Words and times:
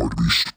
Ooh, 0.00 0.53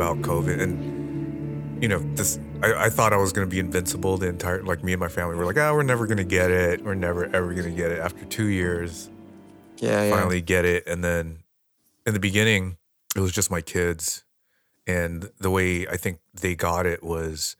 about 0.00 0.22
COVID, 0.22 0.60
and 0.62 1.82
you 1.82 1.88
know, 1.88 1.98
this 2.14 2.38
I, 2.62 2.86
I 2.86 2.90
thought 2.90 3.12
I 3.12 3.16
was 3.18 3.32
gonna 3.32 3.46
be 3.46 3.58
invincible 3.58 4.16
the 4.16 4.28
entire 4.28 4.62
like 4.62 4.82
me 4.82 4.94
and 4.94 5.00
my 5.00 5.08
family 5.08 5.36
were 5.36 5.44
like, 5.44 5.58
ah, 5.58 5.72
we're 5.74 5.82
never 5.82 6.06
gonna 6.06 6.24
get 6.24 6.50
it. 6.50 6.82
We're 6.82 6.94
never 6.94 7.24
ever 7.26 7.52
gonna 7.52 7.70
get 7.70 7.90
it. 7.92 7.98
After 7.98 8.24
two 8.24 8.46
years, 8.46 9.10
Yeah, 9.76 10.04
yeah. 10.04 10.10
finally 10.10 10.40
get 10.40 10.64
it. 10.64 10.86
And 10.86 11.04
then 11.04 11.40
in 12.06 12.14
the 12.14 12.20
beginning, 12.20 12.78
it 13.14 13.20
was 13.20 13.32
just 13.32 13.50
my 13.50 13.60
kids. 13.60 14.24
And 14.86 15.30
the 15.38 15.50
way 15.50 15.86
I 15.86 15.96
think 15.98 16.20
they 16.32 16.54
got 16.54 16.86
it 16.86 17.02
was 17.02 17.56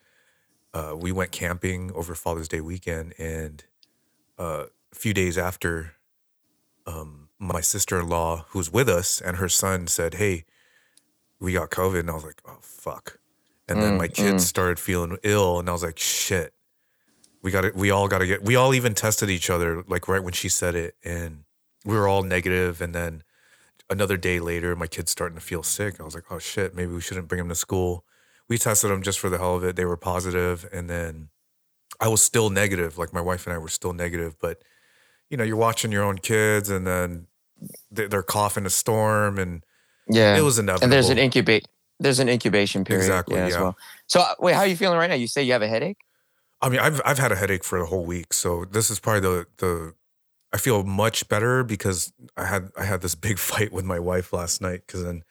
uh, 0.72 0.95
we 0.96 1.12
went 1.12 1.32
camping 1.32 1.92
over 1.95 2.14
Father's 2.14 2.48
Day 2.48 2.60
weekend. 2.62 3.12
And 3.18 3.62
uh, 4.38 4.65
a 4.93 4.95
few 4.95 5.12
days 5.12 5.37
after, 5.37 5.93
um, 6.87 7.28
my 7.38 7.60
sister 7.60 8.00
in 8.00 8.09
law, 8.09 8.46
who's 8.50 8.72
with 8.72 8.88
us, 8.88 9.20
and 9.20 9.37
her 9.37 9.48
son 9.48 9.87
said, 9.87 10.15
Hey, 10.15 10.45
we 11.41 11.52
got 11.52 11.71
COVID. 11.71 12.01
And 12.01 12.10
I 12.10 12.15
was 12.15 12.24
like, 12.24 12.41
Oh, 12.46 12.59
fuck. 12.60 13.19
And 13.69 13.80
then 13.80 13.95
Mm, 13.95 13.99
my 13.99 14.09
kids 14.09 14.46
started 14.46 14.79
feeling 14.79 15.16
ill. 15.23 15.59
And 15.59 15.69
I 15.69 15.73
was 15.73 15.83
like, 15.83 15.99
Shit. 15.99 16.52
We 17.43 17.51
got 17.51 17.65
it. 17.65 17.74
we 17.74 17.91
all 17.91 18.07
got 18.09 18.19
to 18.19 18.27
get, 18.27 18.43
we 18.45 18.55
all 18.57 18.74
even 18.74 18.95
tested 18.95 19.30
each 19.30 19.49
other, 19.49 19.83
like 19.88 20.09
right 20.09 20.23
when 20.23 20.35
she 20.35 20.49
said 20.51 20.74
it. 20.74 20.95
And 21.05 21.45
we 21.85 21.96
were 21.96 22.07
all 22.07 22.23
negative. 22.23 22.80
and 22.83 22.95
then 22.95 23.23
another 23.88 24.16
day 24.16 24.38
later 24.38 24.77
my 24.77 24.87
kid's 24.87 25.11
starting 25.11 25.35
to 25.37 25.43
feel 25.43 25.65
sick 25.65 25.99
i 25.99 26.05
was 26.05 26.15
like 26.15 26.23
oh 26.30 26.38
shit 26.38 26.77
maybe 26.77 26.93
we 26.93 27.01
shouldn't 27.01 27.27
bring 27.27 27.41
him 27.41 27.49
to 27.49 27.57
school 27.57 28.05
we 28.49 28.57
tested 28.57 28.88
them 28.88 29.02
just 29.02 29.18
for 29.18 29.29
the 29.29 29.38
hell 29.38 29.57
of 29.57 29.65
it 29.65 29.74
they 29.74 29.85
were 29.85 29.96
positive 29.96 30.68
and 30.73 30.88
then 30.88 31.29
i 32.01 32.07
was 32.07 32.23
still 32.23 32.51
negative 32.51 32.99
like 32.99 33.13
my 33.13 33.21
wife 33.21 33.49
and 33.49 33.55
i 33.55 33.59
were 33.59 33.66
still 33.68 33.93
negative 33.93 34.37
but 34.41 34.63
you 35.29 35.37
know 35.37 35.43
you're 35.43 35.57
watching 35.57 35.91
your 35.91 36.05
own 36.05 36.18
kids 36.18 36.71
and 36.71 36.87
then 36.87 37.27
they're 37.91 38.23
coughing 38.23 38.65
a 38.65 38.71
storm 38.71 39.38
and 39.41 39.65
Yeah. 40.10 40.36
it 40.36 40.42
was 40.42 40.58
inevitable 40.58 40.84
and 40.84 40.92
there's 40.92 41.08
an 41.08 41.18
incubate 41.18 41.66
there's 42.00 42.18
an 42.18 42.28
incubation 42.28 42.84
period 42.84 43.02
Exactly, 43.02 43.36
yeah, 43.36 43.46
as 43.46 43.54
well. 43.56 43.76
So 44.06 44.20
uh, 44.20 44.34
wait, 44.40 44.54
how 44.54 44.62
are 44.62 44.66
you 44.66 44.76
feeling 44.76 44.98
right 44.98 45.10
now? 45.10 45.16
You 45.16 45.28
say 45.28 45.42
you 45.42 45.52
have 45.52 45.62
a 45.62 45.68
headache? 45.68 45.98
I 46.62 46.68
mean, 46.68 46.80
I've 46.80 47.00
I've 47.04 47.18
had 47.18 47.30
a 47.30 47.36
headache 47.36 47.62
for 47.62 47.78
a 47.78 47.86
whole 47.86 48.04
week, 48.04 48.32
so 48.32 48.64
this 48.64 48.90
is 48.90 48.98
probably 48.98 49.20
the 49.20 49.46
the. 49.58 49.94
I 50.52 50.56
feel 50.56 50.82
much 50.82 51.28
better 51.28 51.62
because 51.62 52.12
I 52.36 52.46
had 52.46 52.70
I 52.76 52.84
had 52.84 53.02
this 53.02 53.14
big 53.28 53.38
fight 53.38 53.72
with 53.72 53.84
my 53.84 53.98
wife 53.98 54.32
last 54.32 54.60
night 54.60 54.82
because 54.86 55.04
then, 55.04 55.22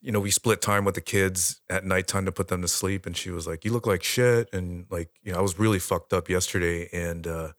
you 0.00 0.10
know, 0.10 0.18
we 0.18 0.30
split 0.30 0.60
time 0.60 0.84
with 0.84 0.96
the 0.96 1.00
kids 1.00 1.60
at 1.70 1.84
nighttime 1.84 2.24
to 2.24 2.32
put 2.32 2.48
them 2.48 2.62
to 2.62 2.68
sleep, 2.68 3.06
and 3.06 3.16
she 3.16 3.30
was 3.30 3.46
like, 3.46 3.64
"You 3.64 3.72
look 3.72 3.86
like 3.86 4.02
shit," 4.02 4.48
and 4.52 4.86
like, 4.90 5.10
you 5.22 5.32
know, 5.32 5.38
I 5.38 5.42
was 5.42 5.58
really 5.58 5.78
fucked 5.78 6.12
up 6.12 6.28
yesterday, 6.30 6.88
and 6.92 7.26
uh, 7.26 7.52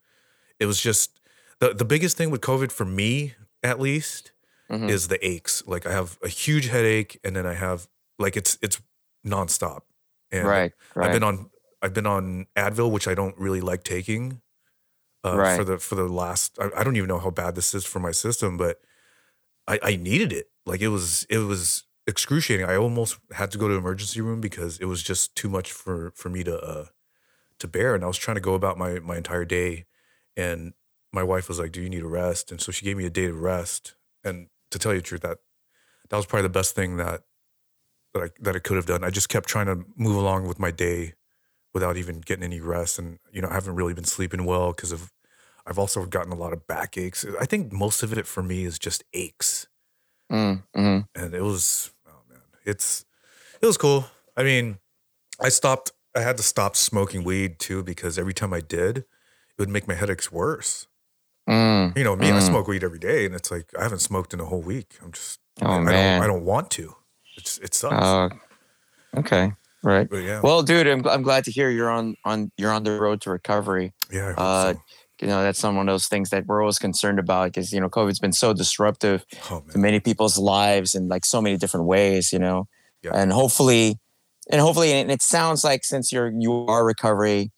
it 0.58 0.66
was 0.66 0.80
just 0.80 1.20
the 1.60 1.72
the 1.72 1.84
biggest 1.84 2.16
thing 2.16 2.30
with 2.30 2.40
COVID 2.40 2.72
for 2.72 2.84
me, 2.84 3.34
at 3.62 3.80
least, 3.80 4.32
Mhm. 4.68 4.94
is 4.94 5.08
the 5.08 5.24
aches. 5.26 5.62
Like 5.66 5.86
I 5.86 5.92
have 5.92 6.18
a 6.22 6.28
huge 6.28 6.66
headache, 6.68 7.20
and 7.24 7.36
then 7.36 7.46
I 7.46 7.54
have 7.54 7.88
like 8.18 8.36
it's 8.36 8.58
it's 8.62 8.80
nonstop, 9.26 9.82
and 10.30 10.48
right, 10.48 10.72
right. 10.94 11.04
I've 11.04 11.12
been 11.12 11.22
on 11.22 11.50
I've 11.82 11.94
been 11.94 12.06
on 12.06 12.46
Advil, 12.56 12.90
which 12.92 13.08
I 13.08 13.14
don't 13.14 13.38
really 13.38 13.60
like 13.60 13.84
taking. 13.84 14.42
Uh, 15.24 15.42
Right. 15.42 15.46
For 15.46 15.64
the 15.64 15.78
for 15.78 15.96
the 15.96 16.08
last, 16.08 16.58
I, 16.60 16.70
I 16.78 16.84
don't 16.84 16.96
even 16.96 17.08
know 17.08 17.18
how 17.18 17.30
bad 17.30 17.54
this 17.56 17.74
is 17.74 17.84
for 17.84 18.00
my 18.00 18.12
system, 18.12 18.56
but 18.56 18.80
I, 19.66 19.78
I 19.82 19.96
needed 19.96 20.32
it. 20.32 20.50
Like 20.66 20.80
it 20.80 20.88
was 20.88 21.24
it 21.24 21.38
was 21.38 21.84
excruciating. 22.06 22.66
I 22.66 22.76
almost 22.76 23.18
had 23.32 23.50
to 23.52 23.58
go 23.58 23.68
to 23.68 23.74
emergency 23.74 24.20
room 24.20 24.40
because 24.40 24.78
it 24.78 24.86
was 24.86 25.02
just 25.02 25.34
too 25.36 25.48
much 25.48 25.72
for 25.72 26.12
for 26.12 26.28
me 26.30 26.44
to 26.44 26.58
uh 26.60 26.86
to 27.60 27.68
bear. 27.68 27.94
And 27.94 28.04
I 28.04 28.08
was 28.08 28.18
trying 28.18 28.36
to 28.36 28.40
go 28.42 28.54
about 28.54 28.78
my 28.78 29.00
my 29.00 29.16
entire 29.18 29.44
day, 29.44 29.86
and 30.36 30.74
my 31.12 31.22
wife 31.22 31.48
was 31.48 31.58
like, 31.58 31.72
"Do 31.72 31.82
you 31.82 31.90
need 31.90 32.02
a 32.04 32.08
rest?" 32.08 32.50
And 32.52 32.60
so 32.60 32.72
she 32.72 32.84
gave 32.84 32.96
me 32.96 33.06
a 33.06 33.10
day 33.10 33.26
to 33.26 33.34
rest. 33.34 33.96
And 34.24 34.48
to 34.70 34.78
tell 34.78 34.92
you 34.92 35.00
the 35.00 35.06
truth, 35.06 35.22
that 35.22 35.38
that 36.10 36.16
was 36.16 36.26
probably 36.26 36.44
the 36.44 36.50
best 36.50 36.74
thing 36.74 36.96
that 36.98 37.22
that 38.14 38.22
I 38.24 38.28
that 38.40 38.56
I 38.56 38.58
could 38.58 38.76
have 38.76 38.86
done. 38.86 39.04
I 39.04 39.10
just 39.10 39.28
kept 39.28 39.48
trying 39.48 39.66
to 39.66 39.84
move 39.96 40.16
along 40.16 40.48
with 40.48 40.58
my 40.58 40.70
day 40.70 41.14
without 41.74 41.96
even 41.96 42.20
getting 42.20 42.44
any 42.44 42.60
rest. 42.60 42.98
And 42.98 43.18
you 43.32 43.42
know, 43.42 43.48
I 43.50 43.54
haven't 43.54 43.76
really 43.76 43.94
been 43.94 44.04
sleeping 44.04 44.44
well 44.44 44.72
because 44.72 44.92
of 44.92 45.12
I've 45.66 45.78
also 45.78 46.06
gotten 46.06 46.32
a 46.32 46.36
lot 46.36 46.52
of 46.52 46.66
backaches. 46.66 47.34
I 47.40 47.46
think 47.46 47.72
most 47.72 48.02
of 48.02 48.16
it 48.16 48.26
for 48.26 48.42
me 48.42 48.64
is 48.64 48.78
just 48.78 49.04
aches. 49.14 49.68
Mm, 50.32 50.64
mhm. 50.76 51.06
And 51.14 51.34
it 51.34 51.42
was 51.42 51.92
oh 52.08 52.22
man, 52.28 52.40
it's 52.66 53.04
it 53.62 53.66
was 53.66 53.78
cool. 53.78 54.06
I 54.36 54.44
mean, 54.44 54.78
I 55.40 55.50
stopped 55.50 55.92
I 56.16 56.22
had 56.22 56.38
to 56.38 56.44
stop 56.44 56.76
smoking 56.76 57.24
weed 57.24 57.60
too 57.60 57.84
because 57.84 58.18
every 58.18 58.34
time 58.34 58.54
I 58.54 58.62
did, 58.62 58.98
it 59.00 59.06
would 59.60 59.70
make 59.70 59.88
my 59.88 59.94
headaches 59.94 60.32
worse. 60.32 60.87
Mm. 61.48 61.96
You 61.96 62.04
know, 62.04 62.14
me, 62.16 62.28
I 62.28 62.32
Mm. 62.32 62.42
smoke 62.46 62.68
weed 62.68 62.84
every 62.84 62.98
day 62.98 63.24
and 63.26 63.34
it's 63.34 63.50
like 63.50 63.66
I 63.78 63.82
haven't 63.82 64.00
smoked 64.00 64.34
in 64.34 64.40
a 64.40 64.44
whole 64.44 64.60
week. 64.62 64.98
I'm 65.02 65.12
just 65.12 65.38
Oh, 65.62 65.66
I, 65.66 65.72
I 65.72 65.78
don't 65.84 66.22
I 66.22 66.26
don't 66.26 66.44
want 66.44 66.70
to. 66.72 66.94
It's 67.36 67.58
it 67.58 67.74
sucks. 67.74 67.94
Uh, 68.06 68.28
okay, 69.16 69.52
right. 69.82 70.06
yeah. 70.12 70.40
Well, 70.40 70.62
dude, 70.62 70.86
I'm, 70.86 71.06
I'm 71.08 71.22
glad 71.22 71.44
to 71.44 71.50
hear 71.50 71.70
you're 71.70 71.90
on 71.90 72.14
on 72.24 72.50
you're 72.56 72.70
on 72.72 72.84
the 72.84 72.92
road 73.00 73.20
to 73.22 73.30
recovery. 73.30 73.92
yeah, 74.12 74.34
I 74.36 74.40
uh, 74.40 74.72
so. 74.74 74.82
You 75.20 75.26
know, 75.26 75.42
that's 75.42 75.58
some 75.58 75.74
one 75.74 75.88
of 75.88 75.92
those 75.92 76.06
things 76.06 76.30
that 76.30 76.46
we're 76.46 76.60
always 76.62 76.78
concerned 76.78 77.18
about 77.18 77.46
because 77.52 77.72
you 77.72 77.80
know 77.80 77.88
COVID's 77.88 78.20
been 78.20 78.32
so 78.32 78.52
disruptive 78.52 79.24
Oh 79.50 79.64
to 79.72 79.78
many 79.78 79.98
people's 79.98 80.38
lives 80.38 80.94
in 80.94 81.08
like 81.08 81.24
so 81.24 81.42
many 81.42 81.56
different 81.56 81.86
ways. 81.86 82.32
You 82.32 82.38
know, 82.38 82.68
Yeah. 83.02 83.12
and 83.16 83.32
hopefully, 83.32 83.98
and 84.48 84.60
hopefully, 84.60 84.92
and 84.92 85.10
it 85.10 85.22
sounds 85.22 85.64
like 85.64 85.82
since 85.84 86.12
you're 86.12 86.30
you 86.30 86.66
are 86.68 86.84
recovery, 86.84 87.50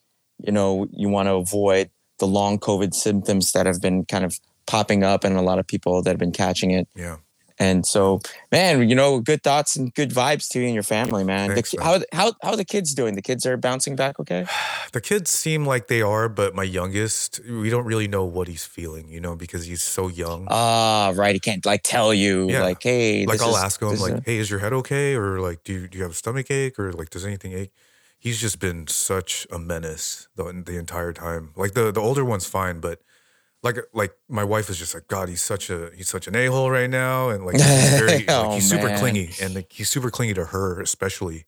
you 0.42 0.52
know, 0.52 0.86
you 0.90 1.10
want 1.10 1.26
to 1.28 1.34
avoid 1.34 1.90
the 2.20 2.26
long 2.28 2.58
COVID 2.58 2.94
symptoms 2.94 3.50
that 3.52 3.66
have 3.66 3.80
been 3.82 4.04
kind 4.04 4.24
of 4.24 4.38
popping 4.66 5.02
up 5.02 5.24
and 5.24 5.36
a 5.36 5.42
lot 5.42 5.58
of 5.58 5.66
people 5.66 6.00
that 6.02 6.10
have 6.10 6.18
been 6.20 6.32
catching 6.32 6.70
it. 6.70 6.86
Yeah. 6.94 7.16
And 7.58 7.84
so, 7.84 8.20
man, 8.50 8.88
you 8.88 8.94
know, 8.94 9.20
good 9.20 9.42
thoughts 9.42 9.76
and 9.76 9.92
good 9.92 10.10
vibes 10.12 10.48
to 10.50 10.60
you 10.60 10.64
and 10.64 10.72
your 10.72 10.82
family, 10.82 11.24
man. 11.24 11.50
Thanks, 11.52 11.74
man. 11.76 11.84
how 11.84 12.00
how 12.12 12.32
how 12.42 12.50
are 12.52 12.56
the 12.56 12.64
kids 12.64 12.94
doing? 12.94 13.16
The 13.16 13.20
kids 13.30 13.44
are 13.44 13.58
bouncing 13.58 13.96
back, 13.96 14.18
okay? 14.20 14.46
The 14.92 15.00
kids 15.00 15.30
seem 15.30 15.66
like 15.66 15.86
they 15.86 16.02
are, 16.02 16.28
but 16.28 16.52
my 16.54 16.64
youngest, 16.64 17.38
we 17.48 17.70
don't 17.70 17.84
really 17.84 18.08
know 18.08 18.24
what 18.24 18.48
he's 18.48 18.64
feeling, 18.64 19.08
you 19.08 19.20
know, 19.20 19.36
because 19.36 19.66
he's 19.66 19.84
so 19.84 20.08
young. 20.08 20.48
Ah, 20.50 21.12
right. 21.14 21.32
He 21.34 21.38
can't 21.38 21.64
like 21.64 21.82
tell 21.84 22.12
you, 22.12 22.50
Yeah. 22.50 22.62
like, 22.64 22.82
hey, 22.82 23.24
like 23.26 23.38
this 23.38 23.42
I'll 23.46 23.54
is- 23.56 23.62
ask 23.62 23.80
him, 23.82 23.94
like, 24.00 24.14
a- 24.14 24.22
"Hey, 24.26 24.38
is 24.38 24.50
your 24.50 24.58
head 24.60 24.72
okay?" 24.72 25.14
Or 25.14 25.38
like, 25.38 25.62
"Do 25.62 25.72
you 25.74 25.86
do 25.86 25.96
you 25.98 26.02
have 26.06 26.12
a 26.12 26.20
stomach 26.22 26.50
ache?" 26.50 26.76
Or 26.78 26.92
like, 26.92 27.10
"Does 27.10 27.24
anything 27.24 27.52
ache?" 27.52 27.70
He's 28.20 28.40
just 28.40 28.60
been 28.60 28.86
such 28.86 29.46
a 29.50 29.58
menace 29.58 30.28
the 30.36 30.44
the 30.64 30.78
entire 30.78 31.12
time. 31.12 31.52
Like 31.56 31.72
the 31.72 31.90
the 31.90 32.00
older 32.00 32.24
one's 32.24 32.46
fine, 32.46 32.78
but 32.80 33.00
like 33.62 33.78
like 33.92 34.12
my 34.28 34.44
wife 34.44 34.70
is 34.70 34.78
just 34.78 34.94
like, 34.94 35.08
"God, 35.08 35.28
he's 35.28 35.42
such 35.42 35.70
a 35.70 35.90
he's 35.96 36.08
such 36.08 36.28
an 36.28 36.36
a 36.36 36.46
hole 36.46 36.70
right 36.70 36.88
now," 36.90 37.30
and 37.30 37.44
like 37.46 37.56
he's 37.56 37.90
very 37.98 38.18
like, 38.18 38.24
Oh, 38.28 38.54
he's 38.54 38.68
super 38.70 38.94
clingy, 38.98 39.30
and 39.42 39.54
like, 39.54 39.72
he's 39.72 39.88
super 39.88 40.10
clingy 40.10 40.34
to 40.34 40.44
her 40.46 40.80
especially. 40.80 41.46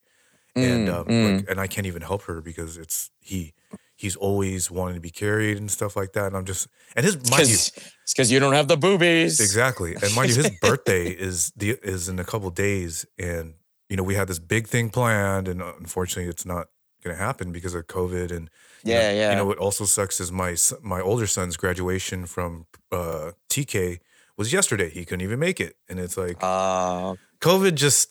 and 0.56 0.88
Mm, 0.88 0.94
um, 0.94 1.06
mm. 1.06 1.36
like, 1.36 1.50
and 1.50 1.60
I 1.60 1.66
can't 1.66 1.86
even 1.86 2.02
help 2.02 2.22
her 2.24 2.40
because 2.42 2.76
it's 2.76 3.10
he 3.20 3.52
he's 3.96 4.16
always 4.16 4.70
wanting 4.70 4.94
to 4.96 5.00
be 5.00 5.10
carried 5.10 5.56
and 5.58 5.70
stuff 5.70 5.94
like 5.96 6.12
that. 6.14 6.26
And 6.26 6.36
I'm 6.36 6.44
just 6.44 6.68
and 6.96 7.04
his 7.06 7.16
mind 7.30 7.48
you 7.48 7.54
it's 7.54 8.12
because 8.14 8.30
you 8.32 8.40
don't 8.40 8.52
have 8.54 8.68
the 8.68 8.76
boobies. 8.76 9.40
exactly 9.40 9.94
and 9.94 10.14
mind 10.14 10.30
you 10.30 10.36
his 10.42 10.50
birthday 10.62 11.08
is 11.08 11.52
the 11.56 11.78
is 11.82 12.08
in 12.08 12.18
a 12.18 12.24
couple 12.24 12.50
days 12.50 13.06
and 13.18 13.54
you 13.92 13.96
know 13.98 14.02
we 14.10 14.14
had 14.20 14.26
this 14.28 14.38
big 14.54 14.64
thing 14.74 14.88
planned 14.90 15.46
and 15.52 15.60
unfortunately 15.60 16.30
it's 16.34 16.46
not 16.46 16.64
going 17.04 17.14
to 17.16 17.22
happen 17.28 17.52
because 17.52 17.74
of 17.78 17.82
COVID 17.98 18.30
and 18.36 18.48
you 18.84 18.94
know- 18.94 19.00
Yeah, 19.00 19.12
yeah. 19.20 19.30
You 19.30 19.36
know 19.36 19.44
what 19.50 19.58
also 19.58 19.84
sucks 19.84 20.18
is 20.24 20.30
my 20.32 20.56
my 20.94 21.00
older 21.10 21.26
son's 21.36 21.56
graduation 21.58 22.24
from 22.34 22.50
uh, 22.90 23.32
TK 23.52 23.98
was 24.38 24.48
yesterday. 24.52 24.88
He 24.98 25.04
couldn't 25.04 25.20
even 25.28 25.38
make 25.38 25.60
it, 25.66 25.72
and 25.90 26.00
it's 26.04 26.16
like 26.16 26.38
Uh, 26.40 27.14
COVID 27.48 27.74
just 27.86 28.08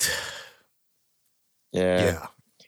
yeah. 1.71 2.03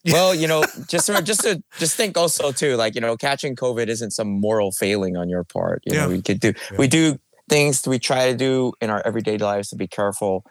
yeah 0.05 0.13
Well, 0.13 0.33
you 0.35 0.47
know, 0.47 0.63
just 0.87 1.07
to, 1.07 1.21
just 1.21 1.41
to 1.41 1.61
just 1.79 1.95
think 1.95 2.17
also 2.17 2.51
too, 2.51 2.75
like 2.83 2.95
you 2.95 3.01
know, 3.01 3.15
catching 3.17 3.55
COVID 3.55 3.87
isn't 3.87 4.11
some 4.11 4.29
moral 4.47 4.71
failing 4.71 5.15
on 5.17 5.29
your 5.29 5.43
part. 5.43 5.81
You 5.85 5.93
know, 5.93 5.99
Yeah. 6.07 6.07
we 6.15 6.21
could 6.21 6.39
do 6.39 6.53
Yeah. 6.71 6.77
we 6.77 6.87
do 6.87 7.17
things 7.49 7.85
we 7.87 7.99
try 7.99 8.31
to 8.31 8.37
do 8.37 8.73
in 8.81 8.89
our 8.89 9.01
everyday 9.05 9.37
lives 9.37 9.69
to 9.69 9.75
be 9.75 9.87
careful. 9.87 10.43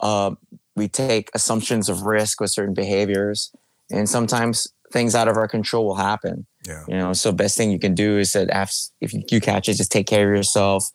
Um, 0.00 0.38
we 0.76 0.88
take 0.88 1.30
assumptions 1.34 1.88
of 1.88 2.02
risk 2.02 2.40
with 2.40 2.50
certain 2.50 2.74
behaviors, 2.74 3.52
and 3.90 4.08
sometimes 4.08 4.68
things 4.92 5.14
out 5.14 5.28
of 5.28 5.36
our 5.36 5.48
control 5.48 5.86
will 5.86 5.96
happen. 5.96 6.46
Yeah. 6.66 6.84
You 6.88 6.96
know, 6.96 7.12
so 7.12 7.32
best 7.32 7.56
thing 7.56 7.70
you 7.70 7.78
can 7.78 7.94
do 7.94 8.18
is 8.18 8.32
that 8.32 8.48
if 9.00 9.12
you, 9.12 9.40
catch 9.40 9.68
it, 9.68 9.74
just 9.74 9.92
take 9.92 10.06
care 10.06 10.30
of 10.30 10.36
yourself, 10.36 10.90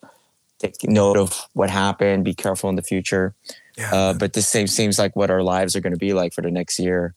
take 0.58 0.74
note 0.84 1.16
of 1.16 1.46
what 1.54 1.70
happened, 1.70 2.24
be 2.24 2.34
careful 2.34 2.70
in 2.70 2.76
the 2.76 2.82
future. 2.82 3.34
Yeah, 3.76 3.94
uh, 3.94 4.12
but 4.14 4.32
this 4.32 4.48
same 4.48 4.66
seems 4.66 4.98
like 4.98 5.14
what 5.16 5.30
our 5.30 5.42
lives 5.42 5.76
are 5.76 5.80
going 5.80 5.92
to 5.92 5.98
be 5.98 6.14
like 6.14 6.32
for 6.32 6.40
the 6.40 6.50
next 6.50 6.78
year. 6.78 7.14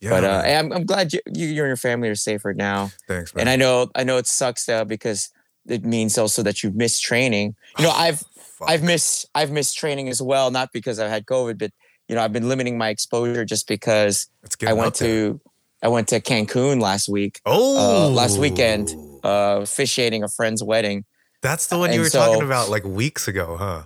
Yeah, 0.00 0.10
but 0.10 0.24
uh, 0.24 0.42
I'm, 0.46 0.72
I'm 0.72 0.84
glad 0.84 1.12
you, 1.12 1.20
you, 1.26 1.46
you 1.48 1.62
and 1.62 1.68
your 1.68 1.76
family 1.76 2.08
are 2.08 2.14
safer 2.14 2.54
now. 2.54 2.90
Thanks, 3.08 3.34
man. 3.34 3.42
And 3.42 3.48
I 3.50 3.56
know 3.56 3.90
I 3.96 4.04
know 4.04 4.16
it 4.16 4.28
sucks 4.28 4.64
though 4.64 4.84
because 4.84 5.30
it 5.66 5.84
means 5.84 6.16
also 6.16 6.42
that 6.44 6.62
you've 6.62 6.76
missed 6.76 7.02
training. 7.02 7.56
You 7.78 7.84
know, 7.84 7.90
I've 7.94 8.22
Fuck. 8.58 8.70
I've 8.70 8.82
missed 8.82 9.26
I've 9.36 9.52
missed 9.52 9.76
training 9.76 10.08
as 10.08 10.20
well, 10.20 10.50
not 10.50 10.72
because 10.72 10.98
I've 10.98 11.10
had 11.10 11.26
COVID, 11.26 11.58
but 11.58 11.70
you 12.08 12.14
know, 12.14 12.22
I've 12.22 12.32
been 12.32 12.48
limiting 12.48 12.78
my 12.78 12.88
exposure 12.88 13.44
just 13.44 13.68
because 13.68 14.28
I 14.66 14.72
went 14.72 14.94
to 14.96 15.40
I 15.82 15.88
went 15.88 16.08
to 16.08 16.20
Cancun 16.20 16.80
last 16.80 17.08
week. 17.08 17.40
Oh, 17.46 18.06
uh, 18.06 18.10
last 18.10 18.38
weekend, 18.38 18.94
uh, 19.22 19.60
officiating 19.62 20.24
a 20.24 20.28
friend's 20.28 20.62
wedding. 20.62 21.04
That's 21.40 21.68
the 21.68 21.78
one 21.78 21.92
you 21.92 22.00
were 22.00 22.08
so, 22.08 22.18
talking 22.18 22.42
about 22.42 22.68
like 22.68 22.84
weeks 22.84 23.28
ago, 23.28 23.56
huh? 23.56 23.84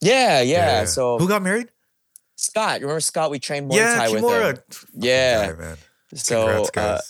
Yeah, 0.00 0.40
yeah, 0.40 0.80
yeah. 0.80 0.84
So 0.84 1.18
who 1.18 1.28
got 1.28 1.42
married? 1.42 1.68
Scott. 2.36 2.80
Remember 2.80 3.00
Scott? 3.00 3.30
We 3.30 3.38
trained 3.38 3.70
Muay 3.70 3.76
yeah, 3.76 3.94
Thai 3.96 4.08
with 4.10 4.24
him. 4.24 4.58
Yeah, 4.94 5.52
man. 5.58 5.76
So 6.14 6.66
uh, 6.76 7.00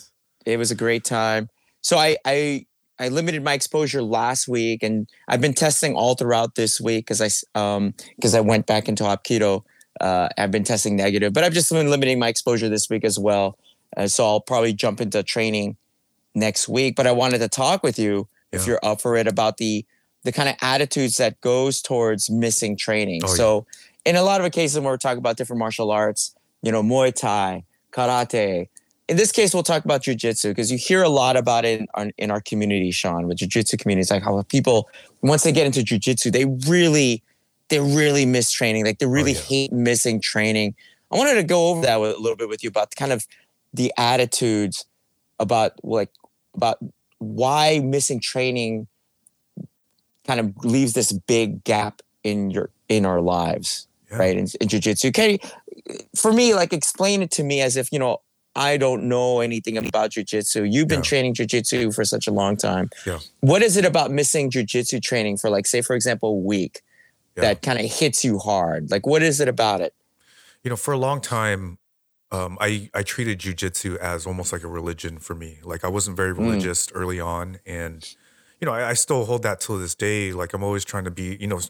it 0.45 0.57
was 0.57 0.71
a 0.71 0.75
great 0.75 1.05
time. 1.05 1.49
So 1.83 1.99
I 1.99 2.17
I 2.25 2.67
I 2.99 3.09
limited 3.09 3.45
my 3.45 3.53
exposure 3.53 4.03
last 4.03 4.49
week, 4.49 4.83
and 4.83 5.09
I've 5.29 5.41
been 5.41 5.55
testing 5.55 5.95
all 5.95 6.15
throughout 6.15 6.55
this 6.55 6.81
week 6.81 7.07
because 7.07 7.21
I 7.21 7.29
um 7.61 7.95
because 8.17 8.35
I 8.35 8.41
went 8.41 8.67
back 8.67 8.89
into 8.89 9.05
Hapkido. 9.05 9.63
Uh, 10.01 10.29
I've 10.37 10.51
been 10.51 10.65
testing 10.65 10.97
negative, 10.97 11.33
but 11.33 11.45
I've 11.45 11.53
just 11.53 11.71
been 11.71 11.91
limiting 11.91 12.19
my 12.19 12.29
exposure 12.29 12.69
this 12.69 12.89
week 12.91 13.05
as 13.05 13.19
well. 13.19 13.59
Uh, 13.97 14.07
so 14.07 14.25
I'll 14.25 14.41
probably 14.41 14.73
jump 14.73 15.01
into 15.01 15.23
training 15.23 15.77
next 16.35 16.69
week. 16.69 16.97
But 16.97 17.07
I 17.07 17.13
wanted 17.13 17.39
to 17.39 17.49
talk 17.49 17.83
with 17.83 17.99
you 17.99 18.29
yeah. 18.53 18.61
if 18.61 18.67
you're 18.67 18.81
up 18.83 19.01
for 19.01 19.17
it 19.17 19.27
about 19.27 19.57
the 19.57 19.85
the 20.23 20.33
kind 20.33 20.49
of 20.49 20.57
attitudes 20.61 21.19
that 21.19 21.41
goes 21.41 21.81
towards 21.81 22.29
missing 22.29 22.77
training. 22.77 23.21
Oh, 23.25 23.29
so 23.29 23.67
yeah. 24.05 24.11
in 24.11 24.17
a 24.17 24.23
lot 24.23 24.45
of 24.45 24.51
cases 24.51 24.77
when 24.77 24.85
we're 24.85 24.97
talking 24.97 25.19
about 25.19 25.37
different 25.37 25.61
martial 25.61 25.93
arts, 25.93 26.35
you 26.63 26.73
know, 26.73 26.83
Muay 26.83 27.15
Thai, 27.15 27.65
karate. 27.93 28.69
In 29.09 29.17
this 29.17 29.31
case, 29.31 29.55
we'll 29.55 29.63
talk 29.63 29.85
about 29.85 30.03
jujitsu 30.03 30.51
because 30.51 30.73
you 30.73 30.79
hear 30.79 31.05
a 31.05 31.09
lot 31.09 31.37
about 31.37 31.65
it 31.65 31.81
in 31.81 31.87
our, 31.95 32.11
in 32.19 32.33
our 32.33 32.41
community, 32.41 32.91
Sean, 32.91 33.29
with 33.29 33.39
jujitsu 33.39 33.79
communities, 33.79 34.11
like 34.11 34.25
how 34.25 34.43
people 34.43 34.91
once 35.23 35.45
they 35.45 35.53
get 35.53 35.65
into 35.65 35.81
jujitsu, 35.81 36.33
they 36.33 36.45
really 36.69 37.23
they 37.69 37.81
really 37.81 38.27
miss 38.27 38.51
training. 38.51 38.85
Like 38.85 38.99
they 38.99 39.07
oh, 39.07 39.11
really 39.11 39.33
oh, 39.33 39.41
yeah. 39.41 39.49
hate 39.49 39.73
missing 39.73 40.21
training. 40.21 40.75
I 41.11 41.17
wanted 41.17 41.35
to 41.35 41.45
go 41.45 41.69
over 41.69 41.83
that 41.83 42.01
with, 42.01 42.17
a 42.17 42.19
little 42.19 42.37
bit 42.37 42.49
with 42.49 42.63
you 42.63 42.69
about 42.69 42.95
kind 42.97 43.13
of 43.13 43.27
the 43.73 43.93
attitudes 43.97 44.85
about 45.39 45.73
like 45.85 46.11
about 46.55 46.79
why 47.19 47.81
missing 47.83 48.21
training 48.21 48.87
kind 50.27 50.41
of 50.41 50.65
leaves 50.65 50.95
this 50.95 51.13
big 51.13 51.63
gap 51.65 52.03
in 52.25 52.51
your 52.51 52.71
in 52.89 53.07
our 53.07 53.21
lives 53.21 53.87
yeah. 54.11 54.17
right 54.17 54.37
in, 54.37 54.47
in 54.61 54.69
jiu-jitsu 54.69 55.13
can 55.13 55.39
for 56.17 56.33
me 56.33 56.55
like 56.55 56.73
explain 56.73 57.23
it 57.23 57.31
to 57.31 57.45
me 57.45 57.61
as 57.61 57.77
if 57.77 57.93
you 57.93 57.99
know 57.99 58.19
i 58.55 58.77
don't 58.77 59.05
know 59.05 59.41
anything 59.41 59.77
about 59.77 60.11
jiu-jitsu 60.11 60.65
you've 60.65 60.89
been 60.89 60.99
yeah. 60.99 61.03
training 61.03 61.35
jiu-jitsu 61.35 61.93
for 61.93 62.05
such 62.05 62.27
a 62.27 62.33
long 62.33 62.57
time 62.57 62.91
yeah. 63.07 63.19
what 63.41 63.63
is 63.63 63.77
it 63.77 63.85
about 63.85 64.11
missing 64.11 64.51
jiu-jitsu 64.51 64.99
training 65.01 65.37
for 65.37 65.51
like 65.51 65.67
say 65.67 65.81
for 65.81 65.95
example 65.95 66.31
a 66.31 66.39
week 66.39 66.83
yeah. 67.37 67.43
that 67.43 67.63
kind 67.63 67.79
of 67.79 67.85
hits 67.85 68.25
you 68.25 68.39
hard 68.39 68.91
like 68.91 69.07
what 69.07 69.23
is 69.23 69.41
it 69.41 69.49
about 69.49 69.81
it 69.81 69.95
you 70.63 70.71
know 70.71 70.77
for 70.77 70.93
a 70.93 70.99
long 70.99 71.21
time 71.21 71.79
um, 72.33 72.59
I 72.61 72.91
I 72.93 73.03
treated 73.03 73.39
jujitsu 73.39 73.97
as 73.97 74.27
almost 74.27 74.53
like 74.53 74.65
a 74.65 74.69
religion 74.69 75.19
for 75.19 75.35
me. 75.35 75.59
Like 75.63 75.85
I 75.85 75.89
wasn't 75.89 76.17
very 76.17 76.35
mm. 76.35 76.39
religious 76.39 76.89
mm. 76.89 76.93
early 76.95 77.21
on, 77.21 77.61
and 77.65 78.05
you 78.61 78.67
know 78.67 78.73
I, 78.73 78.91
I, 78.91 78.93
still 78.95 79.25
hold 79.25 79.43
that 79.45 79.61
till 79.61 79.79
this 79.79 79.95
day. 79.95 80.33
Like 80.33 80.53
I'm 80.53 80.65
always 80.65 80.85
trying 80.85 81.05
to 81.05 81.11
be, 81.11 81.37
you 81.41 81.47
know, 81.47 81.61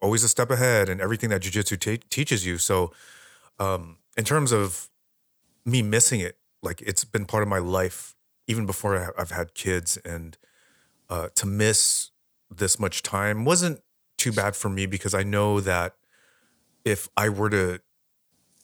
always 0.00 0.24
a 0.24 0.28
step 0.28 0.50
ahead 0.50 0.88
and 0.88 1.00
everything 1.00 1.28
that 1.30 1.42
jujitsu 1.42 1.78
t- 1.78 1.98
teaches 2.08 2.46
you. 2.46 2.56
So, 2.56 2.92
um, 3.58 3.98
in 4.16 4.24
terms 4.24 4.50
of 4.50 4.88
me 5.66 5.82
missing 5.82 6.20
it, 6.20 6.38
like 6.62 6.80
it's 6.82 7.04
been 7.04 7.26
part 7.26 7.42
of 7.42 7.48
my 7.48 7.58
life 7.58 8.14
even 8.46 8.64
before 8.64 9.12
I've 9.18 9.30
had 9.30 9.52
kids, 9.52 9.98
and 9.98 10.38
uh, 11.10 11.28
to 11.34 11.46
miss 11.46 12.12
this 12.50 12.80
much 12.80 13.02
time 13.02 13.44
wasn't 13.44 13.82
too 14.18 14.32
bad 14.32 14.54
for 14.54 14.68
me 14.68 14.84
because 14.84 15.14
I 15.14 15.22
know 15.22 15.60
that 15.60 15.94
if 16.84 17.08
I 17.16 17.28
were 17.28 17.50
to 17.50 17.80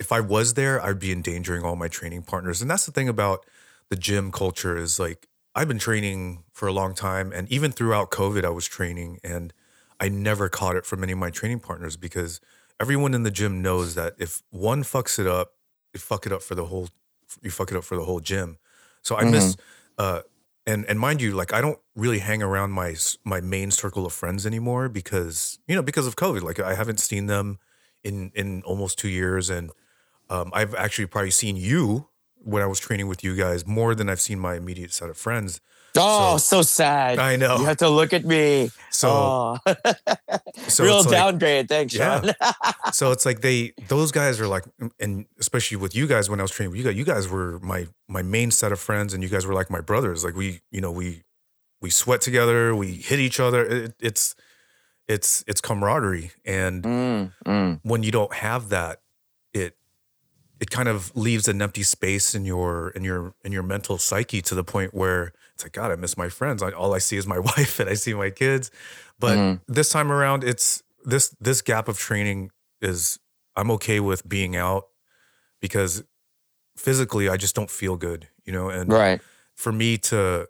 if 0.00 0.10
I 0.10 0.20
was 0.20 0.54
there, 0.54 0.82
I'd 0.84 0.98
be 0.98 1.12
endangering 1.12 1.62
all 1.64 1.76
my 1.76 1.88
training 1.88 2.24
partners. 2.24 2.60
And 2.60 2.68
that's 2.68 2.84
the 2.84 2.92
thing 2.92 3.08
about 3.08 3.46
the 3.90 3.96
gym 3.96 4.32
culture 4.32 4.76
is 4.76 4.98
like 4.98 5.28
I've 5.54 5.68
been 5.68 5.78
training 5.78 6.42
for 6.52 6.66
a 6.66 6.72
long 6.72 6.94
time 6.94 7.32
and 7.32 7.50
even 7.50 7.70
throughout 7.70 8.10
COVID 8.10 8.44
I 8.44 8.50
was 8.50 8.66
training 8.66 9.20
and 9.22 9.52
I 10.00 10.08
never 10.08 10.48
caught 10.48 10.74
it 10.76 10.84
from 10.84 11.02
any 11.02 11.12
of 11.12 11.18
my 11.18 11.30
training 11.30 11.60
partners 11.60 11.96
because 11.96 12.40
everyone 12.80 13.14
in 13.14 13.22
the 13.22 13.30
gym 13.30 13.62
knows 13.62 13.94
that 13.94 14.14
if 14.18 14.42
one 14.50 14.82
fucks 14.82 15.18
it 15.18 15.28
up, 15.28 15.52
you 15.92 16.00
fuck 16.00 16.26
it 16.26 16.32
up 16.32 16.42
for 16.42 16.56
the 16.56 16.64
whole 16.66 16.88
you 17.42 17.50
fuck 17.50 17.70
it 17.70 17.76
up 17.76 17.84
for 17.84 17.96
the 17.96 18.04
whole 18.04 18.20
gym. 18.20 18.58
So 19.02 19.16
I 19.16 19.22
mm-hmm. 19.22 19.30
miss 19.30 19.56
uh 19.96 20.22
and 20.66 20.84
and 20.86 20.98
mind 20.98 21.20
you 21.20 21.32
like 21.32 21.52
I 21.52 21.60
don't 21.60 21.78
really 21.94 22.20
hang 22.20 22.42
around 22.42 22.72
my 22.72 22.96
my 23.24 23.40
main 23.40 23.70
circle 23.70 24.06
of 24.06 24.12
friends 24.12 24.46
anymore 24.46 24.88
because 24.88 25.58
you 25.66 25.74
know 25.74 25.82
because 25.82 26.06
of 26.06 26.16
COVID 26.16 26.42
like 26.42 26.58
I 26.60 26.74
haven't 26.74 27.00
seen 27.00 27.26
them 27.26 27.58
in 28.02 28.32
in 28.34 28.62
almost 28.62 28.98
2 28.98 29.08
years 29.08 29.50
and 29.50 29.70
um, 30.30 30.50
I've 30.54 30.74
actually 30.74 31.06
probably 31.06 31.30
seen 31.30 31.56
you 31.56 32.08
when 32.36 32.62
I 32.62 32.66
was 32.66 32.78
training 32.78 33.08
with 33.08 33.22
you 33.22 33.36
guys 33.36 33.66
more 33.66 33.94
than 33.94 34.08
I've 34.08 34.20
seen 34.20 34.38
my 34.38 34.56
immediate 34.56 34.92
set 34.92 35.10
of 35.10 35.16
friends. 35.16 35.60
Oh, 35.96 36.36
so, 36.38 36.56
so 36.56 36.62
sad. 36.62 37.18
I 37.18 37.36
know. 37.36 37.58
You 37.58 37.64
have 37.66 37.76
to 37.78 37.88
look 37.88 38.12
at 38.12 38.24
me. 38.24 38.70
So, 38.90 39.08
oh. 39.10 39.58
so 40.68 40.84
real 40.84 41.02
downgrade. 41.04 41.64
Like, 41.64 41.68
Thanks, 41.68 41.94
Sean. 41.94 42.24
Yeah. 42.24 42.52
so 42.92 43.12
it's 43.12 43.24
like 43.24 43.40
they, 43.40 43.72
those 43.88 44.10
guys 44.10 44.40
are 44.40 44.48
like, 44.48 44.64
and 44.98 45.26
especially 45.38 45.76
with 45.76 45.94
you 45.94 46.06
guys 46.06 46.28
when 46.28 46.40
I 46.40 46.42
was 46.42 46.50
training 46.50 46.72
with 46.72 46.78
you 46.78 46.84
guys, 46.84 46.96
you 46.96 47.04
guys 47.04 47.28
were 47.28 47.60
my 47.60 47.86
my 48.08 48.22
main 48.22 48.50
set 48.50 48.72
of 48.72 48.80
friends, 48.80 49.14
and 49.14 49.22
you 49.22 49.28
guys 49.28 49.46
were 49.46 49.54
like 49.54 49.70
my 49.70 49.80
brothers. 49.80 50.24
Like 50.24 50.34
we, 50.34 50.60
you 50.70 50.80
know, 50.80 50.90
we 50.90 51.22
we 51.80 51.90
sweat 51.90 52.20
together, 52.20 52.74
we 52.74 52.92
hit 52.94 53.20
each 53.20 53.38
other. 53.38 53.64
It, 53.64 53.94
it's 54.00 54.34
it's 55.06 55.44
it's 55.46 55.60
camaraderie, 55.60 56.32
and 56.44 56.82
mm, 56.82 57.32
mm. 57.46 57.80
when 57.82 58.02
you 58.02 58.10
don't 58.10 58.32
have 58.34 58.70
that, 58.70 59.00
it 59.52 59.76
it 60.60 60.70
kind 60.70 60.88
of 60.88 61.14
leaves 61.16 61.46
an 61.46 61.60
empty 61.60 61.82
space 61.82 62.34
in 62.34 62.44
your 62.44 62.88
in 62.90 63.04
your 63.04 63.34
in 63.44 63.52
your 63.52 63.62
mental 63.62 63.98
psyche 63.98 64.40
to 64.42 64.54
the 64.54 64.64
point 64.64 64.94
where 64.94 65.32
it's 65.54 65.64
like 65.64 65.72
God, 65.72 65.90
I 65.90 65.96
miss 65.96 66.16
my 66.16 66.28
friends. 66.28 66.62
I, 66.62 66.70
all 66.70 66.94
I 66.94 66.98
see 66.98 67.16
is 67.16 67.26
my 67.26 67.38
wife 67.50 67.80
and 67.80 67.88
I 67.88 67.94
see 67.94 68.14
my 68.14 68.30
kids. 68.30 68.70
But 69.18 69.38
mm-hmm. 69.38 69.72
this 69.72 69.90
time 69.90 70.10
around, 70.10 70.44
it's 70.44 70.82
this 71.04 71.34
this 71.40 71.62
gap 71.62 71.88
of 71.88 71.98
training 71.98 72.50
is 72.80 73.18
I'm 73.56 73.70
okay 73.72 74.00
with 74.00 74.28
being 74.28 74.56
out 74.56 74.84
because 75.60 76.02
physically 76.76 77.28
I 77.28 77.36
just 77.36 77.54
don't 77.54 77.70
feel 77.70 77.96
good, 77.96 78.28
you 78.44 78.52
know. 78.52 78.68
And 78.68 78.92
right 78.92 79.20
for 79.54 79.72
me 79.72 79.96
to 79.96 80.48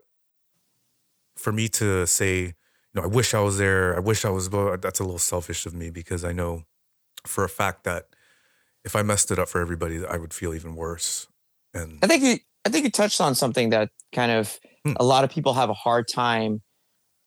for 1.37 1.53
me 1.53 1.69
to 1.69 2.07
say, 2.07 2.41
you 2.41 2.55
know, 2.95 3.03
I 3.03 3.07
wish 3.07 3.35
I 3.35 3.41
was 3.41 3.59
there. 3.59 3.95
I 3.97 4.01
wish 4.01 4.25
I 4.25 4.31
was. 4.31 4.49
That's 4.49 5.01
a 5.01 5.05
little 5.05 5.19
selfish 5.19 5.67
of 5.67 5.75
me 5.75 5.91
because 5.91 6.25
I 6.25 6.33
know 6.33 6.65
for 7.27 7.45
a 7.45 7.49
fact 7.49 7.85
that 7.85 8.09
if 8.85 8.97
I 8.97 9.03
messed 9.03 9.31
it 9.31 9.39
up 9.39 9.49
for 9.49 9.61
everybody, 9.61 10.05
I 10.05 10.17
would 10.17 10.35
feel 10.35 10.55
even 10.55 10.75
worse. 10.75 11.27
And 11.73 11.99
I 12.03 12.07
think 12.07 12.23
you, 12.23 12.39
I 12.65 12.69
think 12.69 12.85
you 12.85 12.91
touched 12.91 13.21
on 13.21 13.35
something 13.35 13.71
that 13.71 13.91
kind 14.13 14.31
of 14.31 14.59
hmm. 14.85 14.93
a 14.97 15.05
lot 15.05 15.25
of 15.25 15.31
people 15.31 15.55
have 15.55 15.71
a 15.71 15.75
hard 15.75 16.09
time 16.09 16.63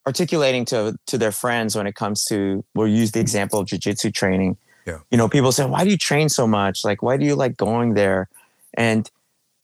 articulating 0.06 0.66
to 0.66 0.98
to 1.08 1.18
their 1.18 1.32
friends 1.32 1.76
when 1.76 1.88
it 1.88 1.96
comes 1.96 2.24
to. 2.26 2.64
We'll 2.76 2.88
use 2.88 3.12
the 3.12 3.20
example 3.20 3.60
of 3.60 3.68
jujitsu 3.68 4.14
training. 4.14 4.58
Yeah. 4.86 5.00
You 5.12 5.18
know, 5.18 5.28
people 5.28 5.52
say, 5.52 5.66
"Why 5.66 5.84
do 5.84 5.90
you 5.90 5.98
train 5.98 6.30
so 6.30 6.48
much? 6.48 6.86
Like, 6.86 7.02
why 7.02 7.18
do 7.18 7.26
you 7.26 7.36
like 7.36 7.58
going 7.58 7.94
there?" 7.94 8.30
And 8.76 9.10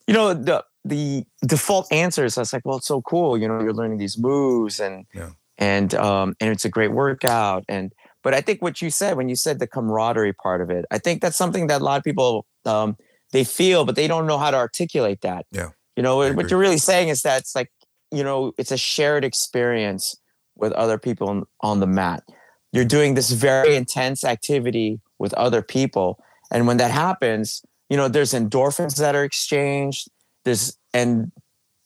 you 0.07 0.13
know, 0.13 0.33
the 0.33 0.65
the 0.83 1.25
default 1.45 1.91
answer 1.91 2.25
is, 2.25 2.37
"I 2.37 2.41
was 2.41 2.51
like, 2.51 2.65
well, 2.65 2.77
it's 2.77 2.87
so 2.87 3.01
cool. 3.01 3.37
You 3.37 3.47
know, 3.47 3.61
you're 3.61 3.73
learning 3.73 3.99
these 3.99 4.17
moves 4.17 4.79
and 4.79 5.05
yeah. 5.13 5.29
and 5.57 5.95
um 5.95 6.35
and 6.39 6.49
it's 6.51 6.65
a 6.65 6.69
great 6.69 6.91
workout 6.91 7.63
and." 7.67 7.93
But 8.23 8.33
I 8.33 8.39
think 8.39 8.61
what 8.61 8.81
you 8.81 8.89
said 8.89 9.17
when 9.17 9.27
you 9.27 9.35
said 9.35 9.59
the 9.59 9.67
camaraderie 9.67 10.31
part 10.31 10.61
of 10.61 10.69
it, 10.69 10.85
I 10.89 10.97
think 10.97 11.21
that's 11.21 11.35
something 11.35 11.67
that 11.67 11.81
a 11.81 11.83
lot 11.83 11.97
of 11.97 12.05
people 12.05 12.45
um, 12.65 12.95
they 13.33 13.43
feel, 13.43 13.83
but 13.83 13.97
they 13.97 14.07
don't 14.07 14.25
know 14.27 14.37
how 14.37 14.49
to 14.49 14.57
articulate 14.57 15.21
that. 15.21 15.45
Yeah. 15.51 15.71
You 15.97 16.03
know, 16.03 16.17
what 16.33 16.49
you're 16.49 16.59
really 16.59 16.77
saying 16.77 17.09
is 17.09 17.21
that 17.23 17.41
it's 17.41 17.53
like, 17.53 17.69
you 18.13 18.23
know, 18.23 18.53
it's 18.57 18.71
a 18.71 18.77
shared 18.77 19.25
experience 19.25 20.15
with 20.55 20.71
other 20.73 20.97
people 20.97 21.29
on, 21.29 21.43
on 21.61 21.79
the 21.79 21.87
mat. 21.87 22.23
You're 22.71 22.85
doing 22.85 23.15
this 23.15 23.31
very 23.31 23.75
intense 23.75 24.23
activity 24.23 24.99
with 25.19 25.33
other 25.33 25.61
people. 25.61 26.19
And 26.51 26.67
when 26.67 26.77
that 26.77 26.91
happens, 26.91 27.63
you 27.89 27.97
know, 27.97 28.07
there's 28.07 28.33
endorphins 28.33 28.97
that 28.97 29.15
are 29.15 29.23
exchanged. 29.23 30.09
There's 30.43 30.77
and 30.93 31.31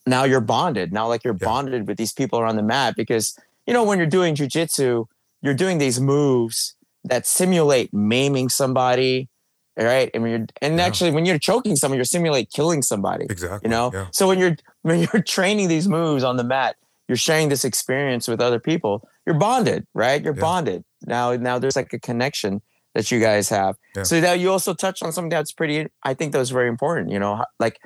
now 0.06 0.24
you're 0.24 0.42
bonded. 0.42 0.94
Now 0.94 1.08
like 1.08 1.24
you're 1.24 1.38
yeah. 1.40 1.48
bonded 1.48 1.88
with 1.88 1.98
these 1.98 2.14
people 2.14 2.40
around 2.40 2.56
the 2.56 2.64
mat 2.64 2.96
because, 2.96 3.38
you 3.66 3.74
know, 3.74 3.84
when 3.84 3.98
you're 3.98 4.08
doing 4.08 4.36
jujitsu, 4.36 5.06
you're 5.42 5.54
doing 5.54 5.78
these 5.78 6.00
moves 6.00 6.76
that 7.04 7.26
simulate 7.26 7.94
maiming 7.94 8.50
somebody 8.50 9.30
right? 9.86 10.10
And 10.14 10.24
when 10.24 10.32
you're 10.32 10.48
and 10.62 10.78
Yeah. 10.78 10.86
actually 10.86 11.12
when 11.12 11.26
you're 11.26 11.40
choking 11.40 11.76
someone, 11.76 11.98
you're 11.98 12.06
simulate 12.06 12.50
killing 12.52 12.82
somebody. 12.82 13.26
Exactly. 13.30 13.68
You 13.68 13.70
know? 13.70 13.92
Yeah. 13.94 14.08
So 14.12 14.28
when 14.28 14.40
you're 14.40 14.56
when 14.84 15.02
you're 15.12 15.22
training 15.24 15.68
these 15.68 15.88
moves 15.88 16.24
on 16.24 16.38
the 16.38 16.44
mat, 16.44 16.76
you're 17.08 17.18
sharing 17.18 17.50
this 17.50 17.64
experience 17.66 18.28
with 18.28 18.42
other 18.42 18.60
people. 18.60 19.08
You're 19.26 19.36
bonded, 19.38 19.86
right? 19.94 20.22
You're 20.24 20.36
Yeah. 20.36 20.42
bonded. 20.42 20.84
Now 21.06 21.36
now 21.36 21.60
there's 21.60 21.76
like 21.76 21.92
a 21.94 22.00
connection 22.00 22.62
that 22.96 23.12
you 23.12 23.20
guys 23.20 23.50
have. 23.50 23.76
So 24.04 24.20
now 24.20 24.34
you 24.34 24.52
also 24.52 24.74
touched 24.74 25.04
on 25.04 25.12
something 25.12 25.30
that's 25.30 25.52
pretty 25.52 25.88
I 26.04 26.14
think 26.14 26.32
that 26.32 26.40
was 26.40 26.50
very 26.50 26.68
important, 26.70 27.12
you 27.12 27.20
know, 27.20 27.44
like 27.60 27.80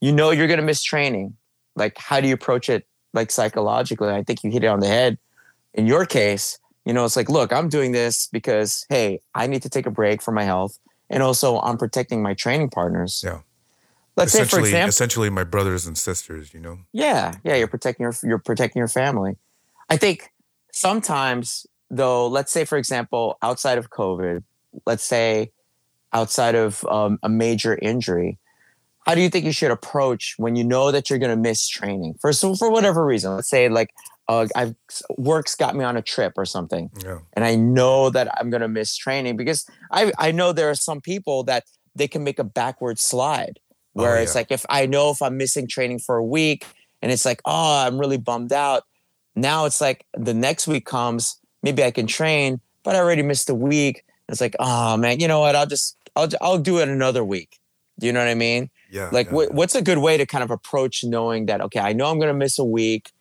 you 0.00 0.12
know 0.12 0.30
you're 0.30 0.46
going 0.48 0.60
to 0.60 0.66
miss 0.66 0.82
training. 0.82 1.36
Like 1.76 1.96
how 1.98 2.20
do 2.20 2.28
you 2.28 2.34
approach 2.34 2.68
it 2.68 2.86
like 3.14 3.30
psychologically? 3.30 4.10
I 4.10 4.22
think 4.22 4.44
you 4.44 4.50
hit 4.50 4.64
it 4.64 4.66
on 4.68 4.80
the 4.80 4.86
head. 4.88 5.18
In 5.74 5.86
your 5.86 6.04
case, 6.04 6.58
you 6.84 6.92
know, 6.92 7.04
it's 7.04 7.16
like, 7.16 7.28
look, 7.28 7.52
I'm 7.52 7.68
doing 7.68 7.92
this 7.92 8.26
because 8.32 8.84
hey, 8.88 9.20
I 9.34 9.46
need 9.46 9.62
to 9.62 9.68
take 9.68 9.86
a 9.86 9.90
break 9.90 10.20
for 10.22 10.32
my 10.32 10.44
health 10.44 10.78
and 11.10 11.22
also 11.22 11.58
I'm 11.60 11.76
protecting 11.76 12.22
my 12.22 12.32
training 12.32 12.70
partners. 12.70 13.22
Yeah. 13.24 13.40
Let's 14.16 14.32
say 14.32 14.44
for 14.44 14.60
example 14.60 14.88
essentially 14.88 15.28
my 15.28 15.44
brothers 15.44 15.86
and 15.86 15.98
sisters. 15.98 16.54
You 16.54 16.60
know. 16.60 16.78
yeah, 16.92 17.34
yeah, 17.44 17.56
you're 17.56 17.68
protecting 17.68 18.04
your 18.04 18.14
you're 18.22 18.38
protecting 18.38 18.80
your 18.80 18.88
family. 18.88 19.36
I 19.88 19.96
think 19.96 20.32
sometimes 20.72 21.66
though, 21.90 22.26
let's 22.28 22.52
say 22.52 22.64
for 22.64 22.78
example, 22.78 23.36
outside 23.42 23.78
of 23.78 23.90
COVID, 23.90 24.42
let's 24.86 25.04
say 25.04 25.52
outside 26.12 26.54
of 26.54 26.84
um, 26.86 27.18
a 27.22 27.28
major 27.28 27.78
injury, 27.80 28.38
how 29.06 29.14
do 29.14 29.20
you 29.20 29.30
think 29.30 29.44
you 29.44 29.52
should 29.52 29.70
approach 29.70 30.34
when 30.36 30.56
you 30.56 30.64
know 30.64 30.90
that 30.92 31.08
you're 31.08 31.18
going 31.18 31.30
to 31.30 31.36
miss 31.36 31.66
training 31.66 32.14
for 32.20 32.32
so 32.32 32.54
for 32.54 32.70
whatever 32.70 33.04
reason? 33.04 33.34
Let's 33.34 33.48
say 33.48 33.68
like 33.68 33.90
uh, 34.30 34.46
I've 34.54 34.74
work's 35.18 35.54
got 35.56 35.74
me 35.74 35.84
on 35.84 35.96
a 35.96 36.02
trip 36.02 36.34
or 36.36 36.44
something, 36.46 36.88
Yeah. 37.04 37.18
and 37.34 37.44
I 37.44 37.56
know 37.56 38.10
that 38.10 38.28
I'm 38.38 38.48
going 38.50 38.62
to 38.62 38.68
miss 38.68 38.96
training 38.96 39.36
because 39.36 39.66
I 39.90 40.12
I 40.26 40.30
know 40.32 40.52
there 40.52 40.70
are 40.70 40.74
some 40.90 41.00
people 41.00 41.42
that 41.50 41.64
they 41.98 42.06
can 42.08 42.22
make 42.22 42.38
a 42.38 42.44
backward 42.44 42.98
slide 42.98 43.58
Oh, 43.96 44.02
where 44.02 44.16
it's 44.22 44.34
yeah. 44.34 44.40
like 44.40 44.50
if 44.52 44.64
I 44.70 44.86
know 44.86 45.10
if 45.10 45.20
I'm 45.20 45.36
missing 45.36 45.66
training 45.66 45.98
for 45.98 46.14
a 46.16 46.24
week 46.24 46.64
and 47.02 47.10
it's 47.10 47.24
like 47.24 47.40
oh 47.44 47.84
I'm 47.86 47.98
really 47.98 48.18
bummed 48.18 48.52
out. 48.52 48.82
Now 49.34 49.64
it's 49.66 49.80
like 49.80 50.06
the 50.28 50.34
next 50.34 50.68
week 50.68 50.86
comes, 50.86 51.40
maybe 51.64 51.82
I 51.82 51.90
can 51.90 52.06
train, 52.06 52.60
but 52.84 52.94
I 52.94 52.98
already 53.00 53.22
missed 53.22 53.50
a 53.50 53.54
week. 53.72 54.04
It's 54.28 54.40
like 54.40 54.54
oh 54.60 54.96
man, 54.96 55.18
you 55.18 55.26
know 55.26 55.40
what? 55.40 55.56
I'll 55.56 55.66
just 55.76 55.96
I'll 56.14 56.28
I'll 56.40 56.58
do 56.70 56.78
it 56.78 56.88
another 56.88 57.24
week. 57.24 57.58
Do 57.98 58.06
you 58.06 58.12
know 58.12 58.20
what 58.20 58.28
I 58.28 58.34
mean? 58.48 58.70
Yeah. 58.92 59.08
like 59.12 59.26
yeah, 59.28 59.34
what, 59.34 59.48
yeah. 59.50 59.56
what's 59.58 59.74
a 59.74 59.82
good 59.82 59.98
way 59.98 60.16
to 60.18 60.26
kind 60.26 60.42
of 60.44 60.50
approach 60.50 61.04
knowing 61.04 61.46
that 61.46 61.60
okay 61.60 61.78
i 61.78 61.92
know 61.92 62.06
i'm 62.10 62.18
going 62.18 62.32
to 62.36 62.40
miss 62.44 62.58
a 62.58 62.64
week 62.64 63.12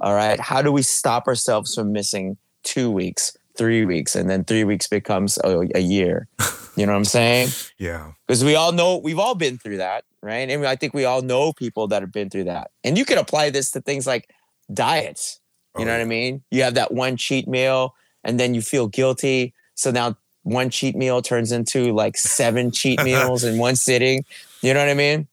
all 0.00 0.14
right 0.14 0.40
how 0.40 0.62
do 0.62 0.72
we 0.72 0.82
stop 0.82 1.26
ourselves 1.28 1.74
from 1.74 1.92
missing 1.92 2.36
two 2.62 2.90
weeks 2.90 3.36
three 3.56 3.84
weeks 3.84 4.14
and 4.16 4.30
then 4.30 4.44
three 4.44 4.64
weeks 4.64 4.86
becomes 4.88 5.38
a, 5.44 5.66
a 5.74 5.80
year? 5.80 6.28
You 6.76 6.86
know 6.86 6.92
what 6.92 6.98
i'm 6.98 7.04
saying? 7.04 7.48
Yeah. 7.78 8.12
because 8.26 8.44
we 8.44 8.54
all 8.54 8.70
know 8.72 8.96
we've 8.96 9.18
all 9.18 9.34
been 9.34 9.58
through 9.58 9.78
that 9.78 10.04
right? 10.22 10.48
And 10.48 10.64
i 10.66 10.76
think 10.76 10.94
we 10.94 11.04
all 11.04 11.20
know 11.20 11.52
people 11.52 11.88
that 11.88 12.00
have 12.00 12.12
been 12.12 12.30
through 12.30 12.44
that. 12.44 12.70
And 12.84 12.96
you 12.96 13.04
can 13.04 13.18
apply 13.18 13.50
this 13.50 13.72
to 13.72 13.80
things 13.80 14.06
like 14.06 14.30
diets. 14.72 15.40
You 15.76 15.82
Oh, 15.82 15.84
know 15.86 15.92
what 15.92 16.00
i 16.00 16.04
mean? 16.04 16.42
You 16.50 16.62
have 16.62 16.74
that 16.74 16.92
one 16.94 17.16
cheat 17.16 17.48
meal 17.48 17.94
and 18.24 18.38
then 18.38 18.54
you 18.54 18.62
feel 18.62 18.86
guilty. 18.86 19.52
So 19.74 19.90
now 19.90 20.16
one 20.44 20.70
cheat 20.70 20.94
meal 20.96 21.20
turns 21.22 21.50
into 21.52 21.92
like 21.92 22.16
seven 22.16 22.70
cheat 22.78 23.02
meals 23.02 23.42
in 23.44 23.58
one 23.58 23.76
sitting. 23.76 24.24
You 24.62 24.72
know 24.72 24.80
what 24.80 24.88
i 24.88 24.94
mean? 24.94 25.26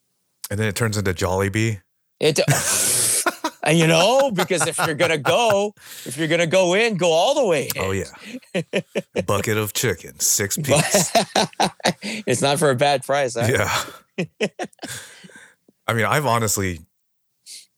And 0.49 0.59
then 0.59 0.67
it 0.67 0.75
turns 0.75 0.97
into 0.97 1.13
Jollibee. 1.13 1.81
it, 2.19 2.39
you 3.71 3.87
know, 3.87 4.31
because 4.31 4.65
if 4.65 4.77
you're 4.85 4.95
gonna 4.95 5.17
go, 5.17 5.73
if 6.05 6.17
you're 6.17 6.27
gonna 6.27 6.47
go 6.47 6.73
in, 6.73 6.95
go 6.95 7.11
all 7.11 7.35
the 7.35 7.45
way. 7.45 7.69
In. 7.75 7.81
Oh 7.81 7.91
yeah. 7.91 8.61
Bucket 9.25 9.57
of 9.57 9.73
chicken, 9.73 10.19
six 10.19 10.57
piece. 10.57 11.11
it's 12.01 12.41
not 12.41 12.59
for 12.59 12.69
a 12.69 12.75
bad 12.75 13.03
price. 13.03 13.35
Huh? 13.35 13.47
Yeah. 13.49 14.27
I 15.87 15.93
mean, 15.93 16.05
I've 16.05 16.25
honestly, 16.25 16.79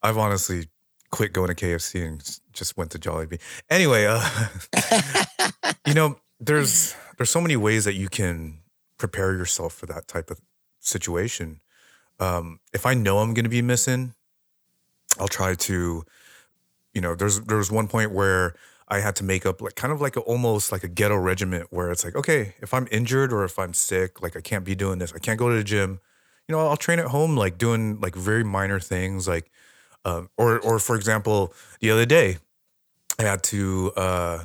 I've 0.02 0.18
honestly 0.18 0.68
quit 1.12 1.34
going 1.34 1.54
to 1.54 1.56
KFC 1.56 2.06
and 2.06 2.40
just 2.54 2.78
went 2.78 2.92
to 2.92 3.00
Jollibee. 3.00 3.40
Anyway, 3.70 4.06
uh, 4.08 4.28
you 5.88 5.94
know, 5.94 6.20
there's 6.40 6.96
there's 7.18 7.30
so 7.30 7.42
many 7.42 7.56
ways 7.56 7.86
that 7.86 7.96
you 7.96 8.10
can 8.10 8.60
prepare 8.98 9.34
yourself 9.34 9.74
for 9.74 9.86
that 9.88 10.08
type 10.08 10.30
of 10.30 10.40
situation. 10.80 11.62
Um, 12.20 12.60
if 12.74 12.86
I 12.86 12.94
know 12.94 13.20
I'm 13.20 13.34
going 13.34 13.46
to 13.46 13.50
be 13.50 13.62
missing, 13.62 14.14
I'll 15.20 15.28
try 15.28 15.56
to, 15.56 16.04
you 16.94 17.02
know, 17.02 17.16
there's 17.16 17.42
there 17.42 17.58
was 17.58 17.72
one 17.72 17.88
point 17.88 18.12
where 18.12 18.56
I 18.88 19.00
had 19.00 19.16
to 19.18 19.24
make 19.24 19.46
up 19.46 19.62
like 19.62 19.76
kind 19.76 19.94
of 19.94 20.02
like 20.02 20.16
a, 20.16 20.22
almost 20.22 20.72
like 20.72 20.84
a 20.84 20.88
ghetto 20.88 21.16
regiment 21.16 21.68
where 21.70 21.92
it's 21.92 22.04
like, 22.04 22.16
okay, 22.16 22.56
if 22.60 22.74
I'm 22.74 22.88
injured 22.92 23.32
or 23.32 23.44
if 23.44 23.60
I'm 23.60 23.74
sick, 23.74 24.22
like 24.22 24.36
I 24.36 24.42
can't 24.42 24.66
be 24.66 24.76
doing 24.76 25.00
this, 25.00 25.14
I 25.14 25.20
can't 25.20 25.38
go 25.38 25.50
to 25.50 25.56
the 25.56 25.64
gym. 25.64 26.00
You 26.48 26.56
know, 26.56 26.68
I'll 26.68 26.78
train 26.78 26.98
at 26.98 27.06
home, 27.08 27.38
like 27.38 27.60
doing 27.60 28.00
like 28.00 28.16
very 28.16 28.44
minor 28.44 28.80
things, 28.80 29.28
like, 29.28 29.52
um, 30.06 30.30
or 30.38 30.60
or 30.60 30.80
for 30.80 30.96
example, 30.96 31.54
the 31.80 31.92
other 31.92 32.06
day, 32.06 32.38
I 33.20 33.24
had 33.24 33.44
to 33.44 33.92
uh, 33.96 34.44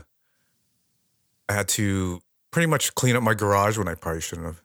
I 1.49 1.53
had 1.53 1.69
to 1.69 2.21
pretty 2.51 2.67
much 2.67 2.95
clean 2.95 3.17
up 3.17 3.23
my 3.23 3.35
garage 3.35 3.79
when 3.79 3.89
I 3.89 3.95
probably 3.95 4.21
shouldn't 4.21 4.47
have, 4.47 4.63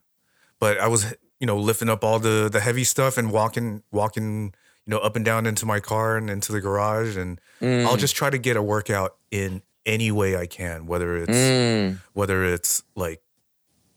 but 0.60 0.78
I 0.80 0.88
was 0.88 1.16
you 1.40 1.48
know 1.48 1.58
lifting 1.58 1.88
up 1.88 2.04
all 2.04 2.20
the 2.20 2.50
the 2.52 2.60
heavy 2.60 2.84
stuff 2.84 3.18
and 3.18 3.32
walking 3.32 3.84
walking 3.92 4.54
you 4.90 4.96
know 4.96 5.02
up 5.02 5.16
and 5.16 5.24
down 5.24 5.46
into 5.46 5.68
my 5.68 5.80
car 5.80 6.18
and 6.18 6.32
into 6.32 6.52
the 6.52 6.60
garage 6.60 7.16
and 7.16 7.40
Mm, 7.62 7.86
I'll 7.86 7.98
just 7.98 8.16
try 8.16 8.32
to 8.32 8.40
get 8.40 8.58
a 8.58 8.64
workout 8.64 9.18
in 9.30 9.62
any 9.86 10.12
way 10.12 10.36
I 10.36 10.48
can, 10.48 10.88
whether 10.88 11.16
it's 11.18 11.38
mm, 11.38 11.98
whether 12.14 12.44
it's 12.44 12.82
like 12.96 13.22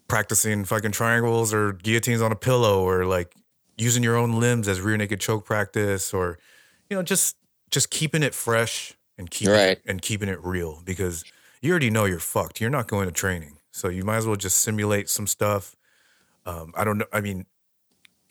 practicing 0.08 0.64
fucking 0.66 0.92
triangles 0.92 1.54
or 1.54 1.72
guillotines 1.72 2.20
on 2.20 2.30
a 2.32 2.36
pillow 2.36 2.82
or 2.82 3.06
like 3.06 3.34
using 3.78 4.02
your 4.02 4.16
own 4.16 4.38
limbs 4.38 4.68
as 4.68 4.80
rear 4.80 4.96
naked 4.98 5.20
choke 5.20 5.44
practice 5.46 6.12
or 6.12 6.38
you 6.90 6.96
know 6.96 7.02
just 7.02 7.36
just 7.70 7.88
keeping 7.88 8.22
it 8.22 8.34
fresh 8.34 8.94
and 9.16 9.30
keeping 9.30 9.54
Right. 9.54 9.78
it, 9.78 9.82
and 9.86 10.02
keeping 10.02 10.28
it 10.28 10.42
real 10.44 10.82
because 10.84 11.24
you 11.62 11.70
already 11.70 11.88
know 11.88 12.04
you're 12.04 12.18
fucked. 12.18 12.60
You're 12.60 12.68
not 12.68 12.86
going 12.88 13.06
to 13.06 13.12
training. 13.12 13.58
So 13.70 13.88
you 13.88 14.04
might 14.04 14.16
as 14.16 14.26
well 14.26 14.36
just 14.36 14.58
simulate 14.60 15.08
some 15.08 15.26
stuff. 15.26 15.74
Um, 16.44 16.74
I 16.76 16.84
don't 16.84 16.98
know. 16.98 17.06
I 17.12 17.20
mean, 17.22 17.46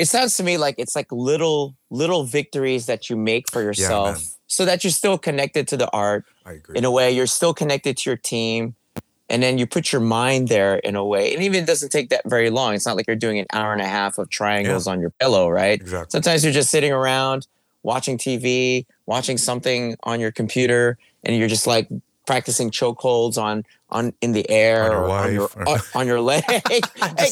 it 0.01 0.07
sounds 0.07 0.35
to 0.37 0.43
me 0.43 0.57
like 0.57 0.75
it's 0.79 0.95
like 0.95 1.11
little 1.11 1.75
little 1.91 2.23
victories 2.23 2.87
that 2.87 3.07
you 3.07 3.15
make 3.15 3.47
for 3.51 3.61
yourself, 3.61 4.17
man. 4.17 4.23
so 4.47 4.65
that 4.65 4.83
you're 4.83 4.89
still 4.89 5.19
connected 5.19 5.67
to 5.67 5.77
the 5.77 5.87
art 5.91 6.25
I 6.43 6.53
agree. 6.53 6.75
in 6.75 6.85
a 6.85 6.89
way. 6.89 7.11
You're 7.11 7.27
still 7.27 7.53
connected 7.53 7.97
to 7.97 8.09
your 8.09 8.17
team, 8.17 8.73
and 9.29 9.43
then 9.43 9.59
you 9.59 9.67
put 9.67 9.91
your 9.91 10.01
mind 10.01 10.47
there 10.47 10.77
in 10.77 10.95
a 10.95 11.05
way. 11.05 11.35
And 11.35 11.43
even 11.43 11.63
it 11.63 11.67
doesn't 11.67 11.91
take 11.91 12.09
that 12.09 12.27
very 12.27 12.49
long. 12.49 12.73
It's 12.73 12.87
not 12.87 12.95
like 12.95 13.05
you're 13.05 13.15
doing 13.15 13.37
an 13.37 13.45
hour 13.53 13.73
and 13.73 13.81
a 13.81 13.87
half 13.87 14.17
of 14.17 14.31
triangles 14.31 14.87
on 14.87 15.01
your 15.01 15.11
pillow, 15.11 15.47
right? 15.47 15.79
exactly. 15.79 16.09
Sometimes 16.09 16.43
you're 16.43 16.51
just 16.51 16.71
sitting 16.71 16.91
around 16.91 17.45
watching 17.83 18.17
TV, 18.17 18.87
watching 19.05 19.37
something 19.37 19.97
on 20.01 20.19
your 20.19 20.31
computer, 20.31 20.97
and 21.23 21.37
you're 21.37 21.47
just 21.47 21.67
like 21.67 21.89
practicing 22.27 22.71
chokeholds 22.71 23.37
on 23.37 23.63
on 23.89 24.13
in 24.21 24.31
the 24.31 24.49
air 24.49 24.93
On 24.93 25.09
on 25.09 25.33
your 25.33 25.49
or- 25.55 25.67
on, 25.69 25.79
on 25.95 26.07
your 26.07 26.21
leg. 26.21 26.43
hey, 26.59 26.79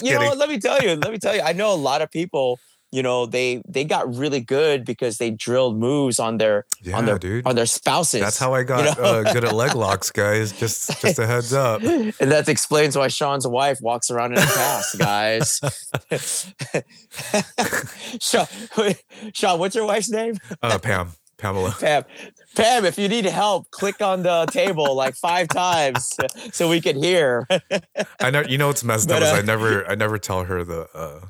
you 0.01 0.13
know 0.13 0.25
what? 0.25 0.37
Let 0.37 0.49
me 0.49 0.59
tell 0.59 0.81
you. 0.81 0.95
Let 0.95 1.11
me 1.11 1.17
tell 1.17 1.35
you. 1.35 1.41
I 1.41 1.53
know 1.53 1.73
a 1.73 1.75
lot 1.75 2.01
of 2.01 2.11
people. 2.11 2.59
You 2.91 3.03
know, 3.03 3.27
they 3.27 3.61
they 3.67 3.83
got 3.85 4.15
really 4.15 4.39
good 4.39 4.83
because 4.83 5.19
they 5.19 5.29
drilled 5.29 5.77
moves 5.77 6.17
on 6.17 6.39
their 6.39 6.65
Yeah, 6.81 6.97
on 6.97 7.05
their 7.05 7.19
dude. 7.19 7.45
on 7.45 7.55
their 7.55 7.67
spouses. 7.67 8.19
That's 8.19 8.39
how 8.39 8.55
I 8.55 8.63
got 8.63 8.97
know? 8.97 9.03
uh, 9.03 9.31
good 9.31 9.43
at 9.43 9.53
leg 9.53 9.75
locks, 9.75 10.09
guys. 10.09 10.51
Just 10.53 10.99
just 10.99 11.19
a 11.19 11.27
heads 11.27 11.53
up. 11.53 11.83
and 11.83 12.13
that 12.17 12.49
explains 12.49 12.97
why 12.97 13.07
Sean's 13.07 13.45
wife 13.47 13.77
walks 13.79 14.09
around 14.09 14.31
in 14.33 14.39
a 14.39 14.41
cast, 14.41 14.97
guys. 14.97 15.61
Sean, 18.19 18.47
Sean, 19.33 19.59
what's 19.59 19.75
your 19.75 19.85
wife's 19.85 20.09
name? 20.09 20.37
Uh, 20.61 20.79
Pam, 20.79 21.11
Pamela. 21.37 21.75
Pam. 21.79 22.03
Pam, 22.55 22.83
if 22.85 22.97
you 22.97 23.07
need 23.07 23.25
help, 23.25 23.69
click 23.71 24.01
on 24.01 24.23
the 24.23 24.45
table 24.47 24.95
like 24.95 25.15
five 25.15 25.47
times 25.49 26.15
so 26.51 26.69
we 26.69 26.81
can 26.81 27.01
hear. 27.01 27.47
I 28.19 28.29
know. 28.31 28.41
You 28.47 28.57
know 28.57 28.67
what's 28.67 28.83
messed 28.83 29.07
But, 29.07 29.17
up 29.17 29.23
is 29.23 29.29
uh, 29.33 29.35
I 29.37 29.41
never 29.41 29.85
I 29.89 29.95
never 29.95 30.17
tell 30.17 30.43
her 30.45 30.63
the 30.63 30.87
uh, 30.93 31.21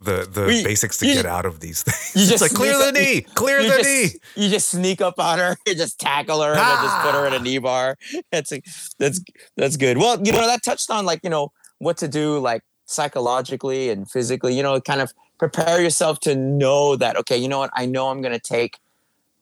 the 0.00 0.28
the 0.30 0.44
We- 0.46 0.64
basics 0.64 0.98
to 0.98 1.06
get 1.06 1.24
out 1.26 1.46
of 1.46 1.60
these 1.60 1.82
things. 1.82 2.12
you 2.16 2.22
it's 2.22 2.30
just 2.30 2.42
like 2.42 2.52
clear 2.52 2.76
the 2.76 2.88
up- 2.88 2.94
knee, 2.94 3.20
clear 3.34 3.62
the 3.62 3.68
just, 3.68 3.84
knee. 3.84 4.20
You 4.44 4.50
just 4.50 4.68
sneak 4.68 5.00
up 5.00 5.18
on 5.18 5.38
her, 5.38 5.56
you 5.66 5.74
just 5.74 5.98
tackle 6.00 6.42
her, 6.42 6.50
and 6.50 6.58
then 6.58 6.82
just 6.82 7.00
put 7.02 7.14
her 7.14 7.26
in 7.26 7.32
a 7.32 7.38
knee 7.38 7.58
bar. 7.58 7.96
That's 8.32 8.52
that's 8.98 9.20
that's 9.56 9.76
good. 9.76 9.98
Well, 9.98 10.20
you 10.24 10.32
know 10.32 10.46
that 10.46 10.62
touched 10.62 10.90
on 10.90 11.06
like 11.06 11.20
you 11.22 11.30
know 11.30 11.52
what 11.78 11.96
to 11.98 12.08
do 12.08 12.38
like 12.38 12.62
psychologically 12.86 13.90
and 13.90 14.10
physically. 14.10 14.54
You 14.56 14.62
know, 14.62 14.80
kind 14.80 15.00
of 15.00 15.12
prepare 15.38 15.80
yourself 15.80 16.20
to 16.20 16.34
know 16.34 16.96
that 16.96 17.16
okay, 17.18 17.36
you 17.36 17.48
know 17.48 17.58
what? 17.60 17.70
I 17.74 17.86
know 17.86 18.08
I'm 18.08 18.20
going 18.20 18.34
to 18.34 18.40
take 18.40 18.78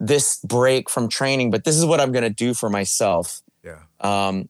this 0.02 0.40
break 0.40 0.90
from 0.90 1.08
training, 1.08 1.52
but 1.52 1.62
this 1.62 1.76
is 1.76 1.86
what 1.86 2.00
I'm 2.00 2.10
going 2.10 2.24
to 2.24 2.30
do 2.30 2.52
for 2.54 2.68
myself. 2.68 3.40
Yeah, 3.62 3.78
um, 4.00 4.48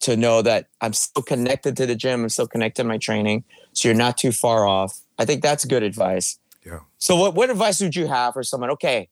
to 0.00 0.16
know 0.16 0.42
that 0.42 0.68
I'm 0.80 0.92
still 0.92 1.22
connected 1.22 1.76
to 1.78 1.86
the 1.86 1.96
gym. 1.96 2.22
I'm 2.22 2.28
still 2.28 2.46
connected 2.46 2.82
to 2.82 2.88
my 2.88 2.98
training. 2.98 3.44
So 3.72 3.88
you're 3.88 3.96
not 3.96 4.16
too 4.16 4.30
far 4.30 4.66
off. 4.66 5.00
I 5.18 5.24
think 5.24 5.42
that's 5.42 5.64
good 5.64 5.82
advice. 5.82 6.38
yeah. 6.64 6.80
So 6.98 7.16
what, 7.16 7.34
what 7.34 7.50
advice 7.50 7.80
would 7.80 7.96
you 7.96 8.06
have 8.06 8.34
for 8.34 8.42
someone? 8.42 8.70
Okay, 8.70 9.08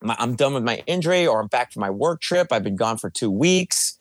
my, 0.00 0.16
I'm 0.18 0.36
done 0.36 0.54
with 0.54 0.62
my 0.62 0.82
injury 0.86 1.26
or 1.26 1.40
I'm 1.40 1.48
back 1.48 1.72
from 1.72 1.80
my 1.80 1.90
work 1.90 2.20
trip. 2.20 2.48
I've 2.52 2.62
been 2.62 2.76
gone 2.76 2.98
for 2.98 3.10
two 3.10 3.30
weeks. 3.30 3.98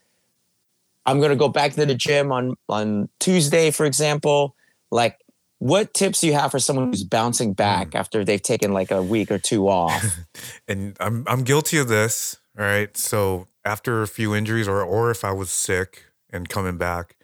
I'm 1.06 1.20
going 1.20 1.32
to 1.32 1.36
go 1.36 1.50
back 1.50 1.74
to 1.74 1.86
the 1.86 1.96
gym 1.96 2.32
on, 2.32 2.56
on 2.70 3.10
Tuesday, 3.20 3.72
for 3.72 3.86
example. 3.86 4.56
like 4.92 5.18
what 5.64 5.94
tips 5.94 6.20
do 6.20 6.28
you 6.28 6.34
have 6.34 6.52
for 6.52 6.60
someone 6.60 6.88
who's 6.88 7.06
bouncing 7.06 7.54
back 7.54 7.92
Mm. 7.92 8.00
after 8.00 8.26
they've 8.26 8.42
taken 8.42 8.74
like 8.74 8.92
a 8.92 9.02
week 9.02 9.32
or 9.32 9.40
two 9.40 9.70
off? 9.70 10.04
and 10.68 10.98
I'm 11.00 11.24
I'm 11.26 11.44
guilty 11.44 11.78
of 11.78 11.88
this. 11.88 12.38
All 12.60 12.66
right. 12.66 12.96
So 12.98 13.48
after 13.64 14.02
a 14.02 14.08
few 14.08 14.36
injuries, 14.36 14.68
or 14.68 14.82
or 14.84 15.10
if 15.10 15.24
I 15.24 15.32
was 15.32 15.50
sick 15.52 16.04
and 16.32 16.50
coming 16.50 16.78
back, 16.78 17.16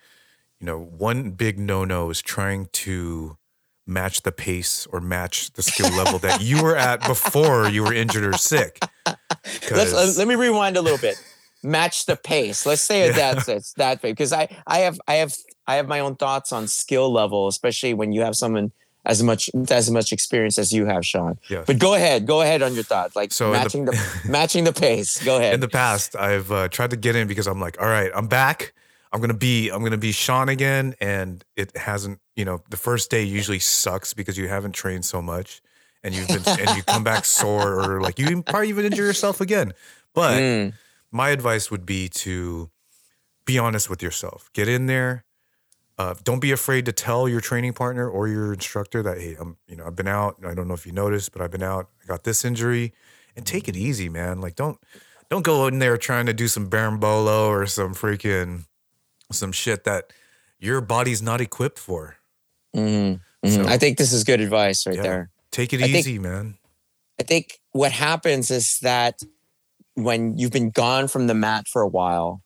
you 0.59 0.65
know, 0.65 0.79
one 0.79 1.31
big 1.31 1.59
no 1.59 1.83
no 1.83 2.09
is 2.09 2.21
trying 2.21 2.67
to 2.85 3.37
match 3.85 4.21
the 4.21 4.31
pace 4.31 4.87
or 4.93 5.01
match 5.01 5.51
the 5.53 5.63
skill 5.63 5.89
level 5.97 6.19
that 6.19 6.41
you 6.41 6.63
were 6.63 6.77
at 6.77 7.05
before 7.07 7.67
you 7.67 7.83
were 7.83 7.93
injured 7.93 8.23
or 8.23 8.37
sick. 8.37 8.79
Let's, 9.71 9.93
uh, 9.93 10.13
let 10.17 10.27
me 10.27 10.35
rewind 10.35 10.77
a 10.77 10.81
little 10.81 10.99
bit. 10.99 11.15
Match 11.63 12.05
the 12.05 12.15
pace. 12.15 12.65
Let's 12.65 12.81
say 12.81 13.01
it 13.03 13.15
Yeah. 13.17 13.33
that's 13.33 13.47
it's 13.49 13.73
that 13.73 14.01
way 14.01 14.11
because 14.11 14.31
I 14.33 14.47
I 14.65 14.79
have 14.79 14.99
I 15.07 15.15
have 15.15 15.33
I 15.67 15.75
have 15.75 15.87
my 15.87 15.99
own 15.99 16.15
thoughts 16.15 16.51
on 16.51 16.67
skill 16.67 17.11
level, 17.11 17.47
especially 17.47 17.93
when 17.93 18.11
you 18.13 18.21
have 18.21 18.35
someone 18.35 18.71
as 19.05 19.23
much 19.23 19.49
as 19.69 19.89
much 19.91 20.11
experience 20.11 20.57
as 20.57 20.71
you 20.71 20.85
have, 20.85 21.05
Sean. 21.05 21.37
Yes. 21.49 21.65
But 21.67 21.79
go 21.79 21.95
ahead, 21.95 22.25
go 22.27 22.41
ahead 22.41 22.61
on 22.61 22.73
your 22.75 22.83
thoughts, 22.83 23.15
like 23.15 23.31
So 23.31 23.47
in 23.47 23.51
the- 23.53 23.57
matching 23.59 23.85
the, 23.85 24.21
matching 24.29 24.63
the 24.65 24.73
pace. 24.73 25.21
Go 25.23 25.37
ahead. 25.37 25.53
in 25.53 25.59
the 25.59 25.67
past 25.69 26.15
i've 26.15 26.51
uh, 26.51 26.67
tried 26.69 26.91
to 26.91 26.97
get 26.97 27.15
in 27.15 27.27
because 27.27 27.47
i'm 27.47 27.59
like 27.59 27.81
all 27.81 27.87
right 27.87 28.11
i'm 28.15 28.27
back 28.27 28.73
i'm 29.11 29.19
gonna 29.21 29.33
be 29.33 29.69
i'm 29.69 29.83
gonna 29.83 29.97
be 29.97 30.11
sean 30.11 30.47
again 30.49 30.93
and 31.01 31.43
it 31.55 31.75
hasn't 31.75 32.19
you 32.35 32.45
know 32.45 32.61
the 32.69 32.77
first 32.77 33.09
day 33.09 33.23
usually 33.23 33.59
sucks 33.59 34.13
because 34.13 34.37
you 34.37 34.47
haven't 34.47 34.73
trained 34.73 35.03
so 35.05 35.21
much 35.21 35.61
and 36.03 36.13
you've 36.15 36.27
been 36.27 36.43
and 36.47 36.77
you 36.77 36.83
come 36.83 37.03
back 37.03 37.25
sore 37.25 37.79
or 37.83 38.01
like 38.01 38.17
you 38.19 38.41
probably 38.43 38.69
even 38.69 38.85
injure 38.85 39.03
yourself 39.05 39.41
again 39.41 39.73
but 40.13 40.39
Mm, 40.39 40.73
my 41.11 41.29
advice 41.29 41.69
would 41.71 41.85
be 41.85 42.07
to 42.09 42.69
be 43.45 43.57
honest 43.57 43.89
with 43.89 44.01
yourself. 44.03 44.49
Get 44.53 44.67
in 44.67 44.85
there. 44.85 45.25
Uh, 45.97 46.15
don't 46.23 46.39
be 46.39 46.51
afraid 46.51 46.85
to 46.85 46.91
tell 46.93 47.27
your 47.27 47.41
training 47.41 47.73
partner 47.73 48.07
or 48.09 48.27
your 48.27 48.53
instructor 48.53 49.03
that 49.03 49.17
hey 49.19 49.35
i'm 49.37 49.57
you 49.67 49.75
know 49.75 49.85
i've 49.85 49.95
been 49.97 50.07
out. 50.07 50.37
I 50.47 50.53
don't 50.53 50.67
know 50.67 50.73
if 50.73 50.85
you 50.85 50.93
noticed 50.93 51.33
but 51.33 51.41
i've 51.41 51.51
been 51.51 51.63
out. 51.63 51.89
I 52.03 52.07
got 52.07 52.23
this 52.23 52.45
injury. 52.45 52.93
And 53.35 53.45
take 53.45 53.69
it 53.69 53.75
easy 53.77 54.09
man. 54.09 54.41
Like 54.41 54.55
don't 54.55 54.77
don't 55.29 55.43
go 55.43 55.67
in 55.67 55.79
there 55.79 55.97
trying 55.97 56.25
to 56.25 56.33
do 56.33 56.47
some 56.47 56.69
berimbolo 56.69 57.47
or 57.47 57.65
some 57.67 57.93
freaking 57.93 58.65
some 59.31 59.51
shit 59.51 59.83
that 59.85 60.11
your 60.59 60.81
body's 60.81 61.21
not 61.21 61.39
equipped 61.41 61.79
for. 61.79 62.15
Mhm, 62.75 63.19
mhm. 63.45 63.55
So- 63.55 63.67
I 63.67 63.77
think 63.77 63.97
this 63.97 64.11
is 64.11 64.23
good 64.23 64.41
advice 64.41 64.85
right 64.87 64.95
Yeah. 64.95 65.01
there. 65.03 65.29
take 65.51 65.73
it 65.73 65.77
I 65.81 65.83
think- 65.85 65.95
easy 65.97 66.19
man. 66.19 66.57
I 67.19 67.23
think 67.23 67.59
what 67.71 67.91
happens 67.91 68.51
is 68.51 68.79
that 68.81 69.21
when 70.03 70.37
you've 70.37 70.51
been 70.51 70.69
gone 70.69 71.07
from 71.07 71.27
the 71.27 71.33
mat 71.33 71.67
for 71.67 71.81
a 71.81 71.87
while, 71.87 72.41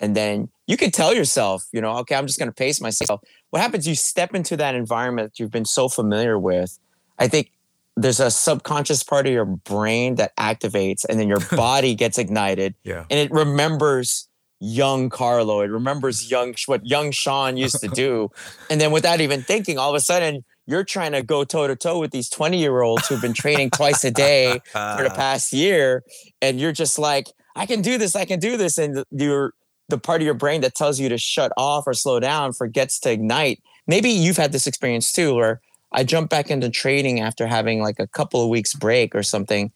and 0.00 0.14
then 0.14 0.48
you 0.66 0.76
could 0.76 0.92
tell 0.92 1.14
yourself, 1.14 1.64
you 1.72 1.80
know, 1.80 1.96
okay, 1.98 2.14
I'm 2.14 2.26
just 2.26 2.38
going 2.38 2.48
to 2.48 2.54
pace 2.54 2.80
myself. 2.80 3.20
What 3.50 3.62
happens? 3.62 3.86
You 3.86 3.94
step 3.94 4.34
into 4.34 4.56
that 4.56 4.74
environment 4.74 5.32
that 5.32 5.38
you've 5.38 5.50
been 5.50 5.64
so 5.64 5.88
familiar 5.88 6.38
with. 6.38 6.78
I 7.18 7.28
think 7.28 7.52
there's 7.96 8.20
a 8.20 8.30
subconscious 8.30 9.02
part 9.02 9.26
of 9.26 9.32
your 9.32 9.44
brain 9.44 10.16
that 10.16 10.36
activates, 10.36 11.04
and 11.08 11.18
then 11.18 11.28
your 11.28 11.40
body 11.56 11.94
gets 11.94 12.18
ignited, 12.18 12.74
yeah 12.84 13.04
and 13.10 13.18
it 13.18 13.30
remembers 13.30 14.28
young 14.60 15.10
Carlo. 15.10 15.60
It 15.60 15.70
remembers 15.70 16.30
young 16.30 16.54
what 16.66 16.86
young 16.86 17.10
Sean 17.10 17.56
used 17.56 17.80
to 17.80 17.88
do, 17.88 18.30
and 18.70 18.80
then 18.80 18.90
without 18.90 19.20
even 19.20 19.42
thinking, 19.42 19.78
all 19.78 19.90
of 19.90 19.96
a 19.96 20.00
sudden 20.00 20.44
you're 20.66 20.84
trying 20.84 21.12
to 21.12 21.22
go 21.22 21.44
toe 21.44 21.66
to 21.66 21.76
toe 21.76 21.98
with 21.98 22.10
these 22.10 22.28
20 22.28 22.58
year 22.58 22.82
olds 22.82 23.06
who've 23.08 23.20
been 23.22 23.32
training 23.34 23.70
twice 23.70 24.04
a 24.04 24.10
day 24.10 24.60
for 24.72 25.02
the 25.04 25.10
past 25.14 25.52
year, 25.52 26.02
and 26.42 26.60
you're 26.60 26.72
just 26.72 26.98
like, 26.98 27.26
I 27.54 27.66
can 27.66 27.80
do 27.82 27.98
this, 27.98 28.14
I 28.16 28.24
can 28.24 28.38
do 28.38 28.56
this, 28.56 28.76
and 28.78 29.04
you're 29.10 29.52
the 29.88 29.98
part 29.98 30.20
of 30.20 30.24
your 30.24 30.34
brain 30.34 30.60
that 30.62 30.74
tells 30.74 30.98
you 30.98 31.08
to 31.08 31.16
shut 31.18 31.52
off 31.56 31.84
or 31.86 31.94
slow 31.94 32.18
down 32.18 32.52
forgets 32.52 32.98
to 33.00 33.10
ignite. 33.12 33.62
Maybe 33.86 34.10
you've 34.10 34.36
had 34.36 34.50
this 34.52 34.66
experience 34.66 35.12
too, 35.12 35.34
where 35.34 35.60
I 35.92 36.02
jumped 36.02 36.30
back 36.30 36.50
into 36.50 36.68
training 36.68 37.20
after 37.20 37.46
having 37.46 37.80
like 37.80 38.00
a 38.00 38.06
couple 38.08 38.42
of 38.42 38.48
weeks 38.48 38.74
break 38.74 39.14
or 39.14 39.22
something, 39.22 39.70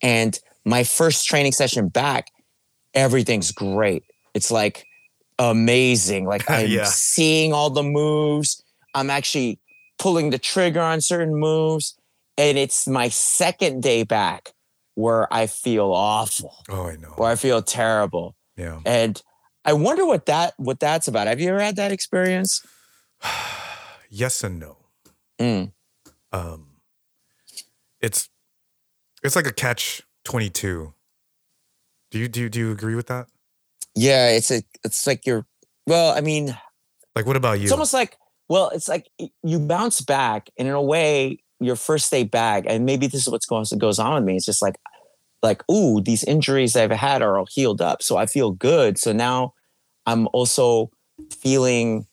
and 0.00 0.38
my 0.64 0.84
first 0.84 1.26
training 1.26 1.52
session 1.52 1.88
back, 1.88 2.28
everything's 2.94 3.50
great. 3.52 4.04
It's 4.34 4.50
like 4.50 4.86
amazing. 5.38 6.26
Like 6.26 6.48
I'm 6.50 6.68
Yeah. 6.68 6.84
seeing 6.84 7.52
all 7.52 7.70
the 7.70 7.82
moves. 7.82 8.62
I'm 8.94 9.10
actually 9.10 9.58
pulling 9.98 10.30
the 10.30 10.38
trigger 10.38 10.80
on 10.80 11.00
certain 11.00 11.34
moves. 11.34 11.96
And 12.38 12.58
it's 12.58 12.86
my 12.86 13.08
second 13.08 13.82
day 13.82 14.02
back 14.02 14.52
where 14.94 15.32
I 15.32 15.46
feel 15.46 15.92
awful, 15.92 16.54
oh 16.70 16.88
i 16.88 16.96
know 16.96 17.12
where 17.16 17.30
I 17.30 17.36
feel 17.36 17.62
terrible. 17.62 18.34
yeah 18.56 18.80
And 18.84 19.20
I 19.64 19.72
wonder 19.72 20.06
what 20.06 20.26
that 20.26 20.54
what 20.58 20.78
that's 20.80 21.08
about. 21.08 21.26
Have 21.26 21.40
you 21.40 21.48
ever 21.50 21.60
had 21.60 21.76
that 21.76 21.92
experience? 21.92 22.64
yes 24.10 24.42
and 24.44 24.58
no 24.60 24.76
Mm. 25.38 25.72
um 26.32 26.68
it's 28.00 28.30
it's 29.22 29.36
like 29.36 29.46
a 29.46 29.52
catch 29.52 30.00
22 30.24 30.94
do 32.10 32.18
you 32.18 32.26
do 32.28 32.40
you, 32.40 32.48
do 32.48 32.58
you 32.58 32.72
agree 32.72 32.94
with 32.94 33.08
that 33.08 33.26
Yeah, 33.94 34.28
it's 34.30 34.50
a 34.50 34.62
it's 34.84 35.06
like 35.06 35.26
you're 35.26 35.44
well, 35.86 36.16
I 36.16 36.20
mean, 36.20 36.56
like 37.14 37.26
what 37.26 37.36
about 37.36 37.58
you 37.58 37.64
it's 37.64 37.72
almost 37.72 37.92
like 37.94 38.16
well, 38.48 38.70
it's 38.70 38.88
like 38.88 39.08
you 39.42 39.58
bounce 39.58 40.00
back 40.00 40.50
and 40.58 40.68
in 40.68 40.74
a 40.74 40.82
way 40.82 41.38
your 41.60 41.76
first 41.76 42.10
day 42.10 42.24
back, 42.24 42.64
and 42.66 42.84
maybe 42.84 43.06
this 43.06 43.22
is 43.22 43.28
what's 43.28 43.46
going 43.46 43.64
goes 43.78 43.98
on 43.98 44.14
with 44.14 44.24
me. 44.24 44.36
It's 44.36 44.46
just 44.46 44.62
like 44.62 44.76
like, 45.42 45.62
ooh, 45.70 46.00
these 46.00 46.24
injuries 46.24 46.76
I've 46.76 46.90
had 46.90 47.22
are 47.22 47.38
all 47.38 47.46
healed 47.50 47.80
up. 47.80 48.02
So 48.02 48.16
I 48.16 48.26
feel 48.26 48.50
good. 48.50 48.98
So 48.98 49.12
now 49.12 49.54
I'm 50.06 50.28
also 50.32 50.90
feeling 51.30 52.06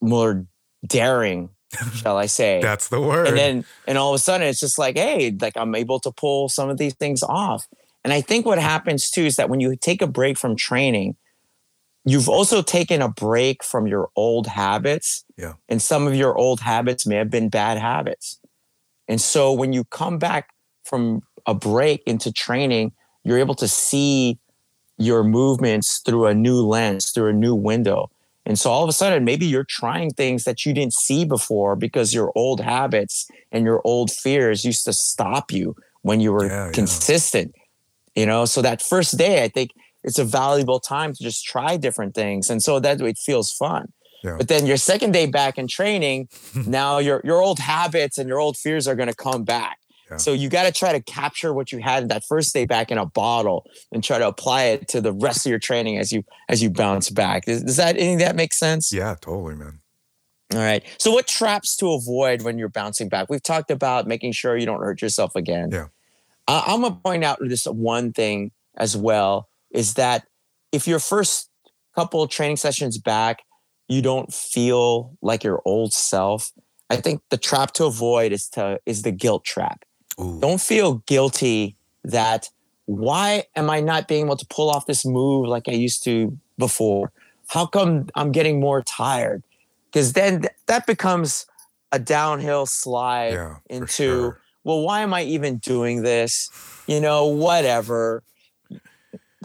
more 0.00 0.46
daring, 0.86 1.50
shall 1.94 2.16
I 2.16 2.26
say. 2.38 2.60
that's 2.60 2.88
the 2.88 3.00
word 3.00 3.28
and 3.28 3.36
then 3.36 3.64
and 3.86 3.96
all 3.96 4.10
of 4.10 4.16
a 4.16 4.18
sudden 4.18 4.46
it's 4.46 4.60
just 4.60 4.78
like 4.78 4.96
hey 4.96 5.34
like 5.40 5.56
i'm 5.56 5.74
able 5.74 5.98
to 6.00 6.10
pull 6.10 6.48
some 6.48 6.68
of 6.68 6.76
these 6.76 6.94
things 6.94 7.22
off 7.22 7.66
and 8.04 8.12
i 8.12 8.20
think 8.20 8.44
what 8.44 8.58
happens 8.58 9.10
too 9.10 9.22
is 9.22 9.36
that 9.36 9.48
when 9.48 9.60
you 9.60 9.74
take 9.76 10.02
a 10.02 10.06
break 10.06 10.36
from 10.36 10.54
training 10.54 11.16
you've 12.04 12.28
also 12.28 12.62
taken 12.62 13.00
a 13.00 13.08
break 13.08 13.62
from 13.62 13.86
your 13.86 14.08
old 14.16 14.46
habits 14.46 15.24
Yeah. 15.36 15.54
and 15.68 15.80
some 15.80 16.06
of 16.06 16.14
your 16.14 16.36
old 16.36 16.60
habits 16.60 17.06
may 17.06 17.16
have 17.16 17.30
been 17.30 17.48
bad 17.48 17.78
habits 17.78 18.38
and 19.08 19.20
so 19.20 19.52
when 19.52 19.72
you 19.72 19.84
come 19.84 20.18
back 20.18 20.48
from 20.84 21.22
a 21.46 21.54
break 21.54 22.02
into 22.06 22.32
training 22.32 22.92
you're 23.24 23.38
able 23.38 23.54
to 23.56 23.68
see 23.68 24.38
your 24.98 25.22
movements 25.24 25.98
through 25.98 26.26
a 26.26 26.34
new 26.34 26.60
lens 26.60 27.10
through 27.10 27.28
a 27.28 27.32
new 27.32 27.54
window 27.54 28.10
and 28.44 28.58
so 28.58 28.72
all 28.72 28.82
of 28.82 28.88
a 28.88 28.92
sudden, 28.92 29.24
maybe 29.24 29.46
you're 29.46 29.62
trying 29.62 30.10
things 30.10 30.42
that 30.42 30.66
you 30.66 30.74
didn't 30.74 30.94
see 30.94 31.24
before 31.24 31.76
because 31.76 32.12
your 32.12 32.32
old 32.34 32.60
habits 32.60 33.28
and 33.52 33.64
your 33.64 33.80
old 33.84 34.10
fears 34.10 34.64
used 34.64 34.84
to 34.86 34.92
stop 34.92 35.52
you 35.52 35.76
when 36.02 36.18
you 36.20 36.32
were 36.32 36.46
Yeah, 36.46 36.66
yeah. 36.66 36.72
consistent. 36.72 37.54
You 38.16 38.26
know, 38.26 38.44
so 38.44 38.60
that 38.60 38.82
first 38.82 39.16
day, 39.16 39.44
I 39.44 39.48
think 39.48 39.70
it's 40.04 40.18
a 40.18 40.24
valuable 40.24 40.80
time 40.80 41.12
to 41.14 41.22
just 41.22 41.44
try 41.44 41.76
different 41.76 42.14
things. 42.14 42.50
And 42.50 42.62
so 42.62 42.80
that 42.80 43.00
it 43.00 43.18
feels 43.18 43.52
fun. 43.52 43.92
Yeah. 44.24 44.36
But 44.38 44.48
then 44.48 44.66
your 44.66 44.76
second 44.76 45.12
day 45.12 45.26
back 45.26 45.58
in 45.58 45.66
training, 45.66 46.28
now 46.66 46.98
your 46.98 47.20
your 47.24 47.42
old 47.42 47.58
habits 47.58 48.18
and 48.18 48.28
your 48.28 48.38
old 48.40 48.56
fears 48.56 48.86
are 48.86 48.94
gonna 48.94 49.14
come 49.14 49.44
back. 49.44 49.78
Yeah. 50.10 50.16
So 50.18 50.32
you 50.34 50.50
got 50.50 50.64
to 50.64 50.72
try 50.72 50.92
to 50.92 51.00
capture 51.00 51.54
what 51.54 51.72
you 51.72 51.78
had 51.78 52.10
that 52.10 52.22
first 52.28 52.52
day 52.52 52.66
back 52.66 52.90
in 52.90 52.98
a 52.98 53.06
bottle 53.06 53.64
and 53.92 54.04
try 54.04 54.18
to 54.18 54.28
apply 54.28 54.64
it 54.64 54.86
to 54.88 55.00
the 55.00 55.10
rest 55.12 55.46
of 55.46 55.50
your 55.50 55.58
training 55.58 55.96
as 55.96 56.12
you 56.12 56.22
as 56.50 56.62
you 56.62 56.68
bounce 56.70 57.08
back. 57.08 57.46
Does, 57.46 57.62
does 57.62 57.76
that 57.76 57.96
any 57.96 58.12
of 58.14 58.18
that 58.18 58.36
make 58.36 58.52
sense? 58.52 58.92
yeah 58.92 59.14
totally 59.20 59.54
man 59.54 59.80
All 60.52 60.58
right. 60.60 60.84
So 60.98 61.10
what 61.12 61.26
traps 61.26 61.76
to 61.76 61.92
avoid 61.92 62.42
when 62.42 62.58
you're 62.58 62.68
bouncing 62.68 63.08
back? 63.08 63.30
We've 63.30 63.42
talked 63.42 63.70
about 63.70 64.06
making 64.06 64.32
sure 64.32 64.54
you 64.56 64.66
don't 64.66 64.80
hurt 64.80 65.00
yourself 65.00 65.34
again. 65.34 65.70
Yeah. 65.72 65.86
I- 66.46 66.64
I'm 66.66 66.82
gonna 66.82 66.96
point 66.96 67.24
out 67.24 67.38
this 67.40 67.64
one 67.64 68.12
thing 68.12 68.50
as 68.76 68.94
well 68.96 69.48
is 69.72 69.94
that 69.94 70.26
if 70.70 70.86
your 70.86 70.98
first 70.98 71.50
couple 71.94 72.22
of 72.22 72.30
training 72.30 72.56
sessions 72.56 72.98
back, 72.98 73.42
you 73.88 74.00
don't 74.00 74.32
feel 74.32 75.16
like 75.20 75.44
your 75.44 75.60
old 75.64 75.92
self. 75.92 76.52
I 76.88 76.96
think 76.96 77.22
the 77.30 77.38
trap 77.38 77.72
to 77.74 77.84
avoid 77.86 78.32
is 78.32 78.48
to 78.50 78.78
is 78.84 79.02
the 79.02 79.12
guilt 79.12 79.44
trap 79.44 79.84
Ooh. 80.20 80.38
don't 80.40 80.60
feel 80.60 80.94
guilty 81.06 81.76
that 82.04 82.48
why 82.86 83.44
am 83.56 83.70
I 83.70 83.80
not 83.80 84.08
being 84.08 84.26
able 84.26 84.36
to 84.36 84.46
pull 84.46 84.68
off 84.68 84.86
this 84.86 85.04
move 85.06 85.46
like 85.46 85.68
I 85.68 85.72
used 85.72 86.04
to 86.04 86.36
before? 86.58 87.12
How 87.48 87.66
come 87.66 88.08
I'm 88.14 88.32
getting 88.32 88.60
more 88.60 88.82
tired? 88.82 89.42
Because 89.86 90.14
then 90.14 90.42
th- 90.42 90.52
that 90.66 90.86
becomes 90.86 91.46
a 91.92 91.98
downhill 91.98 92.66
slide 92.66 93.34
yeah 93.34 93.56
into, 93.70 93.86
sure. 93.88 94.40
well, 94.64 94.82
why 94.82 95.00
am 95.00 95.14
I 95.14 95.22
even 95.22 95.58
doing 95.58 96.02
this? 96.02 96.50
You 96.86 97.00
know, 97.00 97.26
whatever. 97.26 98.22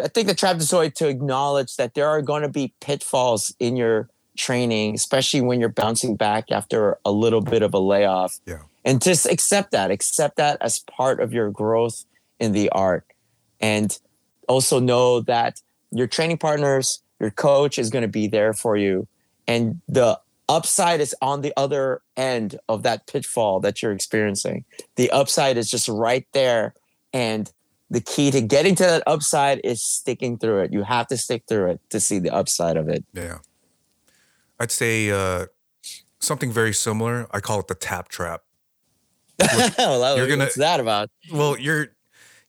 I 0.02 0.08
think 0.08 0.28
the 0.28 0.36
trap 0.36 0.58
is 0.58 0.72
always 0.74 0.94
to 0.94 1.08
acknowledge 1.08 1.76
that 1.78 1.94
there 1.94 2.08
are 2.08 2.22
going 2.22 2.44
to 2.44 2.50
be 2.50 2.74
pitfalls 2.82 3.54
in 3.60 3.76
your 3.76 4.10
training, 4.38 4.96
especially 4.96 5.42
when 5.42 5.60
you're 5.60 5.70
bouncing 5.70 6.16
back 6.16 6.52
after 6.52 6.98
a 7.04 7.12
little 7.12 7.42
bit 7.42 7.64
of 7.64 7.74
a 7.74 7.80
layoff. 7.80 8.40
Yeah. 8.46 8.60
And 8.86 9.02
just 9.02 9.26
accept 9.26 9.72
that, 9.72 9.92
accept 9.92 10.38
that 10.38 10.62
as 10.62 10.80
part 10.80 11.20
of 11.20 11.34
your 11.34 11.50
growth 11.50 12.06
in 12.40 12.54
the 12.54 12.70
art. 12.70 13.06
And 13.60 13.98
also 14.48 14.80
know 14.80 15.22
that 15.22 15.62
your 15.92 16.08
training 16.08 16.38
partners, 16.38 17.02
your 17.20 17.32
coach 17.32 17.78
is 17.78 17.90
going 17.90 18.04
to 18.04 18.08
be 18.08 18.28
there 18.28 18.54
for 18.54 18.78
you. 18.78 19.08
And 19.48 19.82
the 19.88 20.20
upside 20.48 21.02
is 21.02 21.16
on 21.22 21.42
the 21.42 21.54
other 21.58 22.02
end 22.16 22.58
of 22.70 22.84
that 22.84 23.08
pitfall 23.08 23.60
that 23.62 23.82
you're 23.82 23.92
experiencing. 23.92 24.64
The 24.96 25.12
upside 25.12 25.58
is 25.58 25.70
just 25.70 25.90
right 25.90 26.26
there. 26.32 26.74
And 27.12 27.52
the 27.90 28.02
key 28.02 28.32
to 28.32 28.42
getting 28.42 28.76
to 28.76 28.84
that 28.84 29.04
upside 29.08 29.62
is 29.64 29.84
sticking 29.84 30.38
through 30.38 30.62
it. 30.64 30.74
You 30.74 30.84
have 30.84 31.08
to 31.08 31.18
stick 31.18 31.44
through 31.48 31.72
it 31.72 31.82
to 31.90 32.00
see 32.00 32.20
the 32.20 32.32
upside 32.32 32.78
of 32.78 32.90
it. 32.90 33.06
Yeah. 33.14 33.40
I'd 34.60 34.72
say 34.72 35.12
uh, 35.12 35.46
something 36.20 36.52
very 36.52 36.74
similar. 36.74 37.28
I 37.32 37.40
call 37.40 37.60
it 37.60 37.68
the 37.68 37.76
tap 37.76 38.10
trap. 38.10 38.42
well, 39.78 40.18
you're 40.18 40.28
gonna, 40.28 40.46
what's 40.46 40.56
that 40.56 40.80
about? 40.80 41.10
Well, 41.32 41.60
you're 41.60 41.90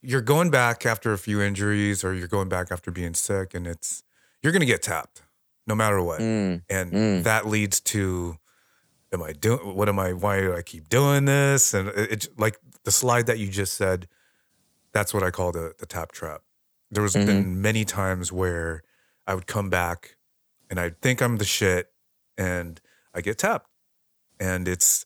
you're 0.01 0.23
going 0.23 0.51
back 0.51 0.87
after 0.87 1.13
a 1.13 1.19
few 1.19 1.41
injuries 1.41 2.03
or 2.03 2.15
you're 2.15 2.29
going 2.29 2.49
back 2.49 2.73
after 2.73 2.91
being 2.91 3.15
sick 3.15 3.53
and 3.53 3.67
it's 3.67 4.03
you're 4.43 4.53
gonna 4.53 4.65
get 4.65 4.83
tapped 4.83 5.23
no 5.67 5.75
matter 5.75 6.03
what. 6.03 6.21
Mm, 6.21 6.63
and 6.71 6.93
mm. 6.93 7.23
that 7.25 7.47
leads 7.47 7.81
to 7.81 8.39
am 9.13 9.23
I 9.23 9.33
doing 9.33 9.77
what 9.77 9.89
am 9.89 9.99
I 9.99 10.15
why 10.15 10.41
do 10.41 10.57
I 10.57 10.63
keep 10.63 10.89
doing 10.89 11.27
this? 11.27 11.75
And 11.75 11.89
it's 11.89 12.27
it, 12.27 12.39
like 12.39 12.59
the 12.85 12.91
slide 12.91 13.27
that 13.27 13.39
you 13.39 13.49
just 13.49 13.75
said, 13.75 14.09
that's 14.93 15.13
what 15.13 15.23
I 15.23 15.31
call 15.31 15.53
the 15.53 15.75
the 15.79 15.87
tap 15.87 16.13
trap. 16.13 16.43
There 16.91 17.03
was 17.03 17.15
mm-hmm. 17.15 17.27
been 17.27 17.63
many 17.63 17.85
times 17.85 18.33
where 18.33 18.83
I 19.27 19.35
would 19.35 19.47
come 19.47 19.69
back 19.69 20.17
and 20.71 20.81
I'd 20.81 21.01
think 21.01 21.21
I'm 21.21 21.37
the 21.37 21.45
shit 21.45 21.93
and 22.37 22.81
I 23.15 23.21
get 23.21 23.39
tapped. 23.39 23.69
And 24.41 24.67
it's 24.67 25.05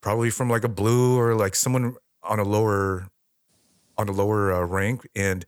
probably 0.00 0.30
from 0.30 0.48
like 0.48 0.64
a 0.64 0.68
blue 0.68 1.18
or 1.18 1.34
like 1.34 1.54
someone 1.54 1.96
on 2.22 2.38
a 2.38 2.44
lower 2.44 3.08
on 3.96 4.08
a 4.08 4.12
lower 4.12 4.52
uh, 4.52 4.64
rank 4.64 5.08
and 5.14 5.44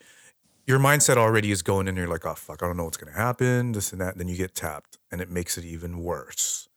your 0.66 0.80
mindset 0.80 1.16
already 1.16 1.52
is 1.52 1.62
going 1.62 1.86
in. 1.86 1.96
You're 1.96 2.08
like, 2.08 2.26
oh 2.26 2.34
fuck, 2.34 2.62
I 2.62 2.66
don't 2.66 2.76
know 2.76 2.84
what's 2.84 2.96
gonna 2.96 3.16
happen, 3.16 3.72
this 3.72 3.92
and 3.92 4.00
that. 4.00 4.12
And 4.12 4.20
then 4.20 4.28
you 4.28 4.36
get 4.36 4.54
tapped, 4.54 4.98
and 5.10 5.20
it 5.20 5.30
makes 5.30 5.56
it 5.56 5.64
even 5.64 6.00
worse. 6.00 6.68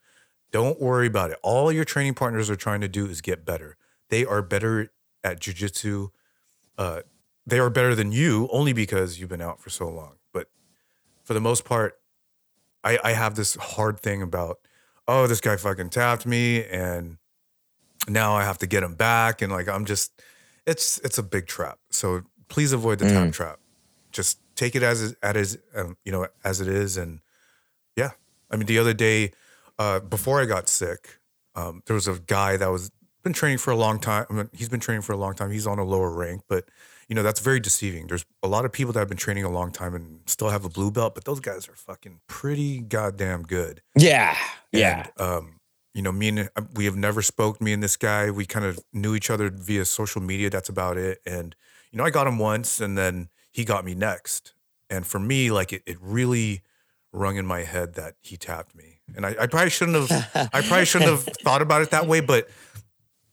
Don't 0.52 0.80
worry 0.80 1.08
about 1.08 1.32
it. 1.32 1.38
All 1.44 1.72
your 1.72 1.86
training 1.86 2.14
partners 2.14 2.50
are 2.50 2.56
trying 2.56 2.82
to 2.82 2.88
do 2.88 3.08
is 3.08 3.22
get 3.22 3.46
better. 3.46 3.78
They 4.10 4.26
are 4.26 4.42
better 4.42 4.92
at 5.24 5.40
jujitsu. 5.40 6.10
Uh, 6.80 7.02
they 7.46 7.60
are 7.60 7.70
better 7.70 7.94
than 7.94 8.12
you 8.12 8.50
only 8.52 8.74
because 8.74 9.20
you've 9.20 9.30
been 9.30 9.42
out 9.42 9.60
for 9.60 9.70
so 9.70 9.88
long. 9.88 10.14
But 10.34 10.48
for 11.24 11.36
the 11.36 11.40
most 11.40 11.64
part, 11.64 12.00
I, 12.84 12.98
I 13.04 13.12
have 13.12 13.36
this 13.36 13.56
hard 13.56 14.00
thing 14.00 14.24
about, 14.24 14.58
oh, 15.08 15.28
this 15.28 15.42
guy 15.42 15.56
fucking 15.58 15.92
tapped 15.92 16.26
me, 16.26 16.66
and 16.66 17.18
now 18.08 18.34
I 18.34 18.44
have 18.44 18.58
to 18.60 18.68
get 18.68 18.82
him 18.82 18.96
back, 18.96 19.44
and 19.44 19.52
like 19.52 19.70
I'm 19.70 19.86
just, 19.86 20.20
it's 20.66 20.98
it's 21.00 21.20
a 21.20 21.24
big 21.24 21.46
trap. 21.46 21.78
So 21.92 22.24
please 22.48 22.74
avoid 22.74 22.98
the 22.98 23.06
mm. 23.06 23.26
tap 23.26 23.34
trap 23.34 23.60
just 24.12 24.40
take 24.56 24.76
it 24.76 24.84
as 24.84 25.02
it 25.12 25.18
as 25.22 25.58
um, 25.76 25.98
you 26.04 26.12
know 26.12 26.28
as 26.44 26.62
it 26.62 26.68
is 26.68 26.98
and 26.98 27.20
yeah 27.96 28.12
i 28.52 28.56
mean 28.56 28.66
the 28.66 28.80
other 28.80 28.94
day 28.94 29.32
uh, 29.78 30.00
before 30.00 30.42
i 30.42 30.46
got 30.46 30.68
sick 30.68 31.20
um, 31.56 31.82
there 31.86 31.94
was 31.94 32.08
a 32.08 32.20
guy 32.28 32.58
that 32.58 32.68
was 32.68 32.92
been 33.24 33.34
training 33.34 33.58
for 33.58 33.72
a 33.72 33.76
long 33.76 34.00
time 34.00 34.26
I 34.30 34.34
mean, 34.34 34.50
he's 34.54 34.70
been 34.70 34.80
training 34.80 35.02
for 35.02 35.14
a 35.14 35.18
long 35.18 35.34
time 35.34 35.52
he's 35.52 35.68
on 35.68 35.80
a 35.80 35.84
lower 35.84 36.10
rank 36.10 36.44
but 36.48 36.66
you 37.08 37.16
know 37.16 37.24
that's 37.24 37.40
very 37.40 37.60
deceiving 37.60 38.08
there's 38.08 38.26
a 38.44 38.48
lot 38.48 38.66
of 38.66 38.72
people 38.72 38.94
that 38.94 39.00
have 39.00 39.10
been 39.10 39.18
training 39.18 39.44
a 39.44 39.50
long 39.50 39.72
time 39.72 39.96
and 39.96 40.22
still 40.26 40.50
have 40.50 40.66
a 40.66 40.70
blue 40.70 40.92
belt 40.92 41.16
but 41.16 41.26
those 41.26 41.40
guys 41.40 41.68
are 41.68 41.76
fucking 41.76 42.20
pretty 42.28 42.80
goddamn 42.80 43.44
good 43.44 43.82
yeah 43.96 44.38
yeah 44.72 45.08
um, 45.18 45.60
you 45.94 46.04
know, 46.04 46.12
me 46.12 46.30
and 46.30 46.50
uh, 46.56 46.62
we 46.76 46.86
have 46.86 46.96
never 46.96 47.22
spoke. 47.22 47.60
Me 47.60 47.74
and 47.74 47.82
this 47.82 47.98
guy, 47.98 48.30
we 48.30 48.46
kind 48.46 48.66
of 48.66 48.80
knew 48.94 49.16
each 49.16 49.30
other 49.30 49.50
via 49.50 49.86
social 49.86 50.22
media. 50.22 50.50
That's 50.50 50.70
about 50.70 50.98
it. 50.98 51.20
And 51.26 51.56
you 51.92 51.98
know, 51.98 52.06
I 52.06 52.10
got 52.10 52.28
him 52.28 52.38
once, 52.38 52.80
and 52.80 52.98
then 52.98 53.30
he 53.52 53.66
got 53.66 53.84
me 53.84 53.96
next. 53.96 54.54
And 54.90 55.06
for 55.06 55.20
me, 55.20 55.52
like 55.52 55.74
it, 55.74 55.84
it 55.86 55.98
really 56.00 56.62
rung 57.12 57.38
in 57.38 57.46
my 57.46 57.64
head 57.64 57.96
that 57.96 58.16
he 58.22 58.38
tapped 58.38 58.76
me. 58.76 59.02
And 59.16 59.26
I, 59.26 59.36
I 59.42 59.48
probably 59.48 59.72
shouldn't 59.72 60.10
have 60.10 60.50
I 60.54 60.62
probably 60.62 60.86
shouldn't 60.86 61.10
have 61.10 61.24
thought 61.44 61.62
about 61.62 61.82
it 61.82 61.90
that 61.92 62.08
way, 62.08 62.22
but 62.22 62.48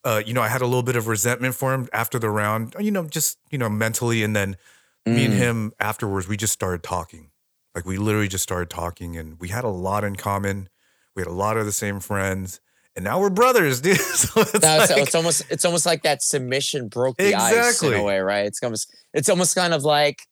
uh, 0.06 0.22
you 0.24 0.32
know, 0.32 0.40
I 0.40 0.46
had 0.46 0.62
a 0.62 0.66
little 0.66 0.84
bit 0.84 0.94
of 0.94 1.08
resentment 1.08 1.56
for 1.56 1.74
him 1.74 1.88
after 1.92 2.16
the 2.16 2.30
round, 2.30 2.76
you 2.78 2.92
know, 2.92 3.06
just, 3.06 3.38
you 3.50 3.58
know, 3.58 3.68
mentally. 3.68 4.22
And 4.22 4.36
then 4.36 4.56
mm. 5.04 5.16
me 5.16 5.24
and 5.24 5.34
mm. 5.34 5.38
him 5.38 5.72
afterwards, 5.80 6.28
we 6.28 6.36
just 6.36 6.52
started 6.52 6.84
talking. 6.84 7.30
Like 7.74 7.84
we 7.84 7.98
literally 7.98 8.28
just 8.28 8.44
started 8.44 8.70
talking 8.70 9.16
and 9.16 9.38
we 9.40 9.48
had 9.48 9.64
a 9.64 9.68
lot 9.68 10.04
in 10.04 10.14
common. 10.14 10.68
We 11.16 11.22
had 11.22 11.26
a 11.26 11.32
lot 11.32 11.56
of 11.56 11.66
the 11.66 11.72
same 11.72 11.98
friends 11.98 12.60
and 12.94 13.04
now 13.04 13.20
we're 13.20 13.30
brothers, 13.30 13.80
dude. 13.82 13.98
so 13.98 14.42
it's, 14.42 14.62
no, 14.62 14.76
like, 14.78 14.90
it's, 14.90 15.14
almost 15.16 15.42
it's 15.50 15.64
almost 15.64 15.86
like 15.86 16.02
that 16.04 16.22
submission 16.22 16.86
broke 16.86 17.16
the 17.16 17.30
exactly. 17.30 17.58
ice 17.58 17.82
in 17.82 18.00
a 18.00 18.02
way, 18.04 18.20
right? 18.20 18.46
It's 18.46 18.62
almost 18.62 18.94
it's 19.12 19.28
almost 19.28 19.56
kind 19.56 19.74
of 19.74 19.82
like 19.82 20.22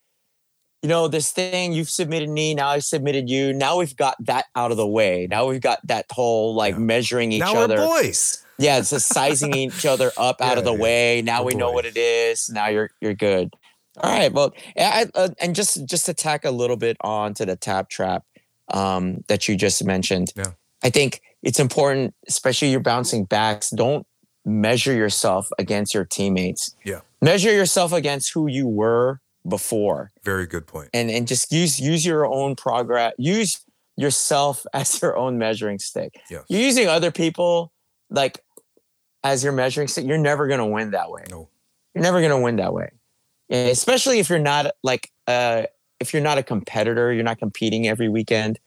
you 0.82 0.88
know 0.88 1.08
this 1.08 1.32
thing 1.32 1.72
you've 1.72 1.90
submitted 1.90 2.28
me 2.28 2.54
now 2.54 2.68
I've 2.68 2.84
submitted 2.84 3.28
you 3.28 3.54
now 3.54 3.78
we've 3.78 3.96
got 3.96 4.16
that 4.26 4.44
out 4.54 4.70
of 4.70 4.76
the 4.76 4.86
way 4.86 5.26
now 5.30 5.46
we've 5.46 5.60
got 5.60 5.78
that 5.86 6.04
whole 6.10 6.54
like 6.54 6.74
yeah. 6.74 6.80
measuring 6.80 7.32
each 7.32 7.40
now 7.40 7.56
other 7.56 7.76
we're 7.76 8.02
boys 8.02 8.43
yeah 8.58 8.78
it's 8.78 8.90
just 8.90 9.12
sizing 9.12 9.54
each 9.54 9.84
other 9.86 10.12
up 10.16 10.40
out 10.40 10.52
yeah, 10.52 10.58
of 10.58 10.64
the 10.64 10.74
yeah. 10.74 10.80
way 10.80 11.22
now 11.24 11.42
we 11.42 11.52
boys. 11.52 11.58
know 11.58 11.70
what 11.72 11.84
it 11.84 11.96
is 11.96 12.48
now 12.50 12.68
you're 12.68 12.90
you're 13.00 13.14
good 13.14 13.54
all 13.98 14.10
right 14.10 14.32
well 14.32 14.52
I, 14.76 15.06
uh, 15.14 15.28
and 15.40 15.54
just 15.54 15.84
just 15.86 16.06
to 16.06 16.14
tack 16.14 16.44
a 16.44 16.50
little 16.50 16.76
bit 16.76 16.96
on 17.00 17.34
to 17.34 17.46
the 17.46 17.56
tap 17.56 17.88
trap 17.88 18.24
um, 18.68 19.24
that 19.28 19.48
you 19.48 19.56
just 19.56 19.84
mentioned 19.84 20.32
yeah 20.36 20.52
i 20.82 20.90
think 20.90 21.20
it's 21.44 21.60
important, 21.60 22.14
especially 22.26 22.70
you're 22.70 22.80
bouncing 22.80 23.26
backs. 23.26 23.70
Don't 23.70 24.06
measure 24.46 24.94
yourself 24.94 25.48
against 25.58 25.94
your 25.94 26.04
teammates. 26.04 26.74
Yeah. 26.84 27.00
Measure 27.20 27.52
yourself 27.52 27.92
against 27.92 28.32
who 28.32 28.48
you 28.48 28.66
were 28.66 29.20
before. 29.46 30.10
Very 30.24 30.46
good 30.46 30.66
point. 30.66 30.88
And 30.94 31.10
and 31.10 31.28
just 31.28 31.52
use 31.52 31.78
use 31.78 32.04
your 32.04 32.26
own 32.26 32.56
progress. 32.56 33.12
Use 33.18 33.62
yourself 33.96 34.64
as 34.72 35.00
your 35.02 35.16
own 35.16 35.36
measuring 35.38 35.78
stick. 35.78 36.18
Yeah. 36.30 36.40
You're 36.48 36.62
using 36.62 36.88
other 36.88 37.10
people 37.10 37.72
like 38.10 38.40
as 39.22 39.42
your 39.42 39.52
measuring 39.52 39.88
stick. 39.88 40.06
You're 40.06 40.18
never 40.18 40.46
gonna 40.46 40.66
win 40.66 40.92
that 40.92 41.10
way. 41.10 41.24
No. 41.30 41.48
You're 41.94 42.02
never 42.02 42.20
gonna 42.20 42.40
win 42.40 42.56
that 42.56 42.72
way. 42.72 42.90
And 43.48 43.70
especially 43.70 44.18
if 44.18 44.28
you're 44.28 44.38
not 44.38 44.72
like 44.82 45.10
uh 45.26 45.64
if 46.00 46.12
you're 46.12 46.22
not 46.22 46.38
a 46.38 46.42
competitor, 46.42 47.12
you're 47.12 47.24
not 47.24 47.38
competing 47.38 47.88
every 47.88 48.08
weekend. 48.08 48.58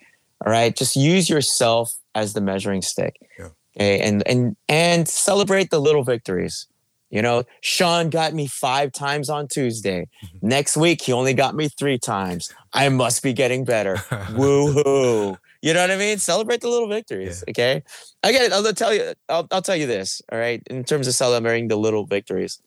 All 0.46 0.52
right. 0.52 0.76
Just 0.76 0.96
use 0.96 1.30
yourself 1.30 1.94
as 2.16 2.34
the 2.34 2.42
measuring 2.42 2.82
stick. 2.82 3.18
Yeah. 3.38 3.50
Okay. 3.76 4.00
And 4.00 4.28
and 4.28 4.56
and 4.68 5.08
celebrate 5.08 5.70
the 5.70 5.80
little 5.80 6.04
victories. 6.04 6.68
You 7.10 7.22
know, 7.22 7.44
Sean 7.62 8.10
got 8.10 8.34
me 8.34 8.48
five 8.48 8.92
times 8.92 9.30
on 9.30 9.48
Tuesday. 9.48 10.10
Mm-hmm. 10.26 10.48
Next 10.48 10.76
week, 10.76 11.02
he 11.02 11.14
only 11.14 11.34
got 11.34 11.56
me 11.56 11.70
three 11.70 11.98
times. 11.98 12.54
I 12.74 12.90
must 12.90 13.24
be 13.24 13.32
getting 13.32 13.64
better. 13.64 13.96
Woohoo. 14.36 15.38
You 15.62 15.74
know 15.74 15.82
what 15.82 15.92
I 15.92 15.98
mean? 15.98 16.18
Celebrate 16.18 16.62
the 16.62 16.70
little 16.70 16.88
victories. 16.88 17.44
Yeah. 17.48 17.52
Okay. 17.52 17.84
I 18.24 18.32
get 18.32 18.44
it. 18.44 18.54
I'll 18.54 18.74
tell 18.74 18.94
you, 18.94 19.14
I'll, 19.30 19.48
I'll 19.52 19.62
tell 19.62 19.76
you 19.76 19.88
this. 19.88 20.22
All 20.32 20.38
right. 20.38 20.62
In 20.70 20.84
terms 20.84 21.08
of 21.08 21.14
celebrating 21.14 21.68
the 21.68 21.78
little 21.78 22.06
victories. 22.06 22.62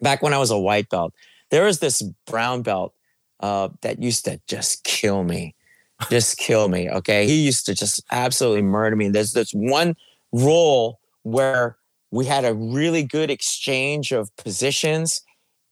Back 0.00 0.22
when 0.22 0.34
I 0.34 0.38
was 0.38 0.50
a 0.50 0.58
white 0.58 0.88
belt, 0.88 1.14
there 1.50 1.64
was 1.64 1.78
this 1.78 2.02
brown 2.26 2.62
belt 2.62 2.92
uh, 3.40 3.68
that 3.82 4.02
used 4.02 4.24
to 4.24 4.40
just 4.46 4.84
kill 4.84 5.22
me 5.22 5.54
just 6.10 6.38
kill 6.38 6.68
me. 6.68 6.90
Okay. 6.90 7.26
He 7.26 7.44
used 7.44 7.66
to 7.66 7.74
just 7.74 8.02
absolutely 8.10 8.62
murder 8.62 8.96
me. 8.96 9.08
There's 9.08 9.32
this 9.32 9.52
one 9.52 9.94
role 10.32 11.00
where 11.22 11.76
we 12.10 12.24
had 12.26 12.44
a 12.44 12.54
really 12.54 13.02
good 13.02 13.30
exchange 13.30 14.12
of 14.12 14.34
positions. 14.36 15.22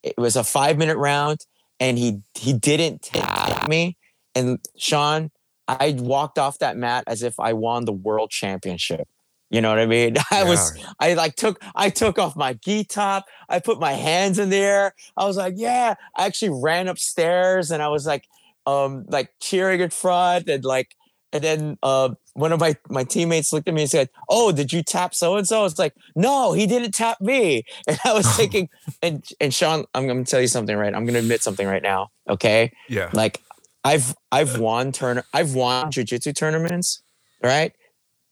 It 0.02 0.16
was 0.16 0.36
a 0.36 0.44
five 0.44 0.78
minute 0.78 0.96
round 0.96 1.46
and 1.78 1.98
he 1.98 2.22
he 2.34 2.52
didn't 2.52 3.02
take 3.02 3.68
me. 3.68 3.96
And 4.34 4.58
Sean, 4.76 5.30
I 5.78 5.96
walked 5.98 6.38
off 6.38 6.58
that 6.58 6.76
mat 6.76 7.04
as 7.06 7.22
if 7.22 7.38
I 7.38 7.52
won 7.52 7.84
the 7.84 7.92
world 7.92 8.30
championship. 8.30 9.08
You 9.50 9.60
know 9.60 9.68
what 9.68 9.78
I 9.78 9.86
mean? 9.86 10.16
I 10.30 10.42
yeah. 10.42 10.44
was 10.44 10.84
I 10.98 11.14
like 11.14 11.36
took 11.36 11.62
I 11.74 11.90
took 11.90 12.18
off 12.18 12.36
my 12.36 12.54
gi 12.54 12.84
top. 12.84 13.26
I 13.48 13.58
put 13.58 13.80
my 13.80 13.92
hands 13.92 14.38
in 14.38 14.50
the 14.50 14.56
air. 14.56 14.94
I 15.16 15.26
was 15.26 15.36
like, 15.36 15.54
yeah. 15.56 15.94
I 16.16 16.26
actually 16.26 16.60
ran 16.60 16.88
upstairs 16.88 17.70
and 17.70 17.82
I 17.82 17.88
was 17.88 18.06
like, 18.06 18.26
um 18.66 19.06
like 19.08 19.32
cheering 19.40 19.80
in 19.80 19.90
front 19.90 20.48
and 20.48 20.64
like 20.64 20.94
and 21.32 21.44
then 21.44 21.78
uh, 21.82 22.10
one 22.34 22.52
of 22.52 22.60
my, 22.60 22.76
my 22.88 23.04
teammates 23.04 23.52
looked 23.52 23.68
at 23.68 23.74
me 23.74 23.82
and 23.82 23.90
said, 23.90 24.10
"Oh, 24.28 24.52
did 24.52 24.72
you 24.72 24.82
tap 24.82 25.14
so 25.14 25.36
and 25.36 25.46
so?" 25.46 25.64
It's 25.64 25.78
like, 25.78 25.94
"No, 26.16 26.52
he 26.52 26.66
didn't 26.66 26.92
tap 26.92 27.20
me." 27.20 27.64
And 27.88 27.98
I 28.04 28.12
was 28.12 28.26
thinking, 28.36 28.68
and 29.02 29.24
and 29.40 29.54
Sean, 29.54 29.84
I'm 29.94 30.06
going 30.06 30.24
to 30.24 30.30
tell 30.30 30.40
you 30.40 30.48
something 30.48 30.76
right. 30.76 30.94
I'm 30.94 31.04
going 31.04 31.14
to 31.14 31.20
admit 31.20 31.42
something 31.42 31.66
right 31.66 31.82
now. 31.82 32.10
Okay. 32.28 32.72
Yeah. 32.88 33.10
Like, 33.12 33.42
I've 33.84 34.14
I've 34.30 34.58
won 34.58 34.92
turn 34.92 35.22
I've 35.32 35.54
won 35.54 35.90
jujitsu 35.90 36.34
tournaments, 36.34 37.02
right? 37.42 37.72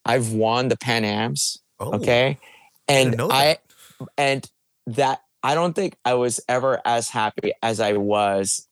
I've 0.05 0.33
won 0.33 0.69
the 0.69 0.77
Pan 0.77 1.05
Ams. 1.05 1.59
Oh, 1.79 1.95
okay. 1.95 2.39
And 2.87 3.21
I, 3.21 3.27
I 3.31 3.59
and 4.17 4.51
that 4.87 5.21
I 5.43 5.55
don't 5.55 5.75
think 5.75 5.97
I 6.05 6.15
was 6.15 6.41
ever 6.49 6.81
as 6.85 7.09
happy 7.09 7.53
as 7.63 7.81
I 7.81 7.93
was 7.95 8.67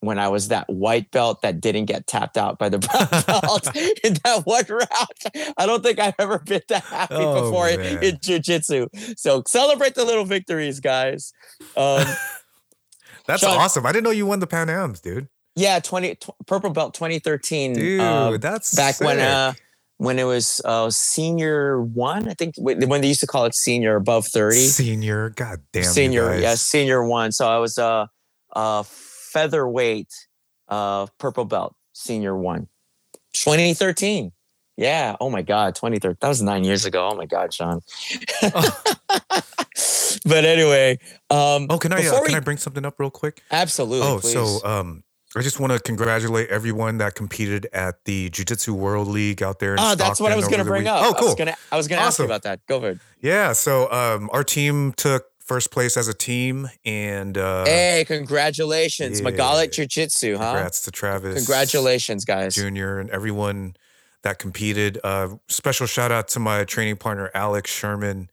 when 0.00 0.18
I 0.18 0.28
was 0.28 0.48
that 0.48 0.68
white 0.68 1.10
belt 1.10 1.42
that 1.42 1.60
didn't 1.60 1.86
get 1.86 2.06
tapped 2.06 2.36
out 2.36 2.58
by 2.58 2.68
the 2.68 2.78
brown 2.80 3.08
belt 3.26 3.76
in 4.04 4.14
that 4.24 4.42
one 4.44 4.64
round. 4.68 5.54
I 5.56 5.66
don't 5.66 5.82
think 5.82 5.98
I've 5.98 6.14
ever 6.18 6.38
been 6.38 6.62
that 6.68 6.84
happy 6.84 7.14
oh, 7.16 7.44
before 7.44 7.68
in, 7.68 7.80
in 8.02 8.16
jujitsu. 8.16 9.18
So 9.18 9.42
celebrate 9.46 9.94
the 9.94 10.04
little 10.04 10.24
victories, 10.24 10.80
guys. 10.80 11.32
Um, 11.76 12.04
That's 13.26 13.40
Sean, 13.40 13.58
awesome. 13.58 13.84
I 13.84 13.92
didn't 13.92 14.04
know 14.04 14.10
you 14.10 14.26
won 14.26 14.38
the 14.38 14.46
Pan 14.46 14.70
Ams, 14.70 15.00
dude. 15.00 15.28
Yeah, 15.56 15.80
20 15.80 16.14
t- 16.16 16.32
purple 16.46 16.70
belt 16.70 16.94
2013. 16.94 17.72
Dude, 17.74 18.00
uh, 18.00 18.36
that's 18.38 18.74
back 18.74 18.96
sick. 18.96 19.06
when 19.06 19.18
uh 19.18 19.54
when 19.98 20.18
it 20.18 20.24
was 20.24 20.60
uh, 20.64 20.90
senior 20.90 21.80
one. 21.80 22.28
I 22.28 22.34
think 22.34 22.54
when 22.58 23.00
they 23.00 23.08
used 23.08 23.20
to 23.20 23.26
call 23.26 23.44
it 23.46 23.54
senior 23.54 23.96
above 23.96 24.26
thirty. 24.26 24.66
Senior, 24.66 25.30
god 25.30 25.60
damn. 25.72 25.84
Senior, 25.84 26.34
yes, 26.34 26.42
yeah, 26.42 26.54
senior 26.54 27.06
one. 27.06 27.32
So 27.32 27.48
I 27.48 27.58
was 27.58 27.78
a 27.78 27.84
uh, 27.84 28.06
uh, 28.54 28.82
featherweight 28.86 30.12
uh, 30.68 31.06
purple 31.18 31.44
belt, 31.44 31.74
senior 31.92 32.36
one, 32.36 32.68
2013. 33.32 34.32
Yeah. 34.76 35.16
Oh 35.20 35.30
my 35.30 35.40
God, 35.42 35.74
2013. 35.74 36.18
That 36.20 36.28
was 36.28 36.42
nine 36.42 36.62
years 36.62 36.84
ago. 36.84 37.08
Oh 37.10 37.16
my 37.16 37.24
God, 37.24 37.52
Sean. 37.54 37.80
Oh. 38.42 38.82
but 40.26 40.44
anyway, 40.44 40.98
um, 41.30 41.66
oh, 41.70 41.78
can 41.78 41.92
I 41.94 42.06
uh, 42.06 42.22
can 42.24 42.32
we... 42.32 42.34
I 42.34 42.40
bring 42.40 42.58
something 42.58 42.84
up 42.84 43.00
real 43.00 43.10
quick? 43.10 43.42
Absolutely. 43.50 44.06
Oh, 44.06 44.18
please. 44.18 44.34
so 44.34 44.66
um, 44.66 45.02
I 45.36 45.42
just 45.42 45.60
want 45.60 45.72
to 45.72 45.78
congratulate 45.78 46.48
everyone 46.48 46.98
that 46.98 47.14
competed 47.14 47.66
at 47.72 48.04
the 48.06 48.30
Jiu 48.30 48.44
Jitsu 48.44 48.72
World 48.72 49.08
League 49.08 49.42
out 49.42 49.58
there. 49.58 49.74
In 49.74 49.80
oh, 49.80 49.94
that's 49.94 50.18
what 50.18 50.32
I 50.32 50.36
was 50.36 50.48
going 50.48 50.60
to 50.60 50.64
bring 50.64 50.84
week. 50.84 50.90
up. 50.90 51.02
Oh, 51.04 51.12
cool. 51.12 51.36
I 51.70 51.76
was 51.76 51.88
going 51.88 51.98
to 51.98 52.04
awesome. 52.06 52.06
ask 52.06 52.18
you 52.18 52.24
about 52.24 52.42
that. 52.42 52.60
Go 52.66 52.78
ahead. 52.78 53.00
Yeah. 53.20 53.52
So 53.52 53.90
um, 53.92 54.30
our 54.32 54.42
team 54.42 54.92
took 54.94 55.26
first 55.46 55.70
place 55.70 55.96
as 55.96 56.08
a 56.08 56.14
team, 56.14 56.68
and 56.84 57.38
uh, 57.38 57.64
hey, 57.64 58.04
congratulations, 58.06 59.20
yeah. 59.20 59.30
Magalit 59.30 59.72
Jiu 59.72 59.86
Jitsu, 59.86 60.36
huh? 60.36 60.52
Congrats 60.52 60.82
to 60.82 60.90
Travis. 60.90 61.36
Congratulations, 61.36 62.24
guys, 62.24 62.54
Junior, 62.54 62.98
and 62.98 63.08
everyone 63.10 63.76
that 64.22 64.38
competed. 64.38 64.98
Uh, 65.04 65.36
special 65.48 65.86
shout 65.86 66.10
out 66.10 66.28
to 66.28 66.40
my 66.40 66.64
training 66.64 66.96
partner 66.96 67.30
Alex 67.32 67.70
Sherman. 67.70 68.30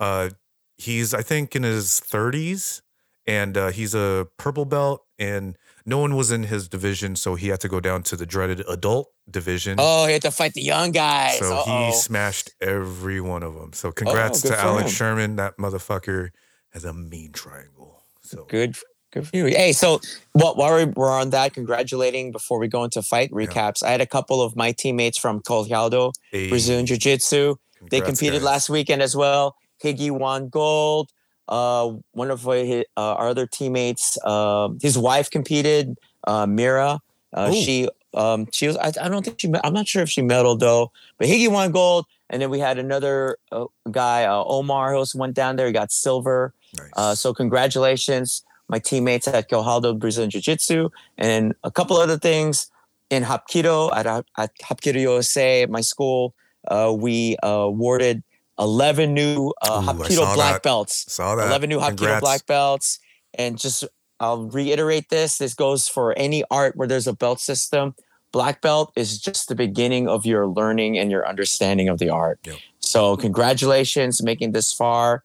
Uh, 0.00 0.30
he's 0.76 1.14
I 1.14 1.22
think 1.22 1.54
in 1.54 1.62
his 1.62 2.00
30s, 2.00 2.82
and 3.26 3.56
uh, 3.56 3.68
he's 3.68 3.94
a 3.94 4.28
purple 4.36 4.64
belt 4.64 5.04
and 5.18 5.56
no 5.88 5.98
one 5.98 6.14
was 6.14 6.30
in 6.30 6.44
his 6.44 6.68
division, 6.68 7.16
so 7.16 7.34
he 7.34 7.48
had 7.48 7.60
to 7.60 7.68
go 7.68 7.80
down 7.80 8.02
to 8.04 8.16
the 8.16 8.26
dreaded 8.26 8.62
adult 8.68 9.10
division. 9.30 9.76
Oh, 9.78 10.06
he 10.06 10.12
had 10.12 10.22
to 10.22 10.30
fight 10.30 10.52
the 10.52 10.62
young 10.62 10.92
guys. 10.92 11.38
So 11.38 11.56
Uh-oh. 11.56 11.86
he 11.86 11.92
smashed 11.92 12.50
every 12.60 13.20
one 13.20 13.42
of 13.42 13.54
them. 13.54 13.72
So 13.72 13.88
oh, 13.88 13.92
congrats 13.92 14.44
oh, 14.44 14.50
to 14.50 14.58
Alex 14.58 14.90
him. 14.90 14.94
Sherman. 14.94 15.36
That 15.36 15.56
motherfucker 15.56 16.30
has 16.72 16.84
a 16.84 16.92
mean 16.92 17.32
triangle. 17.32 18.02
So 18.22 18.44
good. 18.48 18.76
Good 19.10 19.26
for 19.26 19.36
you. 19.36 19.46
Hey, 19.46 19.72
so 19.72 20.00
well, 20.34 20.54
while 20.56 20.86
we're 20.94 21.10
on 21.10 21.30
that, 21.30 21.54
congratulating 21.54 22.30
before 22.30 22.58
we 22.58 22.68
go 22.68 22.84
into 22.84 23.00
fight 23.00 23.30
recaps. 23.30 23.80
Yeah. 23.80 23.88
I 23.88 23.90
had 23.92 24.02
a 24.02 24.06
couple 24.06 24.42
of 24.42 24.54
my 24.54 24.72
teammates 24.72 25.16
from 25.16 25.40
Colorado, 25.40 26.12
hey. 26.30 26.50
Brazilian 26.50 26.84
Jiu 26.84 26.98
Jitsu. 26.98 27.54
They 27.90 28.02
competed 28.02 28.40
guys. 28.40 28.42
last 28.42 28.70
weekend 28.70 29.00
as 29.00 29.16
well. 29.16 29.56
Higgy 29.82 30.10
won 30.10 30.50
gold. 30.50 31.10
Uh, 31.48 31.94
one 32.12 32.30
of 32.30 32.46
uh, 32.46 32.82
our 32.96 33.28
other 33.28 33.46
teammates, 33.46 34.18
uh, 34.24 34.68
his 34.82 34.98
wife 34.98 35.30
competed, 35.30 35.96
uh, 36.26 36.46
Mira. 36.46 37.00
Uh, 37.32 37.52
she 37.52 37.88
um, 38.14 38.46
she 38.52 38.66
was. 38.66 38.76
I, 38.76 38.92
I, 39.00 39.08
don't 39.08 39.24
think 39.24 39.40
she. 39.40 39.52
I'm 39.64 39.74
not 39.74 39.86
sure 39.86 40.02
if 40.02 40.10
she 40.10 40.22
medaled 40.22 40.60
though. 40.60 40.92
But 41.18 41.28
Higgy 41.28 41.50
won 41.50 41.72
gold, 41.72 42.06
and 42.30 42.40
then 42.40 42.50
we 42.50 42.58
had 42.58 42.78
another 42.78 43.36
uh, 43.52 43.66
guy, 43.90 44.24
uh, 44.24 44.42
Omar, 44.44 44.94
who 44.94 45.04
went 45.14 45.34
down 45.34 45.56
there. 45.56 45.66
He 45.66 45.72
got 45.72 45.92
silver. 45.92 46.54
Nice. 46.76 46.90
Uh, 46.96 47.14
so 47.14 47.34
congratulations, 47.34 48.42
my 48.68 48.78
teammates 48.78 49.28
at 49.28 49.50
Guajaldo 49.50 49.98
Brazilian 49.98 50.30
Jiu 50.30 50.40
Jitsu, 50.40 50.88
and 51.16 51.54
a 51.64 51.70
couple 51.70 51.96
other 51.96 52.18
things 52.18 52.70
in 53.10 53.22
Hapkido 53.24 53.94
at, 53.94 54.06
at 54.06 54.50
Hapkido 54.58 55.00
USA, 55.00 55.66
my 55.66 55.80
school. 55.80 56.34
Uh, 56.66 56.94
we 56.94 57.36
uh, 57.42 57.48
awarded 57.48 58.22
11 58.58 59.14
new 59.14 59.52
uh, 59.62 59.82
Hapkido 59.82 60.34
black 60.34 60.54
that. 60.54 60.62
belts. 60.62 61.12
Saw 61.12 61.36
that. 61.36 61.46
11 61.46 61.68
new 61.68 61.78
Hapkido 61.78 62.20
black 62.20 62.46
belts. 62.46 62.98
And 63.34 63.58
just, 63.58 63.84
I'll 64.20 64.44
reiterate 64.48 65.10
this. 65.10 65.38
This 65.38 65.54
goes 65.54 65.88
for 65.88 66.16
any 66.18 66.44
art 66.50 66.76
where 66.76 66.88
there's 66.88 67.06
a 67.06 67.12
belt 67.12 67.40
system. 67.40 67.94
Black 68.32 68.60
belt 68.60 68.92
is 68.96 69.18
just 69.18 69.48
the 69.48 69.54
beginning 69.54 70.08
of 70.08 70.26
your 70.26 70.46
learning 70.46 70.98
and 70.98 71.10
your 71.10 71.26
understanding 71.26 71.88
of 71.88 71.98
the 71.98 72.10
art. 72.10 72.38
Yep. 72.44 72.56
So, 72.80 73.16
congratulations 73.16 74.22
making 74.22 74.52
this 74.52 74.72
far. 74.72 75.22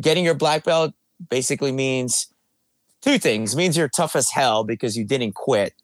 Getting 0.00 0.24
your 0.24 0.34
black 0.34 0.64
belt 0.64 0.94
basically 1.28 1.72
means 1.72 2.28
two 3.02 3.18
things. 3.18 3.54
It 3.54 3.56
means 3.56 3.76
you're 3.76 3.88
tough 3.88 4.16
as 4.16 4.30
hell 4.30 4.64
because 4.64 4.96
you 4.96 5.04
didn't 5.04 5.34
quit. 5.34 5.74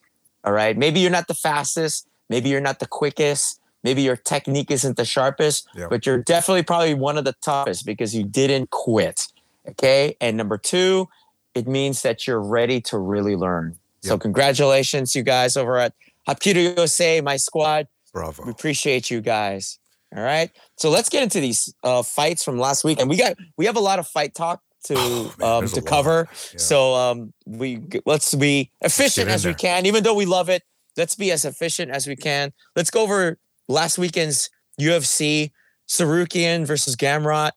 All 0.44 0.52
right. 0.52 0.76
Maybe 0.76 1.00
you're 1.00 1.10
not 1.10 1.28
the 1.28 1.34
fastest. 1.34 2.06
Maybe 2.30 2.48
you're 2.48 2.60
not 2.60 2.78
the 2.78 2.86
quickest 2.86 3.60
maybe 3.86 4.02
your 4.02 4.16
technique 4.16 4.68
isn't 4.72 4.96
the 4.96 5.04
sharpest, 5.04 5.68
yep. 5.76 5.90
but 5.90 6.04
you're 6.04 6.20
definitely 6.20 6.64
probably 6.64 6.92
one 6.92 7.16
of 7.16 7.24
the 7.24 7.34
toughest 7.40 7.86
because 7.86 8.12
you 8.16 8.24
didn't 8.24 8.70
quit. 8.70 9.28
Okay. 9.68 10.16
And 10.20 10.36
number 10.36 10.58
two, 10.58 11.08
it 11.54 11.68
means 11.68 12.02
that 12.02 12.26
you're 12.26 12.42
ready 12.42 12.80
to 12.80 12.98
really 12.98 13.36
learn. 13.36 13.76
Yep. 14.02 14.08
So 14.08 14.18
congratulations, 14.18 15.14
you 15.14 15.22
guys 15.22 15.56
over 15.56 15.78
at 15.78 15.94
Hapkido 16.28 16.76
USA, 16.76 17.20
my 17.20 17.36
squad. 17.36 17.86
Bravo. 18.12 18.44
We 18.44 18.50
appreciate 18.50 19.08
you 19.08 19.20
guys. 19.20 19.78
All 20.16 20.22
right. 20.24 20.50
So 20.74 20.90
let's 20.90 21.08
get 21.08 21.22
into 21.22 21.40
these 21.40 21.72
uh, 21.84 22.02
fights 22.02 22.42
from 22.42 22.58
last 22.58 22.82
week. 22.82 23.00
And 23.00 23.08
we 23.08 23.16
got 23.16 23.36
we 23.56 23.66
have 23.66 23.76
a 23.76 23.80
lot 23.80 24.00
of 24.00 24.08
fight 24.08 24.34
talk 24.34 24.62
to 24.86 24.94
oh, 24.96 25.34
man, 25.38 25.64
um, 25.64 25.68
to 25.68 25.80
cover. 25.80 26.28
Yeah. 26.52 26.58
So 26.58 26.94
um, 26.94 27.32
we 27.46 27.82
let's 28.04 28.34
be 28.34 28.72
efficient 28.80 29.28
as 29.28 29.44
there. 29.44 29.52
we 29.52 29.54
can, 29.54 29.86
even 29.86 30.02
though 30.02 30.14
we 30.14 30.26
love 30.26 30.48
it. 30.48 30.64
Let's 30.96 31.14
be 31.14 31.30
as 31.30 31.44
efficient 31.44 31.90
as 31.90 32.06
we 32.06 32.16
can. 32.16 32.54
Let's 32.74 32.90
go 32.90 33.02
over 33.02 33.38
last 33.68 33.98
weekend's 33.98 34.50
UFC, 34.80 35.50
Tsarukyan 35.88 36.66
versus 36.66 36.96
Gamrot. 36.96 37.52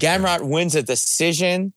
Gamrot 0.00 0.48
wins 0.48 0.74
a 0.74 0.82
decision. 0.82 1.72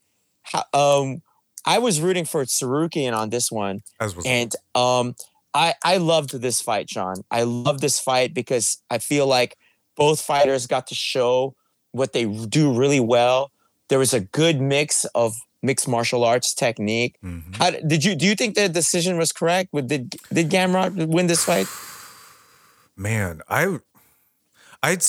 Um, 0.72 1.22
I 1.64 1.78
was 1.78 2.00
rooting 2.00 2.24
for 2.24 2.44
Tsarukyan 2.44 3.16
on 3.16 3.30
this 3.30 3.50
one, 3.50 3.82
and 4.24 4.54
um, 4.74 5.14
I 5.52 5.74
I 5.84 5.96
loved 5.96 6.40
this 6.40 6.60
fight, 6.60 6.86
John. 6.86 7.16
I 7.30 7.42
love 7.42 7.80
this 7.80 7.98
fight 7.98 8.32
because 8.34 8.82
I 8.90 8.98
feel 8.98 9.26
like 9.26 9.56
both 9.96 10.20
fighters 10.20 10.66
got 10.66 10.86
to 10.88 10.94
show 10.94 11.54
what 11.92 12.12
they 12.12 12.24
do 12.24 12.72
really 12.72 13.00
well. 13.00 13.50
There 13.88 13.98
was 13.98 14.14
a 14.14 14.20
good 14.20 14.60
mix 14.60 15.04
of 15.14 15.34
mixed 15.62 15.88
martial 15.88 16.24
arts 16.24 16.54
technique. 16.54 17.16
Mm-hmm. 17.24 17.54
How 17.54 17.70
did 17.70 18.04
you 18.04 18.14
do? 18.14 18.26
You 18.26 18.34
think 18.34 18.54
the 18.54 18.68
decision 18.68 19.18
was 19.18 19.32
correct? 19.32 19.74
Did 19.74 20.16
did 20.32 20.50
Gamrot 20.50 21.08
win 21.08 21.26
this 21.26 21.44
fight? 21.44 21.66
Man, 22.96 23.42
I, 23.48 23.78
I'd, 24.82 25.04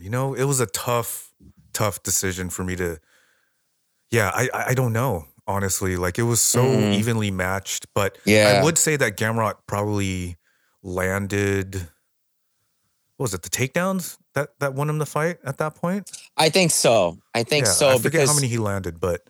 you 0.00 0.10
know, 0.10 0.34
it 0.34 0.44
was 0.44 0.60
a 0.60 0.66
tough, 0.66 1.32
tough 1.72 2.02
decision 2.02 2.50
for 2.50 2.64
me 2.64 2.76
to. 2.76 2.98
Yeah, 4.10 4.30
I, 4.34 4.48
I 4.52 4.74
don't 4.74 4.92
know 4.92 5.26
honestly. 5.46 5.96
Like 5.96 6.18
it 6.18 6.22
was 6.22 6.40
so 6.40 6.64
mm. 6.64 6.94
evenly 6.94 7.30
matched, 7.30 7.86
but 7.94 8.18
yeah. 8.24 8.58
I 8.60 8.64
would 8.64 8.78
say 8.78 8.96
that 8.96 9.16
Gamrot 9.16 9.54
probably 9.66 10.36
landed. 10.82 11.74
What 13.16 13.24
was 13.24 13.34
it 13.34 13.42
the 13.42 13.50
takedowns 13.50 14.18
that 14.34 14.50
that 14.60 14.74
won 14.74 14.88
him 14.88 14.98
the 14.98 15.06
fight 15.06 15.38
at 15.44 15.58
that 15.58 15.74
point? 15.74 16.10
I 16.36 16.48
think 16.48 16.70
so. 16.70 17.18
I 17.34 17.42
think 17.42 17.66
yeah, 17.66 17.72
so. 17.72 17.88
I 17.90 17.96
forget 17.96 18.12
because, 18.12 18.28
how 18.28 18.34
many 18.34 18.48
he 18.48 18.58
landed, 18.58 19.00
but 19.00 19.22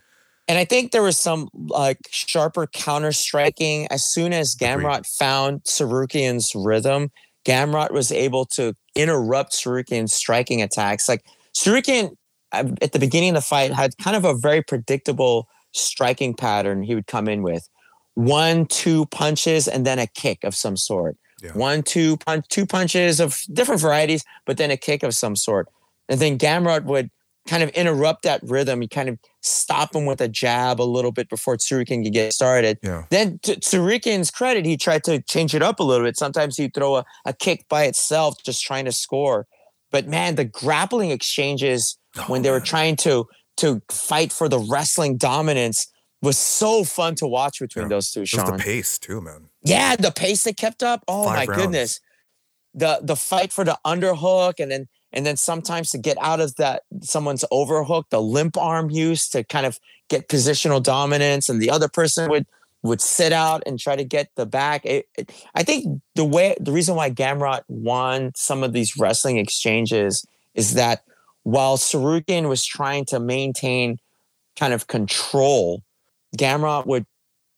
and 0.48 0.58
I 0.58 0.64
think 0.64 0.92
there 0.92 1.02
was 1.02 1.18
some 1.18 1.48
like 1.54 1.98
sharper 2.10 2.66
counter 2.66 3.12
striking 3.12 3.86
as 3.90 4.04
soon 4.04 4.32
as 4.32 4.54
Gamrot 4.56 4.98
Agreed. 4.98 5.06
found 5.06 5.64
Tsarukyan's 5.64 6.52
rhythm. 6.54 7.10
Gamrot 7.44 7.90
was 7.90 8.12
able 8.12 8.44
to 8.46 8.74
interrupt 8.94 9.52
Tsarukyan's 9.52 10.12
striking 10.12 10.62
attacks. 10.62 11.08
Like 11.08 11.24
Tsarukyan 11.54 12.10
um, 12.52 12.76
at 12.80 12.92
the 12.92 12.98
beginning 12.98 13.30
of 13.30 13.36
the 13.36 13.40
fight 13.40 13.72
had 13.72 13.96
kind 13.98 14.16
of 14.16 14.24
a 14.24 14.34
very 14.34 14.62
predictable 14.62 15.48
striking 15.72 16.34
pattern 16.34 16.82
he 16.82 16.94
would 16.94 17.06
come 17.06 17.28
in 17.28 17.42
with. 17.42 17.68
One, 18.14 18.66
two 18.66 19.06
punches, 19.06 19.66
and 19.66 19.86
then 19.86 19.98
a 19.98 20.06
kick 20.06 20.44
of 20.44 20.54
some 20.54 20.76
sort. 20.76 21.16
Yeah. 21.42 21.52
One, 21.52 21.82
two 21.82 22.18
punch, 22.18 22.46
two 22.48 22.66
punches 22.66 23.20
of 23.20 23.40
different 23.52 23.80
varieties, 23.80 24.22
but 24.46 24.58
then 24.58 24.70
a 24.70 24.76
kick 24.76 25.02
of 25.02 25.14
some 25.14 25.34
sort. 25.34 25.68
And 26.08 26.20
then 26.20 26.38
Gamrot 26.38 26.84
would 26.84 27.10
kind 27.46 27.62
of 27.62 27.70
interrupt 27.70 28.22
that 28.22 28.40
rhythm. 28.44 28.82
You 28.82 28.88
kind 28.88 29.08
of 29.08 29.18
stop 29.40 29.94
him 29.94 30.06
with 30.06 30.20
a 30.20 30.28
jab 30.28 30.80
a 30.80 30.84
little 30.84 31.12
bit 31.12 31.28
before 31.28 31.56
Tsarukyan 31.56 32.04
could 32.04 32.12
get 32.12 32.32
started. 32.32 32.78
Yeah. 32.82 33.04
Then 33.10 33.40
to 33.42 33.56
Tsarukyan's 33.56 34.30
credit, 34.30 34.64
he 34.64 34.76
tried 34.76 35.04
to 35.04 35.20
change 35.22 35.54
it 35.54 35.62
up 35.62 35.80
a 35.80 35.82
little 35.82 36.06
bit. 36.06 36.16
Sometimes 36.16 36.56
he'd 36.56 36.74
throw 36.74 36.96
a, 36.96 37.04
a 37.24 37.32
kick 37.32 37.66
by 37.68 37.84
itself, 37.84 38.36
just 38.44 38.62
trying 38.62 38.84
to 38.84 38.92
score. 38.92 39.46
But 39.90 40.06
man, 40.06 40.36
the 40.36 40.44
grappling 40.44 41.10
exchanges 41.10 41.98
oh, 42.16 42.24
when 42.28 42.42
they 42.42 42.48
man. 42.48 42.60
were 42.60 42.64
trying 42.64 42.96
to 42.96 43.26
to 43.58 43.82
fight 43.90 44.32
for 44.32 44.48
the 44.48 44.58
wrestling 44.58 45.18
dominance 45.18 45.86
was 46.22 46.38
so 46.38 46.84
fun 46.84 47.14
to 47.16 47.26
watch 47.26 47.58
between 47.60 47.84
yeah. 47.84 47.88
those 47.90 48.10
two. 48.10 48.24
Sean, 48.24 48.56
the 48.56 48.62
pace 48.62 48.98
too, 48.98 49.20
man. 49.20 49.48
Yeah, 49.64 49.96
the 49.96 50.12
pace 50.12 50.44
they 50.44 50.52
kept 50.52 50.82
up. 50.82 51.04
Oh 51.08 51.24
Five 51.24 51.36
my 51.36 51.44
rounds. 51.44 51.62
goodness, 51.62 52.00
the 52.74 53.00
the 53.02 53.16
fight 53.16 53.52
for 53.52 53.64
the 53.64 53.78
underhook, 53.84 54.54
and 54.58 54.70
then 54.70 54.88
and 55.12 55.26
then 55.26 55.36
sometimes 55.36 55.90
to 55.90 55.98
get 55.98 56.16
out 56.20 56.40
of 56.40 56.56
that 56.56 56.84
someone's 57.00 57.44
overhook, 57.50 58.08
the 58.10 58.22
limp 58.22 58.56
arm 58.56 58.90
use 58.90 59.28
to 59.30 59.44
kind 59.44 59.66
of 59.66 59.78
get 60.08 60.28
positional 60.28 60.82
dominance, 60.82 61.48
and 61.48 61.60
the 61.60 61.70
other 61.70 61.88
person 61.88 62.30
would 62.30 62.46
would 62.82 63.00
sit 63.00 63.32
out 63.32 63.62
and 63.64 63.78
try 63.78 63.94
to 63.94 64.04
get 64.04 64.30
the 64.34 64.46
back. 64.46 64.84
It, 64.84 65.08
it, 65.16 65.32
I 65.54 65.62
think 65.62 66.02
the 66.14 66.24
way 66.24 66.56
the 66.60 66.72
reason 66.72 66.96
why 66.96 67.10
Gamrot 67.10 67.62
won 67.68 68.32
some 68.34 68.62
of 68.62 68.72
these 68.72 68.96
wrestling 68.96 69.38
exchanges 69.38 70.26
is 70.54 70.74
that 70.74 71.02
while 71.44 71.76
Tsarukyan 71.76 72.48
was 72.48 72.64
trying 72.64 73.04
to 73.06 73.20
maintain 73.20 73.98
kind 74.58 74.72
of 74.72 74.86
control, 74.86 75.82
Gamrot 76.36 76.86
would 76.86 77.06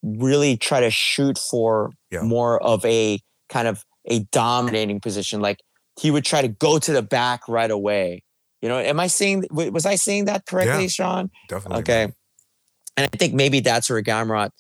really 0.03 0.57
try 0.57 0.81
to 0.81 0.91
shoot 0.91 1.39
for 1.39 1.91
yeah. 2.11 2.21
more 2.21 2.63
of 2.63 2.85
a 2.85 3.21
kind 3.49 3.69
of 3.69 3.85
a 4.07 4.21
dominating 4.31 5.01
position. 5.01 5.41
Like 5.41 5.61
he 6.01 6.11
would 6.11 6.25
try 6.25 6.43
to 6.43 6.49
go 6.49 6.79
to 6.79 6.93
the 6.93 7.03
back 7.03 7.49
right 7.49 7.71
away. 7.71 8.23
You 8.63 8.69
know, 8.69 8.79
am 8.79 8.99
I 8.99 9.07
saying 9.09 9.45
was 9.51 9.85
I 9.87 9.97
saying 9.97 10.25
that 10.27 10.47
correctly, 10.47 10.83
Yeah. 10.85 10.89
Sean? 10.89 11.31
Definitely. 11.49 11.81
Okay. 11.83 12.05
man. 12.07 12.15
And 12.97 13.11
I 13.13 13.17
think 13.17 13.35
maybe 13.35 13.61
that's 13.61 13.91
where 13.91 14.03
Gamrot 14.03 14.51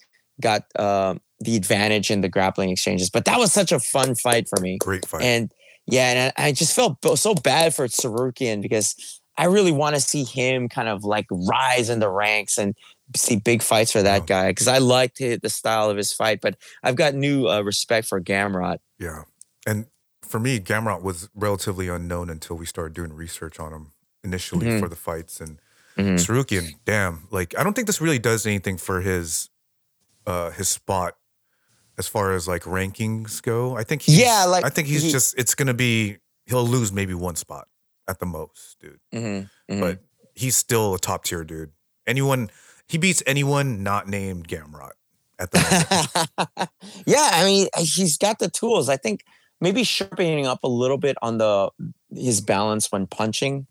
got 0.40 0.62
uh, 0.76 1.14
the 1.40 1.56
advantage 1.56 2.10
in 2.10 2.20
the 2.20 2.28
grappling 2.28 2.70
exchanges. 2.70 3.08
But 3.10 3.24
that 3.26 3.38
was 3.38 3.52
such 3.52 3.72
a 3.72 3.78
fun 3.78 4.14
fight 4.16 4.48
for 4.48 4.60
me. 4.60 4.78
Great 4.78 5.06
fight. 5.06 5.22
And 5.22 5.50
yeah, 5.86 6.10
and 6.12 6.32
I 6.36 6.52
just 6.52 6.74
felt 6.74 6.98
so 7.18 7.34
bad 7.34 7.74
for 7.74 7.86
Tsarukyan 7.86 8.60
because 8.62 9.20
I 9.36 9.46
really 9.46 9.72
want 9.72 9.94
to 9.96 10.00
see 10.00 10.24
him 10.24 10.68
kind 10.68 10.88
of 10.88 11.04
like 11.04 11.26
rise 11.30 11.90
in 11.90 11.98
the 12.00 12.08
ranks 12.10 12.58
and 12.58 12.74
see 13.16 13.36
big 13.36 13.62
fights 13.62 13.92
for 13.92 14.02
that 14.02 14.20
Wow. 14.20 14.26
guy 14.26 14.50
because 14.50 14.68
I 14.68 14.78
liked 14.78 15.18
the 15.18 15.38
style 15.48 15.90
of 15.90 15.96
his 15.96 16.12
fight. 16.12 16.40
But 16.40 16.56
I've 16.82 16.96
got 16.96 17.14
new 17.14 17.48
uh, 17.48 17.60
respect 17.62 18.06
for 18.06 18.20
Gamrot. 18.20 18.78
yeah. 18.98 19.22
And 19.66 19.86
for 20.34 20.40
me, 20.40 20.58
Gamrot 20.58 21.00
was 21.00 21.28
relatively 21.32 21.86
unknown 21.86 22.28
until 22.28 22.56
we 22.56 22.66
started 22.66 22.92
doing 22.92 23.12
research 23.12 23.60
on 23.60 23.72
him 23.72 23.92
initially 24.24 24.66
Mhm. 24.66 24.80
for 24.80 24.88
the 24.88 24.96
fights. 24.96 25.40
And 25.40 25.60
Mhm. 25.96 26.16
Tsarukyan, 26.18 26.74
damn, 26.84 27.28
like 27.30 27.54
I 27.56 27.62
don't 27.62 27.74
think 27.74 27.86
this 27.86 28.00
really 28.00 28.18
does 28.18 28.44
anything 28.44 28.76
for 28.76 29.00
his 29.00 29.48
uh 30.26 30.50
his 30.50 30.68
spot 30.68 31.16
as 31.98 32.08
far 32.08 32.32
as 32.32 32.48
like 32.48 32.62
rankings 32.64 33.40
go. 33.40 33.76
I 33.76 33.84
think 33.84 34.02
he's, 34.02 34.18
Yeah, 34.18 34.44
like, 34.46 34.64
I 34.64 34.70
think 34.70 34.88
he's 34.88 35.02
he- 35.04 35.12
just 35.12 35.38
it's 35.38 35.54
gonna 35.54 35.72
be 35.72 36.18
he'll 36.46 36.66
lose 36.66 36.90
maybe 36.90 37.14
one 37.14 37.36
spot 37.36 37.68
at 38.08 38.18
the 38.18 38.26
most, 38.26 38.76
dude. 38.80 38.98
Mhm, 39.14 39.48
mhm. 39.70 39.80
But 39.80 40.00
he's 40.34 40.56
still 40.56 40.94
a 40.94 40.98
top 40.98 41.22
tier 41.26 41.44
dude. 41.44 41.70
Anyone 42.08 42.50
he 42.88 42.98
beats 42.98 43.22
anyone 43.24 43.84
not 43.84 44.08
named 44.08 44.48
Gamrot 44.48 44.94
at 45.38 45.52
the 45.52 45.58
moment. 45.60 46.70
yeah, 47.06 47.28
I 47.34 47.44
mean, 47.44 47.68
he's 47.78 48.18
got 48.18 48.40
the 48.40 48.48
tools. 48.50 48.88
I 48.88 48.96
think 48.96 49.22
maybe 49.60 49.84
sharpening 49.84 50.46
up 50.46 50.64
a 50.64 50.68
little 50.68 50.98
bit 50.98 51.16
on 51.22 51.38
the 51.38 51.70
his 52.14 52.40
balance 52.40 52.90
when 52.90 53.06
punching. 53.06 53.66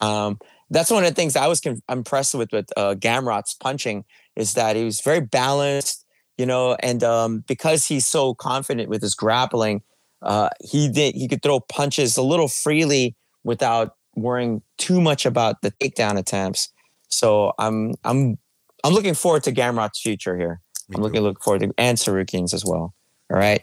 Um, 0.00 0.38
that's 0.70 0.90
one 0.90 1.04
of 1.04 1.08
the 1.08 1.14
things 1.14 1.36
I 1.36 1.46
was 1.46 1.60
con- 1.60 1.82
impressed 1.88 2.34
with 2.34 2.52
with 2.52 2.66
uh, 2.76 2.94
Gamrot's 2.94 3.54
punching 3.54 4.04
is 4.34 4.54
that 4.54 4.76
he 4.76 4.84
was 4.84 5.00
very 5.00 5.20
balanced, 5.20 6.04
you 6.36 6.46
know, 6.46 6.76
and 6.80 7.02
um, 7.04 7.44
because 7.46 7.86
he's 7.86 8.06
so 8.06 8.34
confident 8.34 8.88
with 8.88 9.02
his 9.02 9.14
grappling, 9.14 9.82
uh, 10.22 10.50
he 10.60 10.88
did 10.88 11.14
he 11.14 11.28
could 11.28 11.42
throw 11.42 11.60
punches 11.60 12.16
a 12.16 12.22
little 12.22 12.48
freely 12.48 13.14
without 13.44 13.94
worrying 14.14 14.62
too 14.78 15.00
much 15.00 15.26
about 15.26 15.62
the 15.62 15.70
takedown 15.72 16.18
attempts. 16.18 16.72
So 17.08 17.52
I'm 17.58 17.94
I'm 18.04 18.38
I'm 18.84 18.92
looking 18.92 19.14
forward 19.14 19.44
to 19.44 19.52
Gamrot's 19.52 20.00
future 20.00 20.36
here. 20.36 20.60
Me 20.88 20.96
I'm 20.96 21.00
too. 21.00 21.02
looking 21.02 21.20
look 21.22 21.42
forward 21.42 21.62
to 21.62 21.72
and 21.78 21.96
Tsarukyan's 21.96 22.54
as 22.54 22.64
well. 22.64 22.94
All 23.30 23.38
right, 23.38 23.62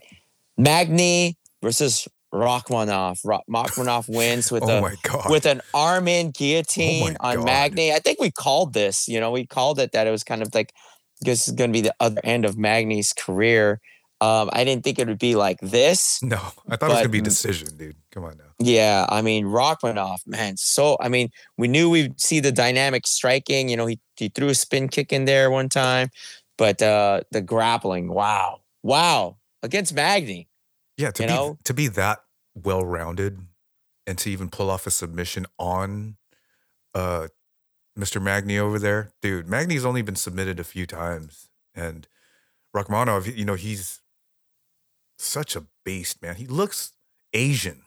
Magny 0.57 1.37
versus 1.63 2.07
Rakhmonov. 2.31 3.19
Ra- 3.23 3.41
Rakhmonov 3.49 4.07
wins 4.07 4.51
with 4.51 4.63
oh 4.67 4.85
a 4.85 5.31
with 5.31 5.45
an 5.47 5.61
arm 5.73 6.07
in 6.07 6.31
guillotine 6.31 7.15
Oh 7.19 7.27
on 7.27 7.35
God. 7.37 7.45
Magny. 7.45 7.91
I 7.93 7.99
think 7.99 8.19
we 8.19 8.29
called 8.29 8.73
this. 8.73 9.07
You 9.07 9.19
know, 9.19 9.31
we 9.31 9.47
called 9.47 9.79
it 9.79 9.93
that 9.93 10.05
it 10.05 10.11
was 10.11 10.23
kind 10.23 10.41
of 10.41 10.53
like 10.53 10.73
this 11.21 11.47
is 11.47 11.53
going 11.53 11.71
to 11.71 11.73
be 11.73 11.81
the 11.81 11.95
other 11.99 12.21
end 12.23 12.45
of 12.45 12.57
Magny's 12.57 13.13
career. 13.13 13.79
Um, 14.21 14.49
I 14.53 14.63
didn't 14.63 14.85
think 14.85 14.99
it 14.99 15.07
would 15.07 15.19
be 15.19 15.35
like 15.35 15.59
this. 15.59 16.21
no, 16.23 16.37
I 16.69 16.77
thought 16.77 16.89
it 16.89 16.93
was 16.93 16.97
gonna 16.99 17.09
be 17.09 17.19
decision, 17.19 17.75
dude. 17.75 17.97
Come 18.11 18.23
on 18.23 18.37
now. 18.37 18.45
Yeah, 18.57 19.05
I 19.09 19.21
mean 19.21 19.45
Rakhmonov, 19.45 20.19
man. 20.25 20.55
So 20.55 20.95
I 21.01 21.09
mean, 21.09 21.29
we 21.57 21.67
knew 21.67 21.89
we'd 21.89 22.21
see 22.21 22.39
the 22.39 22.51
dynamic 22.51 23.05
striking. 23.05 23.67
You 23.67 23.75
know, 23.75 23.85
he 23.85 23.99
he 24.15 24.29
threw 24.29 24.47
a 24.47 24.55
spin 24.55 24.87
kick 24.87 25.11
in 25.11 25.25
there 25.25 25.51
one 25.51 25.67
time, 25.67 26.07
but 26.57 26.81
uh 26.81 27.21
the 27.31 27.41
grappling, 27.41 28.13
wow, 28.13 28.61
wow, 28.81 29.35
against 29.61 29.93
Magny. 29.93 30.47
Yeah, 30.97 31.11
to 31.11 31.23
You 31.23 31.27
be 31.27 31.33
know? 31.33 31.57
to 31.63 31.73
be 31.73 31.87
that 31.89 32.19
well 32.55 32.85
rounded 32.85 33.39
and 34.05 34.17
to 34.19 34.29
even 34.29 34.49
pull 34.49 34.69
off 34.69 34.85
a 34.87 34.91
submission 34.91 35.45
on 35.57 36.17
uh 36.93 37.27
Mr. 37.97 38.21
Magny 38.21 38.57
over 38.57 38.79
there, 38.79 39.11
dude. 39.21 39.47
Magny's 39.47 39.85
only 39.85 40.01
been 40.01 40.15
submitted 40.15 40.59
a 40.59 40.63
few 40.63 40.87
times, 40.87 41.49
and 41.75 42.07
Rakhmonov, 42.75 43.35
you 43.37 43.45
know, 43.45 43.53
he's 43.53 44.01
such 45.19 45.55
a 45.55 45.65
beast, 45.85 46.21
man. 46.21 46.35
He 46.35 46.47
looks 46.47 46.93
Asian. 47.33 47.83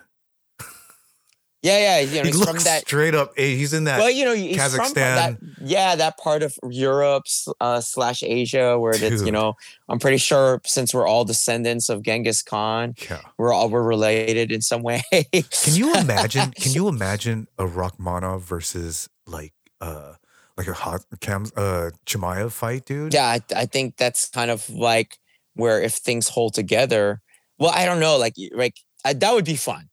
Yeah, 1.63 1.79
yeah. 1.79 2.01
You 2.01 2.17
know, 2.19 2.23
he 2.23 2.29
he's 2.29 2.39
looks 2.39 2.51
from 2.51 2.65
that. 2.65 2.83
straight 2.83 3.15
up. 3.15 3.37
He's 3.37 3.73
in 3.73 3.85
that. 3.85 3.99
Well, 3.99 4.11
you 4.11 4.25
know, 4.25 4.35
he's 4.35 4.75
from 4.75 4.93
that. 4.95 5.39
Yeah, 5.61 5.97
that 5.97 6.19
part 6.19 6.43
of 6.43 6.57
Europe 6.69 7.25
uh, 7.61 7.81
slash 7.81 8.23
Asia 8.23 8.79
where 8.79 8.95
it's 8.95 9.23
you 9.23 9.33
know, 9.33 9.55
I'm 9.89 9.99
pretty 9.99 10.19
sure 10.19 10.61
since 10.65 10.95
we're 10.95 11.07
all 11.07 11.25
descendants 11.25 11.89
of 11.89 12.03
Genghis 12.03 12.43
Khan, 12.43 12.95
yeah. 13.11 13.21
we're 13.39 13.53
all 13.53 13.69
we're 13.69 13.83
related 13.83 14.53
in 14.53 14.61
some 14.61 14.83
way. 14.85 15.03
Can 15.11 15.75
you 15.75 15.95
imagine? 15.95 16.53
Can 16.53 16.73
you 16.79 16.89
imagine 16.89 17.49
a 17.59 17.65
Rakhmonov 17.65 18.43
versus 18.43 19.09
like 19.27 19.53
uh 19.81 20.15
like 20.57 20.69
a 20.69 20.75
hot 20.75 21.05
Cam 21.21 21.47
uh 21.57 21.91
Chimaev 22.07 22.53
fight, 22.53 22.85
dude? 22.85 23.15
Yeah, 23.15 23.27
I, 23.27 23.41
I 23.55 23.67
think 23.67 23.97
that's 23.97 24.29
kind 24.29 24.51
of 24.51 24.69
like 24.71 25.19
where 25.55 25.83
if 25.83 25.95
things 25.95 26.29
hold 26.29 26.55
together. 26.55 27.23
Well, 27.59 27.73
I 27.75 27.87
don't 27.87 28.01
know, 28.01 28.19
like 28.19 28.35
like 28.53 28.77
uh, 29.05 29.15
that 29.15 29.35
would 29.35 29.45
be 29.45 29.57
fun. 29.57 29.89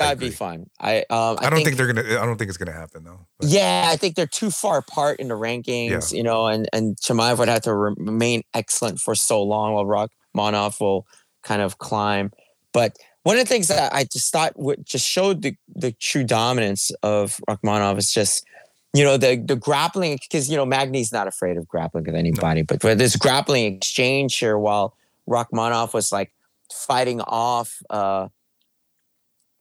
I 0.00 0.04
That 0.04 0.10
would 0.10 0.18
be 0.20 0.30
fun. 0.30 0.70
I 0.80 0.98
um 1.10 1.38
I, 1.40 1.50
don't 1.50 1.62
think, 1.64 1.76
they're 1.76 1.92
gonna. 1.92 2.20
I 2.20 2.26
don't 2.26 2.36
think 2.36 2.48
it's 2.48 2.58
gonna 2.58 2.72
happen 2.72 3.04
though. 3.04 3.26
but- 3.38 3.48
Yeah, 3.48 3.88
I 3.90 3.96
think 3.96 4.14
they're 4.16 4.26
too 4.26 4.50
far 4.50 4.78
apart 4.78 5.20
in 5.20 5.28
the 5.28 5.34
rankings, 5.34 6.12
you 6.12 6.22
know, 6.22 6.46
and 6.46 6.68
and 6.72 6.96
Chimaev 6.96 7.38
would 7.38 7.48
have 7.48 7.62
to 7.62 7.74
remain 7.74 8.42
excellent 8.54 8.98
for 9.00 9.14
so 9.14 9.42
long 9.42 9.74
while 9.74 9.86
Rock 9.86 10.10
Rakhmonov 10.36 10.80
will 10.80 11.06
kind 11.42 11.62
of 11.62 11.78
climb. 11.78 12.32
But 12.72 12.96
one 13.22 13.36
of 13.38 13.42
the 13.44 13.48
things 13.48 13.68
that 13.68 13.94
I 13.94 14.04
just 14.04 14.32
thought 14.32 14.58
would 14.58 14.84
just 14.84 15.06
showed 15.06 15.42
the 15.42 15.56
the 15.74 15.92
true 15.92 16.24
dominance 16.24 16.90
of 17.02 17.40
Rakhmonov 17.48 17.98
is 17.98 18.12
just 18.12 18.44
you 18.92 19.04
know 19.04 19.16
the 19.16 19.36
the 19.36 19.56
grappling 19.56 20.18
because 20.20 20.50
you 20.50 20.56
know 20.56 20.66
Magny's 20.66 21.12
not 21.12 21.26
afraid 21.28 21.56
of 21.56 21.66
grappling 21.68 22.04
with 22.04 22.14
anybody, 22.14 22.62
but 22.62 22.80
for 22.80 22.94
this 22.94 23.16
grappling 23.16 23.74
exchange 23.76 24.36
here 24.38 24.58
while 24.58 24.96
Rakhmonov 25.28 25.94
was 25.94 26.10
like 26.12 26.32
fighting 26.72 27.20
off 27.20 27.78
uh 27.90 28.28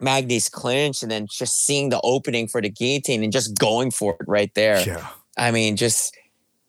Magny's 0.04 0.50
clinch 0.50 1.02
and 1.04 1.12
then 1.12 1.28
just 1.28 1.66
seeing 1.66 1.90
the 1.90 2.00
opening 2.04 2.48
for 2.48 2.62
the 2.62 2.70
guillotine 2.70 3.24
and 3.24 3.32
just 3.34 3.58
going 3.58 3.92
for 3.92 4.14
it 4.20 4.26
right 4.28 4.54
there. 4.56 4.82
Yeah. 4.86 5.08
I 5.38 5.52
mean, 5.52 5.76
just 5.78 6.16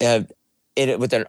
uh, 0.01 0.23
it 0.77 0.99
with 0.99 1.13
an 1.13 1.25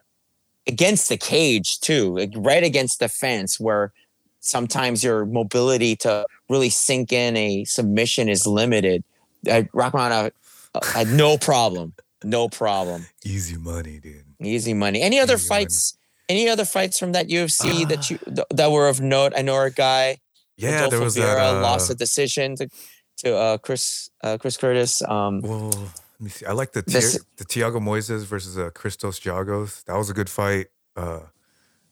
against 0.67 1.09
the 1.09 1.17
cage 1.17 1.79
too, 1.79 2.15
like 2.15 2.31
right 2.35 2.63
against 2.63 2.99
the 2.99 3.07
fence 3.09 3.59
where 3.59 3.91
sometimes 4.39 5.03
your 5.03 5.25
mobility 5.25 5.95
to 5.97 6.25
really 6.49 6.69
sink 6.69 7.11
in 7.11 7.35
a 7.35 7.63
submission 7.65 8.29
is 8.29 8.45
limited. 8.47 9.03
Uh, 9.47 9.63
Rakhmonov 9.73 10.31
uh, 10.73 10.85
had 10.85 11.07
no 11.09 11.37
problem, 11.37 11.93
no 12.23 12.49
problem, 12.49 13.05
Easy 13.23 13.57
money, 13.57 13.99
dude. 13.99 14.23
easy 14.41 14.73
money. 14.73 15.01
Any 15.01 15.19
other 15.19 15.35
Easy 15.35 15.49
money. 15.49 15.63
fights? 15.65 15.97
Any 16.27 16.49
other 16.49 16.65
fights 16.65 16.97
from 16.97 17.11
that 17.11 17.27
UFC 17.27 17.87
that 17.89 17.99
Ah. 17.99 18.07
you 18.09 18.17
th- 18.33 18.47
that 18.51 18.71
were 18.71 18.87
of 18.87 18.99
note? 19.01 19.33
I 19.37 19.41
know 19.43 19.53
our 19.53 19.69
guy 19.69 20.17
Yeah, 20.57 20.71
Rodolfo 20.85 20.89
there 20.91 21.03
was 21.03 21.15
Vieira 21.17 21.35
that. 21.35 21.55
Uh, 21.57 21.61
lost 21.61 21.89
a 21.89 21.95
decision 21.95 22.55
to 22.57 22.69
to 23.17 23.35
uh, 23.35 23.57
Chris 23.57 24.09
uh, 24.23 24.37
Chris 24.37 24.57
Curtis. 24.57 25.01
Um, 25.01 25.41
well, 25.41 25.69
let 25.69 26.21
me 26.21 26.29
see. 26.29 26.45
I 26.45 26.51
like 26.53 26.71
the 26.73 26.81
This- 26.81 27.19
the 27.37 27.45
Tiago 27.45 27.79
Moises 27.79 28.23
versus 28.25 28.57
uh, 28.57 28.69
Christos 28.73 29.19
Giagos. 29.19 29.83
That 29.85 29.97
was 29.97 30.09
a 30.09 30.13
good 30.13 30.29
fight. 30.29 30.67
Uh, 30.95 31.19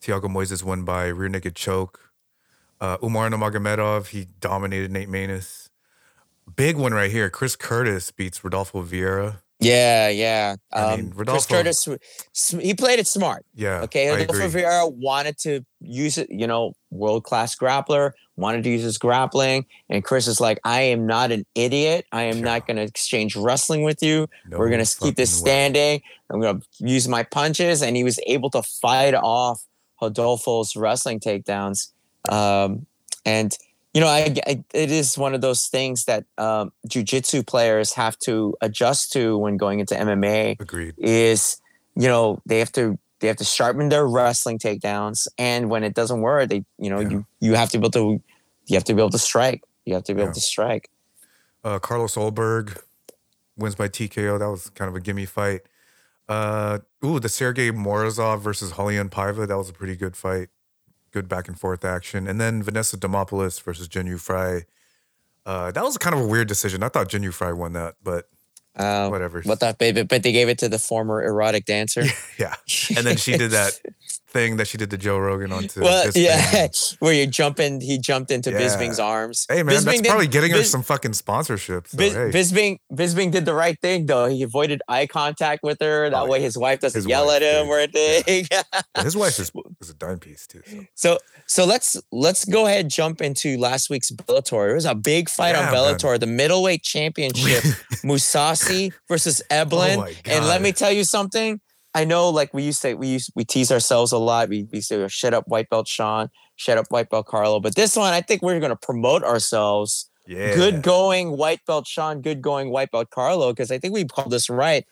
Tiago 0.01 0.27
Moises 0.27 0.63
won 0.63 0.83
by 0.83 1.07
rear 1.07 1.29
naked 1.29 1.55
choke. 1.55 1.99
Uh, 2.81 2.97
Umar 3.03 3.29
Nurmagomedov 3.29 4.07
he 4.07 4.27
dominated 4.41 4.91
Nate 4.91 5.09
Maness. 5.09 5.69
Big 6.57 6.75
one 6.75 6.93
right 6.93 7.09
here. 7.11 7.29
Chris 7.29 7.55
Curtis 7.55 8.11
beats 8.11 8.43
Rodolfo 8.43 8.83
Vieira. 8.83 9.39
yeah, 9.59 10.09
yeah. 10.09 10.55
I 10.73 10.81
Um, 10.81 10.99
mean, 10.99 11.05
Chris 11.11 11.19
Rodolfo- 11.19 11.53
Curtis, 11.55 11.87
he 12.61 12.73
played 12.73 12.99
it 12.99 13.07
smart. 13.07 13.45
Yeah, 13.55 13.83
Okay, 13.83 14.09
I 14.09 14.15
Rodolfo. 14.25 14.49
Vieira 14.49 14.91
wanted 14.93 15.37
to 15.39 15.65
use 15.79 16.17
it. 16.17 16.27
You 16.29 16.47
know, 16.47 16.73
world 16.91 17.23
class 17.23 17.55
grappler 17.55 18.11
wanted 18.35 18.63
to 18.63 18.69
use 18.69 18.81
his 18.83 18.97
grappling, 18.97 19.65
and 19.89 20.03
Chris 20.03 20.27
is 20.27 20.41
like, 20.41 20.59
"I 20.63 20.81
am 20.81 21.05
not 21.05 21.31
an 21.31 21.45
idiot. 21.55 22.05
I 22.11 22.23
am 22.23 22.37
Yeah. 22.37 22.43
not 22.43 22.67
going 22.67 22.77
to 22.77 22.83
exchange 22.83 23.35
wrestling 23.35 23.83
with 23.83 24.01
you. 24.01 24.27
We're 24.49 24.69
going 24.69 24.83
to 24.83 24.97
keep 24.99 25.15
this 25.15 25.39
fucking 25.39 25.43
way. 25.45 25.49
standing. 25.51 26.01
I'm 26.29 26.41
going 26.41 26.59
to 26.61 26.67
use 26.79 27.07
my 27.07 27.23
punches." 27.23 27.81
And 27.81 27.95
he 27.95 28.03
was 28.03 28.19
able 28.27 28.49
to 28.51 28.63
fight 28.63 29.13
off 29.13 29.61
Rodolfo's 30.01 30.75
wrestling 30.75 31.19
takedowns. 31.19 31.89
Um, 32.29 32.85
and 33.25 33.55
you 33.93 34.01
know, 34.01 34.07
I, 34.07 34.33
I- 34.47 34.63
it 34.73 34.89
is 34.91 35.17
one 35.17 35.35
of 35.35 35.41
those 35.41 35.67
things 35.67 36.05
that 36.05 36.25
um, 36.39 36.71
jujitsu 36.89 37.45
players 37.45 37.93
have 37.93 38.17
to 38.19 38.55
adjust 38.61 39.11
to 39.13 39.37
when 39.37 39.55
going 39.57 39.79
into 39.79 39.93
MMA 39.95 40.59
Agreed. 40.59 40.95
is 40.97 41.57
you 41.95 42.07
know 42.07 42.41
they 42.47 42.57
have 42.57 42.71
to 42.71 42.97
they 43.23 43.29
have 43.29 43.37
to 43.37 43.45
sharpen 43.45 43.87
their 43.87 44.05
wrestling 44.05 44.59
takedowns 44.59 45.27
and 45.37 45.69
when 45.69 45.81
it 45.83 45.93
doesn't 45.95 46.19
work 46.21 46.49
they 46.49 46.65
you 46.77 46.89
know 46.89 46.99
Yeah. 46.99 47.09
you 47.09 47.25
you 47.39 47.55
have 47.55 47.69
to 47.69 47.77
be 47.79 47.83
able 47.83 47.91
to 47.91 48.21
you 48.67 48.75
have 48.75 48.83
to 48.83 48.93
be 48.93 49.01
able 49.01 49.09
to 49.11 49.17
strike 49.17 49.63
you 49.85 49.93
have 49.93 50.03
to 50.03 50.13
be 50.13 50.19
Yeah. 50.19 50.25
able 50.25 50.33
to 50.35 50.41
strike 50.41 50.89
Uh, 51.63 51.79
Carlos 51.79 52.15
Ulberg 52.15 52.77
wins 53.55 53.75
by 53.75 53.87
TKO. 53.87 54.37
That 54.37 54.49
was 54.49 54.69
kind 54.71 54.89
of 54.89 54.95
a 54.95 54.99
gimme 54.99 55.25
fight. 55.25 55.61
Uh, 56.27 56.79
ooh, 57.05 57.19
the 57.21 57.29
Sergey 57.29 57.71
Morozov 57.71 58.41
versus 58.41 58.73
Raulian 58.73 59.09
Paiva. 59.09 59.47
That 59.47 59.57
was 59.57 59.69
a 59.69 59.73
pretty 59.73 59.95
good 59.95 60.17
fight. 60.17 60.49
Good 61.11 61.29
back 61.29 61.47
and 61.47 61.57
forth 61.57 61.85
action. 61.85 62.27
And 62.27 62.41
then 62.41 62.61
Vanessa 62.63 62.97
Demopoulos 62.97 63.61
versus 63.61 63.87
Jinh 63.87 64.07
Yu 64.07 64.17
Frey. 64.17 64.65
Uh, 65.45 65.71
that 65.71 65.83
was 65.83 65.97
kind 65.97 66.13
of 66.13 66.21
a 66.21 66.27
weird 66.27 66.49
decision. 66.49 66.83
I 66.83 66.89
thought 66.89 67.07
Jinh 67.07 67.23
Yu 67.23 67.31
Frey 67.31 67.53
won 67.53 67.71
that, 67.73 67.95
but 68.03 68.27
Uh, 68.75 69.07
whatever. 69.09 69.41
What 69.41 69.59
that 69.59 69.77
baby? 69.77 70.03
But 70.03 70.23
they 70.23 70.31
gave 70.31 70.49
it 70.49 70.57
to 70.59 70.69
the 70.69 70.79
former 70.79 71.23
erotic 71.23 71.65
dancer. 71.65 72.05
yeah. 72.39 72.55
And 72.95 73.05
then 73.05 73.17
she 73.17 73.37
did 73.37 73.51
that 73.51 73.79
thing 74.33 74.57
that 74.57 74.67
she 74.67 74.77
did 74.77 74.89
to 74.89 74.97
Joe 74.97 75.17
Rogan 75.19 75.51
onto. 75.51 75.81
well, 75.81 76.09
yeah, 76.15 76.67
where 76.99 77.13
you 77.13 77.27
jump 77.27 77.59
in, 77.59 77.79
he 77.79 77.97
jumped 77.99 78.31
into 78.31 78.51
Yeah. 78.51 78.59
Bisping's 78.61 78.99
arms. 78.99 79.45
Hey 79.49 79.63
man, 79.63 79.75
Bisping 79.75 79.83
that's 79.85 80.01
did- 80.01 80.09
probably 80.09 80.27
getting 80.27 80.51
her 80.51 80.63
some 80.63 80.83
fucking 80.83 81.11
sponsorships. 81.11 81.89
So, 81.89 81.97
Bis- 81.97 82.13
hey. 82.13 82.29
Bisping, 82.31 82.77
Bisping 82.91 83.31
did 83.31 83.45
the 83.45 83.53
right 83.53 83.79
thing 83.79 84.07
though. 84.07 84.25
He 84.27 84.43
avoided 84.43 84.81
eye 84.89 85.07
contact 85.07 85.61
with 85.63 85.77
her. 85.81 86.09
That 86.09 86.23
Oh, 86.23 86.25
way, 86.27 86.39
yeah. 86.39 86.45
his 86.45 86.57
wife 86.57 86.79
doesn't 86.81 86.97
His 86.99 87.07
yell 87.07 87.27
wife, 87.27 87.41
at 87.41 87.41
him 87.41 87.65
dude. 87.67 87.71
or 87.71 87.79
anything. 87.79 88.47
His 89.03 89.15
wife 89.15 89.39
is, 89.39 89.51
is 89.81 89.89
a 89.89 89.93
dime 89.93 90.19
piece 90.19 90.47
too. 90.47 90.61
So. 90.65 90.83
so, 90.95 91.17
so 91.45 91.65
let's 91.65 91.95
let's 92.11 92.45
go 92.45 92.65
ahead 92.67 92.89
jump 92.89 93.21
into 93.21 93.57
last 93.57 93.89
week's 93.89 94.11
Bellator. 94.11 94.71
It 94.71 94.75
was 94.75 94.85
a 94.85 94.95
big 94.95 95.29
fight 95.29 95.51
Yeah, 95.51 95.67
on 95.67 95.73
man. 95.73 95.95
Bellator, 95.95 96.19
the 96.19 96.25
middleweight 96.27 96.83
championship, 96.83 97.63
Mousasi 98.03 98.91
versus 99.07 99.41
Eblen. 99.49 99.97
Oh 99.97 100.11
and 100.25 100.45
let 100.45 100.61
me 100.61 100.71
tell 100.71 100.91
you 100.91 101.03
something. 101.03 101.59
I 101.95 102.05
know, 102.05 102.29
like 102.29 102.53
we 102.53 102.63
used 102.63 102.81
to, 102.81 102.95
we 102.95 103.07
used 103.07 103.31
we 103.35 103.45
tease 103.45 103.71
ourselves 103.71 104.11
a 104.11 104.17
lot. 104.17 104.49
We 104.49 104.67
we 104.71 104.81
say, 104.81 105.07
"Shut 105.07 105.33
up, 105.33 105.47
white 105.47 105.69
belt 105.69 105.87
Sean." 105.87 106.29
Shut 106.55 106.77
up, 106.77 106.87
white 106.89 107.09
belt 107.09 107.25
Carlo. 107.27 107.59
But 107.59 107.75
this 107.75 107.95
one, 107.95 108.13
I 108.13 108.21
think 108.21 108.41
we're 108.41 108.59
going 108.59 108.69
to 108.69 108.75
promote 108.75 109.23
ourselves. 109.23 110.09
Yeah. 110.27 110.55
Good 110.55 110.81
going, 110.81 111.37
white 111.37 111.59
belt 111.65 111.87
Sean. 111.87 112.21
Good 112.21 112.41
going, 112.41 112.69
white 112.69 112.91
belt 112.91 113.09
Carlo. 113.09 113.51
Because 113.51 113.71
I 113.71 113.79
think 113.79 113.93
we 113.93 114.05
called 114.05 114.31
this 114.31 114.49
right. 114.49 114.85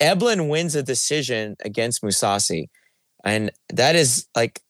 Eblen 0.00 0.48
wins 0.48 0.74
a 0.74 0.82
decision 0.82 1.56
against 1.64 2.02
Mousasi, 2.02 2.68
and 3.24 3.50
that 3.72 3.96
is 3.96 4.26
like 4.34 4.62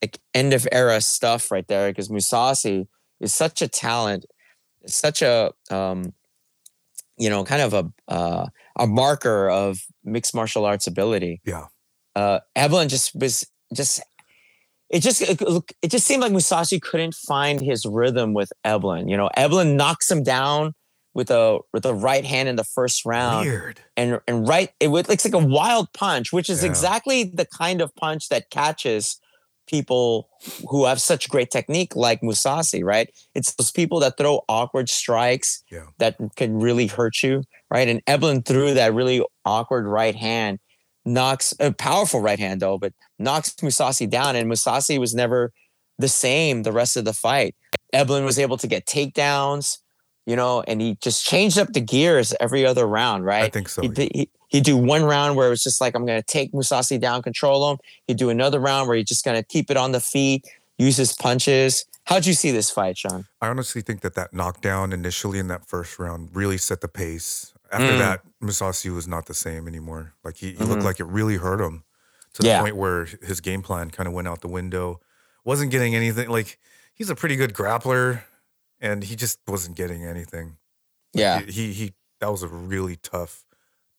like 0.00 0.18
end 0.34 0.52
of 0.52 0.66
era 0.72 1.00
stuff 1.00 1.50
right 1.50 1.66
there. 1.68 1.90
Because 1.90 2.08
Mousasi 2.08 2.86
is 3.20 3.34
such 3.34 3.62
a 3.62 3.68
talent, 3.68 4.24
such 4.86 5.22
a 5.22 5.52
um, 5.70 6.14
you 7.18 7.28
know, 7.30 7.44
kind 7.44 7.62
of 7.62 7.74
a 7.74 7.92
uh, 8.12 8.46
a 8.78 8.86
marker 8.86 9.48
of 9.50 9.80
mixed 10.04 10.34
martial 10.34 10.64
arts 10.64 10.86
ability. 10.86 11.40
Yeah. 11.44 11.66
Uh, 12.14 12.40
Eblen 12.56 12.88
just 12.88 13.14
was 13.14 13.46
just. 13.74 14.00
It 14.90 15.00
just 15.00 15.22
it, 15.22 15.40
it 15.80 15.90
just 15.90 16.06
seemed 16.06 16.20
like 16.20 16.32
Mousasi 16.32 16.80
couldn't 16.80 17.14
find 17.14 17.62
his 17.62 17.86
rhythm 17.86 18.34
with 18.34 18.52
Eblen. 18.62 19.08
You 19.08 19.16
know, 19.16 19.30
Eblen 19.38 19.76
knocks 19.76 20.10
him 20.10 20.22
down 20.22 20.74
with 21.14 21.30
a 21.30 21.60
with 21.72 21.86
a 21.86 21.94
right 21.94 22.26
hand 22.26 22.48
in 22.50 22.56
the 22.56 22.64
first 22.64 23.06
round 23.06 23.46
Weird. 23.48 23.80
and 23.96 24.20
and 24.28 24.46
right 24.46 24.70
it 24.80 24.88
looks 24.88 25.24
like 25.24 25.34
a 25.34 25.46
wild 25.46 25.92
punch 25.92 26.32
which 26.32 26.48
is 26.48 26.62
Yeah. 26.62 26.70
exactly 26.70 27.24
the 27.24 27.44
kind 27.44 27.82
of 27.82 27.94
punch 27.96 28.28
that 28.30 28.48
catches 28.50 29.20
people 29.66 30.28
who 30.68 30.84
have 30.86 31.00
such 31.00 31.28
great 31.28 31.50
technique 31.50 31.94
like 31.96 32.20
Mousasi 32.20 32.84
right? 32.84 33.08
It's 33.34 33.54
those 33.54 33.70
people 33.70 34.00
that 34.00 34.16
throw 34.16 34.42
awkward 34.48 34.88
strikes 34.88 35.62
Yeah. 35.70 35.86
that 35.98 36.16
can 36.36 36.58
really 36.60 36.86
hurt 36.86 37.22
you 37.22 37.42
right? 37.70 37.88
And 37.88 38.04
Eblen 38.06 38.44
threw 38.44 38.74
that 38.74 38.92
really 38.94 39.24
awkward 39.44 39.86
right 39.86 40.14
hand 40.14 40.58
knocks 41.04 41.52
a 41.58 41.72
powerful 41.72 42.20
right 42.20 42.38
hand 42.38 42.60
though 42.60 42.78
but 42.78 42.92
knocks 43.18 43.52
Mousasi 43.54 44.08
down 44.08 44.36
and 44.36 44.50
Mousasi 44.50 44.98
was 44.98 45.14
never 45.14 45.52
the 45.98 46.08
same 46.08 46.62
the 46.62 46.72
rest 46.72 46.96
of 46.96 47.04
the 47.04 47.12
fight. 47.12 47.54
Eblen 47.94 48.24
was 48.24 48.38
able 48.38 48.56
to 48.56 48.66
get 48.66 48.86
takedowns 48.86 49.78
you 50.26 50.36
know 50.36 50.62
and 50.66 50.80
he 50.80 50.96
just 51.00 51.24
changed 51.24 51.58
up 51.58 51.72
the 51.72 51.80
gears 51.80 52.34
every 52.40 52.64
other 52.66 52.86
round 52.86 53.24
right 53.24 53.44
I 53.44 53.48
think 53.48 53.68
so. 53.68 53.82
He'd, 53.82 53.96
he, 53.98 54.28
he'd 54.48 54.64
do 54.64 54.76
one 54.76 55.02
round 55.04 55.36
where 55.36 55.46
it 55.46 55.50
was 55.50 55.62
just 55.62 55.80
like, 55.80 55.94
I'm 55.94 56.04
going 56.06 56.20
to 56.20 56.26
take 56.26 56.52
Mousasi 56.52 57.00
down, 57.00 57.22
control 57.22 57.70
him. 57.70 57.78
He'd 58.06 58.18
do 58.18 58.28
another 58.30 58.60
round 58.60 58.86
where 58.88 58.96
he's 58.96 59.06
just 59.08 59.24
going 59.24 59.40
to 59.40 59.46
keep 59.46 59.70
it 59.70 59.76
on 59.78 59.92
the 59.92 60.00
feet, 60.00 60.44
use 60.78 60.96
his 60.98 61.14
punches. 61.14 61.86
How'd 62.04 62.26
you 62.26 62.34
see 62.34 62.50
this 62.50 62.70
fight, 62.70 62.98
Sean? 62.98 63.26
I 63.40 63.48
honestly 63.48 63.80
think 63.80 64.00
that 64.02 64.14
that 64.14 64.34
knockdown 64.34 64.92
initially 64.92 65.38
in 65.38 65.48
that 65.48 65.66
first 65.66 65.98
round 65.98 66.30
really 66.34 66.58
set 66.58 66.80
the 66.82 66.88
pace. 66.88 67.52
After 67.72 67.86
Mm. 67.86 67.98
that, 67.98 68.20
Mousasi 68.42 68.94
was 68.94 69.08
not 69.08 69.24
the 69.26 69.34
same 69.34 69.66
anymore. 69.66 70.12
Like 70.22 70.36
he, 70.36 70.52
he 70.52 70.64
looked 70.64 70.82
Mhm. 70.82 70.84
like 70.84 71.00
it 71.00 71.06
really 71.06 71.36
hurt 71.38 71.60
him 71.60 71.84
to 72.34 72.42
the 72.42 72.48
Yeah. 72.48 72.60
point 72.60 72.76
where 72.76 73.06
his 73.22 73.40
game 73.40 73.62
plan 73.62 73.90
kind 73.90 74.06
of 74.06 74.12
went 74.12 74.28
out 74.28 74.42
the 74.42 74.48
window. 74.48 75.00
Wasn't 75.44 75.70
getting 75.70 75.94
anything. 75.94 76.28
Like 76.28 76.58
he's 76.94 77.08
a 77.08 77.14
pretty 77.14 77.36
good 77.36 77.54
grappler, 77.54 78.24
and 78.82 79.04
he 79.04 79.16
just 79.16 79.38
wasn't 79.46 79.76
getting 79.76 80.04
anything. 80.04 80.56
Yeah. 81.14 81.40
He 81.40 81.52
he, 81.52 81.72
he 81.72 81.92
that 82.20 82.30
was 82.30 82.42
a 82.42 82.48
really 82.48 82.96
tough, 82.96 83.44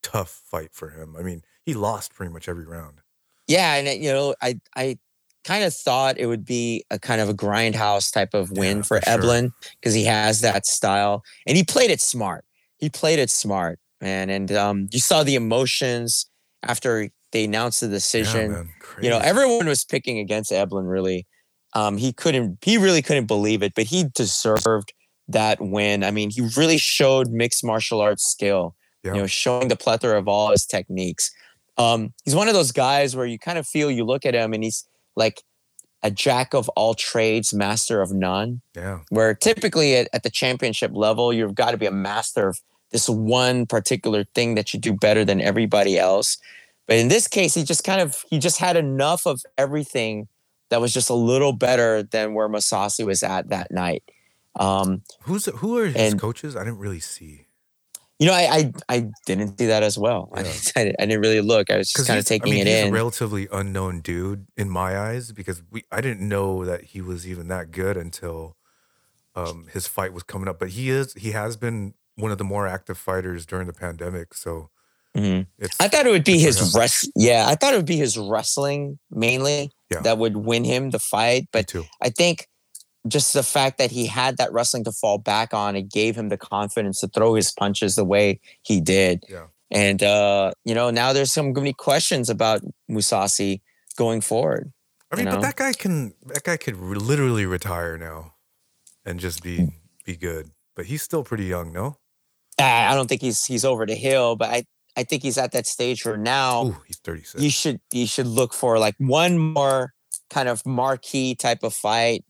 tough 0.02 0.30
fight 0.30 0.70
for 0.72 0.90
him. 0.90 1.16
I 1.18 1.22
mean, 1.22 1.42
he 1.64 1.74
lost 1.74 2.14
pretty 2.14 2.32
much 2.32 2.48
every 2.48 2.66
round. 2.66 3.00
Yeah. 3.48 3.74
And, 3.74 3.88
uh, 3.88 3.90
you 3.90 4.12
know, 4.12 4.34
I, 4.40 4.60
I 4.76 4.98
kind 5.44 5.64
of 5.64 5.74
thought 5.74 6.18
it 6.18 6.26
would 6.26 6.44
be 6.44 6.84
a 6.90 6.98
kind 6.98 7.20
of 7.20 7.28
a 7.28 7.34
grindhouse 7.34 8.12
type 8.12 8.32
of 8.32 8.50
win 8.50 8.78
Yeah, 8.78 8.82
for, 8.82 9.00
for. 9.00 9.06
Eblen 9.06 9.50
because 9.80 9.94
he 9.94 10.04
has 10.04 10.40
that 10.42 10.66
style 10.66 11.22
and 11.46 11.56
he 11.56 11.64
played 11.64 11.90
it 11.90 12.00
smart. 12.00 12.44
He 12.78 12.88
played 12.88 13.18
it 13.18 13.30
smart, 13.30 13.78
man. 14.00 14.30
And 14.30 14.52
um, 14.52 14.88
you 14.90 15.00
saw 15.00 15.22
the 15.22 15.34
emotions 15.34 16.26
after 16.62 17.10
they 17.32 17.44
announced 17.44 17.80
the 17.80 17.88
decision. 17.88 18.50
Yeah, 18.50 18.56
man. 18.56 18.68
you 19.02 19.10
know 19.10 19.18
everyone 19.18 19.66
was 19.66 19.84
picking 19.84 20.18
against 20.18 20.50
Eblen 20.50 20.88
really 20.88 21.26
um 21.74 21.96
he 21.96 22.12
couldn't 22.12 22.58
he 22.62 22.78
really 22.78 23.02
couldn't 23.02 23.26
believe 23.26 23.62
it 23.62 23.74
but 23.74 23.84
he 23.84 24.04
deserved 24.14 24.92
that 25.28 25.60
win 25.60 26.04
i 26.04 26.10
mean 26.10 26.30
he 26.30 26.48
really 26.56 26.78
showed 26.78 27.30
mixed 27.30 27.64
martial 27.64 28.00
arts 28.00 28.24
skill 28.30 28.74
Yeah. 29.02 29.14
you 29.14 29.20
know 29.20 29.26
showing 29.26 29.68
the 29.68 29.76
plethora 29.76 30.18
of 30.18 30.28
all 30.28 30.50
his 30.50 30.66
techniques 30.66 31.30
um 31.78 32.12
he's 32.24 32.34
one 32.34 32.48
of 32.48 32.54
those 32.54 32.72
guys 32.72 33.16
where 33.16 33.26
you 33.26 33.38
kind 33.38 33.58
of 33.58 33.66
feel 33.66 33.90
you 33.90 34.04
look 34.04 34.24
at 34.26 34.34
him 34.34 34.52
and 34.52 34.62
he's 34.62 34.86
like 35.16 35.42
a 36.02 36.10
jack 36.10 36.52
of 36.52 36.68
all 36.70 36.92
trades 36.94 37.54
master 37.54 38.02
of 38.02 38.12
none 38.12 38.60
yeah. 38.76 39.00
where 39.08 39.34
typically 39.34 39.96
at, 39.96 40.08
at 40.12 40.22
the 40.22 40.30
championship 40.30 40.90
level 40.94 41.32
you've 41.32 41.54
got 41.54 41.70
to 41.70 41.78
be 41.78 41.86
a 41.86 41.90
master 41.90 42.48
of 42.48 42.60
this 42.90 43.08
one 43.08 43.64
particular 43.66 44.24
thing 44.34 44.54
that 44.54 44.72
you 44.74 44.78
do 44.78 44.92
better 44.92 45.24
than 45.24 45.40
everybody 45.40 45.98
else 45.98 46.36
but 46.86 46.96
in 46.98 47.08
this 47.08 47.26
case 47.26 47.54
he 47.54 47.64
just 47.64 47.82
kind 47.84 48.02
of 48.02 48.22
he 48.28 48.38
just 48.38 48.58
had 48.58 48.76
enough 48.76 49.26
of 49.26 49.40
everything 49.56 50.28
that 50.70 50.80
was 50.80 50.92
just 50.92 51.10
a 51.10 51.14
little 51.14 51.52
better 51.52 52.02
than 52.02 52.34
where 52.34 52.48
Mousasi 52.48 53.04
was 53.06 53.22
at 53.22 53.48
that 53.50 53.70
night 53.70 54.02
um 54.56 55.02
Who's 55.22 55.46
who 55.46 55.78
are 55.78 55.86
his 55.86 56.12
And- 56.12 56.20
coaches? 56.20 56.54
I 56.56 56.64
didn't 56.64 56.78
really 56.78 57.00
see. 57.00 57.46
you 58.20 58.26
know 58.28 58.32
i 58.32 58.44
i, 58.58 58.72
I 58.96 59.06
didn't 59.26 59.58
see 59.58 59.66
that 59.66 59.82
as 59.82 59.98
well 59.98 60.30
I, 60.32 60.42
Yeah. 60.42 60.52
didn't, 60.76 60.96
I 61.00 61.06
didn't 61.06 61.20
really 61.20 61.40
look 61.40 61.70
i 61.72 61.76
was 61.76 61.90
just 61.90 62.06
kind 62.06 62.18
of 62.20 62.24
taking 62.24 62.52
I 62.52 62.56
mean, 62.58 62.66
it 62.68 62.70
he's 62.70 62.82
in 62.86 62.88
a 62.90 62.92
relatively 62.92 63.48
unknown 63.52 64.00
dude 64.00 64.46
in 64.56 64.70
my 64.70 64.96
eyes 64.96 65.32
because 65.32 65.62
we 65.72 65.82
I 65.90 66.00
didn't 66.00 66.26
know 66.28 66.64
that 66.64 66.82
he 66.92 67.00
was 67.00 67.26
even 67.26 67.48
that 67.48 67.72
good 67.72 67.96
until 67.96 68.56
um, 69.36 69.66
his 69.72 69.88
fight 69.88 70.12
was 70.12 70.22
coming 70.22 70.46
up. 70.46 70.60
But 70.60 70.68
he 70.70 70.90
is 70.90 71.12
he 71.14 71.32
has 71.32 71.56
been 71.56 71.94
one 72.14 72.30
of 72.30 72.38
the 72.38 72.44
more 72.44 72.68
active 72.68 72.96
fighters 72.96 73.44
during 73.44 73.66
the 73.66 73.72
pandemic. 73.72 74.32
So 74.34 74.70
Mhm. 75.16 75.46
I 75.80 75.88
thought 75.88 76.06
it 76.06 76.10
would 76.10 76.24
be 76.24 76.38
his 76.38 76.72
rest. 76.76 77.10
Yeah, 77.16 77.44
I 77.48 77.56
thought 77.56 77.72
it 77.74 77.76
would 77.76 77.86
be 77.86 77.96
his 77.96 78.16
wrestling 78.16 78.98
mainly 79.10 79.72
Yeah. 79.90 80.00
that 80.00 80.18
would 80.18 80.36
win 80.36 80.64
him 80.64 80.90
the 80.90 80.98
fight. 80.98 81.48
But. 81.52 81.72
I 82.00 82.10
think 82.10 82.48
just 83.06 83.34
the 83.34 83.42
fact 83.42 83.78
that 83.78 83.90
he 83.90 84.06
had 84.06 84.38
that 84.38 84.52
wrestling 84.52 84.84
to 84.84 84.92
fall 84.92 85.18
back 85.18 85.52
on, 85.52 85.76
it 85.76 85.90
gave 85.90 86.16
him 86.16 86.28
the 86.28 86.38
confidence 86.38 87.00
to 87.00 87.08
throw 87.08 87.34
his 87.34 87.52
punches 87.52 87.96
the 87.96 88.04
way 88.04 88.40
he 88.62 88.80
did. 88.80 89.24
Yeah. 89.28 89.46
And 89.70 90.02
uh, 90.02 90.52
you 90.64 90.74
know, 90.74 90.90
now 90.90 91.12
there's 91.12 91.32
some 91.32 91.52
gonna 91.52 91.72
questions 91.72 92.30
about 92.30 92.62
Mousasi 92.90 93.60
going 93.96 94.20
forward. 94.20 94.72
I 95.10 95.16
you 95.16 95.24
mean, 95.24 95.24
know? 95.26 95.40
but 95.40 95.42
that 95.42 95.56
guy 95.56 95.72
can 95.72 96.14
that 96.26 96.44
guy 96.44 96.56
could 96.56 96.76
literally 96.76 97.46
retire 97.46 97.98
now 97.98 98.34
and 99.04 99.20
just 99.20 99.42
be 99.42 99.68
be 100.04 100.16
good. 100.16 100.50
But 100.76 100.86
he's 100.86 101.02
still 101.02 101.24
pretty 101.24 101.44
young, 101.44 101.72
no? 101.72 101.98
I 102.58 102.92
I 102.92 102.94
don't 102.94 103.08
think 103.08 103.20
he's 103.20 103.44
he's 103.44 103.64
over 103.64 103.84
the 103.84 103.94
hill, 103.94 104.36
but 104.36 104.50
I 104.50 104.64
I 104.96 105.02
think 105.04 105.22
he's 105.22 105.38
at 105.38 105.52
that 105.52 105.66
stage 105.66 106.04
where 106.04 106.16
now 106.16 106.66
Ooh, 106.66 106.76
he's 106.86 106.98
thirty 106.98 107.22
six. 107.22 107.42
you 107.42 107.50
should 107.50 107.80
you 107.92 108.06
should 108.06 108.26
look 108.26 108.54
for 108.54 108.78
like 108.78 108.94
one 108.98 109.38
more 109.38 109.92
kind 110.30 110.48
of 110.48 110.64
marquee 110.64 111.34
type 111.34 111.62
of 111.62 111.74
fight 111.74 112.24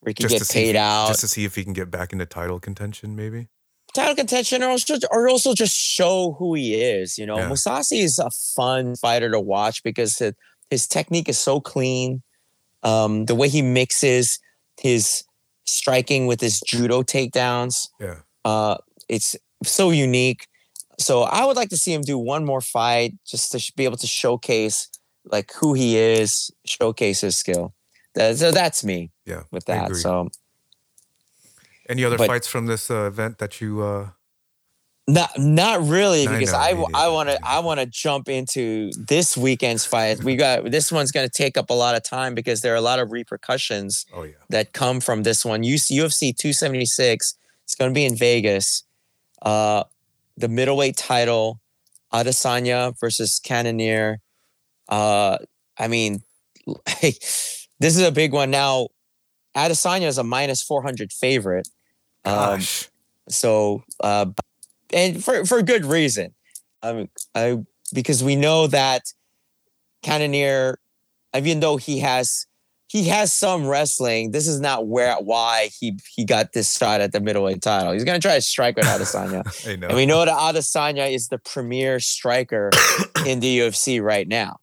where 0.00 0.10
he 0.10 0.14
can 0.14 0.28
get 0.28 0.44
see 0.46 0.58
if 0.60 0.64
paid 0.66 0.76
out. 0.76 1.08
just 1.08 1.20
to 1.20 1.28
see 1.28 1.44
if 1.44 1.54
he 1.54 1.64
can 1.64 1.72
get 1.72 1.90
back 1.90 2.12
into 2.12 2.26
title 2.26 2.60
contention, 2.60 3.16
maybe. 3.16 3.48
title 3.94 4.14
contention 4.14 4.62
or 4.62 4.68
also, 4.70 4.94
or 5.10 5.28
also 5.28 5.54
just 5.54 5.74
show 5.76 6.36
who 6.38 6.54
he 6.54 6.74
is. 6.80 7.18
You 7.18 7.26
know, 7.26 7.36
Yeah. 7.38 7.48
Mousasi 7.48 8.02
is 8.02 8.18
a 8.18 8.30
fun 8.30 8.94
fighter 8.96 9.30
to 9.30 9.40
watch 9.40 9.82
because 9.82 10.18
his, 10.18 10.32
his 10.70 10.86
technique 10.86 11.28
is 11.28 11.38
so 11.38 11.60
clean. 11.60 12.22
Um, 12.84 13.24
the 13.24 13.34
way 13.34 13.48
he 13.48 13.60
mixes 13.62 14.38
his 14.78 15.24
striking 15.66 16.26
with 16.28 16.40
his 16.40 16.60
judo 16.60 17.02
takedowns, 17.02 17.88
Yeah. 18.00 18.16
uh, 18.44 18.76
it's 19.08 19.34
so 19.64 19.90
unique. 19.90 20.46
So 20.98 21.22
I 21.22 21.44
would 21.44 21.56
like 21.56 21.68
to 21.70 21.76
see 21.76 21.92
him 21.92 22.02
do 22.02 22.18
one 22.18 22.44
more 22.44 22.60
fight 22.60 23.14
just 23.26 23.52
to 23.52 23.72
be 23.76 23.84
able 23.84 23.96
to 23.98 24.06
showcase 24.06 24.88
like 25.24 25.52
who 25.54 25.74
he 25.74 25.96
is, 25.96 26.50
showcase 26.64 27.20
his 27.20 27.36
skill. 27.36 27.74
So 28.16 28.50
that's 28.50 28.82
me 28.82 29.10
Yeah. 29.26 29.42
with 29.52 29.64
that. 29.66 29.94
So 29.96 30.28
Any 31.88 32.04
other 32.04 32.18
But- 32.18 32.26
fights 32.26 32.46
from 32.48 32.66
this 32.66 32.90
uh, 32.90 33.06
event 33.06 33.38
that 33.38 33.60
you 33.60 33.82
uh 33.82 34.10
Not 35.06 35.30
not 35.38 35.80
really 35.86 36.26
because 36.26 36.52
I 36.52 36.70
I 36.94 37.08
want 37.08 37.28
to 37.30 37.38
I 37.42 37.60
want 37.60 37.80
to 37.80 37.86
jump 37.86 38.28
into 38.28 38.90
this 39.08 39.36
weekend's 39.38 39.86
fight. 39.86 40.22
We 40.22 40.36
got 40.36 40.70
this 40.70 40.92
one's 40.92 41.12
going 41.12 41.26
to 41.26 41.32
take 41.32 41.56
up 41.56 41.70
a 41.70 41.74
lot 41.74 41.94
of 41.94 42.02
time 42.02 42.34
because 42.34 42.60
there 42.60 42.72
are 42.74 42.76
a 42.84 42.86
lot 42.90 42.98
of 42.98 43.10
repercussions 43.10 44.04
oh 44.12 44.24
yeah. 44.24 44.32
that 44.50 44.72
come 44.74 45.00
from 45.00 45.22
this 45.22 45.44
one. 45.46 45.62
UFC 45.62 46.32
276 46.36 47.34
It's 47.64 47.74
going 47.74 47.90
to 47.90 47.94
be 47.94 48.04
in 48.04 48.16
Vegas. 48.16 48.82
Uh, 49.40 49.84
the 50.38 50.48
middleweight 50.48 50.96
title, 50.96 51.60
Adesanya 52.12 52.94
versus 53.00 53.40
Cannonier. 53.40 54.20
Uh, 54.88 55.38
I 55.78 55.88
mean, 55.88 56.22
this 57.02 57.68
is 57.80 58.00
a 58.00 58.12
big 58.12 58.32
one. 58.32 58.50
Now, 58.50 58.88
Adesanya 59.56 60.06
is 60.06 60.18
a 60.18 60.24
minus 60.24 60.62
400 60.62 61.12
favorite. 61.12 61.68
Um, 62.24 62.34
Gosh. 62.34 62.88
so, 63.28 63.82
uh, 64.00 64.26
and 64.92 65.22
for, 65.22 65.44
for 65.44 65.62
good 65.62 65.84
reason. 65.84 66.34
Um, 66.82 67.08
I, 67.34 67.58
because 67.92 68.22
we 68.22 68.36
know 68.36 68.68
that 68.68 69.12
Cannonier, 70.02 70.78
even 71.36 71.60
though 71.60 71.76
he 71.76 71.98
has 71.98 72.46
he 72.88 73.04
has 73.08 73.32
some 73.32 73.66
wrestling, 73.66 74.30
this 74.30 74.48
is 74.48 74.60
not 74.60 74.86
where 74.86 75.14
why 75.16 75.68
he 75.78 75.98
he 76.10 76.24
got 76.24 76.54
this 76.54 76.74
shot 76.74 77.02
at 77.02 77.12
the 77.12 77.20
middleweight 77.20 77.60
title. 77.60 77.92
He's 77.92 78.04
gonna 78.04 78.18
try 78.18 78.34
to 78.34 78.42
strike 78.42 78.76
with 78.76 78.86
Adesanya. 78.86 79.44
Know. 79.78 79.88
And 79.88 79.96
we 79.96 80.06
know 80.06 80.24
that 80.24 80.34
Adesanya 80.34 81.12
is 81.12 81.28
the 81.28 81.38
premier 81.38 82.00
striker 82.00 82.70
in 83.26 83.40
the 83.40 83.58
UFC 83.58 84.02
right 84.02 84.26
now. 84.26 84.58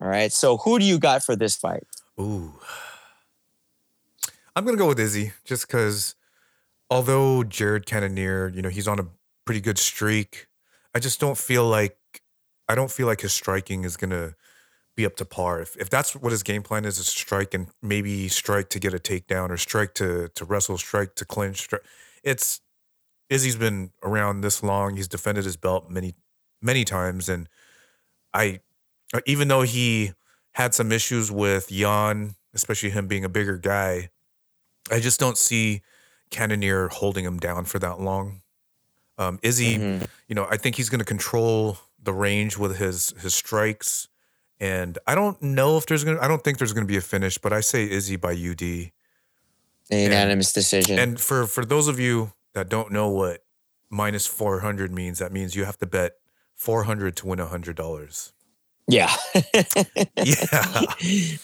All 0.00 0.08
right. 0.08 0.32
So 0.32 0.58
who 0.58 0.78
do 0.78 0.84
you 0.84 0.98
got 0.98 1.24
for 1.24 1.34
this 1.34 1.56
fight? 1.56 1.82
Ooh. 2.20 2.54
I'm 4.54 4.64
gonna 4.64 4.76
go 4.76 4.86
with 4.86 5.00
Izzy 5.00 5.32
just 5.44 5.66
because 5.66 6.14
although 6.88 7.42
Jared 7.42 7.86
Cannonier, 7.86 8.48
you 8.48 8.62
know, 8.62 8.68
he's 8.68 8.86
on 8.86 9.00
a 9.00 9.06
pretty 9.44 9.60
good 9.60 9.78
streak, 9.78 10.46
I 10.94 11.00
just 11.00 11.18
don't 11.18 11.36
feel 11.36 11.66
like 11.66 11.98
I 12.68 12.76
don't 12.76 12.90
feel 12.90 13.08
like 13.08 13.22
his 13.22 13.32
striking 13.32 13.84
is 13.84 13.96
gonna 13.96 14.36
be 14.96 15.06
up 15.06 15.16
to 15.16 15.24
par. 15.24 15.60
If 15.60 15.76
if 15.76 15.88
that's 15.90 16.14
what 16.16 16.32
his 16.32 16.42
game 16.42 16.62
plan 16.62 16.84
is, 16.84 16.98
is 16.98 17.06
strike 17.06 17.54
and 17.54 17.68
maybe 17.82 18.28
strike 18.28 18.68
to 18.70 18.78
get 18.80 18.94
a 18.94 18.98
takedown 18.98 19.50
or 19.50 19.56
strike 19.56 19.94
to 19.94 20.28
to 20.34 20.44
wrestle, 20.44 20.78
strike 20.78 21.14
to 21.16 21.24
clinch. 21.24 21.58
Strike. 21.58 21.82
It's 22.22 22.60
Izzy's 23.28 23.56
been 23.56 23.90
around 24.02 24.40
this 24.40 24.62
long. 24.62 24.96
He's 24.96 25.08
defended 25.08 25.44
his 25.44 25.56
belt 25.56 25.90
many 25.90 26.14
many 26.62 26.84
times, 26.84 27.28
and 27.28 27.48
I 28.34 28.60
even 29.26 29.48
though 29.48 29.62
he 29.62 30.12
had 30.52 30.74
some 30.74 30.90
issues 30.90 31.30
with 31.30 31.68
Jan, 31.68 32.34
especially 32.54 32.90
him 32.90 33.06
being 33.06 33.24
a 33.24 33.28
bigger 33.28 33.58
guy, 33.58 34.10
I 34.90 35.00
just 35.00 35.20
don't 35.20 35.36
see 35.38 35.82
Cannonier 36.30 36.88
holding 36.88 37.24
him 37.24 37.38
down 37.38 37.66
for 37.66 37.78
that 37.78 38.00
long. 38.00 38.40
Um, 39.18 39.38
Izzy, 39.42 39.76
Mhm. 39.78 40.08
you 40.28 40.34
know, 40.34 40.46
I 40.50 40.56
think 40.56 40.76
he's 40.76 40.88
going 40.88 40.98
to 40.98 41.04
control 41.04 41.78
the 42.02 42.12
range 42.12 42.56
with 42.56 42.76
his 42.78 43.10
his 43.20 43.34
strikes, 43.34 44.08
and 44.60 44.98
I 45.06 45.14
don't 45.14 45.40
know 45.42 45.76
if 45.76 45.86
there's 45.86 46.04
gonna. 46.04 46.20
I 46.20 46.28
don't 46.28 46.42
think 46.42 46.58
there's 46.58 46.72
going 46.72 46.86
to 46.86 46.90
be 46.92 46.96
a 46.96 47.00
finish, 47.02 47.38
but 47.38 47.52
I 47.52 47.60
say 47.60 47.88
Izzy 47.90 48.16
by 48.16 48.32
UD. 48.32 48.62
A 48.62 48.92
unanimous 50.04 50.52
decision. 50.52 50.98
And 50.98 51.20
for 51.20 51.46
for 51.46 51.64
those 51.64 51.88
of 51.88 52.00
you 52.00 52.32
that 52.54 52.68
don't 52.68 52.90
know 52.90 53.08
what 53.08 53.44
minus 53.90 54.26
four 54.26 54.60
hundred 54.60 54.92
means, 54.92 55.18
that 55.18 55.32
means 55.32 55.54
you 55.54 55.64
have 55.64 55.78
to 55.78 55.86
bet 55.86 56.12
four 56.54 56.84
hundred 56.84 57.16
to 57.16 57.26
win 57.26 57.38
hundred 57.38 57.76
dollars. 57.76 58.32
yeah. 58.88 59.14
Yeah. 60.24 60.82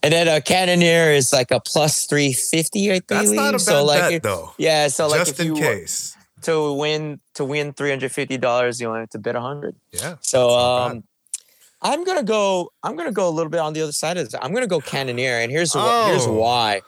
And 0.00 0.12
then 0.12 0.28
a 0.28 0.40
Cannonier 0.40 1.10
is 1.10 1.32
like 1.32 1.50
a 1.50 1.58
plus 1.58 2.06
350, 2.06 2.92
I 2.92 3.00
That's 3.08 3.30
not 3.32 3.48
a 3.48 3.52
bad 3.54 3.60
so 3.60 3.84
like 3.84 4.00
bet 4.00 4.12
if- 4.12 4.22
though. 4.22 4.52
Yeah, 4.56 4.86
so 4.86 5.08
like 5.08 5.18
Just 5.26 5.40
in 5.40 5.56
case. 5.56 6.16
to 6.42 6.72
win 6.72 7.18
to 7.34 7.44
win 7.44 7.72
three 7.72 7.90
hundred 7.90 8.12
fifty 8.12 8.38
dollars, 8.38 8.80
you 8.80 8.86
only 8.86 9.00
have 9.00 9.10
to 9.10 9.18
bet 9.18 9.34
hundred. 9.34 9.74
Yeah. 9.90 10.14
So 10.20 10.50
um, 10.56 11.02
I'm 11.82 12.04
gonna 12.04 12.22
go. 12.24 12.72
I'm 12.82 12.96
gonna 12.96 13.12
go 13.12 13.28
a 13.28 13.30
little 13.30 13.50
bit 13.50 13.60
on 13.60 13.72
the 13.72 13.82
other 13.82 13.92
side 13.92 14.16
of 14.16 14.24
this. 14.30 14.40
I'm 14.42 14.52
gonna 14.52 14.66
go 14.66 14.80
Cannonier, 14.80 15.38
and 15.38 15.50
here's 15.52 15.72
wh- 15.74 16.06
here's 16.06 16.26
Oh. 16.26 16.32
why. 16.32 16.80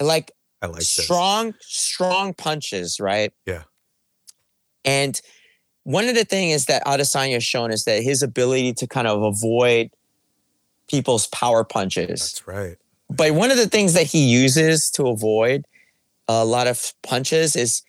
I 0.00 0.04
like 0.04 0.30
I 0.62 0.66
like 0.66 0.80
this. 0.80 0.90
strong, 1.04 1.54
strong 1.60 2.34
punches, 2.34 3.00
right? 3.00 3.32
Yeah. 3.46 3.62
And 4.84 5.20
one 5.84 6.08
of 6.08 6.14
the 6.14 6.24
things 6.24 6.54
is 6.54 6.66
that 6.66 6.84
Adesanya 6.84 7.34
has 7.34 7.44
shown 7.44 7.72
is 7.72 7.84
that 7.84 8.02
his 8.02 8.22
ability 8.22 8.74
to 8.74 8.86
kind 8.86 9.06
of 9.06 9.22
avoid 9.22 9.90
people's 10.88 11.26
power 11.28 11.64
punches. 11.64 12.20
That's 12.20 12.46
right. 12.46 12.76
But 13.10 13.32
one 13.32 13.50
of 13.50 13.56
the 13.56 13.68
things 13.68 13.94
that 13.94 14.06
he 14.06 14.26
uses 14.26 14.90
to 14.92 15.06
avoid 15.08 15.64
a 16.28 16.44
lot 16.44 16.66
of 16.66 16.92
punches 17.02 17.56
is 17.56 17.82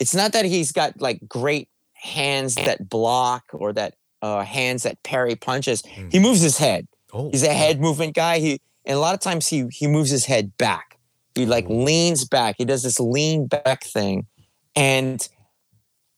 it's 0.00 0.14
not 0.14 0.32
that 0.32 0.44
he's 0.44 0.72
got 0.72 1.00
like 1.00 1.20
great 1.28 1.68
hands 1.92 2.54
that 2.56 2.88
block 2.88 3.44
or 3.52 3.72
that 3.72 3.94
uh, 4.22 4.42
hands 4.44 4.82
that 4.82 5.02
parry 5.02 5.36
punches. 5.36 5.82
Mm. 5.82 6.12
He 6.12 6.18
moves 6.18 6.40
his 6.40 6.58
head. 6.58 6.86
Oh, 7.12 7.30
He's 7.30 7.42
a 7.42 7.52
head 7.52 7.80
movement 7.80 8.14
guy. 8.14 8.38
He 8.38 8.60
and 8.84 8.96
a 8.96 9.00
lot 9.00 9.14
of 9.14 9.20
times 9.20 9.46
he 9.46 9.66
he 9.70 9.86
moves 9.86 10.10
his 10.10 10.24
head 10.26 10.56
back. 10.58 10.98
He 11.34 11.46
like 11.46 11.68
Ooh. 11.68 11.84
leans 11.84 12.24
back. 12.24 12.56
He 12.58 12.64
does 12.64 12.82
this 12.82 13.00
lean 13.00 13.46
back 13.46 13.84
thing, 13.84 14.26
and 14.74 15.26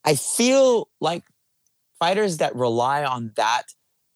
I 0.05 0.15
feel 0.15 0.89
like 1.01 1.25
fighters 1.99 2.39
that 2.39 2.55
rely 2.57 3.05
on 3.05 3.33
that 3.37 3.65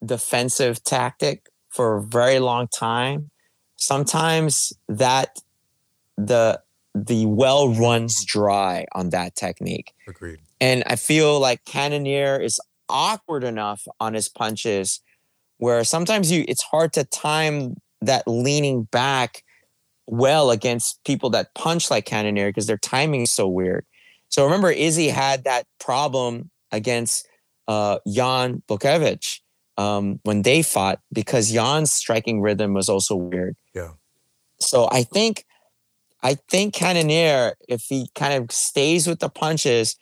defensive 0.04 0.82
tactic 0.82 1.48
for 1.70 1.96
a 1.96 2.02
very 2.02 2.38
long 2.38 2.68
time, 2.68 3.30
sometimes 3.76 4.72
that 4.88 5.40
the 6.16 6.60
the 6.94 7.26
well 7.26 7.68
runs 7.74 8.24
dry 8.24 8.86
on 8.92 9.10
that 9.10 9.34
technique. 9.34 9.92
Agreed. 10.06 10.38
And 10.60 10.84
I 10.86 10.96
feel 10.96 11.40
like 11.40 11.64
Cannonier 11.64 12.40
is 12.40 12.60
awkward 12.88 13.44
enough 13.44 13.86
on 14.00 14.14
his 14.14 14.28
punches 14.28 15.00
where 15.58 15.84
sometimes 15.84 16.30
you 16.30 16.44
it's 16.48 16.62
hard 16.62 16.92
to 16.92 17.04
time 17.04 17.76
that 18.00 18.26
leaning 18.26 18.84
back 18.84 19.42
well 20.06 20.50
against 20.50 21.02
people 21.04 21.30
that 21.30 21.54
punch 21.54 21.90
like 21.90 22.04
Cannonier 22.04 22.48
because 22.48 22.66
their 22.66 22.78
timing 22.78 23.22
is 23.22 23.30
so 23.30 23.48
weird. 23.48 23.86
So 24.28 24.44
remember 24.44 24.70
Izzy 24.70 25.08
had 25.08 25.44
that 25.44 25.66
problem 25.78 26.50
against 26.72 27.26
uh, 27.68 27.98
Jan 28.06 28.62
Bukevich 28.68 29.40
um, 29.78 30.20
when 30.24 30.42
they 30.42 30.62
fought 30.62 31.00
because 31.12 31.52
Jan's 31.52 31.92
striking 31.92 32.40
rhythm 32.40 32.74
was 32.74 32.88
also 32.88 33.16
weird. 33.16 33.56
Yeah. 33.74 33.92
So 34.60 34.88
I 34.90 35.02
think 35.02 35.44
I 36.22 36.36
think 36.50 36.74
Cannonier, 36.74 37.54
if 37.68 37.82
he 37.82 38.08
kind 38.14 38.42
of 38.42 38.50
stays 38.50 39.06
with 39.06 39.20
the 39.20 39.28
punches, 39.28 39.96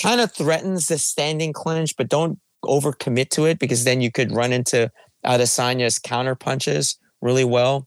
kind 0.00 0.20
of 0.20 0.32
threatens 0.32 0.88
the 0.88 0.98
standing 0.98 1.52
clinch, 1.52 1.96
but 1.96 2.08
don't 2.08 2.38
overcommit 2.64 3.30
to 3.30 3.44
it 3.44 3.58
because 3.58 3.84
then 3.84 4.00
you 4.00 4.10
could 4.10 4.32
run 4.32 4.52
into 4.52 4.90
Adesanya's 5.24 5.98
counter 5.98 6.34
punches 6.34 6.98
really 7.20 7.44
well. 7.44 7.86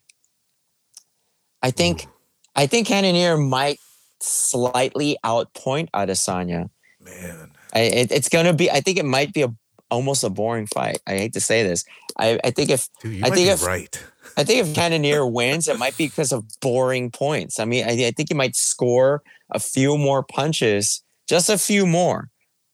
I 1.62 1.72
think 1.72 2.02
mm. 2.02 2.08
I 2.56 2.68
think 2.68 2.88
Cannonier 2.88 3.38
might 3.38 3.80
slightly 4.20 5.18
outpoint 5.24 5.90
Adesanya. 5.92 6.70
Man. 7.00 7.52
I, 7.74 7.80
it, 7.80 8.12
it's 8.12 8.30
gonna 8.30 8.54
be. 8.54 8.70
I 8.70 8.82
think 8.82 8.98
it 8.98 9.06
might 9.06 9.34
be 9.34 9.44
a 9.44 9.54
almost 9.90 10.24
a 10.24 10.30
boring 10.30 10.68
fight. 10.68 11.00
I 11.08 11.12
hate 11.12 11.34
to 11.34 11.42
say 11.42 11.64
this. 11.64 11.84
I, 12.18 12.40
I 12.44 12.52
think 12.52 12.70
if 12.70 12.88
Dude, 13.02 13.24
I 13.24 13.30
think 13.30 13.50
if- 13.50 13.64
right. 13.64 14.04
I 14.38 14.46
think 14.46 14.66
if 14.66 14.74
Cannonier 14.74 15.26
wins, 15.26 15.68
it 15.68 15.78
might 15.78 15.98
be 15.98 16.08
because 16.08 16.32
of 16.32 16.46
boring 16.62 17.12
points. 17.12 17.60
I 17.60 17.66
mean, 17.66 17.86
I, 17.86 17.92
I 18.08 18.12
think 18.12 18.30
he 18.30 18.34
might 18.34 18.56
score 18.56 19.22
a 19.50 19.60
few 19.60 19.98
more 19.98 20.24
punches, 20.24 21.04
just 21.32 21.50
a 21.50 21.58
few 21.58 21.88
more. 21.88 22.30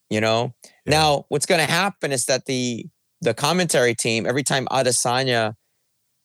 You 0.10 0.20
know. 0.22 0.54
Yeah. 0.86 0.92
Now, 1.00 1.26
what's 1.30 1.46
going 1.46 1.64
to 1.66 1.72
happen 1.72 2.12
is 2.12 2.26
that 2.26 2.46
the 2.46 2.86
the 3.22 3.34
commentary 3.34 3.94
team, 3.96 4.26
every 4.26 4.44
time 4.44 4.68
Adesanya 4.72 5.54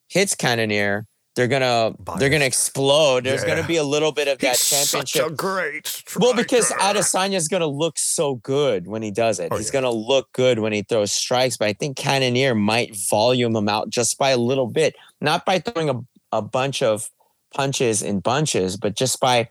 hits 0.09 0.35
Cannonier, 0.35 1.07
they're 1.35 1.49
gonna 1.49 1.95
they're 2.19 2.29
gonna 2.31 2.45
explode. 2.45 3.25
There's 3.25 3.43
Yeah. 3.43 3.55
gonna 3.57 3.67
be 3.67 3.77
a 3.77 3.83
little 3.85 4.13
bit 4.13 4.29
of 4.29 4.39
that 4.39 4.57
He's 4.59 4.69
championship. 4.71 5.23
Such 5.23 5.33
a 5.33 5.35
great 5.35 6.03
Well, 6.19 6.35
because 6.35 6.69
striker. 6.69 6.99
Adesanya 6.99 7.37
is 7.37 7.49
going 7.49 7.63
to 7.63 7.67
look 7.67 7.99
so 7.99 8.35
good 8.37 8.87
when 8.87 9.03
he 9.03 9.11
does 9.11 9.41
it. 9.41 9.49
Oh, 9.51 9.57
He's 9.57 9.69
yeah. 9.69 9.81
going 9.81 9.85
to 9.85 9.91
look 10.13 10.29
good 10.35 10.59
when 10.59 10.73
he 10.75 10.83
throws 10.83 11.11
strikes, 11.13 11.57
but 11.57 11.69
I 11.69 11.73
think 11.73 11.97
Cannonier 11.97 12.55
might 12.55 12.95
volume 13.11 13.57
him 13.57 13.69
out 13.69 13.89
just 13.89 14.19
by 14.19 14.31
a 14.31 14.37
little 14.37 14.67
bit, 14.67 14.95
not 15.23 15.45
by 15.47 15.59
throwing 15.59 15.89
a, 15.91 15.99
a 16.31 16.43
bunch 16.43 16.83
of 16.83 17.09
punches 17.55 18.03
in 18.03 18.21
bunches, 18.21 18.77
but 18.77 18.95
just 18.95 19.19
by 19.19 19.49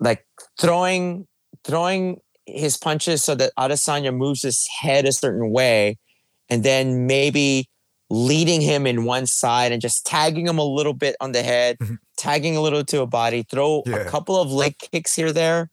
like 0.00 0.24
throwing 0.58 1.26
throwing 1.64 2.20
his 2.46 2.76
punches 2.76 3.22
so 3.24 3.34
that 3.36 3.52
Adesanya 3.58 4.14
moves 4.14 4.42
his 4.42 4.66
head 4.80 5.06
a 5.06 5.12
certain 5.12 5.50
way, 5.52 5.98
and 6.48 6.64
then 6.64 7.06
maybe 7.06 7.68
leading 8.12 8.60
him 8.60 8.86
in 8.86 9.04
one 9.04 9.24
side 9.26 9.70
and 9.70 9.80
just 9.80 10.04
tagging 10.04 10.46
him 10.46 10.58
a 10.58 10.64
little 10.64 10.94
bit 10.94 11.14
on 11.20 11.30
the 11.32 11.42
head, 11.44 11.78
Mhm. 11.78 11.98
tagging 12.16 12.56
a 12.56 12.60
little 12.60 12.84
to 12.84 13.00
a 13.02 13.06
body, 13.06 13.44
throw 13.48 13.82
Yeah. 13.86 13.96
a 13.98 14.04
couple 14.06 14.36
of 14.36 14.50
leg 14.50 14.76
kicks 14.78 15.14
here 15.14 15.32
there. 15.32 15.70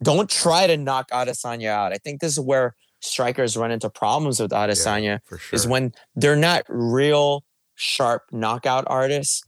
Don't 0.00 0.30
try 0.30 0.66
to 0.68 0.76
knock 0.76 1.10
Adesanya 1.10 1.68
out. 1.70 1.92
I 1.92 1.96
think 1.98 2.20
this 2.20 2.32
is 2.32 2.40
where 2.40 2.76
strikers 3.00 3.56
run 3.56 3.72
into 3.72 3.90
problems 3.90 4.38
with 4.38 4.52
Adesanya 4.52 5.18
for 5.26 5.38
sure. 5.38 5.56
is 5.56 5.66
when 5.66 5.92
they're 6.14 6.36
not 6.36 6.62
real 6.68 7.42
sharp 7.74 8.22
knockout 8.30 8.84
artists 8.86 9.42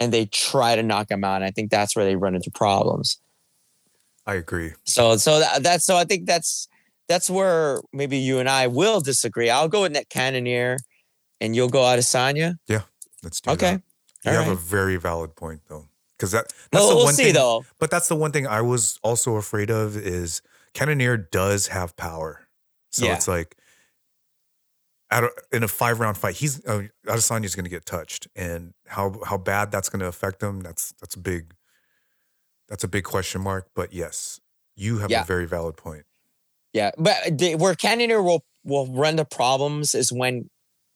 and 0.00 0.10
they 0.10 0.24
try 0.24 0.74
to 0.76 0.82
knock 0.82 1.10
him 1.10 1.22
out. 1.22 1.36
And 1.36 1.44
I 1.44 1.50
think 1.50 1.70
that's 1.70 1.94
where 1.94 2.04
they 2.06 2.16
run 2.16 2.34
into 2.34 2.50
problems. 2.50 3.18
I 4.26 4.34
agree. 4.34 4.72
So 4.84 5.16
so 5.16 5.40
that's 5.60 5.84
so 5.84 5.96
I 5.96 6.04
think 6.04 6.26
that's 6.26 6.68
that's 7.08 7.28
where 7.28 7.80
maybe 7.92 8.16
you 8.16 8.38
and 8.38 8.48
I 8.48 8.66
will 8.66 9.00
disagree. 9.00 9.50
I'll 9.50 9.68
go 9.68 9.82
with 9.82 9.92
Net 9.92 10.08
Cannonier 10.08 10.78
and 11.40 11.54
you'll 11.54 11.68
go 11.68 11.80
Adesanya. 11.80 12.56
Yeah, 12.66 12.82
let's 13.22 13.40
do 13.40 13.50
that. 13.50 13.62
Okay. 13.62 13.82
that. 14.24 14.32
You 14.32 14.38
All 14.38 14.44
have 14.44 14.52
a 14.52 14.56
very 14.56 14.96
valid 14.96 15.36
point 15.36 15.60
though. 15.68 15.88
because 16.16 16.32
that 16.32 16.46
that's 16.70 16.82
Well, 16.82 16.88
the 16.90 16.94
we'll 16.96 17.04
one 17.04 17.14
see 17.14 17.24
thing. 17.24 17.34
though. 17.34 17.64
But 17.78 17.90
that's 17.90 18.08
the 18.08 18.16
one 18.16 18.32
thing 18.32 18.46
I 18.46 18.62
was 18.62 18.98
also 19.02 19.36
afraid 19.36 19.70
of 19.70 19.96
is 19.96 20.40
Cannonier 20.72 21.16
does 21.18 21.66
have 21.68 21.94
power, 21.96 22.46
so 22.90 23.04
Yeah. 23.06 23.14
it's 23.14 23.28
like. 23.28 23.56
A, 25.10 25.28
in 25.52 25.62
a 25.62 25.68
five 25.68 26.00
round 26.00 26.16
fight, 26.18 26.34
he's 26.36 26.64
uh, 26.66 26.84
Adesanya's 27.06 27.54
going 27.54 27.64
to 27.66 27.70
get 27.70 27.86
touched, 27.86 28.26
and 28.34 28.72
how 28.88 29.20
how 29.24 29.36
bad 29.36 29.70
that's 29.70 29.88
going 29.88 30.00
to 30.00 30.06
affect 30.06 30.42
him. 30.42 30.60
That's 30.60 30.92
that's 31.00 31.14
a 31.14 31.20
big, 31.20 31.54
that's 32.74 32.82
a 32.82 32.88
big 32.88 33.04
question 33.04 33.40
mark. 33.40 33.68
But 33.76 33.92
yes, 33.92 34.40
you 34.74 34.98
have 34.98 35.08
Yeah. 35.08 35.22
a 35.22 35.24
very 35.24 35.46
valid 35.46 35.76
point. 35.76 36.06
Yeah, 36.72 36.90
but 36.98 37.38
the, 37.38 37.54
where 37.54 37.76
Cannonier 37.76 38.20
will 38.20 38.44
will 38.64 38.86
run 38.92 39.14
the 39.14 39.24
problems 39.24 39.94
is 39.94 40.10
when 40.12 40.50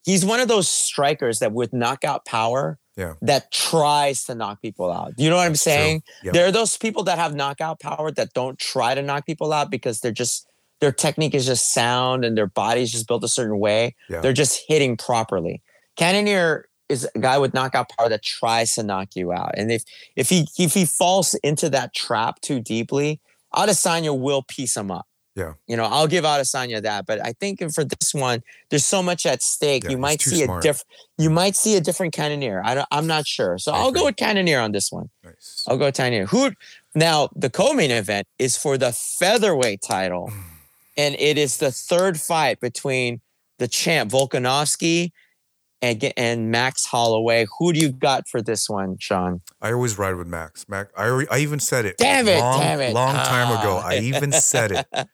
he's 0.05 0.25
one 0.25 0.41
of 0.41 0.49
those 0.49 0.67
strikers 0.67 1.39
that 1.39 1.53
with 1.53 1.73
knockout 1.73 2.25
power, 2.25 2.81
Yeah. 2.97 3.15
that 3.23 3.53
tries 3.53 4.25
to 4.25 4.35
knock 4.35 4.61
people 4.61 4.91
out. 4.91 5.13
You 5.19 5.31
know 5.31 5.37
what 5.37 5.47
I'm 5.47 5.55
saying? 5.55 6.03
Yep. 6.25 6.35
There 6.35 6.47
are 6.49 6.51
those 6.51 6.77
people 6.77 7.05
that 7.05 7.17
have 7.19 7.37
knockout 7.37 7.79
power 7.79 8.11
that 8.11 8.33
don't 8.33 8.59
try 8.59 8.97
to 8.97 9.03
knock 9.03 9.25
people 9.25 9.53
out 9.53 9.71
because 9.71 10.01
they're 10.01 10.11
just 10.11 10.49
their 10.81 10.91
technique 10.93 11.35
is 11.35 11.47
just 11.47 11.73
sound 11.73 12.25
and 12.25 12.37
their 12.37 12.47
body's 12.49 12.91
just 12.91 13.07
built 13.07 13.23
a 13.23 13.29
certain 13.29 13.61
way. 13.61 13.95
Yeah. 14.09 14.21
They're 14.21 14.33
just 14.33 14.63
hitting 14.67 14.97
properly. 14.97 15.63
Cannonier 15.97 16.68
is 16.89 17.09
a 17.15 17.19
guy 17.19 17.39
with 17.39 17.55
knockout 17.55 17.91
power 17.97 18.09
that 18.09 18.23
tries 18.23 18.75
to 18.75 18.83
knock 18.83 19.15
you 19.15 19.33
out, 19.33 19.55
and 19.57 19.71
if 19.71 19.85
if 20.17 20.29
he 20.29 20.49
if 20.59 20.75
he 20.75 20.85
falls 20.85 21.35
into 21.43 21.71
that 21.71 21.95
trap 21.95 22.41
too 22.41 22.61
deeply, 22.61 23.21
Adesanya 23.55 24.19
will 24.19 24.43
piece 24.43 24.77
him 24.77 24.91
up. 24.91 25.07
Yeah. 25.39 25.53
You 25.69 25.77
know, 25.77 25.85
I'll 25.85 26.09
give 26.09 26.25
Adesanya 26.25 26.83
that, 26.83 27.07
but 27.07 27.25
I 27.25 27.33
think 27.33 27.61
for 27.73 27.85
this 27.85 28.13
one, 28.13 28.43
there's 28.71 28.85
so 28.85 29.05
much 29.05 29.25
at 29.25 29.41
stake. 29.41 29.85
Yeah, 29.85 29.91
you 29.91 29.99
might 29.99 30.21
see 30.21 30.45
smart. 30.45 30.65
a 30.65 30.69
different. 30.69 30.87
You 31.17 31.31
might 31.31 31.55
see 31.55 31.77
a 31.77 31.81
different 31.81 32.13
Cannonier. 32.13 32.61
I 32.65 32.75
don't, 32.75 32.89
I'm 32.91 33.07
not 33.07 33.25
sure, 33.25 33.57
so 33.57 33.71
I 33.71 33.79
I'll 33.79 33.93
go 33.93 34.07
with 34.07 34.17
Cannonier 34.17 34.59
on 34.59 34.73
this 34.73 34.91
one. 34.91 35.11
Nice. 35.23 35.65
I'll 35.69 35.77
go 35.77 35.85
with 35.85 35.95
Cannonier. 35.95 36.27
Who 36.27 36.51
now? 36.97 37.29
The 37.37 37.51
co-main 37.51 37.93
event 37.93 38.27
is 38.41 38.57
for 38.57 38.77
the 38.77 38.91
featherweight 38.93 39.81
title, 39.81 40.33
and 40.97 41.15
it 41.21 41.39
is 41.39 41.59
the 41.59 41.71
third 41.71 42.21
fight 42.21 42.59
between 42.59 43.21
the 43.59 43.69
champ 43.69 44.11
Volkanovski 44.11 45.13
and 45.83 46.01
ge- 46.01 46.13
and 46.17 46.51
Max 46.51 46.85
Holloway. 46.87 47.47
Who 47.59 47.73
do 47.73 47.79
you 47.81 47.93
got 47.93 48.29
for 48.29 48.43
this 48.43 48.69
one, 48.69 48.97
Sean? 48.99 49.41
I 49.61 49.73
always 49.73 49.99
ride 49.99 50.15
with 50.17 50.27
Max. 50.27 50.69
Max. 50.69 50.91
I 50.97 51.25
I 51.31 51.39
even 51.39 51.61
said 51.61 51.85
it. 51.85 51.97
Damn 51.99 52.27
it! 52.29 52.39
long, 52.41 52.61
damn 52.61 52.81
it! 52.81 52.93
Long 52.95 53.15
time 53.15 53.51
ago, 53.59 53.81
Ah. 53.83 53.89
I 53.89 53.99
even 53.99 54.33
said 54.33 54.73
it. 54.73 54.87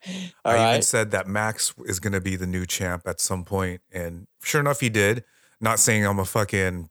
I 0.45 0.71
even 0.71 0.83
said 0.83 1.11
that 1.13 1.27
Max 1.27 1.75
is 1.87 2.01
going 2.01 2.13
to 2.15 2.21
be 2.21 2.37
the 2.37 2.47
new 2.47 2.67
champ 2.67 3.03
at 3.07 3.21
some 3.21 3.45
point, 3.45 3.81
and 3.93 4.27
sure 4.43 4.61
enough, 4.61 4.81
he 4.81 4.89
did. 4.89 5.25
Not 5.61 5.79
saying 5.79 6.05
I'm 6.05 6.19
a 6.19 6.25
fucking, 6.25 6.91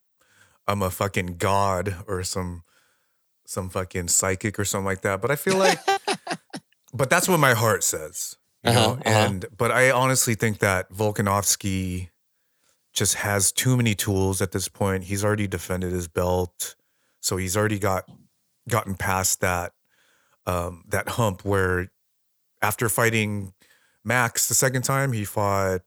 I'm 0.68 0.82
a 0.82 0.90
fucking 0.90 1.38
god 1.38 1.96
or 2.08 2.24
some, 2.24 2.64
some 3.46 3.70
fucking 3.70 4.08
psychic 4.08 4.58
or 4.58 4.66
something 4.66 4.86
like 4.86 5.02
that. 5.02 5.22
But 5.22 5.30
I 5.32 5.36
feel 5.36 5.58
like, 5.58 5.78
but 6.94 7.10
that's 7.10 7.28
what 7.28 7.40
my 7.40 7.54
heart 7.54 7.84
says. 7.84 8.38
You 8.64 8.72
Uh-huh, 8.72 8.80
know? 8.80 8.94
uh-huh. 8.94 9.10
And 9.28 9.46
but 9.56 9.72
I 9.72 9.92
honestly 9.92 10.36
think 10.36 10.60
that 10.60 10.92
Volkanovski 10.92 12.10
just 12.94 13.16
has 13.16 13.52
too 13.52 13.76
many 13.76 13.96
tools 13.96 14.42
at 14.42 14.52
this 14.52 14.68
point. 14.68 15.06
He's 15.06 15.24
already 15.26 15.48
defended 15.48 15.92
his 15.92 16.08
belt, 16.08 16.76
so 17.20 17.38
he's 17.38 17.58
already 17.58 17.80
got 17.80 18.06
gotten 18.70 18.96
past 18.96 19.42
that 19.42 19.74
um, 20.46 20.84
that 20.90 21.10
hump 21.10 21.44
where 21.44 21.92
after 22.62 22.88
fighting 22.90 23.54
Max 24.04 24.48
the 24.48 24.54
second 24.56 24.84
time, 24.84 25.12
he 25.14 25.26
fought 25.26 25.82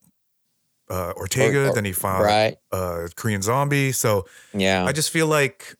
uh, 0.90 1.12
Ortega, 1.16 1.66
Or- 1.66 1.70
or- 1.70 1.74
then 1.74 1.84
he 1.84 1.92
fought 1.92 2.22
Right. 2.22 2.56
uh, 2.72 3.08
Korean 3.16 3.42
Zombie. 3.42 3.92
So 3.92 4.26
Yeah. 4.54 4.84
I 4.84 4.92
just 4.92 5.10
feel 5.10 5.26
like 5.26 5.74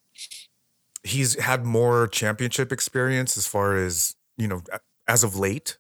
he's 1.05 1.39
had 1.41 1.64
more 1.64 2.09
championship 2.09 2.72
experience 2.72 3.37
as 3.37 3.47
far 3.47 3.77
as 3.77 4.16
you 4.37 4.49
know 4.49 4.62
as 5.09 5.22
of 5.24 5.37
late. 5.37 5.79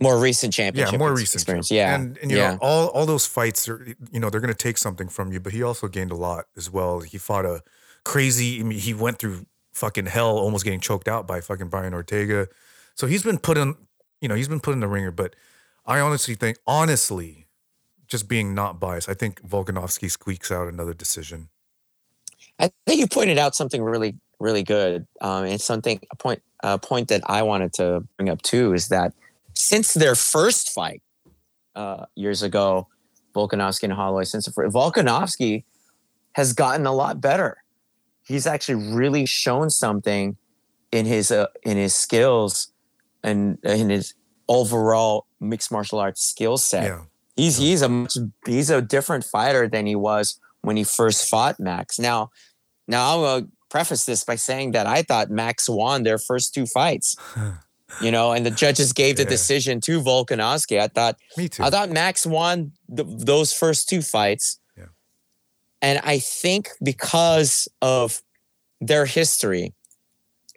More 0.00 0.18
recent 0.18 0.52
championship. 0.52 0.92
Yeah, 0.92 0.98
more 0.98 1.14
recent 1.14 1.42
experience. 1.42 1.70
Yeah. 1.70 1.94
and, 1.94 2.18
and 2.18 2.30
you 2.30 2.36
yeah. 2.36 2.52
know 2.52 2.58
all 2.60 2.88
all 2.88 3.06
those 3.06 3.26
fights 3.26 3.68
are 3.68 3.86
you 4.10 4.20
know 4.20 4.30
they're 4.30 4.40
going 4.40 4.52
to 4.52 4.58
take 4.58 4.78
something 4.78 5.08
from 5.08 5.32
you. 5.32 5.40
But 5.40 5.52
he 5.52 5.62
also 5.62 5.88
gained 5.88 6.12
a 6.12 6.16
lot 6.16 6.46
as 6.56 6.70
well. 6.70 7.00
He 7.00 7.18
fought 7.18 7.44
a 7.44 7.62
crazy. 8.04 8.60
I 8.60 8.62
mean, 8.62 8.78
he 8.78 8.94
went 8.94 9.18
through 9.18 9.46
fucking 9.72 10.06
hell, 10.06 10.38
almost 10.38 10.64
getting 10.64 10.80
choked 10.80 11.06
out 11.06 11.26
by 11.26 11.40
fucking 11.40 11.68
Brian 11.68 11.92
Ortega. 11.92 12.48
So 12.94 13.06
he's 13.06 13.22
been 13.22 13.38
put 13.38 13.58
in, 13.58 13.74
you 14.20 14.28
know, 14.28 14.34
he's 14.34 14.48
been 14.48 14.60
put 14.60 14.72
in 14.72 14.80
the 14.80 14.88
ringer. 14.88 15.10
But 15.10 15.36
I 15.84 16.00
honestly 16.00 16.34
think, 16.34 16.56
honestly, 16.66 17.46
just 18.08 18.26
being 18.26 18.54
not 18.54 18.80
biased, 18.80 19.08
I 19.08 19.14
think 19.14 19.46
Volkanovski 19.46 20.10
squeaks 20.10 20.50
out 20.50 20.68
another 20.68 20.94
decision. 20.94 21.48
I 22.58 22.70
think 22.86 23.00
you 23.00 23.06
pointed 23.06 23.36
out 23.36 23.54
something 23.54 23.82
really, 23.82 24.16
really 24.40 24.62
good. 24.62 25.06
Um, 25.20 25.44
and 25.44 25.60
something 25.60 26.00
a 26.10 26.16
point, 26.16 26.42
a 26.62 26.78
point 26.78 27.08
that 27.08 27.20
I 27.26 27.42
wanted 27.42 27.74
to 27.74 28.02
bring 28.16 28.30
up 28.30 28.40
too 28.40 28.72
is 28.72 28.88
that 28.88 29.12
since 29.56 29.94
their 29.94 30.14
first 30.14 30.70
fight 30.70 31.02
uh, 31.74 32.06
years 32.14 32.42
ago, 32.42 32.88
Volkanovski 33.34 33.84
and 33.84 33.92
Holloway, 33.92 34.24
since 34.24 34.46
the 34.46 34.50
Volkanovski 34.52 35.64
has 36.32 36.52
gotten 36.52 36.86
a 36.86 36.92
lot 36.92 37.20
better. 37.20 37.62
He's 38.22 38.46
actually 38.46 38.92
really 38.92 39.26
shown 39.26 39.70
something 39.70 40.36
in 40.92 41.06
his 41.06 41.30
uh, 41.30 41.46
in 41.62 41.76
his 41.76 41.94
skills 41.94 42.72
and 43.22 43.58
in 43.64 43.90
his 43.90 44.14
overall 44.48 45.26
mixed 45.40 45.72
martial 45.72 45.98
arts 45.98 46.22
skill 46.22 46.56
set. 46.56 46.84
Yeah, 46.84 47.02
He's 47.36 47.56
he's 47.56 47.82
a 47.82 47.88
much 47.88 48.16
he's 48.46 48.70
a 48.70 48.80
different 48.82 49.24
fighter 49.24 49.68
than 49.68 49.86
he 49.86 49.96
was 49.96 50.40
when 50.62 50.76
he 50.76 50.84
first 50.84 51.28
fought 51.28 51.60
Max. 51.60 51.98
Now, 51.98 52.30
now 52.88 53.10
I'll 53.10 53.40
gonna 53.40 53.48
preface 53.68 54.06
this 54.06 54.24
by 54.24 54.36
saying 54.36 54.72
that 54.72 54.86
I 54.86 55.02
thought 55.02 55.30
Max 55.30 55.68
won 55.68 56.02
their 56.02 56.18
first 56.18 56.54
two 56.54 56.66
fights. 56.66 57.16
you 58.00 58.10
know, 58.10 58.32
and 58.32 58.44
the 58.44 58.50
judges 58.50 58.92
gave 58.92 59.16
the 59.16 59.22
Yeah. 59.22 59.28
decision 59.28 59.80
to 59.82 60.00
Volkanovski. 60.00 60.80
I 60.80 60.88
thought 60.88 61.16
me 61.36 61.48
too. 61.48 61.62
I 61.62 61.70
thought 61.70 61.90
Max 61.90 62.26
won 62.26 62.72
the, 62.88 63.04
those 63.04 63.52
first 63.52 63.88
two 63.88 64.02
fights. 64.02 64.58
Yeah. 64.76 64.86
And 65.82 66.00
I 66.02 66.18
think 66.18 66.68
because 66.82 67.68
of 67.80 68.22
their 68.80 69.06
history, 69.06 69.72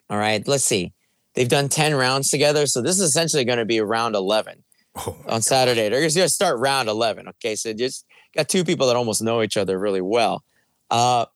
all 0.09 0.17
right, 0.17 0.45
let's 0.47 0.65
see. 0.65 0.93
They've 1.35 1.47
done 1.47 1.69
10 1.69 1.93
rounds 1.95 2.29
together. 2.29 2.65
So 2.65 2.81
this 2.81 2.95
is 2.97 3.03
essentially 3.03 3.45
going 3.45 3.59
to 3.59 3.65
be 3.65 3.79
round 3.79 4.15
11 4.15 4.63
oh, 4.97 5.15
on 5.27 5.41
Saturday. 5.41 5.87
They're 5.87 6.01
just 6.01 6.17
going 6.17 6.27
to 6.27 6.33
start 6.33 6.59
round 6.59 6.89
11. 6.89 7.27
Okay. 7.29 7.55
So 7.55 7.71
just 7.73 8.05
got 8.35 8.49
two 8.49 8.63
people 8.63 8.87
that 8.87 8.95
almost 8.95 9.21
know 9.21 9.41
each 9.43 9.55
other 9.55 9.77
really 9.79 10.01
well. 10.01 10.43
Uh, 10.89 11.27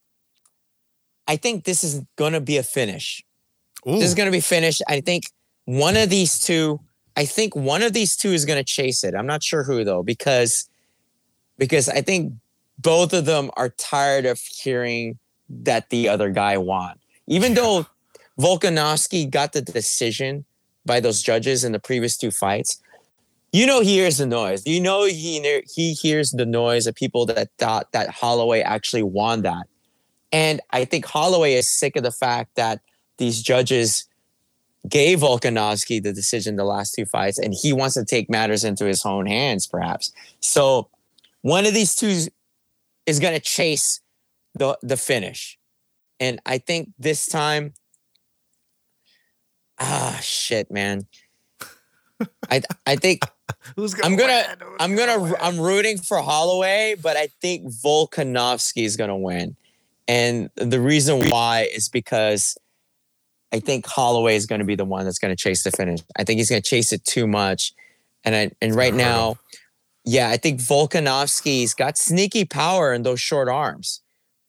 I 1.28 1.36
think 1.38 1.64
this 1.64 1.84
is 1.84 2.02
going 2.18 2.34
to 2.34 2.42
be 2.42 2.58
a 2.58 2.64
finish. 2.64 3.24
Ooh, 3.88 3.94
This 3.94 4.06
is 4.06 4.16
going 4.16 4.26
to 4.28 4.32
be 4.32 4.42
finished. 4.42 4.82
I 4.88 5.00
think 5.00 5.26
one 5.66 5.96
of 5.96 6.10
these 6.10 6.40
two, 6.40 6.80
I 7.16 7.26
think 7.26 7.56
one 7.56 7.82
of 7.84 7.94
these 7.94 8.16
two 8.16 8.30
is 8.30 8.46
going 8.46 8.58
to 8.58 8.64
chase 8.64 9.04
it. 9.04 9.16
I'm 9.16 9.28
not 9.28 9.44
sure 9.44 9.64
who 9.64 9.84
though, 9.84 10.04
because 10.04 10.68
because 11.58 11.88
I 11.88 12.02
think 12.02 12.34
both 12.80 13.14
of 13.14 13.26
them 13.26 13.52
are 13.56 13.70
tired 13.70 14.26
of 14.26 14.40
hearing 14.40 15.20
that 15.50 15.90
the 15.90 16.10
other 16.10 16.30
guy 16.30 16.58
won. 16.58 16.96
Even 17.28 17.54
though 17.54 17.86
Volkanovski 18.40 19.30
got 19.30 19.54
the 19.54 19.62
decision 19.62 20.46
by 20.86 21.00
those 21.00 21.22
judges 21.22 21.64
in 21.64 21.72
the 21.72 21.80
previous 21.80 22.18
two 22.18 22.32
fights, 22.32 22.82
you 23.52 23.68
know 23.68 23.82
he 23.82 23.94
hears 23.94 24.18
the 24.18 24.26
noise. 24.26 24.66
You 24.66 24.82
know 24.82 25.06
he 25.06 25.64
he 25.72 25.94
hears 25.94 26.32
the 26.32 26.46
noise 26.46 26.88
of 26.88 26.96
people 26.96 27.28
that 27.28 27.50
thought 27.60 27.92
that 27.92 28.10
Holloway 28.10 28.62
actually 28.62 29.04
won 29.04 29.44
that. 29.44 29.68
And 30.32 30.60
I 30.72 30.86
think 30.86 31.06
Holloway 31.06 31.54
is 31.54 31.70
sick 31.70 31.96
of 31.96 32.02
the 32.02 32.12
fact 32.12 32.56
that 32.56 32.82
these 33.18 33.44
judges 33.44 34.06
gave 34.88 35.20
Volkanovski 35.20 36.02
the 36.02 36.14
decision 36.14 36.56
the 36.56 36.66
last 36.66 36.94
two 36.94 37.06
fights, 37.06 37.38
and 37.38 37.54
he 37.54 37.74
wants 37.74 37.96
to 37.96 38.06
take 38.06 38.30
matters 38.30 38.64
into 38.64 38.86
his 38.86 39.06
own 39.06 39.26
hands, 39.26 39.66
perhaps. 39.66 40.12
So 40.40 40.90
one 41.42 41.66
of 41.66 41.74
these 41.74 41.96
two 41.96 42.28
is 43.06 43.20
going 43.20 43.34
to 43.34 43.40
chase 43.40 44.02
the 44.56 44.78
the 44.82 44.98
finish, 44.98 45.58
and 46.20 46.40
I 46.46 46.58
think 46.58 46.90
this 47.00 47.26
time, 47.26 47.74
ah, 49.80 50.20
shit, 50.22 50.70
man. 50.70 51.08
I 52.50 52.62
I 52.86 52.96
think 52.96 53.24
who's 53.76 53.94
gonna 53.94 54.08
I'm 54.08 54.16
gonna 54.16 54.58
win? 54.60 54.72
I'm 54.80 54.96
gonna 54.96 55.20
win? 55.20 55.36
I'm 55.42 55.60
rooting 55.60 55.98
for 55.98 56.18
Holloway, 56.18 56.96
but 57.02 57.18
I 57.18 57.28
think 57.42 57.68
Volkanovski 57.68 58.84
is 58.84 58.96
gonna 58.96 59.18
win. 59.18 59.56
And 60.08 60.50
the 60.56 60.82
reason 60.82 61.30
why 61.30 61.70
is 61.74 61.88
because 61.90 62.58
I 63.54 63.60
think 63.60 63.86
Holloway 63.86 64.36
is 64.36 64.48
gonna 64.48 64.66
be 64.66 64.76
the 64.76 64.84
one 64.84 65.06
that's 65.06 65.20
gonna 65.20 65.36
chase 65.36 65.64
the 65.64 65.72
finish. 65.72 66.00
I 66.18 66.24
think 66.24 66.40
he's 66.40 66.50
gonna 66.50 66.62
chase 66.62 66.92
it 66.92 67.06
too 67.06 67.28
much. 67.28 67.74
And 68.26 68.36
I 68.36 68.52
and 68.62 68.74
right 68.74 68.94
now, 68.94 69.38
yeah, 70.04 70.30
I 70.30 70.38
think 70.38 70.60
Volkanovski's 70.60 71.76
got 71.76 71.98
sneaky 71.98 72.46
power 72.46 72.94
in 72.94 73.04
those 73.04 73.22
short 73.22 73.48
arms. 73.48 74.02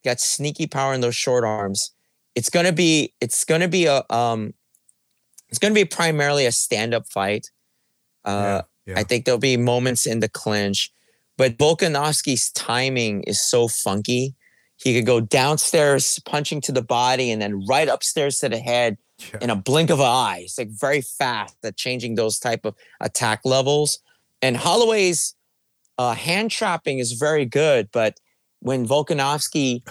Got 0.05 0.21
sneaky 0.21 0.67
power 0.67 0.95
in 0.95 1.03
those 1.03 1.15
short 1.15 1.45
arms. 1.45 1.93
It's 2.35 2.49
gonna 2.49 2.73
be 2.73 3.13
it's 3.21 3.45
gonna 3.45 3.69
be 3.69 3.85
a 3.85 4.03
um 4.09 4.55
it's 5.51 5.59
gonna 5.59 5.75
be 5.75 5.85
primarily 5.85 6.47
a 6.47 6.53
stand-up 6.53 7.07
fight. 7.07 7.51
Uh 8.25 8.63
yeah, 8.87 8.95
I 8.97 9.03
think 9.03 9.27
there'll 9.27 9.39
be 9.39 9.59
moments 9.59 10.07
in 10.07 10.21
the 10.21 10.31
clinch, 10.31 10.91
but 11.37 11.59
Volkanovski's 11.59 12.51
timing 12.53 13.23
is 13.25 13.41
so 13.41 13.69
funky. 13.69 14.35
He 14.85 14.95
could 14.95 15.07
go 15.07 15.19
downstairs, 15.21 16.21
punching 16.27 16.61
to 16.63 16.73
the 16.73 16.83
body, 16.83 17.31
and 17.33 17.41
then 17.41 17.65
right 17.67 17.89
upstairs 17.89 18.39
to 18.41 18.49
the 18.51 18.59
head 18.59 18.99
Yeah. 19.19 19.39
in 19.41 19.51
a 19.51 19.57
blink 19.57 19.91
of 19.91 19.99
an 20.01 20.07
eye. 20.07 20.41
It's 20.45 20.59
like 20.59 20.69
very 20.71 21.01
fast 21.01 21.57
at 21.65 21.77
changing 21.77 22.17
those 22.17 22.39
type 22.39 22.65
of 22.67 22.75
attack 23.01 23.41
levels. 23.45 23.99
And 24.43 24.57
Holloway's 24.57 25.35
uh, 25.97 26.15
hand 26.15 26.51
trapping 26.51 26.99
is 26.99 27.13
very 27.13 27.47
good, 27.47 27.89
but 27.93 28.19
when 28.61 28.87
Volkanovski 28.87 29.83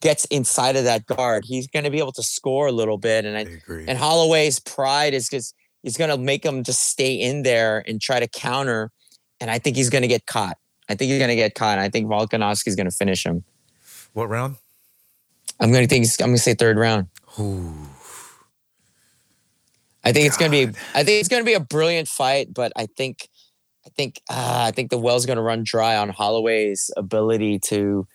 gets 0.00 0.24
inside 0.26 0.76
of 0.76 0.84
that 0.84 1.04
guard, 1.06 1.44
he's 1.44 1.66
going 1.66 1.84
to 1.84 1.90
be 1.90 1.98
able 1.98 2.12
to 2.12 2.22
score 2.22 2.68
a 2.68 2.72
little 2.72 2.96
bit. 2.98 3.24
And 3.26 3.36
I 3.36 3.40
I, 3.40 3.42
agree. 3.42 3.84
and 3.88 3.98
Holloway's 3.98 4.60
pride 4.60 5.12
is 5.12 5.28
just 5.28 5.54
he's 5.82 5.96
going 5.98 6.10
to 6.10 6.16
make 6.16 6.44
him 6.44 6.62
just 6.62 6.88
stay 6.88 7.12
in 7.14 7.42
there 7.42 7.82
and 7.86 8.00
try 8.00 8.18
to 8.20 8.28
counter. 8.28 8.92
And 9.40 9.50
I 9.50 9.58
think 9.58 9.76
he's 9.76 9.90
going 9.90 10.02
to 10.02 10.08
get 10.08 10.24
caught. 10.26 10.56
I 10.88 10.94
think 10.94 11.10
he's 11.10 11.18
going 11.18 11.28
to 11.28 11.36
get 11.36 11.54
caught. 11.54 11.78
And 11.78 11.80
I 11.80 11.90
think 11.90 12.06
Volkanovski's 12.08 12.76
going 12.76 12.88
to 12.90 12.96
finish 12.96 13.26
him. 13.26 13.44
What 14.12 14.28
round? 14.28 14.56
I'm 15.60 15.72
going 15.72 15.86
to 15.86 15.88
think 15.88 16.06
I'm 16.20 16.28
going 16.28 16.36
to 16.36 16.42
say 16.42 16.54
third 16.54 16.76
round. 16.76 17.08
Ooh. 17.38 17.74
I 20.04 20.12
think 20.12 20.26
it's 20.26 20.36
going 20.36 20.50
to 20.50 20.66
be. 20.72 20.78
I 20.94 21.04
think 21.04 21.20
it's 21.20 21.28
going 21.28 21.42
to 21.42 21.46
be 21.46 21.54
a 21.54 21.60
brilliant 21.60 22.08
fight, 22.08 22.54
but 22.54 22.72
I 22.76 22.86
think, 22.86 23.28
I 23.84 23.90
think, 23.90 24.20
uh, 24.30 24.64
I 24.66 24.70
think 24.70 24.90
the 24.90 24.98
well's 24.98 25.26
going 25.26 25.36
to 25.36 25.42
run 25.42 25.64
dry 25.64 25.96
on 25.96 26.08
Holloway's 26.08 26.90
ability 26.96 27.58
to 27.64 28.06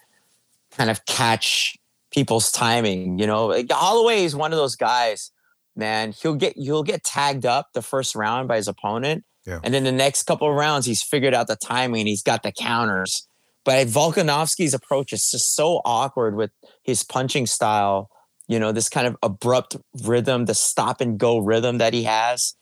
kind 0.72 0.90
of 0.90 1.06
catch 1.06 1.76
people's 2.12 2.52
timing. 2.52 3.20
You 3.20 3.28
know, 3.28 3.48
like 3.48 3.72
Holloway 3.72 4.24
is 4.24 4.36
one 4.36 4.54
of 4.54 4.58
those 4.58 4.76
guys, 4.76 5.32
man. 5.76 6.14
He'll 6.14 6.36
get 6.36 6.54
he'll 6.56 6.84
get 6.84 7.04
tagged 7.04 7.46
up 7.46 7.68
the 7.74 7.82
first 7.82 8.16
round 8.16 8.48
by 8.48 8.56
his 8.56 8.68
opponent, 8.68 9.24
Yeah. 9.46 9.60
and 9.64 9.74
then 9.74 9.84
the 9.84 9.92
next 9.92 10.24
couple 10.24 10.50
of 10.50 10.56
rounds 10.56 10.86
he's 10.86 11.04
figured 11.04 11.34
out 11.34 11.48
the 11.48 11.58
timing. 11.58 12.08
He's 12.08 12.24
got 12.24 12.44
the 12.44 12.52
counters. 12.52 13.28
But 13.66 13.88
Volkanovski's 13.88 14.74
approach 14.74 15.14
is 15.14 15.32
just 15.32 15.56
so 15.56 15.82
awkward 15.86 16.36
with 16.36 16.52
his 16.84 17.04
punching 17.04 17.46
style 17.46 18.10
you 18.48 18.60
know, 18.60 18.72
this 18.72 18.90
kind 18.90 19.08
of 19.08 19.16
abrupt 19.24 19.78
rhythm, 20.04 20.46
the 20.46 20.54
stop 20.54 21.02
and 21.02 21.18
go 21.18 21.38
rhythm 21.38 21.78
that 21.78 21.94
he 21.94 22.04
has. 22.04 22.56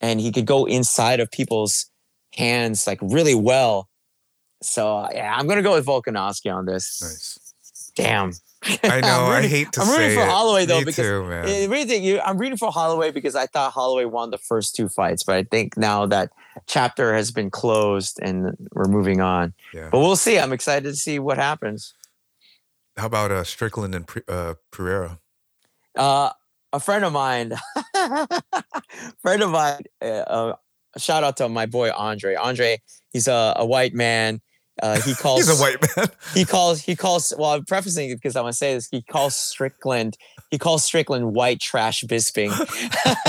And 0.00 0.20
he 0.20 0.32
could 0.32 0.46
go 0.46 0.64
inside 0.64 1.20
of 1.20 1.30
people's 1.30 1.90
hands 2.34 2.86
like 2.86 2.98
really 3.02 3.34
well. 3.34 3.88
So 4.62 5.06
yeah, 5.12 5.34
I'm 5.36 5.46
gonna 5.46 5.62
go 5.62 5.74
with 5.74 5.86
Volkanovski 5.86 6.52
on 6.52 6.64
this. 6.64 7.02
Nice. 7.02 7.92
Damn. 7.94 8.32
I 8.62 9.00
know. 9.00 9.08
I'm 9.08 9.30
I 9.32 9.36
rooting- 9.36 9.50
hate 9.50 9.72
to 9.72 9.80
I'm 9.80 9.86
say 9.86 9.98
rooting 9.98 10.16
for 10.18 10.24
it. 10.24 10.28
Holloway 10.30 10.64
though 10.66 10.78
Me 10.78 10.84
because 10.84 10.96
too, 11.06 11.24
man. 11.24 11.48
Eh, 11.48 11.66
really 11.66 11.84
think 11.84 12.04
you, 12.04 12.20
I'm 12.20 12.36
rooting 12.38 12.58
for 12.58 12.70
Holloway 12.70 13.10
because 13.10 13.34
I 13.34 13.46
thought 13.46 13.72
Holloway 13.72 14.04
won 14.04 14.30
the 14.30 14.38
first 14.38 14.74
two 14.76 14.88
fights, 14.88 15.22
but 15.24 15.36
I 15.36 15.44
think 15.44 15.76
now 15.76 16.06
that 16.06 16.30
chapter 16.66 17.14
has 17.14 17.30
been 17.30 17.50
closed 17.50 18.18
and 18.22 18.56
we're 18.72 18.88
moving 18.88 19.20
on. 19.20 19.54
yeah. 19.72 19.88
But 19.90 20.00
we'll 20.00 20.16
see. 20.16 20.38
I'm 20.38 20.52
excited 20.52 20.88
to 20.88 20.96
see 20.96 21.18
what 21.18 21.38
happens. 21.38 21.94
How 22.96 23.06
about 23.06 23.30
uh, 23.30 23.44
Strickland 23.44 23.94
and 23.94 24.06
uh, 24.28 24.54
Pereira? 24.70 25.18
Uh, 25.96 26.30
a 26.72 26.80
friend 26.80 27.04
of 27.04 27.12
mine, 27.12 27.52
friend 29.22 29.42
of 29.42 29.50
mine, 29.50 29.82
uh, 30.02 30.04
uh, 30.04 30.56
shout 30.98 31.24
out 31.24 31.36
to 31.38 31.48
my 31.48 31.66
boy 31.66 31.90
Andre. 31.92 32.34
Andre, 32.34 32.80
he's 33.12 33.28
a, 33.28 33.54
a 33.56 33.64
white 33.66 33.94
man. 33.94 34.40
Uh, 34.82 35.00
he 35.02 35.14
calls 35.14 35.40
He's 35.46 35.60
a 35.60 35.62
white 35.62 35.80
man. 35.96 36.06
he 36.34 36.44
calls 36.44 36.80
he 36.82 36.96
calls 36.96 37.32
well 37.38 37.50
i'm 37.52 37.64
prefacing 37.64 38.10
it 38.10 38.14
because 38.14 38.34
i'm 38.36 38.42
gonna 38.44 38.52
say 38.52 38.74
this 38.74 38.88
he 38.90 39.02
calls 39.02 39.36
strickland 39.36 40.16
he 40.50 40.58
calls 40.58 40.84
strickland 40.84 41.34
white 41.34 41.60
trash 41.60 42.02
bisping 42.04 42.50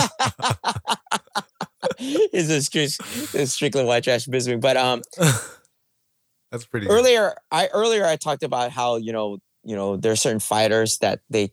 is 2.34 2.50
a 2.50 2.58
Stri- 2.58 3.48
strickland 3.48 3.88
white 3.88 4.04
trash 4.04 4.26
bisping 4.28 4.62
but 4.62 4.78
um 4.78 5.02
That's 6.52 6.66
pretty. 6.66 6.88
good. 6.88 6.94
earlier 6.94 7.36
i 7.52 7.68
earlier 7.74 8.06
i 8.06 8.16
talked 8.16 8.44
about 8.44 8.72
how 8.72 8.96
you 8.98 9.12
know 9.12 9.38
you 9.64 9.76
know 9.76 9.98
there 9.98 10.12
are 10.12 10.16
certain 10.18 10.40
fighters 10.40 10.98
that 11.00 11.20
they 11.30 11.52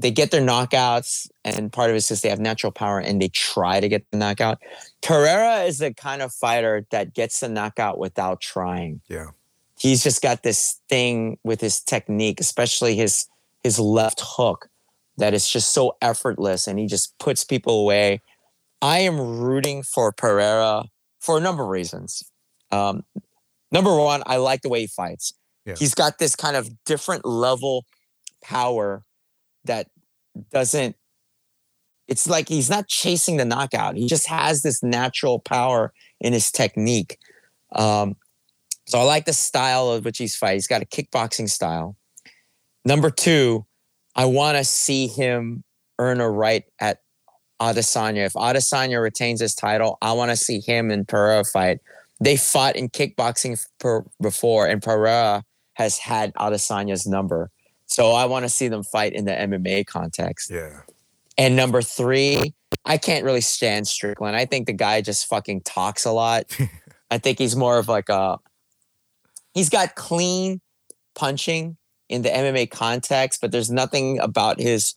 they 0.00 0.10
get 0.10 0.30
their 0.30 0.42
knockouts 0.42 1.28
and 1.44 1.72
part 1.72 1.90
of 1.90 1.94
it 1.94 1.98
is 1.98 2.06
because 2.08 2.22
they 2.22 2.28
have 2.28 2.40
natural 2.40 2.70
power 2.72 2.98
and 3.00 3.20
they 3.20 3.28
try 3.28 3.80
to 3.80 3.88
get 3.88 4.04
the 4.10 4.16
knockout 4.16 4.58
Pereira 5.02 5.62
is 5.64 5.78
the 5.78 5.92
kind 5.94 6.22
of 6.22 6.32
fighter 6.32 6.86
that 6.90 7.14
gets 7.14 7.40
the 7.40 7.48
knockout 7.48 7.98
without 7.98 8.40
trying 8.40 9.00
Yeah. 9.08 9.30
he's 9.78 10.02
just 10.02 10.22
got 10.22 10.42
this 10.42 10.80
thing 10.88 11.38
with 11.44 11.60
his 11.60 11.80
technique, 11.80 12.40
especially 12.40 12.96
his 12.96 13.26
his 13.64 13.78
left 13.78 14.20
hook, 14.24 14.68
that 15.16 15.34
is 15.34 15.50
just 15.50 15.72
so 15.74 15.96
effortless, 16.00 16.68
and 16.68 16.78
he 16.78 16.86
just 16.86 17.18
puts 17.18 17.42
people 17.44 17.80
away. 17.80 18.20
I 18.80 19.00
am 19.00 19.18
rooting 19.40 19.82
for 19.82 20.12
Pereira 20.12 20.84
for 21.20 21.38
a 21.38 21.40
number 21.40 21.64
of 21.64 21.68
reasons. 21.68 22.22
Um, 22.70 23.02
number 23.72 23.94
one, 23.96 24.22
I 24.26 24.36
like 24.36 24.62
the 24.62 24.68
way 24.68 24.82
he 24.82 24.86
fights. 24.86 25.34
Yeah. 25.66 25.74
He's 25.76 25.92
got 25.94 26.18
this 26.18 26.36
kind 26.36 26.56
of 26.56 26.70
different 26.84 27.24
level 27.24 27.84
power 28.44 29.02
that 29.68 29.88
doesn't. 30.50 30.96
It's 32.08 32.26
like 32.26 32.48
he's 32.48 32.68
not 32.68 32.88
chasing 32.88 33.36
the 33.36 33.44
knockout. 33.44 33.96
He 33.96 34.06
just 34.06 34.26
has 34.28 34.62
this 34.62 34.82
natural 34.82 35.38
power 35.38 35.92
in 36.20 36.32
his 36.32 36.50
technique. 36.50 37.18
Um, 37.72 38.16
so 38.86 38.98
I 38.98 39.02
like 39.02 39.26
the 39.26 39.32
style 39.32 39.90
of 39.90 40.04
which 40.04 40.18
he's 40.18 40.34
fighting. 40.34 40.56
He's 40.56 40.66
got 40.66 40.82
a 40.82 40.86
kickboxing 40.86 41.50
style. 41.50 41.96
Number 42.84 43.10
two, 43.10 43.66
I 44.16 44.24
want 44.24 44.56
to 44.56 44.64
see 44.64 45.06
him 45.06 45.64
earn 45.98 46.20
a 46.20 46.30
right 46.30 46.64
at 46.80 47.02
Adesanya. 47.60 48.24
If 48.24 48.32
Adesanya 48.32 49.02
retains 49.02 49.40
his 49.40 49.54
title, 49.54 49.98
I 50.00 50.12
want 50.12 50.30
to 50.30 50.36
see 50.36 50.60
him 50.60 50.90
and 50.90 51.06
Pereira 51.06 51.44
fight. 51.44 51.80
They 52.20 52.36
fought 52.36 52.76
in 52.76 52.88
kickboxing 52.88 53.62
before, 54.20 54.66
and 54.66 54.82
Pereira 54.82 55.44
has 55.74 55.98
had 55.98 56.32
Adesanya's 56.34 57.06
number. 57.06 57.50
So 57.98 58.12
I 58.12 58.26
want 58.26 58.44
to 58.44 58.48
see 58.48 58.68
them 58.68 58.84
fight 58.84 59.12
in 59.12 59.24
the 59.24 59.32
MMA 59.32 59.84
context. 59.84 60.50
Yeah. 60.50 60.82
And 61.36 61.56
number 61.56 61.82
three, 61.82 62.54
I 62.84 62.96
can't 62.96 63.24
really 63.24 63.40
stand 63.40 63.88
Strickland. 63.88 64.36
I 64.36 64.44
think 64.46 64.68
the 64.68 64.72
guy 64.72 65.00
just 65.00 65.26
fucking 65.26 65.62
talks 65.62 66.04
a 66.04 66.12
lot. 66.12 66.44
I 67.10 67.18
think 67.18 67.38
he's 67.38 67.56
more 67.56 67.76
of 67.76 67.88
like 67.88 68.08
a 68.08 68.38
he's 69.52 69.68
got 69.68 69.96
clean 69.96 70.60
punching 71.16 71.76
in 72.08 72.22
the 72.22 72.28
MMA 72.28 72.70
context, 72.70 73.40
but 73.40 73.50
there's 73.50 73.70
nothing 73.70 74.20
about 74.20 74.60
his 74.60 74.94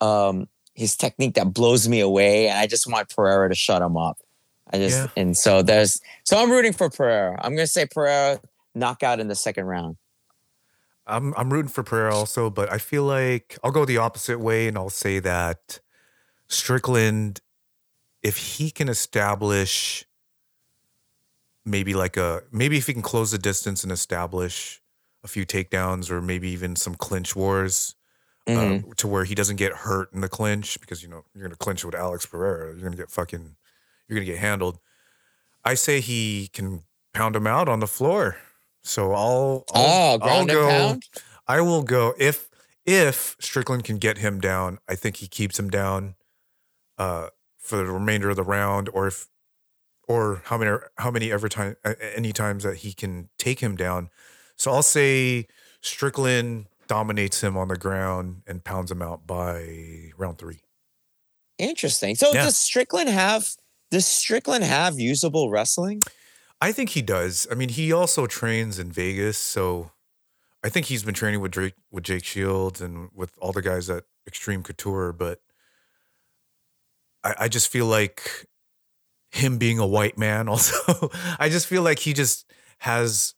um 0.00 0.48
his 0.74 0.96
technique 0.96 1.34
that 1.34 1.52
blows 1.52 1.86
me 1.86 2.00
away. 2.00 2.48
And 2.48 2.58
I 2.58 2.66
just 2.66 2.90
want 2.90 3.14
Pereira 3.14 3.50
to 3.50 3.54
shut 3.54 3.82
him 3.82 3.98
up. 3.98 4.16
I 4.72 4.78
just 4.78 4.96
Yeah. 4.96 5.22
and 5.22 5.36
so 5.36 5.60
there's 5.60 6.00
so 6.24 6.38
I'm 6.38 6.50
rooting 6.50 6.72
for 6.72 6.88
Pereira. 6.88 7.38
I'm 7.42 7.54
gonna 7.54 7.66
say 7.66 7.84
Pereira 7.84 8.40
knockout 8.74 9.20
in 9.20 9.28
the 9.28 9.34
second 9.34 9.66
round. 9.66 9.98
I'm 11.12 11.34
I'm 11.36 11.52
rooting 11.52 11.70
for 11.70 11.82
Pereira 11.82 12.14
also, 12.14 12.50
but 12.50 12.72
I 12.72 12.78
feel 12.78 13.04
like 13.04 13.58
I'll 13.62 13.70
go 13.72 13.84
the 13.84 13.98
opposite 13.98 14.38
way 14.40 14.66
and 14.68 14.76
I'll 14.76 14.90
say 14.90 15.18
that 15.20 15.80
Strickland, 16.48 17.40
if 18.22 18.36
he 18.36 18.70
can 18.70 18.88
establish 18.88 20.04
maybe 21.64 21.94
like 21.94 22.16
a 22.16 22.42
maybe 22.50 22.76
if 22.78 22.86
he 22.86 22.92
can 22.92 23.02
close 23.02 23.30
the 23.30 23.38
distance 23.38 23.82
and 23.82 23.92
establish 23.92 24.80
a 25.24 25.28
few 25.28 25.46
takedowns 25.46 26.10
or 26.10 26.20
maybe 26.20 26.48
even 26.50 26.74
some 26.74 26.94
clinch 26.94 27.36
wars 27.36 27.94
Mhm. 28.48 28.90
uh, 28.90 28.94
to 28.96 29.06
where 29.06 29.22
he 29.24 29.36
doesn't 29.36 29.54
get 29.54 29.72
hurt 29.72 30.12
in 30.12 30.20
the 30.20 30.28
clinch 30.28 30.80
because 30.80 31.02
you 31.02 31.08
know 31.08 31.24
you're 31.34 31.44
gonna 31.44 31.54
clinch 31.56 31.84
with 31.84 31.94
Alex 31.94 32.26
Pereira, 32.26 32.72
you're 32.72 32.82
gonna 32.82 32.96
get 32.96 33.10
fucking 33.10 33.54
you're 34.08 34.16
gonna 34.18 34.26
get 34.26 34.38
handled. 34.38 34.80
I 35.64 35.74
say 35.74 36.00
he 36.00 36.48
can 36.52 36.82
pound 37.14 37.36
him 37.36 37.46
out 37.46 37.68
on 37.68 37.78
the 37.78 37.86
floor. 37.86 38.36
So 38.82 39.12
I'll, 39.12 39.64
I'll 39.74 40.14
oh, 40.14 40.18
ground 40.18 40.50
I'll 40.50 40.56
go. 40.56 40.68
pound. 40.68 41.02
I 41.46 41.60
will 41.60 41.82
go 41.82 42.14
if 42.18 42.48
if 42.84 43.36
Strickland 43.40 43.84
can 43.84 43.98
get 43.98 44.18
him 44.18 44.40
down. 44.40 44.78
I 44.88 44.94
think 44.94 45.16
he 45.16 45.28
keeps 45.28 45.58
him 45.58 45.70
down 45.70 46.14
uh, 46.98 47.28
for 47.58 47.76
the 47.76 47.86
remainder 47.86 48.30
of 48.30 48.36
the 48.36 48.42
round, 48.42 48.88
or 48.92 49.06
if 49.06 49.28
or 50.08 50.42
how 50.46 50.58
many 50.58 50.76
how 50.98 51.10
many 51.10 51.30
ever 51.30 51.48
time 51.48 51.76
any 52.14 52.32
times 52.32 52.64
that 52.64 52.78
he 52.78 52.92
can 52.92 53.28
take 53.38 53.60
him 53.60 53.76
down. 53.76 54.10
So 54.56 54.72
I'll 54.72 54.82
say 54.82 55.46
Strickland 55.80 56.66
dominates 56.88 57.42
him 57.42 57.56
on 57.56 57.68
the 57.68 57.76
ground 57.76 58.42
and 58.46 58.64
pounds 58.64 58.90
him 58.90 59.00
out 59.02 59.26
by 59.26 60.10
round 60.16 60.38
three. 60.38 60.60
Interesting. 61.58 62.16
So 62.16 62.32
Yeah. 62.32 62.44
does 62.44 62.58
Strickland 62.58 63.08
have 63.08 63.48
does 63.90 64.06
Strickland 64.06 64.64
have 64.64 64.98
usable 64.98 65.50
wrestling? 65.50 66.02
I 66.62 66.70
think 66.70 66.90
he 66.90 67.02
does. 67.02 67.46
I 67.50 67.54
mean, 67.56 67.70
he 67.70 67.92
also 67.92 68.26
trains 68.28 68.78
in 68.78 68.92
Vegas, 68.92 69.36
so 69.36 69.90
I 70.62 70.68
think 70.68 70.86
he's 70.86 71.02
been 71.02 71.12
training 71.14 71.40
with 71.40 71.50
Drake, 71.50 71.74
with 71.90 72.04
Jake 72.04 72.24
Shields 72.24 72.80
and 72.80 73.10
with 73.12 73.32
all 73.38 73.50
the 73.52 73.62
guys 73.62 73.90
at 73.90 74.04
Extreme 74.28 74.62
Couture. 74.62 75.12
But 75.12 75.40
I, 77.24 77.34
I 77.40 77.48
just 77.48 77.68
feel 77.68 77.86
like 77.86 78.46
him 79.32 79.58
being 79.58 79.78
a 79.80 79.86
white 79.86 80.16
man, 80.16 80.48
also, 80.54 81.10
I 81.38 81.48
just 81.48 81.66
feel 81.66 81.82
like 81.82 81.98
he 81.98 82.12
just 82.12 82.48
has 82.78 83.34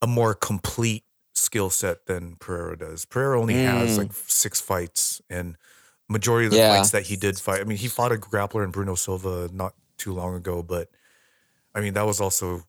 a 0.00 0.06
more 0.06 0.34
complete 0.34 1.04
skill 1.34 1.70
set 1.70 2.06
than 2.06 2.36
Pereira 2.36 2.78
does. 2.78 3.04
Pereira 3.04 3.40
only 3.40 3.54
has 3.54 3.96
Mm. 3.96 3.98
like 3.98 4.12
six 4.12 4.60
fights, 4.60 5.20
and 5.28 5.56
majority 6.08 6.46
of 6.46 6.52
the 6.52 6.58
Yeah. 6.58 6.76
fights 6.76 6.90
that 6.90 7.04
he 7.06 7.16
did 7.16 7.38
fight. 7.38 7.60
I 7.60 7.64
mean, 7.64 7.78
he 7.78 7.88
fought 7.88 8.12
a 8.12 8.16
grappler 8.16 8.62
in 8.64 8.70
Bruno 8.70 8.94
Silva 8.94 9.48
not 9.52 9.74
too 9.96 10.12
long 10.12 10.34
ago, 10.36 10.62
but 10.62 10.88
I 11.74 11.80
mean, 11.80 11.94
that 11.94 12.06
was 12.06 12.20
also 12.20 12.64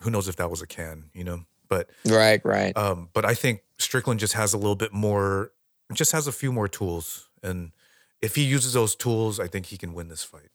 who 0.00 0.10
knows 0.10 0.28
if 0.28 0.36
that 0.36 0.50
was 0.50 0.60
a 0.62 0.66
can, 0.66 1.10
you 1.14 1.24
know. 1.24 1.44
But 1.68 1.88
Right, 2.06 2.44
right. 2.44 2.76
um, 2.76 3.08
but 3.12 3.24
I 3.24 3.34
think 3.34 3.62
Strickland 3.78 4.20
just 4.20 4.34
has 4.34 4.52
a 4.52 4.58
little 4.58 4.76
bit 4.76 4.92
more, 4.92 5.50
just 5.92 6.12
has 6.12 6.26
a 6.26 6.32
few 6.32 6.52
more 6.52 6.68
tools, 6.68 7.28
and 7.42 7.72
if 8.20 8.34
he 8.36 8.44
uses 8.44 8.74
those 8.74 8.94
tools, 8.94 9.40
I 9.40 9.48
think 9.48 9.66
he 9.66 9.76
can 9.76 9.92
win 9.94 10.08
this 10.08 10.22
fight. 10.22 10.50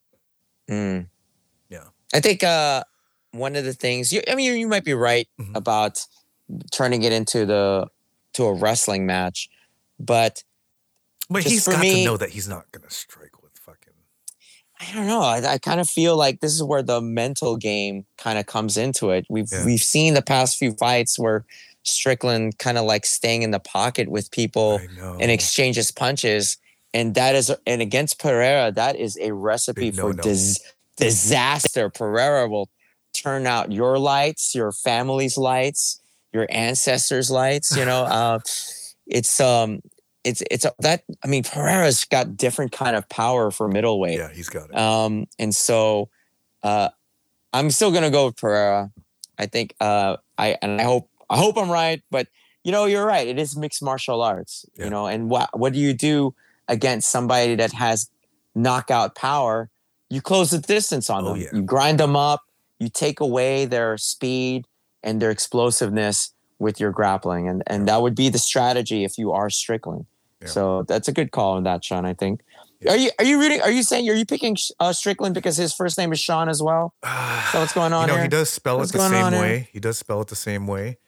Mm. 0.69 1.07
Yeah. 1.69 1.85
I 2.13 2.19
think 2.19 2.43
uh, 2.43 2.83
one 3.31 3.55
of 3.55 3.63
the 3.65 3.73
things 3.73 4.13
you, 4.13 4.21
I 4.29 4.35
mean, 4.35 4.45
you, 4.45 4.53
you 4.53 4.67
might 4.67 4.85
be 4.85 4.93
right 4.93 5.27
Mhm. 5.39 5.55
about 5.55 6.05
turning 6.71 7.03
it 7.03 7.11
into 7.11 7.45
the 7.45 7.87
to 8.33 8.43
a 8.45 8.53
wrestling 8.53 9.05
match, 9.05 9.49
but 9.99 10.43
But 11.29 11.43
he's 11.43 11.67
got 11.67 11.79
me- 11.81 12.03
to 12.03 12.05
know 12.05 12.17
that 12.17 12.29
he's 12.29 12.47
not 12.47 12.71
gonna 12.71 12.89
strike 12.89 13.19
with 13.21 13.28
fucking. 13.28 13.28
I 14.80 14.93
don't 14.93 15.07
know. 15.07 15.21
I, 15.21 15.53
I 15.53 15.57
kind 15.57 15.80
of 15.80 15.89
feel 15.89 16.15
like 16.15 16.39
this 16.39 16.53
is 16.53 16.63
where 16.63 16.82
the 16.82 17.01
mental 17.01 17.57
game 17.57 18.05
kind 18.17 18.39
of 18.39 18.45
comes 18.45 18.77
into 18.77 19.09
it. 19.09 19.25
We've 19.30 19.49
Yeah. 19.51 19.65
we've 19.65 19.84
seen 19.84 20.13
the 20.13 20.21
past 20.21 20.57
few 20.57 20.71
fights 20.73 21.19
where 21.19 21.45
Strickland 21.84 22.57
kind 22.59 22.77
of 22.77 22.86
like 22.86 23.05
staying 23.05 23.41
in 23.41 23.51
the 23.51 23.59
pocket 23.59 24.09
with 24.09 24.32
people 24.32 24.80
and 25.19 25.32
exchanges 25.32 25.91
punches, 25.91 26.57
and 26.93 27.13
that 27.15 27.36
is 27.36 27.51
and 27.65 27.82
against 27.82 28.19
Pereira, 28.19 28.71
that 28.71 28.95
is 28.95 29.17
a 29.17 29.34
recipe 29.34 29.91
for 29.91 30.13
dis- 30.23 30.59
disaster. 30.97 31.89
Pereira 31.89 32.47
will 32.47 32.69
turn 33.13 33.47
out 33.47 33.71
your 33.71 33.97
lights, 33.97 34.53
your 34.55 34.71
family's 34.71 35.38
lights, 35.38 35.99
your 36.32 36.47
ancestors' 36.49 37.32
lights. 37.32 37.75
You 37.75 37.86
know, 37.86 38.03
uh, 38.03 38.39
it's 39.07 39.39
um, 39.39 39.82
it's 40.30 40.43
it's 40.51 40.65
that. 40.80 41.03
I 41.23 41.27
mean, 41.27 41.43
Pereira's 41.43 42.05
got 42.05 42.38
different 42.38 42.71
kind 42.71 42.95
of 42.95 43.07
power 43.09 43.51
for 43.51 43.67
middleweight. 43.67 44.17
yeah, 44.17 44.30
he's 44.32 44.49
got 44.49 44.69
it. 44.69 44.75
Um, 44.77 45.27
and 45.38 45.53
so 45.53 46.09
uh, 46.63 46.89
I'm 47.53 47.71
still 47.71 47.91
gonna 47.91 48.11
go 48.11 48.25
with 48.27 48.38
Pereira. 48.38 48.91
I 49.38 49.45
think 49.47 49.73
uh, 49.80 50.17
I 50.38 50.57
and 50.61 50.80
I 50.80 50.84
hope 50.84 51.09
I 51.30 51.38
hope 51.38 51.57
I'm 51.57 51.71
right, 51.71 52.01
but 52.11 52.27
you 52.63 52.71
know 52.71 52.86
you're 52.86 53.05
right. 53.05 53.27
It 53.27 53.39
is 53.39 53.55
mixed 53.55 53.82
martial 53.82 54.21
arts, 54.21 54.65
Yeah. 54.75 54.86
you 54.86 54.89
know. 54.91 55.07
And 55.07 55.30
what 55.30 55.49
what 55.57 55.73
do 55.73 55.80
you 55.80 55.93
do 55.93 56.34
against 56.67 57.09
somebody 57.09 57.55
that 57.55 57.71
has 57.73 58.09
knockout 58.55 59.15
power? 59.15 59.69
You 60.09 60.21
close 60.21 60.49
the 60.51 60.57
distance 60.59 61.09
on 61.09 61.23
Oh, 61.23 61.34
them. 61.34 61.41
yeah. 61.41 61.49
You 61.53 61.61
grind 61.61 61.99
them 61.99 62.15
up. 62.15 62.41
You 62.80 62.89
take 62.89 63.19
away 63.19 63.65
their 63.65 63.97
speed 63.97 64.65
and 65.03 65.21
their 65.21 65.32
explosiveness 65.32 66.34
with 66.59 66.80
your 66.80 66.91
grappling, 66.91 67.47
and 67.47 67.63
and 67.67 67.88
that 67.88 68.01
would 68.01 68.15
be 68.15 68.30
the 68.30 68.39
strategy 68.39 69.03
if 69.05 69.17
you 69.17 69.32
are 69.32 69.49
Strickland. 69.49 70.05
Yeah. 70.41 70.47
So 70.47 70.83
that's 70.83 71.07
a 71.07 71.11
good 71.11 71.31
call 71.31 71.57
on 71.57 71.63
that, 71.63 71.83
Sean. 71.83 72.05
I 72.05 72.13
think. 72.13 72.41
Yeah. 72.81 72.93
Are 72.93 72.97
you 72.97 73.11
are 73.19 73.25
you 73.25 73.39
reading? 73.41 73.61
Are 73.61 73.71
you 73.71 73.83
saying 73.83 74.09
are 74.09 74.13
you 74.13 74.25
picking 74.25 74.55
uh, 74.79 74.93
Strickland 74.93 75.35
because 75.35 75.57
his 75.57 75.73
first 75.73 75.97
name 75.97 76.13
is 76.13 76.19
Sean 76.19 76.47
as 76.49 76.61
well? 76.63 76.93
So 77.51 77.59
what's 77.61 77.73
going 77.73 77.93
on 77.93 78.01
you 78.03 78.07
know, 78.09 78.13
here? 78.13 78.23
he 78.23 78.29
does 78.29 78.47
spell 78.49 78.77
What's 78.77 78.91
it 78.91 78.97
the 78.99 79.09
same 79.09 79.25
on 79.25 79.33
here? 79.33 79.41
way. 79.41 79.69
He 79.73 79.79
does 79.79 79.97
spell 79.97 80.21
it 80.21 80.27
the 80.27 80.35
same 80.35 80.67
way, 80.67 80.99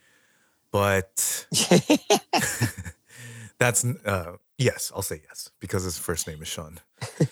but 0.71 1.45
that's 3.59 3.85
uh, 3.85 4.37
yes. 4.57 4.91
I'll 4.95 5.03
say 5.03 5.21
yes 5.27 5.51
because 5.59 5.83
his 5.83 5.99
first 5.99 6.27
name 6.27 6.41
is 6.41 6.47
Sean. 6.47 6.79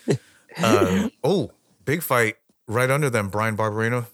uh, 0.62 1.08
oh, 1.24 1.50
big 1.84 2.02
fight 2.02 2.36
right 2.68 2.88
under 2.88 3.10
them. 3.10 3.30
Bryan 3.30 3.56
Barberena, 3.56 4.06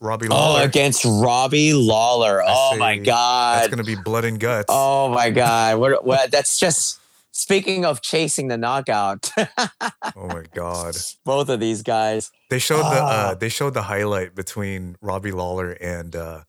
Robbie 0.00 0.28
oh, 0.30 0.34
Lawler. 0.34 0.62
against 0.62 1.04
Robbie 1.04 1.74
Lawler. 1.74 2.42
I 2.42 2.46
Oh 2.48 2.76
my 2.78 2.96
God. 2.96 3.58
that's 3.58 3.68
gonna 3.68 3.84
be 3.84 3.96
blood 3.96 4.24
and 4.24 4.40
guts. 4.40 4.64
oh 4.70 5.10
my 5.10 5.28
God. 5.28 5.78
What? 5.78 6.06
What? 6.06 6.30
That's 6.30 6.58
just 6.58 7.00
speaking 7.38 7.84
of 7.84 8.02
chasing 8.02 8.48
the 8.48 8.56
knockout. 8.58 9.30
Oh 9.38 10.26
my 10.28 10.42
god. 10.54 10.96
Both 11.24 11.48
of 11.48 11.60
these 11.60 11.82
guys. 11.82 12.30
They 12.50 12.58
showed 12.58 12.78
the 12.82 13.00
Ah. 13.00 13.28
uh, 13.30 13.34
they 13.34 13.48
showed 13.48 13.74
the 13.74 13.82
highlight 13.82 14.34
between 14.34 14.96
Robbie 15.00 15.32
Lawler 15.32 15.70
and 15.72 16.14
uh, 16.16 16.42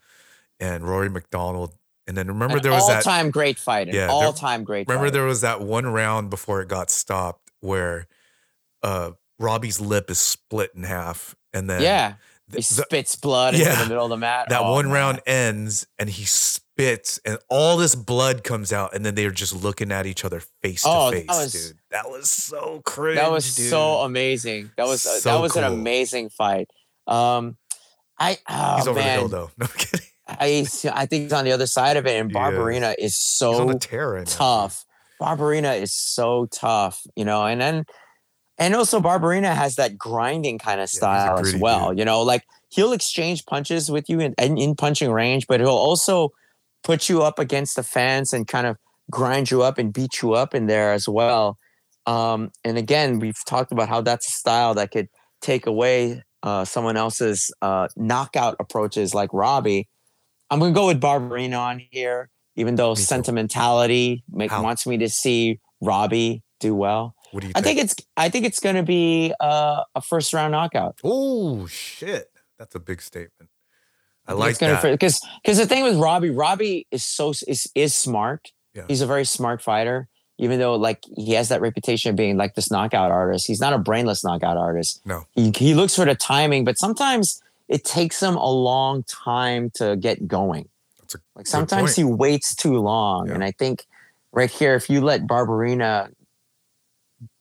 and 0.60 0.84
Rory 0.88 1.10
MacDonald. 1.10 1.76
And 2.08 2.18
then 2.18 2.28
remember 2.28 2.60
there 2.60 2.72
was 2.72 2.88
that 2.88 3.06
all-time 3.06 3.30
great 3.30 3.60
fighter. 3.60 3.92
Yeah, 3.94 4.08
all-time 4.08 4.64
great. 4.64 4.88
Remember 4.88 5.06
fighter. 5.08 5.12
there 5.20 5.26
was 5.28 5.42
that 5.42 5.62
one 5.62 5.86
round 5.86 6.32
before 6.32 6.62
it 6.62 6.68
got 6.68 6.90
stopped 6.90 7.52
where 7.60 8.08
uh 8.82 9.12
Robbie's 9.38 9.80
lip 9.80 10.10
is 10.10 10.18
split 10.20 10.72
in 10.76 10.84
half 10.84 11.36
and 11.54 11.70
then 11.70 11.82
yeah. 11.84 12.14
He 12.52 12.64
spits 12.64 13.16
blood 13.16 13.54
into 13.54 13.70
the 13.70 13.86
middle 13.88 14.06
of 14.06 14.10
the 14.10 14.18
mat. 14.18 14.50
that 14.50 14.62
Oh, 14.62 14.74
one 14.74 14.86
man. 14.86 14.94
round 14.96 15.22
ends 15.28 15.86
and 16.00 16.10
he 16.10 16.24
spits 16.80 17.20
and 17.26 17.38
all 17.50 17.76
this 17.78 17.94
blood 17.96 18.44
comes 18.44 18.72
out 18.72 18.94
and 18.96 19.06
then 19.06 19.16
they're 19.16 19.32
just 19.32 19.54
looking 19.64 19.92
at 19.92 20.06
each 20.06 20.24
other 20.24 20.42
face 20.62 20.84
Oh, 20.86 21.12
to 21.12 21.18
that 21.18 21.28
face, 21.28 21.38
was- 21.44 21.54
dude. 21.70 21.78
That 21.92 22.10
was 22.10 22.30
so 22.30 22.82
cringe. 22.86 23.18
that 23.18 23.32
was 23.32 23.56
dude. 23.56 23.70
so 23.70 23.98
amazing. 24.02 24.72
That 24.78 24.86
was 24.88 25.06
uh, 25.06 25.18
So 25.20 25.34
that 25.34 25.42
was 25.42 25.56
an 25.56 25.64
amazing 25.64 26.30
fight. 26.30 26.70
Um, 27.08 27.58
I 28.20 28.38
oh, 28.48 28.76
He's 28.78 28.88
over 28.88 29.00
man. 29.00 29.06
the 29.08 29.20
hill 29.20 29.28
though. 29.28 29.52
No 29.58 29.66
I'm 29.66 29.78
kidding. 29.78 30.06
I 30.28 30.68
I 30.94 31.06
think 31.08 31.24
he's 31.24 31.34
on 31.34 31.46
the 31.46 31.52
other 31.52 31.66
side 31.66 31.98
of 31.98 32.06
it, 32.06 32.20
and. 32.20 32.32
Barberena 32.32 32.94
is 33.00 33.18
so 33.18 33.74
tear 33.80 34.16
now, 34.20 34.24
tough. 34.28 34.86
Barberena 35.20 35.82
is 35.82 35.92
so 35.92 36.46
tough, 36.52 37.02
you 37.16 37.26
know, 37.26 37.44
and 37.46 37.60
then 37.60 37.86
and 38.60 38.76
also 38.76 39.00
Barberena 39.00 39.56
has 39.56 39.76
that 39.78 39.98
grinding 39.98 40.60
kind 40.60 40.80
of 40.82 40.90
style 40.90 41.40
as 41.40 41.56
well. 41.56 41.90
dude. 41.90 42.00
You 42.00 42.06
know, 42.06 42.22
like 42.22 42.44
he'll 42.70 42.94
exchange 42.94 43.48
punches 43.48 43.90
with 43.90 44.08
you 44.08 44.20
in, 44.20 44.36
in, 44.38 44.60
in 44.60 44.76
punching 44.76 45.12
range, 45.12 45.48
but 45.48 45.60
he'll 45.60 45.70
also 45.70 46.30
put 46.84 47.10
you 47.10 47.22
up 47.22 47.40
against 47.40 47.76
the 47.76 47.84
fence 47.84 48.34
and 48.34 48.48
kind 48.48 48.68
of 48.68 48.78
grind 49.12 49.52
you 49.52 49.62
up 49.64 49.78
and 49.78 49.92
beat 49.94 50.22
you 50.22 50.34
up 50.34 50.54
in 50.54 50.68
there 50.68 50.94
as 50.94 51.08
well. 51.08 51.58
Um, 52.06 52.52
and 52.64 52.78
again, 52.78 53.20
we've 53.20 53.44
talked 53.46 53.72
about 53.72 53.90
how 53.90 54.02
that's 54.02 54.28
a 54.28 54.32
style 54.32 54.74
that 54.76 54.92
could 54.92 55.08
take 55.42 55.66
away 55.68 56.24
uh, 56.44 56.66
someone 56.66 56.98
else's 56.98 57.52
uh, 57.62 57.88
knockout 57.96 58.56
approaches, 58.60 59.14
like 59.14 59.30
Robbie. 59.34 59.88
I'm 60.50 60.60
going 60.60 60.74
to 60.74 60.80
go 60.80 60.88
with 60.88 61.00
Barberena 61.02 61.60
on 61.60 61.82
here, 61.92 62.30
even 62.56 62.76
though 62.76 62.92
Me 62.92 62.96
sentimentality 62.96 64.24
make, 64.32 64.52
wants 64.52 64.88
me 64.88 64.98
to 64.98 65.10
see 65.10 65.60
Robbie 65.82 66.44
do 66.60 66.74
well. 66.76 67.16
What 67.32 67.42
do 67.42 67.48
you 67.48 67.54
I 67.56 67.62
think? 67.62 67.78
think 67.78 67.92
it's 67.92 67.96
I 68.18 68.30
think 68.30 68.46
it's 68.46 68.60
going 68.60 68.76
to 68.76 68.84
be 68.84 69.34
uh, 69.40 69.84
a 69.94 70.02
first 70.02 70.34
round 70.34 70.52
knockout. 70.52 70.98
Oh 71.04 71.68
shit. 71.68 72.30
That's 72.58 72.74
a 72.76 72.80
big 72.80 73.02
statement. 73.02 73.50
I 74.30 74.34
like 74.34 74.58
that. 74.60 74.84
because 74.84 75.20
because 75.44 75.58
the 75.58 75.66
thing 75.66 75.84
with 75.84 75.98
Robbie, 75.98 76.30
Robbie 76.30 76.88
is 76.92 77.04
so 77.04 77.32
is 77.48 77.68
is 77.76 77.96
smart. 77.96 78.52
Yeah. 78.76 78.84
He's 78.88 79.02
a 79.02 79.08
very 79.08 79.26
smart 79.26 79.62
fighter, 79.62 80.08
even 80.38 80.60
though 80.60 80.76
like 80.76 81.04
he 81.18 81.34
has 81.34 81.50
that 81.50 81.62
reputation 81.62 82.12
of 82.12 82.16
being 82.16 82.38
like 82.38 82.54
this 82.56 82.70
knockout 82.70 83.10
artist. 83.12 83.48
He's 83.48 83.60
not 83.60 83.74
a 83.74 83.80
brainless 83.80 84.24
knockout 84.24 84.56
artist. 84.58 85.02
No. 85.06 85.26
he 85.34 85.52
he 85.56 85.74
looks 85.74 85.96
for 85.96 86.06
the 86.06 86.16
timing, 86.16 86.64
but 86.64 86.78
sometimes 86.78 87.42
it 87.68 87.84
takes 87.84 88.22
him 88.22 88.36
a 88.36 88.50
long 88.52 89.04
time 89.04 89.72
to 89.76 89.96
get 89.96 90.28
going. 90.28 90.70
That's 91.00 91.16
a 91.16 91.20
Like 91.36 91.48
sometimes 91.48 91.96
point. 91.96 91.96
he 91.98 92.04
waits 92.04 92.56
too 92.56 92.78
long, 92.80 93.28
Yeah. 93.28 93.34
and 93.34 93.44
I 93.44 93.52
think 93.52 93.86
right 94.32 94.50
here, 94.52 94.76
if 94.76 94.90
you 94.92 95.02
let 95.02 95.22
Barberena, 95.28 96.12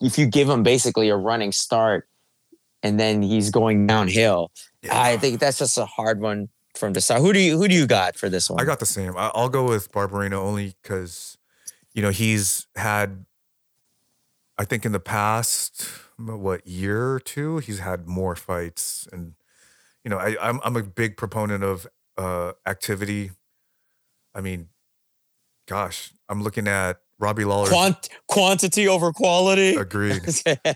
if 0.00 0.18
you 0.18 0.26
give 0.26 0.48
him 0.48 0.62
basically 0.62 1.08
a 1.10 1.16
running 1.16 1.52
start, 1.52 2.08
and 2.82 2.98
then 2.98 3.22
he's 3.22 3.50
going 3.50 3.86
downhill, 3.86 4.50
Yeah. 4.82 4.98
I 5.00 5.16
think 5.18 5.40
that's 5.40 5.58
just 5.58 5.76
a 5.78 5.84
hard 5.86 6.20
one 6.20 6.48
for 6.78 6.88
the 6.88 6.94
to 6.94 7.00
start. 7.00 7.20
Who 7.20 7.32
do 7.32 7.40
you 7.40 7.58
who 7.58 7.68
do 7.68 7.74
you 7.74 7.86
got 7.86 8.16
for 8.16 8.28
this 8.28 8.48
one? 8.48 8.60
I 8.60 8.64
got 8.64 8.80
the 8.80 8.86
same. 8.86 9.16
I- 9.16 9.30
I'll 9.34 9.48
go 9.48 9.64
with 9.64 9.92
Barberena 9.92 10.34
only 10.34 10.74
because, 10.82 11.36
you 11.92 12.02
know, 12.02 12.10
he's 12.10 12.66
had, 12.76 13.24
I 14.56 14.64
think 14.64 14.84
in 14.86 14.92
the 14.92 15.00
past, 15.00 15.86
what 16.16 16.66
year 16.66 17.12
or 17.12 17.20
two, 17.20 17.58
he's 17.58 17.78
had 17.78 18.06
more 18.06 18.34
fights, 18.34 19.06
and 19.12 19.34
you 20.04 20.10
know, 20.10 20.18
I, 20.18 20.36
I'm 20.40 20.60
I'm 20.64 20.76
a 20.76 20.82
big 20.82 21.16
proponent 21.16 21.62
of 21.62 21.86
uh, 22.16 22.52
activity. 22.66 23.32
I 24.34 24.40
mean, 24.40 24.68
gosh, 25.66 26.12
I'm 26.28 26.42
looking 26.42 26.66
at 26.68 27.00
Robbie 27.18 27.44
Lawler. 27.44 27.68
Quant 27.68 28.08
quantity 28.26 28.88
over 28.88 29.12
quality. 29.12 29.74
Agreed. 29.76 30.22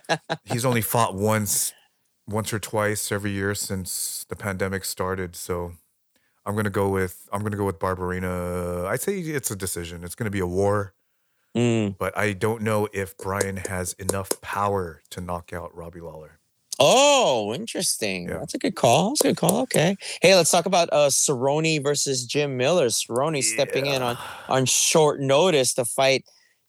he's 0.44 0.64
only 0.64 0.82
fought 0.82 1.14
once 1.14 1.72
once 2.28 2.52
or 2.52 2.58
twice 2.58 3.10
every 3.10 3.32
year 3.32 3.54
since 3.54 4.24
the 4.28 4.36
pandemic 4.36 4.84
started 4.84 5.34
so 5.34 5.72
i'm 6.46 6.54
gonna 6.56 6.70
go 6.70 6.88
with 6.88 7.28
i'm 7.32 7.42
gonna 7.42 7.56
go 7.56 7.64
with 7.64 7.78
barberena 7.78 8.86
i'd 8.86 9.00
say 9.00 9.18
it's 9.18 9.50
a 9.50 9.56
decision 9.56 10.02
it's 10.04 10.14
gonna 10.14 10.30
be 10.30 10.40
a 10.40 10.46
war 10.46 10.94
Mm. 11.54 11.98
but 11.98 12.16
i 12.16 12.32
don't 12.32 12.62
know 12.62 12.88
if 12.94 13.14
brian 13.18 13.58
has 13.58 13.92
enough 13.94 14.30
power 14.40 15.02
to 15.10 15.20
knock 15.20 15.52
out 15.52 15.74
robbie 15.76 16.00
lawler 16.00 16.38
Oh, 16.84 17.52
interesting. 17.54 18.28
Yeah. 18.28 18.38
That's 18.38 18.54
a 18.54 18.58
good 18.58 18.74
call. 18.74 19.10
That's 19.10 19.20
a 19.20 19.24
good 19.28 19.36
call. 19.36 19.60
Okay. 19.60 19.94
Hey, 20.22 20.34
let's 20.34 20.50
talk 20.50 20.64
about 20.66 20.88
uh 20.90 21.10
Cerrone 21.10 21.80
versus 21.82 22.24
Jim 22.24 22.56
Miller. 22.56 22.86
Cerrone 22.86 23.40
stepping 23.44 23.86
in 23.86 24.02
on 24.02 24.16
on 24.48 24.64
short 24.64 25.20
notice 25.20 25.74
to 25.74 25.84
fight 25.84 26.24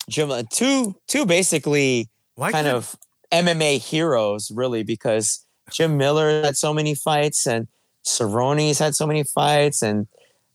Jim. 0.08 0.30
Two 0.52 0.94
two 1.08 1.24
basically 1.26 2.10
why 2.36 2.52
kind 2.52 2.66
can't- 2.66 2.76
of 2.76 2.94
MMA 3.32 3.78
heroes, 3.78 4.52
really, 4.54 4.84
because 4.84 5.44
Jim 5.72 5.96
Miller 5.96 6.42
had 6.42 6.56
so 6.58 6.72
many 6.74 6.94
fights 6.94 7.46
and 7.46 7.66
Cerrone's 8.06 8.78
had 8.78 8.94
so 8.94 9.06
many 9.06 9.24
fights. 9.24 9.82
And 9.82 10.06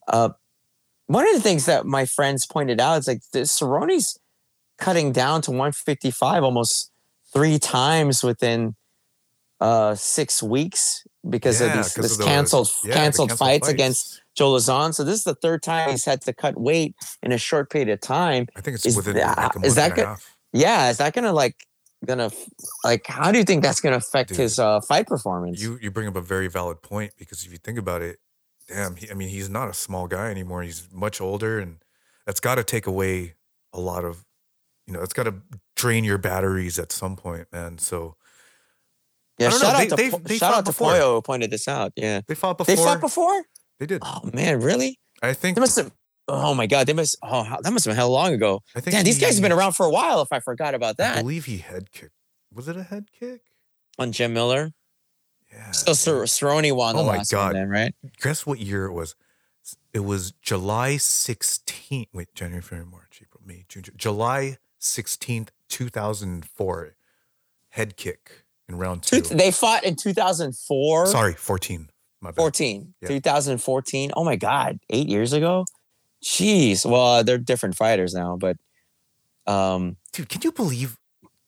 uh, 0.07 0.29
one 1.07 1.27
of 1.27 1.33
the 1.33 1.41
things 1.41 1.65
that 1.65 1.85
my 1.85 2.05
friends 2.05 2.45
pointed 2.45 2.79
out 2.79 2.99
is 2.99 3.07
like 3.07 3.21
the 3.33 3.45
Cerrone's 3.45 4.17
cutting 4.77 5.11
down 5.11 5.41
to 5.43 5.51
155 5.51 6.43
almost 6.43 6.91
three 7.33 7.59
times 7.59 8.23
within 8.23 8.75
uh, 9.59 9.93
six 9.95 10.41
weeks. 10.41 11.03
because 11.29 11.59
Yeah, 11.59 11.67
of 11.67 11.73
these 11.77 11.93
this 11.93 12.17
of 12.19 12.25
canceled 12.25 12.71
yeah, 12.83 12.89
the 12.89 12.93
canceled 12.95 13.29
canceled 13.29 13.39
fights 13.39 13.67
fights. 13.67 13.73
against 13.73 14.21
Joe 14.35 14.53
Lauzon. 14.53 14.93
So 14.95 15.03
this 15.03 15.15
is 15.15 15.23
the 15.25 15.35
third 15.35 15.61
time 15.61 15.89
he's 15.91 16.05
had 16.05 16.21
to 16.21 16.33
cut 16.33 16.57
weight 16.59 16.95
in 17.21 17.31
a 17.33 17.37
short 17.37 17.69
period 17.69 17.89
of 17.89 17.99
time. 17.99 18.47
I 18.55 18.61
think 18.61 18.75
it's 18.75 18.85
Is 18.85 18.95
within 18.95 19.15
that- 19.17 19.37
like 19.55 19.65
is 19.65 19.75
that 19.75 19.95
good? 19.95 20.07
Yeah, 20.53 20.89
is 20.89 20.97
that 20.97 21.13
gonna 21.13 21.33
like 21.33 21.67
gonna 22.05 22.31
like 22.83 23.05
how 23.07 23.31
do 23.31 23.37
you 23.37 23.43
think 23.43 23.63
that's 23.63 23.81
gonna 23.81 23.97
affect 23.97 24.29
Dude, 24.29 24.37
his 24.37 24.59
uh, 24.59 24.81
fight 24.81 25.07
performance? 25.07 25.61
You 25.61 25.77
you 25.81 25.91
bring 25.91 26.07
up 26.07 26.15
a 26.15 26.21
very 26.21 26.47
valid 26.47 26.81
point 26.81 27.13
because 27.17 27.45
if 27.45 27.51
you 27.51 27.57
think 27.57 27.77
about 27.77 28.01
it, 28.01 28.19
damn, 28.67 28.95
he, 28.95 29.09
I 29.09 29.13
mean, 29.13 29.29
he's 29.29 29.49
not 29.49 29.69
a 29.69 29.73
small 29.73 30.07
guy 30.07 30.29
anymore. 30.31 30.61
He's 30.63 30.87
much 30.91 31.19
older, 31.21 31.59
and 31.59 31.77
that's 32.25 32.39
got 32.39 32.55
to 32.55 32.63
take 32.63 32.87
away 32.87 33.35
a 33.73 33.79
lot 33.79 34.05
of, 34.05 34.25
you 34.87 34.93
know, 34.93 35.01
it's 35.01 35.13
got 35.13 35.23
to 35.23 35.35
drain 35.75 36.03
your 36.03 36.17
batteries 36.17 36.79
at 36.79 36.91
some 36.91 37.15
point, 37.15 37.47
man. 37.51 37.77
So 37.77 38.15
yeah, 39.37 39.49
shout 39.49 39.61
know, 39.61 39.67
out 39.69 39.77
they- 39.79 39.87
to 39.87 39.95
they've- 39.95 40.23
they 40.23 40.37
shout 40.37 40.53
out 40.53 40.65
to. 40.65 40.71
Poyo 40.71 41.15
who 41.15 41.21
pointed 41.21 41.51
this 41.51 41.67
out. 41.67 41.93
Yeah, 41.95 42.21
they 42.27 42.35
fought 42.35 42.57
before. 42.57 42.75
they 42.75 42.81
fought 42.81 43.01
before. 43.01 43.43
They 43.79 43.85
did. 43.85 44.01
Oh 44.05 44.29
man, 44.33 44.61
really? 44.61 44.99
I 45.21 45.33
think. 45.33 45.55
They 45.55 45.61
must 45.61 45.77
have. 45.77 45.91
Oh 46.29 46.53
my 46.53 46.67
god, 46.67 46.87
they 46.87 46.93
must. 46.93 47.17
Oh, 47.23 47.43
that 47.43 47.71
must 47.73 47.85
have 47.85 47.91
been 47.91 47.97
hell 47.97 48.11
long 48.11 48.33
ago. 48.33 48.61
I 48.75 48.79
think 48.81 48.95
Damn, 48.95 49.03
these 49.03 49.19
guys 49.19 49.35
have 49.35 49.41
been 49.41 49.51
around 49.51 49.73
for 49.73 49.85
a 49.85 49.89
while. 49.89 50.21
If 50.21 50.31
I 50.31 50.39
forgot 50.39 50.75
about 50.75 50.97
that, 50.97 51.17
I 51.17 51.21
believe 51.21 51.45
he 51.45 51.57
head 51.57 51.91
kicked. 51.91 52.13
Was 52.53 52.67
it 52.67 52.77
a 52.77 52.83
head 52.83 53.07
kick? 53.17 53.41
on 53.97 54.11
Jim 54.13 54.33
Miller. 54.33 54.71
Yeah. 55.51 55.71
So 55.71 55.93
Cer- 55.93 56.23
Cerrone 56.23 56.71
won 56.73 56.95
the 56.95 57.01
Oh 57.01 57.05
my 57.05 57.17
last 57.17 57.31
God. 57.31 57.47
one, 57.47 57.53
then, 57.55 57.69
right? 57.69 57.93
Guess 58.21 58.45
what 58.45 58.59
year 58.59 58.85
it 58.85 58.93
was? 58.93 59.15
It 59.93 59.99
was 60.05 60.31
July 60.41 60.91
16th. 60.95 62.07
Wait, 62.13 62.33
January, 62.33 62.61
February, 62.61 62.85
March, 62.89 63.19
April, 63.21 63.41
May, 63.45 63.65
June, 63.67 63.83
Ju- 63.83 63.91
July 63.97 64.57
16th, 64.79 65.49
2004. 65.67 66.95
Head 67.71 67.97
kick 67.97 68.45
in 68.67 68.77
round 68.77 69.03
two. 69.03 69.21
Two, 69.21 69.35
they 69.35 69.51
fought 69.51 69.83
in 69.83 69.95
2004. 69.95 71.05
Sorry, 71.07 71.33
14. 71.33 71.89
My 72.21 72.29
bad. 72.31 72.37
14. 72.37 72.93
Yeah. 73.01 73.07
2014. 73.09 74.11
Oh 74.15 74.23
my 74.23 74.35
God, 74.37 74.79
eight 74.89 75.07
years 75.09 75.33
ago. 75.33 75.65
Jeez. 76.23 76.85
Well, 76.85 77.23
they're 77.23 77.37
different 77.37 77.75
fighters 77.75 78.13
now, 78.13 78.37
but 78.37 78.57
um, 79.47 79.97
Dude, 80.13 80.29
can 80.29 80.41
you 80.43 80.51
believe 80.51 80.97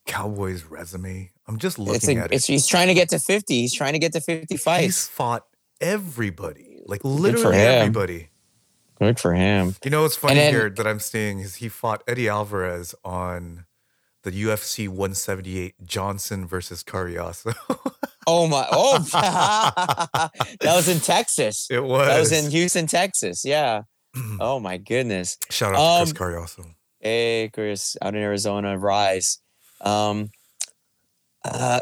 Cowboy's 0.06 0.64
resume? 0.64 1.30
I'm 1.46 1.58
just 1.58 1.78
looking 1.78 2.18
a, 2.18 2.22
at 2.22 2.32
it's 2.32 2.48
it. 2.48 2.52
he's 2.52 2.66
trying 2.66 2.88
to 2.88 2.94
get 2.94 3.08
to 3.10 3.18
50. 3.18 3.54
He's 3.60 3.74
trying 3.74 3.92
to 3.92 3.98
get 3.98 4.12
to 4.12 4.20
50 4.20 4.56
fights. 4.56 4.84
He's 4.84 5.06
fought 5.08 5.44
everybody. 5.80 6.80
Like 6.86 7.00
literally 7.04 7.56
him. 7.56 7.66
everybody. 7.66 8.28
Good 8.98 9.18
for 9.20 9.34
him. 9.34 9.74
You 9.84 9.90
know 9.90 10.02
what's 10.02 10.16
funny 10.16 10.36
then- 10.36 10.52
here 10.52 10.70
that 10.70 10.86
I'm 10.86 11.00
seeing 11.00 11.40
is 11.40 11.56
he 11.56 11.68
fought 11.68 12.02
Eddie 12.06 12.28
Alvarez 12.28 12.94
on 13.04 13.66
the 14.22 14.30
UFC 14.30 14.88
178 14.88 15.74
Johnson 15.84 16.46
versus 16.46 16.82
Cariaso. 16.82 17.54
Oh 18.24 18.46
my! 18.46 18.64
Oh, 18.70 18.98
that 19.12 20.76
was 20.76 20.88
in 20.88 21.00
Texas. 21.00 21.66
it 21.68 21.82
was. 21.82 22.06
That 22.06 22.20
was 22.20 22.30
in 22.30 22.52
Houston, 22.52 22.86
Texas. 22.86 23.44
Yeah. 23.44 23.82
Oh 24.40 24.60
my 24.60 24.76
goodness. 24.76 25.38
Shout 25.50 25.74
out 25.74 25.76
to 25.76 25.82
Um, 25.82 26.00
Chris 26.06 26.12
Cariaso. 26.12 26.74
Hey, 27.00 27.50
Chris, 27.52 27.96
out 28.02 28.14
in 28.14 28.20
Arizona, 28.22 28.76
rise. 28.78 29.38
Um, 29.80 30.30
uh, 31.44 31.80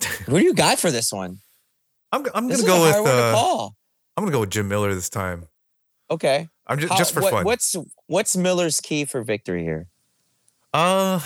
who 0.26 0.38
do 0.38 0.44
you 0.44 0.54
got 0.54 0.78
for 0.78 0.90
this 0.90 1.12
one? 1.12 1.38
I'm, 2.12 2.24
I'm 2.34 2.48
This 2.48 2.62
gonna 2.62 2.72
go 2.92 3.02
with 3.02 3.10
uh, 3.10 3.32
call. 3.34 3.74
I'm 4.16 4.24
gonna 4.24 4.32
go 4.32 4.40
with 4.40 4.50
Jim 4.50 4.68
Miller 4.68 4.94
this 4.94 5.08
time. 5.10 5.46
Okay. 6.10 6.48
I'm 6.66 6.78
just 6.78 6.92
How- 6.92 6.98
just 6.98 7.12
for 7.14 7.20
what- 7.22 7.30
fun. 7.32 7.44
What's 7.44 7.76
what's 8.06 8.36
Miller's 8.36 8.80
key 8.80 9.04
for 9.04 9.22
victory 9.22 9.62
here? 9.62 9.86
Uh, 10.72 11.20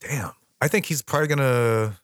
damn. 0.00 0.30
I 0.60 0.68
think 0.68 0.86
he's 0.86 1.02
probably 1.02 1.28
gonna. 1.28 1.98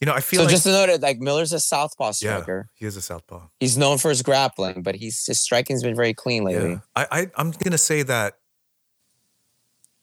You 0.00 0.06
know, 0.06 0.14
I 0.14 0.20
feel 0.20 0.38
So 0.40 0.44
like 0.44 0.50
just 0.50 0.62
to 0.64 0.70
note 0.72 0.88
it, 0.88 1.02
like 1.02 1.18
Miller's 1.18 1.52
a 1.52 1.60
southpaw 1.60 2.12
striker. 2.12 2.68
yeah, 2.72 2.78
he 2.78 2.86
is 2.86 2.96
a 2.96 3.02
southpaw. 3.02 3.48
He's 3.60 3.76
known 3.76 3.98
for 3.98 4.08
his 4.08 4.22
grappling, 4.22 4.82
but 4.82 4.94
he's 4.94 5.26
his 5.26 5.40
striking's 5.40 5.82
been 5.82 5.94
very 5.94 6.14
clean 6.14 6.42
lately. 6.44 6.70
Yeah. 6.70 6.78
I, 6.96 7.06
I 7.10 7.26
I'm 7.36 7.50
gonna 7.50 7.76
say 7.78 8.02
that. 8.04 8.38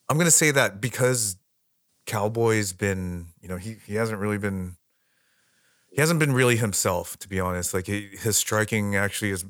I'm 0.09 0.17
gonna 0.17 0.31
say 0.31 0.51
that 0.51 0.79
because 0.79 1.37
Cowboy's 2.05 2.73
been, 2.73 3.27
you 3.41 3.49
know, 3.49 3.57
he 3.57 3.77
he 3.85 3.95
hasn't 3.95 4.19
really 4.19 4.37
been. 4.37 4.75
He 5.89 5.99
hasn't 6.01 6.19
been 6.19 6.31
really 6.33 6.57
himself, 6.57 7.17
to 7.19 7.27
be 7.27 7.39
honest. 7.39 7.73
Like 7.73 7.87
he, 7.87 8.09
his 8.21 8.37
striking 8.37 8.95
actually 8.95 9.31
is 9.31 9.45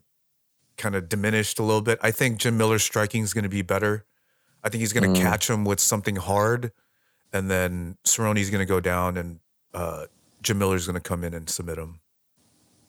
kind 0.77 0.95
of 0.95 1.09
diminished 1.09 1.59
a 1.59 1.63
little 1.63 1.81
bit. 1.81 1.99
I 2.01 2.11
think 2.11 2.39
Jim 2.39 2.57
Miller's 2.57 2.83
striking 2.83 3.23
is 3.23 3.33
going 3.33 3.43
to 3.43 3.49
be 3.49 3.63
better. 3.63 4.05
I 4.63 4.69
think 4.69 4.79
he's 4.79 4.93
going 4.93 5.13
to 5.13 5.19
Mm. 5.19 5.21
catch 5.23 5.49
him 5.49 5.65
with 5.65 5.79
something 5.81 6.15
hard, 6.15 6.71
and 7.33 7.51
then 7.51 7.97
Cerrone's 8.05 8.49
going 8.49 8.59
to 8.61 8.65
go 8.65 8.79
down, 8.79 9.17
and 9.17 9.39
uh, 9.73 10.05
Jim 10.41 10.57
Miller's 10.59 10.85
going 10.85 10.95
to 10.95 11.01
come 11.01 11.23
in 11.23 11.33
and 11.33 11.49
submit 11.49 11.77
him. 11.77 11.99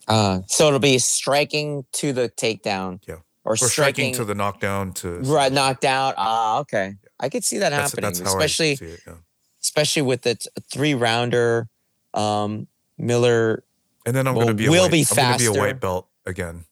Uh, 0.07 0.41
so 0.47 0.67
it'll 0.67 0.79
be 0.79 0.97
striking 0.97 1.85
to 1.93 2.13
the 2.13 2.29
takedown. 2.29 2.99
Yeah. 3.07 3.15
Or, 3.43 3.53
Or 3.53 3.57
striking 3.57 3.71
striking, 3.71 4.13
to 4.15 4.25
the 4.25 4.35
knockdown 4.35 4.93
to 4.95 5.19
right 5.19 5.51
knocked 5.51 5.85
out. 5.85 6.15
Ah, 6.17 6.59
okay. 6.59 6.95
I 7.19 7.29
could 7.29 7.43
see 7.43 7.57
that 7.59 7.69
That's, 7.69 7.91
happening, 7.91 8.11
that's 8.11 8.19
especially 8.19 8.71
it. 8.73 8.99
Yeah. 9.07 9.13
especially 9.61 10.01
with 10.03 10.21
the 10.21 10.35
t- 10.35 10.49
three 10.71 10.93
rounder. 10.93 11.67
Um, 12.13 12.67
Miller. 12.97 13.63
And 14.05 14.15
then 14.15 14.27
I'm 14.27 14.35
going 14.35 14.47
to 14.47 14.53
be 14.53 14.65
a 14.65 14.71
we'll 14.71 14.83
white, 14.83 14.91
be 14.91 15.05
I'm 15.09 15.15
going 15.15 15.39
to 15.39 15.51
be 15.51 15.57
a 15.57 15.59
white 15.59 15.79
belt 15.79 16.07
again. 16.25 16.65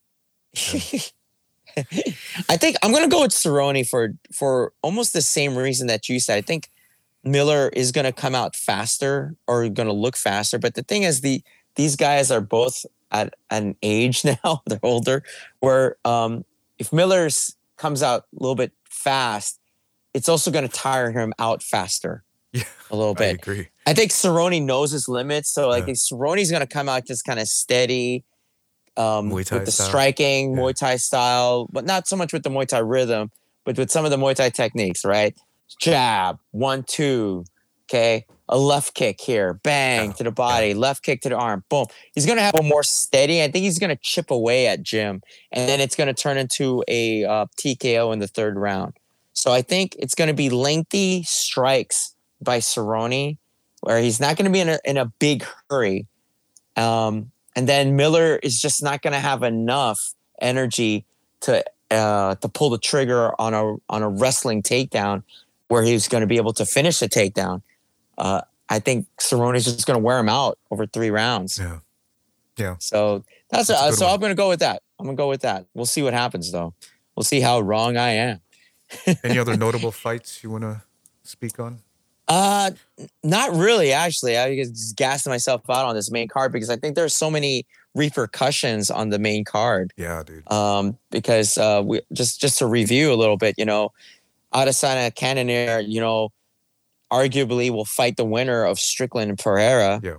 I 2.49 2.57
think 2.57 2.75
I'm 2.81 2.91
gonna 2.91 3.07
go 3.07 3.21
with 3.21 3.31
Cerrone 3.31 3.87
for 3.87 4.13
for 4.33 4.73
almost 4.81 5.13
the 5.13 5.21
same 5.21 5.55
reason 5.55 5.85
that 5.87 6.09
you 6.09 6.19
said. 6.19 6.37
I 6.37 6.41
think 6.41 6.69
Miller 7.31 7.69
is 7.69 7.91
gonna 7.91 8.11
come 8.11 8.35
out 8.35 8.55
faster 8.55 9.35
or 9.47 9.67
gonna 9.69 9.93
look 9.93 10.15
faster. 10.17 10.57
But 10.59 10.75
the 10.75 10.83
thing 10.83 11.03
is, 11.03 11.21
the 11.21 11.41
these 11.75 11.95
guys 11.95 12.31
are 12.31 12.41
both 12.41 12.85
at 13.11 13.33
an 13.49 13.75
age 13.81 14.23
now; 14.43 14.61
they're 14.65 14.79
older. 14.83 15.23
Where 15.59 15.97
um, 16.05 16.45
if 16.79 16.91
Miller's 16.93 17.55
comes 17.77 18.01
out 18.01 18.23
a 18.37 18.41
little 18.41 18.55
bit 18.55 18.71
fast, 18.89 19.59
it's 20.13 20.29
also 20.29 20.51
gonna 20.51 20.67
tire 20.67 21.11
him 21.11 21.33
out 21.39 21.61
faster. 21.63 22.23
Yeah, 22.53 22.63
a 22.89 22.95
little 22.95 23.13
bit. 23.13 23.25
I 23.25 23.29
agree. 23.31 23.67
I 23.85 23.93
think 23.93 24.11
Cerrone 24.11 24.63
knows 24.63 24.91
his 24.91 25.07
limits. 25.07 25.49
So 25.53 25.67
like 25.69 25.85
Yeah. 25.87 25.93
Cerrone's 25.93 26.49
gonna 26.51 26.65
come 26.67 26.89
out 26.89 27.05
just 27.05 27.25
kind 27.25 27.39
of 27.39 27.47
steady. 27.47 28.23
Um, 28.95 29.29
with 29.29 29.49
the 29.49 29.69
style. 29.71 29.87
striking, 29.89 30.53
Yeah. 30.55 30.57
Muay 30.59 30.75
Thai 30.75 30.95
style, 30.95 31.67
but 31.71 31.85
not 31.85 32.07
so 32.07 32.15
much 32.15 32.33
with 32.33 32.41
the 32.41 32.49
Muay 32.49 32.65
Thai 32.67 32.79
rhythm, 32.79 33.29
but 33.63 33.77
with 33.77 33.91
some 33.91 34.05
of 34.05 34.09
the 34.11 34.17
Muay 34.17 34.33
Thai 34.33 34.49
techniques, 34.49 35.05
right? 35.05 35.37
Jab, 35.79 36.39
one, 36.51 36.83
two, 36.83 37.45
okay, 37.85 38.25
a 38.49 38.57
left 38.57 38.93
kick 38.93 39.19
here, 39.19 39.55
bang 39.55 40.13
to 40.13 40.23
the 40.23 40.31
body, 40.31 40.73
left 40.73 41.03
kick 41.03 41.21
to 41.21 41.29
the 41.29 41.35
arm, 41.35 41.63
boom. 41.69 41.85
He's 42.13 42.25
gonna 42.25 42.41
have 42.41 42.55
a 42.55 42.63
more 42.63 42.83
steady. 42.83 43.43
I 43.43 43.51
think 43.51 43.63
he's 43.63 43.79
gonna 43.79 43.97
chip 44.01 44.31
away 44.31 44.67
at 44.67 44.81
Jim, 44.81 45.21
and 45.51 45.67
then 45.67 45.79
it's 45.79 45.95
gonna 45.95 46.13
turn 46.13 46.37
into 46.37 46.83
a 46.87 47.25
uh, 47.25 47.45
TKO 47.59 48.13
in 48.13 48.19
the 48.19 48.27
third 48.27 48.55
round. 48.55 48.93
So 49.33 49.51
I 49.51 49.61
think 49.61 49.95
it's 49.99 50.15
gonna 50.15 50.33
be 50.33 50.49
lengthy 50.49 51.23
strikes 51.23 52.15
by 52.41 52.59
Cerrone, 52.59 53.37
where 53.81 53.99
he's 53.99 54.19
not 54.19 54.37
gonna 54.37 54.49
be 54.49 54.61
in 54.61 54.69
a 54.69 54.79
in 54.85 54.97
a 54.97 55.05
big 55.19 55.45
hurry. 55.69 56.07
Um, 56.75 57.31
and 57.55 57.67
then 57.67 57.95
Miller 57.95 58.39
is 58.43 58.61
just 58.61 58.83
not 58.83 59.01
to 59.01 59.11
have 59.11 59.43
enough 59.43 60.13
energy 60.39 61.05
to 61.41 61.63
uh, 61.91 62.35
to 62.35 62.47
pull 62.49 62.69
the 62.69 62.77
trigger 62.77 63.33
on 63.39 63.53
a 63.53 63.75
on 63.89 64.03
a 64.03 64.09
wrestling 64.09 64.61
takedown, 64.61 65.23
where 65.67 65.83
he's 65.83 66.07
going 66.07 66.21
to 66.21 66.27
be 66.27 66.37
able 66.37 66.53
to 66.53 66.65
finish 66.65 66.99
the 66.99 67.09
takedown. 67.09 67.61
Uh, 68.17 68.41
I 68.69 68.79
think 68.79 69.07
Cerrone's 69.19 69.65
just 69.65 69.85
going 69.85 69.99
to 69.99 70.03
wear 70.03 70.19
him 70.19 70.29
out 70.29 70.57
over 70.71 70.85
three 70.85 71.09
rounds. 71.09 71.57
Yeah. 71.59 71.79
Yeah. 72.57 72.75
So 72.79 73.23
that's, 73.51 73.67
That's 73.67 73.81
a 73.81 73.85
uh, 73.85 73.91
so 73.91 74.05
one. 74.05 74.13
I'm 74.15 74.19
going 74.19 74.31
to 74.31 74.35
go 74.35 74.49
with 74.49 74.59
that. 74.59 74.81
I'm 74.99 75.05
going 75.05 75.15
to 75.15 75.21
go 75.21 75.29
with 75.29 75.41
that. 75.41 75.65
We'll 75.73 75.85
see 75.85 76.01
what 76.01 76.13
happens 76.13 76.51
though. 76.51 76.73
We'll 77.15 77.23
see 77.23 77.39
how 77.39 77.59
wrong 77.59 77.97
I 77.97 78.09
am. 78.09 78.39
Any 79.23 79.37
other 79.37 79.57
notable 79.57 79.91
fights 79.91 80.43
you 80.43 80.49
want 80.49 80.63
to 80.63 80.81
speak 81.23 81.59
on? 81.59 81.79
Uh, 82.27 82.71
not 83.23 83.53
really. 83.55 83.93
Actually, 83.93 84.37
I 84.37 84.49
was 84.49 84.69
just 84.69 84.95
gassed 84.95 85.27
myself 85.27 85.61
out 85.69 85.85
on 85.85 85.95
this 85.95 86.11
main 86.11 86.27
card 86.27 86.51
because 86.51 86.69
I 86.69 86.75
think 86.75 86.95
there's 86.95 87.15
so 87.15 87.31
many 87.31 87.65
repercussions 87.95 88.91
on 88.91 89.09
the 89.09 89.19
main 89.19 89.45
card. 89.45 89.93
Yeah, 89.97 90.23
dude. 90.23 90.49
um, 90.51 90.97
because 91.09 91.57
uh, 91.57 91.81
we 91.85 92.01
just 92.11 92.41
just 92.41 92.59
to 92.59 92.65
review 92.67 93.13
a 93.13 93.15
little 93.15 93.37
bit, 93.37 93.55
you 93.57 93.65
know, 93.65 93.93
Adesanya 94.53 95.13
Cannonier, 95.13 95.79
you 95.79 95.99
know, 96.01 96.29
arguably 97.11 97.69
will 97.69 97.85
fight 97.85 98.17
the 98.17 98.25
winner 98.25 98.63
of 98.65 98.79
Strickland 98.79 99.29
and 99.29 99.39
Pereira. 99.39 99.99
Yeah. 100.03 100.17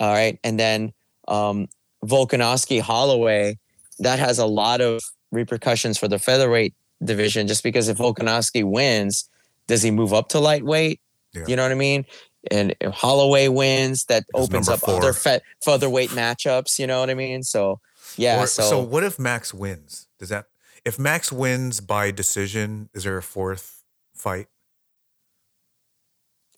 All 0.00 0.12
right, 0.12 0.38
and 0.44 0.58
then 0.60 0.92
um, 1.26 1.66
Volkanovski 2.04 2.80
Holloway, 2.80 3.58
that 3.98 4.18
has 4.20 4.38
a 4.38 4.46
lot 4.46 4.80
of 4.80 5.00
repercussions 5.32 5.98
for 5.98 6.06
the 6.06 6.18
featherweight 6.18 6.74
division. 7.02 7.48
Just 7.48 7.64
because 7.64 7.88
if 7.88 7.98
Volkanovski 7.98 8.64
wins, 8.64 9.28
does 9.66 9.82
he 9.82 9.90
move 9.90 10.12
up 10.12 10.28
to 10.30 10.38
lightweight? 10.40 11.00
Yeah. 11.34 11.44
You 11.48 11.56
know 11.56 11.64
what 11.64 11.72
I 11.72 11.76
mean? 11.76 12.04
And 12.52 12.74
if 12.80 12.94
Holloway 12.94 13.48
wins, 13.48 14.04
that 14.04 14.24
He's 14.32 14.44
opens 14.44 14.68
up 14.68 14.80
four. 14.80 14.94
other 14.98 15.12
fe- 15.12 15.40
featherweight 15.64 16.10
matchups. 16.10 16.78
You 16.78 16.86
know 16.86 17.00
what 17.00 17.10
I 17.10 17.14
mean? 17.14 17.42
So 17.42 17.80
yeah, 18.16 18.40
Or- 18.42 18.46
so 18.46 18.80
what 18.80 19.02
if 19.02 19.18
Max 19.18 19.52
wins? 19.52 20.06
Does 20.20 20.28
that 20.28 20.46
if 20.84 20.98
Max 20.98 21.30
wins 21.32 21.80
by 21.80 22.10
decision, 22.10 22.88
is 22.94 23.04
there 23.04 23.16
a 23.16 23.22
fourth 23.22 23.84
fight? 24.14 24.48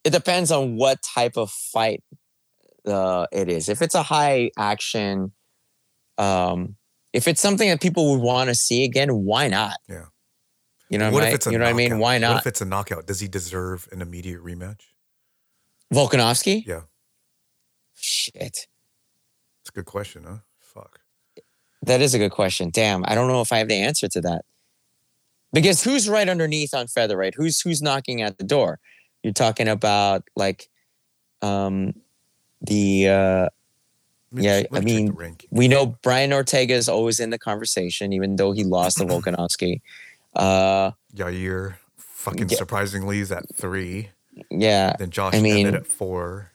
it 0.05 0.11
depends 0.11 0.51
on 0.51 0.77
what 0.77 1.03
type 1.03 1.37
of 1.37 1.51
fight 1.51 2.03
uh, 2.87 3.27
it 3.33 3.49
is. 3.49 3.69
If 3.69 3.83
it's 3.83 3.95
a 3.95 4.03
high 4.03 4.51
action, 4.57 5.33
um, 6.19 6.77
if 7.13 7.29
it's 7.29 7.41
something 7.41 7.69
that 7.69 7.81
people 7.81 8.11
would 8.13 8.21
want 8.21 8.49
to 8.49 8.55
see 8.55 8.85
again, 8.85 9.11
why 9.11 9.49
not? 9.49 9.77
Yeah. 9.89 10.07
You 10.89 10.99
know, 10.99 11.07
what 11.07 11.15
what, 11.15 11.23
if 11.25 11.29
I, 11.29 11.35
it's 11.35 11.47
a 11.47 11.53
you 11.53 11.59
know 11.59 11.65
what 11.65 11.71
I 11.71 11.75
mean? 11.75 11.91
knockout? 11.91 12.03
Why 12.03 12.15
What 12.15 12.21
not? 12.21 12.41
if 12.41 12.47
it's 12.47 12.61
a 12.61 12.65
knockout? 12.65 13.07
Does 13.07 13.21
he 13.21 13.29
deserve 13.29 13.89
an 13.93 14.03
immediate 14.03 14.43
rematch? 14.43 14.81
Volkanovski? 15.93 16.65
Yeah. 16.67 16.83
Shit. 17.95 18.67
It's 19.61 19.69
a 19.69 19.73
good 19.73 19.85
question, 19.85 20.25
huh? 20.27 20.39
Fuck. 20.59 21.01
That 21.83 22.01
is 22.03 22.15
a 22.15 22.19
good 22.19 22.31
question. 22.33 22.71
Damn, 22.71 23.05
I 23.07 23.15
don't 23.15 23.29
know 23.29 23.41
if 23.41 23.53
I 23.53 23.59
have 23.59 23.69
the 23.69 23.81
answer 23.81 24.07
to 24.09 24.21
that. 24.23 24.45
Because 25.53 25.83
who's 25.83 26.09
right 26.09 26.29
underneath 26.29 26.75
on 26.75 26.87
featherweight? 26.87 27.35
Who's 27.37 27.61
who's 27.61 27.83
knocking 27.83 28.23
at 28.23 28.39
the 28.39 28.45
door? 28.45 28.79
You're 29.23 29.33
talking 29.33 29.67
about 29.69 30.29
like 30.37 30.69
um 31.43 31.95
the 32.61 33.09
uh 33.09 33.49
me 34.33 34.45
Yeah, 34.45 34.63
I 34.73 34.81
mean, 34.81 35.17
we 35.51 35.67
know 35.67 35.97
Brian 36.03 36.33
Ortega 36.33 36.75
is 36.75 36.89
always 36.89 37.19
in 37.19 37.31
the 37.31 37.39
conversation, 37.39 38.13
even 38.13 38.37
though 38.37 38.53
he 38.53 38.63
lost 38.63 38.99
to 38.99 39.05
Volkanovski. 39.07 39.81
Uh 40.37 40.93
Yair 41.17 41.75
fucking 41.97 42.49
Yeah. 42.51 42.57
surprisingly 42.59 43.19
is 43.19 43.33
at 43.33 43.45
three. 43.57 44.11
yeah. 44.51 44.95
Then 44.99 45.11
Josh 45.11 45.35
I 45.35 45.41
mean- 45.41 45.67
Emmett 45.67 45.81
at 45.81 45.87
four. 45.89 46.53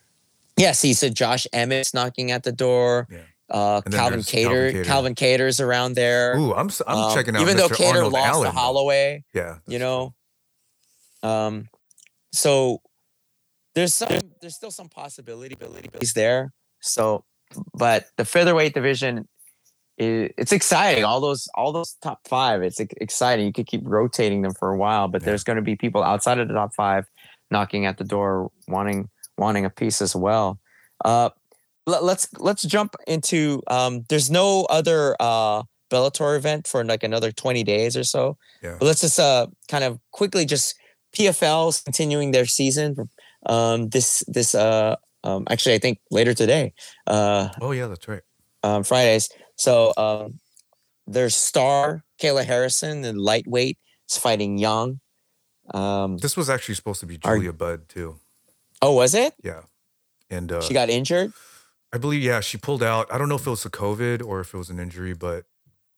Yeah, 0.58 0.72
see, 0.72 0.94
so 0.94 1.10
Josh 1.10 1.46
Emmett's 1.52 1.94
knocking 1.94 2.32
at 2.32 2.44
the 2.44 2.52
door. 2.54 3.10
Yeah. 3.12 3.18
Uh 3.50 3.82
Calvin 3.82 4.22
Kattar, 4.22 4.84
Calvin 4.86 5.14
Kattar's 5.16 5.60
around 5.60 5.94
there. 5.96 6.36
Ooh, 6.38 6.54
I'm 6.54 6.70
I'm 6.88 6.98
Um, 6.98 7.14
checking 7.14 7.36
out. 7.36 7.42
even 7.44 7.58
though 7.58 7.68
Mr. 7.70 7.76
Kattar 7.76 7.94
Arnold 7.94 8.14
lost 8.14 8.28
Allen, 8.28 8.52
to. 8.52 8.58
Holloway. 8.58 9.24
Yeah, 9.34 9.58
you 9.68 9.80
know 9.80 10.14
um 11.24 11.68
so 12.34 12.82
there's 13.74 13.94
some 13.96 14.20
there's 14.42 14.56
still 14.56 14.70
some 14.72 14.90
possibility 14.90 15.56
but 15.60 15.70
he's 16.00 16.14
there 16.14 16.52
so 16.82 17.24
but 17.74 18.06
the 18.18 18.26
featherweight 18.26 18.74
division 18.74 19.28
i 20.00 20.30
it's 20.38 20.52
exciting 20.52 21.04
all 21.04 21.20
those 21.22 21.48
all 21.56 21.72
those 21.72 21.96
top 22.04 22.20
five 22.28 22.62
it's 22.62 22.80
exciting 22.80 23.46
you 23.46 23.54
could 23.54 23.66
keep 23.66 23.82
rotating 23.86 24.42
them 24.42 24.54
for 24.54 24.72
a 24.72 24.78
while 24.78 25.08
but 25.08 25.22
Yeah. 25.22 25.28
there's 25.28 25.44
going 25.44 25.56
to 25.56 25.62
be 25.64 25.76
people 25.76 26.04
outside 26.04 26.38
of 26.38 26.48
the 26.48 26.54
top 26.54 26.76
five 26.76 27.06
knocking 27.50 27.86
at 27.86 27.98
the 27.98 28.04
door 28.04 28.52
wanting 28.68 29.10
wanting 29.38 29.66
a 29.66 29.70
piece 29.70 30.02
as 30.02 30.16
well 30.16 30.60
uh 31.06 31.30
let, 31.88 32.04
let's 32.04 32.28
let's 32.40 32.64
jump 32.64 32.96
into 33.08 33.62
um 33.68 34.06
there's 34.10 34.30
no 34.32 34.66
other 34.70 35.16
uh 35.20 35.64
Bellator 35.92 36.36
event 36.36 36.68
for 36.68 36.84
like 36.84 37.04
another 37.04 37.32
20 37.32 37.64
days 37.64 37.96
or 37.96 38.04
so 38.04 38.38
Yeah. 38.64 38.76
but 38.80 38.86
let's 38.86 39.02
just 39.02 39.20
uh 39.20 39.48
kind 39.70 39.84
of 39.84 40.00
quickly 40.12 40.46
just 40.46 40.76
PFL's 41.16 41.82
continuing 41.82 42.32
their 42.32 42.46
season. 42.46 42.96
Um, 43.46 43.90
this 43.90 44.24
this 44.28 44.56
uh 44.56 44.96
um 45.24 45.46
actually 45.50 45.76
I 45.76 45.80
think 45.80 46.00
later 46.12 46.34
today, 46.34 46.74
uh, 47.08 47.50
Oh 47.62 47.72
yeah, 47.72 47.88
that's 47.88 48.08
right. 48.08 48.22
um, 48.64 48.84
Fridays. 48.84 49.30
So 49.56 49.94
um, 49.96 50.40
there's 51.08 51.36
star 51.36 52.04
Kayla 52.22 52.44
Harrison, 52.46 53.02
the 53.02 53.14
lightweight, 53.14 53.78
is 54.10 54.18
fighting 54.18 54.58
Young. 54.58 55.00
Um, 55.74 56.18
This 56.18 56.36
was 56.36 56.50
actually 56.50 56.76
supposed 56.76 57.00
to 57.02 57.06
be 57.06 57.18
Julia 57.18 57.54
Budd 57.54 57.88
too. 57.88 58.20
oh, 58.82 58.94
was 58.94 59.14
it? 59.14 59.34
Yeah, 59.44 59.62
and 60.30 60.52
uh, 60.52 60.62
She 60.62 60.74
got 60.74 60.90
injured. 60.90 61.32
I 61.94 61.98
believe 61.98 62.22
yeah 62.24 62.40
she 62.42 62.58
pulled 62.58 62.84
out. 62.84 63.12
I 63.12 63.18
don't 63.18 63.30
know 63.30 63.36
if 63.36 63.48
it 63.48 63.50
was 63.50 63.66
a 63.66 63.70
COVID 63.70 64.26
or 64.26 64.40
if 64.42 64.54
it 64.54 64.58
was 64.58 64.70
an 64.70 64.80
injury, 64.80 65.14
but 65.14 65.46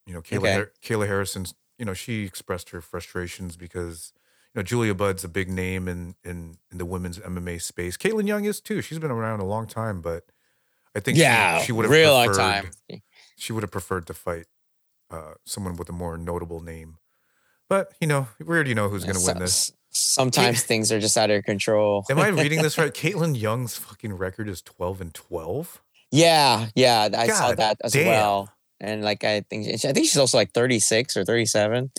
you 0.06 0.14
know 0.14 0.22
Kayla 0.22 0.38
Okay. 0.40 0.54
Har- 0.54 0.72
Kayla 0.84 1.08
Harrison's 1.08 1.54
you 1.78 1.86
know 1.86 1.94
she 1.94 2.24
expressed 2.24 2.70
her 2.70 2.82
frustrations 2.82 3.58
because 3.58 4.14
you 4.54 4.60
know 4.60 4.64
Julia 4.64 4.94
Budd's 4.94 5.24
a 5.24 5.28
big 5.30 5.50
name 5.50 5.88
in 5.88 6.16
in 6.24 6.58
in 6.72 6.78
the 6.78 6.86
women's 6.86 7.20
MMA 7.20 7.62
space. 7.62 7.98
Kaitlin 7.98 8.28
Young 8.28 8.46
is 8.46 8.62
too. 8.62 8.82
She's 8.82 9.00
been 9.00 9.12
around 9.12 9.40
a 9.40 9.46
long 9.46 9.66
time, 9.68 10.02
but 10.02 10.26
I 10.96 11.00
think 11.00 11.18
Yeah, 11.18 11.60
she, 11.60 11.68
she 11.68 11.72
would 11.72 11.86
have 11.86 11.92
real 11.92 12.14
long 12.14 12.28
preferred- 12.28 12.72
time. 12.90 13.02
She 13.38 13.54
would 13.54 13.62
have 13.64 13.72
preferred 13.72 14.08
to 14.08 14.14
fight 14.16 14.46
uh, 15.12 15.34
someone 15.46 15.76
with 15.78 15.90
a 15.90 15.94
more 15.94 16.18
notable 16.18 16.60
name. 16.60 16.98
But 17.70 17.94
you 18.02 18.08
know, 18.08 18.28
we 18.40 18.48
already 18.48 18.74
know 18.74 18.90
who's 18.90 19.04
going 19.04 19.16
to 19.18 19.24
win 19.26 19.38
this. 19.40 19.72
S- 19.98 20.14
Sometimes 20.14 20.64
things 20.64 20.92
are 20.92 21.00
just 21.00 21.18
out 21.18 21.30
of 21.30 21.34
your 21.34 21.42
control. 21.42 22.06
Am 22.10 22.20
I 22.20 22.28
reading 22.28 22.62
this 22.62 22.78
right? 22.78 22.94
Kaitlin 22.94 23.40
Young's 23.40 23.76
fucking 23.76 24.14
record 24.14 24.48
is 24.48 24.62
twelve 24.62 25.02
and 25.02 25.14
twelve. 25.14 25.82
Yeah, 26.12 26.68
yeah, 26.76 27.10
I 27.18 27.28
saw 27.28 27.54
that 27.56 27.78
as 27.84 27.94
damn. 27.94 28.08
well. 28.08 28.50
And 28.80 29.04
like 29.04 29.24
I 29.24 29.42
think 29.42 29.68
I 29.68 29.92
think 29.92 30.06
she's 30.06 30.18
also 30.18 30.38
like 30.38 30.54
36 30.54 31.18
or 31.18 31.26
37. 31.26 31.90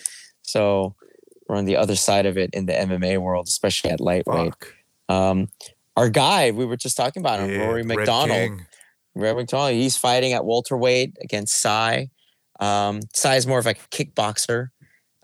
So 0.43 0.95
we're 1.49 1.57
on 1.57 1.65
the 1.65 1.77
other 1.77 1.97
side 1.97 2.25
of 2.25 2.39
it 2.39 2.51
in 2.53 2.67
the 2.67 2.73
MMA 2.73 3.19
world, 3.19 3.49
especially 3.49 3.91
at 3.91 4.01
lightweight. 4.01 4.53
Fuck. 4.55 4.75
Um 5.09 5.49
our 5.97 6.09
guy, 6.09 6.53
we 6.53 6.65
were 6.65 6.77
just 6.77 6.97
talking 6.97 7.21
about 7.21 7.41
him, 7.41 7.51
Yeah, 7.51 7.67
Rory 7.67 7.83
MacDonald. 7.83 8.31
King. 8.31 8.67
Rory 9.17 9.35
MacDonald, 9.35 9.73
he's 9.73 9.97
fighting 9.97 10.33
at 10.33 10.45
welterweight 10.45 11.17
against 11.21 11.61
Sy. 11.61 12.09
Um, 12.61 13.01
Sy 13.13 13.35
is 13.35 13.47
more 13.49 13.59
of 13.59 13.67
like 13.67 13.81
a 13.81 13.89
kickboxer. 13.89 14.69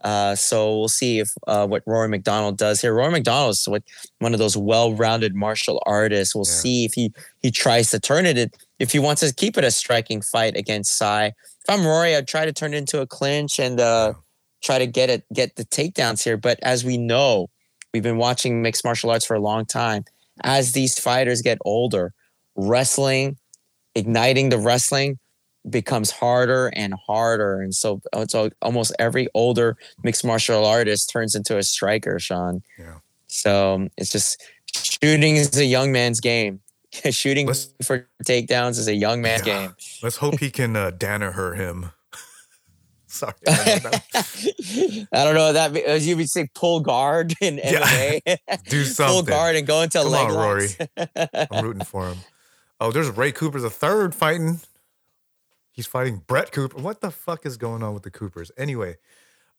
Uh, 0.03 0.35
so 0.35 0.77
we'll 0.77 0.87
see 0.87 1.19
if 1.19 1.31
uh, 1.47 1.65
what 1.65 1.81
Rory 1.87 2.07
MacDonald 2.09 2.57
does 2.57 2.81
here. 2.81 2.93
Rory 2.93 3.11
MacDonald 3.11 3.51
is 3.53 3.67
what, 3.67 3.81
one 4.19 4.33
of 4.33 4.39
those 4.39 4.55
well-rounded 4.55 5.33
martial 5.33 5.81
artists. 5.85 6.35
We'll 6.35 6.45
Yeah. 6.47 6.53
see 6.53 6.85
if 6.85 6.93
he 6.93 7.11
he 7.41 7.49
tries 7.51 7.89
to 7.91 7.99
turn 7.99 8.25
it. 8.25 8.55
If 8.77 8.91
he 8.91 8.99
wants 8.99 9.21
to 9.21 9.33
keep 9.33 9.57
it 9.57 9.63
a 9.63 9.71
striking 9.71 10.21
fight 10.21 10.55
against 10.57 10.97
Sy. 10.97 11.27
If 11.27 11.33
I'm 11.69 11.85
Rory, 11.87 12.15
I'd 12.15 12.27
try 12.27 12.45
to 12.45 12.53
turn 12.53 12.73
it 12.73 12.77
into 12.77 13.01
a 13.01 13.07
clinch 13.07 13.57
and 13.59 13.79
uh, 13.79 14.13
Yeah. 14.15 14.21
try 14.61 14.79
to 14.79 14.85
get 14.87 15.09
it 15.09 15.23
get 15.33 15.55
the 15.55 15.65
takedowns 15.65 16.23
here. 16.23 16.37
But 16.37 16.59
as 16.61 16.83
we 16.83 16.97
know, 16.97 17.49
we've 17.93 18.03
been 18.03 18.17
watching 18.17 18.61
mixed 18.61 18.83
martial 18.83 19.09
arts 19.09 19.25
for 19.25 19.35
a 19.35 19.39
long 19.41 19.65
time. 19.65 20.03
As 20.43 20.73
these 20.73 20.99
fighters 20.99 21.41
get 21.41 21.57
older, 21.65 22.13
wrestling, 22.55 23.37
igniting 23.95 24.49
the 24.49 24.57
wrestling 24.57 25.17
becomes 25.69 26.11
harder 26.11 26.67
and 26.75 26.93
harder. 26.93 27.61
And 27.61 27.73
so, 27.73 28.01
so 28.27 28.49
almost 28.61 28.93
every 28.99 29.27
older 29.33 29.77
mixed 30.03 30.23
martial 30.25 30.65
artist 30.65 31.09
turns 31.09 31.35
into 31.35 31.57
a 31.57 31.63
striker, 31.63 32.19
Sean. 32.19 32.61
Yeah. 32.77 32.99
So 33.27 33.75
um, 33.75 33.89
it's 33.97 34.11
just 34.11 34.41
shooting 34.75 35.35
is 35.37 35.57
a 35.57 35.65
young 35.65 35.91
man's 35.91 36.19
game. 36.19 36.61
shooting 37.11 37.47
Let's- 37.47 37.73
for 37.83 38.07
takedowns 38.23 38.77
is 38.77 38.87
a 38.87 38.95
young 38.95 39.21
man's 39.21 39.45
Yeah. 39.45 39.67
game. 39.67 39.75
Let's 40.03 40.17
hope 40.17 40.39
he 40.39 40.49
can 40.51 40.75
uh, 40.75 40.91
Danaher 40.91 41.55
him. 41.57 41.91
Sorry. 43.07 43.33
I 43.47 43.55
don't 43.55 43.83
know 43.83 43.89
that- 43.89 45.07
I 45.13 45.23
don't 45.23 45.35
know 45.35 45.53
that 45.53 45.75
as 45.77 46.07
you 46.07 46.17
would 46.17 46.29
say 46.29 46.47
pull 46.53 46.79
guard 46.81 47.33
in 47.41 47.57
Yeah. 47.57 47.81
MMA. 47.81 48.37
Do 48.69 48.83
something 48.83 49.13
pull 49.13 49.23
guard 49.23 49.55
and 49.55 49.65
go 49.65 49.81
into 49.81 49.99
Come 49.99 50.11
leg 50.11 50.27
on, 50.29 50.33
locks. 50.33 50.77
I'm 51.51 51.65
rooting 51.65 51.83
for 51.85 52.07
him. 52.09 52.17
Oh, 52.79 52.91
there's 52.91 53.09
Ray 53.09 53.31
Cooper 53.31 53.59
the 53.61 53.69
third 53.69 54.13
fighting. 54.13 54.59
He's 55.75 55.85
fighting 55.85 56.21
Brett 56.25 56.51
Cooper. 56.53 56.79
What 56.79 57.01
the 57.01 57.11
fuck 57.11 57.45
is 57.45 57.57
going 57.57 57.83
on 57.83 57.93
with 57.93 58.03
the 58.03 58.11
Coopers? 58.11 58.49
Anyway, 58.57 58.95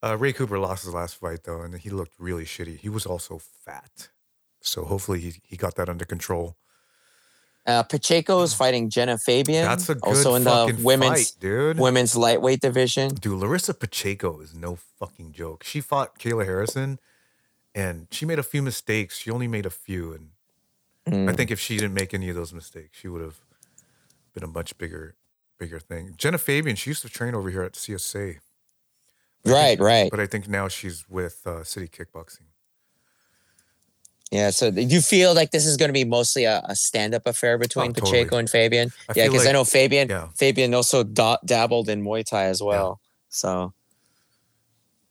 uh, 0.03 0.17
Ray 0.17 0.33
Cooper 0.33 0.59
lost 0.59 0.85
his 0.85 0.95
last 0.95 1.17
fight 1.17 1.45
though, 1.45 1.61
and 1.61 1.75
he 1.77 1.91
looked 1.91 2.15
really 2.19 2.45
shitty. 2.45 2.79
He 2.79 2.89
was 2.89 3.05
also 3.05 3.39
fat, 3.39 4.09
so 4.61 4.85
hopefully 4.85 5.21
he, 5.21 5.35
he 5.43 5.57
got 5.57 5.75
that 5.77 5.89
under 5.91 6.05
control. 6.07 6.57
Uh, 7.67 7.83
Pacheco 7.83 8.41
is 8.43 8.55
fighting 8.55 8.89
Genah 8.89 9.21
Fabian. 9.21 9.65
That's 9.65 9.89
a 9.91 9.97
good 9.97 10.05
also 10.05 10.37
in 10.37 10.45
the 10.45 10.79
women's 10.85 11.31
fight, 11.33 11.41
dude. 11.41 11.79
women's 11.79 12.17
lightweight 12.17 12.61
division. 12.61 13.15
Dude, 13.15 13.39
Larissa 13.41 13.75
Pacheco 13.75 14.41
is 14.41 14.55
no 14.55 14.77
fucking 14.77 15.33
joke. 15.33 15.65
She 15.65 15.81
fought 15.81 16.17
Kayla 16.19 16.45
Harrison, 16.47 16.99
and 17.75 18.07
she 18.13 18.25
made 18.25 18.39
a 18.39 18.45
few 18.45 18.63
mistakes. 18.63 19.19
She 19.19 19.31
only 19.33 19.49
made 19.49 19.67
a 19.67 19.71
few, 19.71 20.13
and 20.13 20.31
I 21.09 21.11
Mm. 21.33 21.37
think 21.37 21.51
if 21.51 21.59
she 21.61 21.77
didn't 21.77 21.95
make 21.95 22.15
any 22.15 22.29
of 22.31 22.37
those 22.37 22.53
mistakes, 22.55 22.99
she 22.99 23.09
would 23.09 23.21
have 23.21 23.41
been 24.33 24.45
a 24.45 24.49
much 24.49 24.79
bigger, 24.79 25.17
bigger 25.59 25.79
thing. 25.81 26.15
Genah 26.17 26.41
Fabian, 26.41 26.77
she 26.77 26.91
used 26.91 27.03
to 27.03 27.09
train 27.09 27.35
over 27.35 27.51
here 27.51 27.63
at 27.63 27.73
CSA, 27.73 28.39
Right, 29.45 29.79
right. 29.79 30.11
but 30.11 30.19
I 30.21 30.27
think 30.27 30.49
now 30.49 30.67
she's 30.69 31.09
with 31.09 31.47
uh, 31.47 31.63
City 31.65 31.89
Kickboxing. 31.89 32.47
Yeah. 34.33 34.51
So 34.51 34.73
do 34.73 34.81
you 34.83 35.01
feel 35.01 35.35
like 35.35 35.53
this 35.53 35.65
is 35.67 35.77
going 35.77 35.89
to 35.89 35.93
be 35.93 36.05
mostly 36.05 36.45
a, 36.45 36.61
a 36.65 36.75
stand-up 36.75 37.27
affair 37.27 37.59
between 37.59 37.91
Oh, 37.91 37.95
Pacheco 37.95 38.23
totally. 38.25 38.41
and 38.41 38.51
Fabian? 38.51 38.93
I 39.09 39.13
yeah, 39.15 39.27
because 39.29 39.47
I 39.47 39.53
know 39.53 39.65
Fabian. 39.65 40.09
Yeah, 40.09 40.29
Fabian 40.35 40.75
also 40.75 41.05
da- 41.05 41.39
dabbled 41.45 41.89
in 41.89 42.03
Muay 42.03 42.25
Thai 42.25 42.47
as 42.47 42.61
well. 42.63 43.01
So 43.29 43.73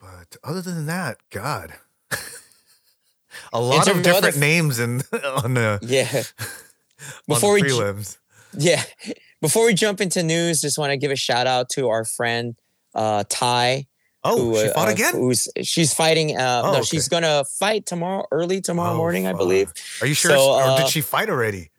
but 0.02 0.36
other 0.44 0.62
than 0.62 0.86
that, 0.88 1.18
God, 1.32 1.76
a 3.54 3.60
lot 3.62 3.88
of 3.88 3.94
terms 3.94 4.06
of 4.08 4.14
other 4.16 4.32
different 4.32 4.36
f- 4.36 4.40
names 4.42 4.80
in 4.80 5.02
on 5.44 5.54
the 5.54 5.80
yeah. 5.82 6.10
on 6.40 7.16
Before 7.28 7.56
the 7.58 7.64
we 7.64 7.70
prelims. 7.70 8.18
Yeah. 8.58 8.84
Before 9.46 9.68
we 9.68 9.76
jump 9.76 10.02
into 10.02 10.24
news, 10.24 10.60
just 10.62 10.80
want 10.80 10.90
to 10.90 10.98
give 10.98 11.12
a 11.12 11.16
shout 11.16 11.46
out 11.46 11.70
to 11.76 11.90
our 11.90 12.04
friend 12.04 12.56
uh, 12.96 13.24
Ty. 13.30 13.86
Oh, 14.24 14.50
who, 14.54 14.60
she 14.60 14.70
uh, 14.70 14.74
fought 14.74 14.88
uh, 14.88 14.92
again. 14.92 15.14
Who's 15.14 15.48
she's 15.62 15.94
fighting? 15.94 16.36
Uh, 16.36 16.62
Oh, 16.66 16.72
no, 16.72 16.78
okay. 16.80 16.86
she's 16.86 17.08
gonna 17.08 17.44
fight 17.60 17.86
tomorrow, 17.86 18.26
early 18.32 18.60
tomorrow 18.60 18.94
Oh, 18.94 18.98
morning, 18.98 19.28
I 19.28 19.34
believe. 19.34 19.72
Are 20.02 20.08
you 20.08 20.16
sure? 20.16 20.32
So, 20.32 20.54
or 20.54 20.64
uh, 20.64 20.78
did 20.78 20.88
she 20.90 21.02
fight 21.02 21.30
already? 21.30 21.70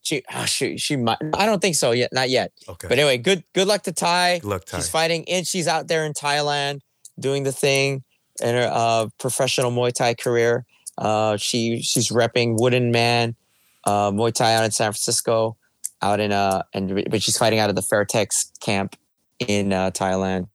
She, 0.00 0.24
oh, 0.34 0.44
she, 0.44 0.76
she 0.76 0.96
might. 0.96 1.18
I 1.34 1.46
don't 1.46 1.62
think 1.62 1.76
so 1.76 1.92
yet, 1.92 2.12
not 2.12 2.28
yet. 2.30 2.50
Okay. 2.68 2.88
But 2.88 2.98
anyway, 2.98 3.18
good, 3.18 3.44
good 3.52 3.68
luck 3.68 3.82
to 3.82 3.92
Ty. 3.92 4.40
Good 4.40 4.48
luck, 4.48 4.64
Ty. 4.64 4.78
She's 4.78 4.88
fighting, 4.88 5.24
and 5.28 5.46
she's 5.46 5.68
out 5.68 5.86
there 5.86 6.04
in 6.04 6.14
Thailand 6.14 6.80
doing 7.20 7.44
the 7.44 7.52
thing 7.52 8.02
in 8.42 8.56
her 8.56 8.68
uh, 8.72 9.06
professional 9.20 9.70
Muay 9.70 9.92
Thai 9.92 10.14
career. 10.14 10.66
Uh, 10.98 11.36
she 11.36 11.80
she's 11.80 12.08
repping 12.08 12.58
Wooden 12.58 12.90
Man 12.90 13.36
uh, 13.84 14.10
Muay 14.10 14.32
Thai 14.34 14.54
out 14.56 14.64
in 14.64 14.72
San 14.72 14.86
Francisco. 14.90 15.56
Out 16.02 16.20
in 16.20 16.32
uh 16.32 16.62
and 16.74 17.06
but 17.10 17.22
she's 17.22 17.38
fighting 17.38 17.58
out 17.58 17.70
of 17.70 17.76
the 17.76 17.82
Fairtex 17.82 18.50
camp 18.60 18.96
in 19.38 19.72
uh, 19.72 19.90
Thailand. 19.90 20.48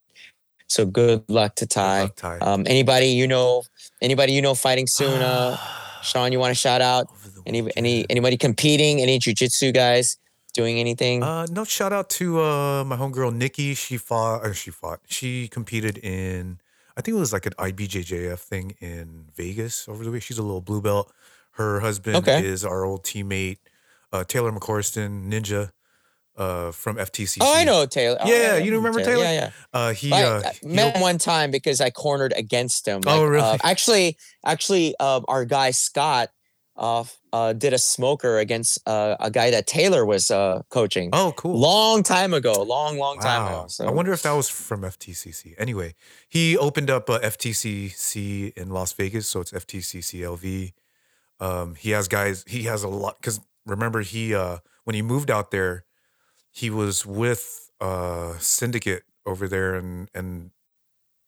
So 0.67 0.85
good 0.85 1.23
luck 1.29 1.55
to 1.55 1.65
Ty. 1.65 2.01
Luck, 2.03 2.15
Ty. 2.15 2.37
Um, 2.39 2.63
anybody 2.67 3.07
you 3.07 3.27
know, 3.27 3.63
anybody 4.01 4.33
you 4.33 4.41
know 4.41 4.53
fighting 4.53 4.87
soon? 4.87 5.21
Uh, 5.21 5.57
Sean, 6.03 6.31
you 6.31 6.39
want 6.39 6.51
to 6.51 6.55
shout 6.55 6.81
out 6.81 7.07
any 7.45 7.61
weekend. 7.61 7.77
any 7.77 8.05
anybody 8.09 8.37
competing? 8.37 9.01
Any 9.01 9.19
jujitsu 9.19 9.73
guys 9.73 10.17
doing 10.53 10.79
anything? 10.79 11.23
Uh, 11.23 11.45
no, 11.51 11.63
shout 11.63 11.93
out 11.93 12.09
to 12.11 12.41
uh, 12.41 12.83
my 12.83 12.97
homegirl 12.97 13.33
Nikki. 13.35 13.73
She 13.73 13.97
fought, 13.97 14.45
or 14.45 14.53
she 14.53 14.71
fought. 14.71 14.99
She 15.07 15.47
competed 15.47 15.97
in, 15.99 16.59
I 16.97 17.01
think 17.01 17.15
it 17.15 17.19
was 17.19 17.31
like 17.33 17.45
an 17.45 17.53
IBJJF 17.53 18.39
thing 18.39 18.75
in 18.79 19.25
Vegas 19.35 19.87
over 19.87 20.03
the 20.03 20.11
week. 20.11 20.23
She's 20.23 20.37
a 20.37 20.43
little 20.43 20.61
blue 20.61 20.81
belt. 20.81 21.11
Her 21.51 21.79
husband 21.79 22.17
Okay. 22.17 22.45
is 22.45 22.63
our 22.65 22.83
old 22.85 23.03
teammate, 23.03 23.57
uh, 24.11 24.23
Taylor 24.23 24.51
McCorston, 24.51 25.29
Ninja, 25.29 25.71
uh, 26.37 26.71
from 26.71 26.97
FTC. 26.97 27.37
oh, 27.41 27.53
I 27.55 27.63
know 27.63 27.85
Taylor. 27.85 28.17
Oh, 28.19 28.27
Yeah, 28.27 28.57
you 28.57 28.75
remember 28.75 29.01
Taylor? 29.01 29.23
Yeah, 29.23 29.31
yeah. 29.31 29.49
Uh, 29.73 29.93
he, 29.93 30.11
I, 30.11 30.23
uh, 30.23 30.41
I 30.45 30.51
he 30.61 30.67
met 30.67 30.95
him 30.95 31.01
one 31.01 31.17
time 31.17 31.51
because 31.51 31.81
I 31.81 31.89
cornered 31.89 32.33
against 32.35 32.87
him. 32.87 33.01
Oh, 33.07 33.25
really? 33.25 33.43
uh, 33.43 33.57
actually, 33.63 34.17
actually, 34.45 34.95
uh, 34.99 35.21
our 35.27 35.45
guy 35.45 35.71
Scott 35.71 36.29
uh, 36.75 37.03
uh, 37.33 37.53
did 37.53 37.73
a 37.73 37.77
smoker 37.79 38.37
against 38.37 38.79
uh, 38.87 39.15
a 39.19 39.31
guy 39.31 39.49
that 39.49 39.65
Taylor 39.65 40.05
was 40.05 40.29
uh, 40.29 40.61
coaching. 40.69 41.09
oh, 41.11 41.33
cool. 41.35 41.57
Long 41.57 42.03
time 42.03 42.33
ago, 42.35 42.61
long, 42.61 42.99
long 42.99 43.17
time 43.17 43.47
ago. 43.47 43.65
So 43.67 43.87
I 43.87 43.91
wonder 43.91 44.13
if 44.13 44.21
that 44.21 44.33
was 44.33 44.47
from 44.47 44.81
FTCC. 44.81 45.55
Anyway, 45.57 45.95
he 46.29 46.55
opened 46.55 46.91
up 46.91 47.09
a 47.09 47.19
FTCC 47.19 48.55
in 48.55 48.69
Las 48.69 48.93
Vegas, 48.93 49.27
so 49.27 49.41
it's 49.41 49.51
FTCCLV. 49.51 50.73
Um, 51.39 51.75
he 51.75 51.91
has 51.91 52.07
guys. 52.07 52.43
He 52.47 52.63
has 52.63 52.83
a 52.83 52.87
lot 52.87 53.17
because 53.19 53.39
remember 53.67 54.01
he 54.01 54.33
uh, 54.33 54.59
when 54.85 54.95
he 54.95 55.01
moved 55.01 55.29
out 55.29 55.51
there, 55.51 55.85
he 56.51 56.69
was 56.69 57.05
with 57.05 57.69
uh, 57.79 58.33
Syndicate 58.39 59.03
over 59.25 59.47
there, 59.47 59.75
and 59.75 60.09
and 60.15 60.51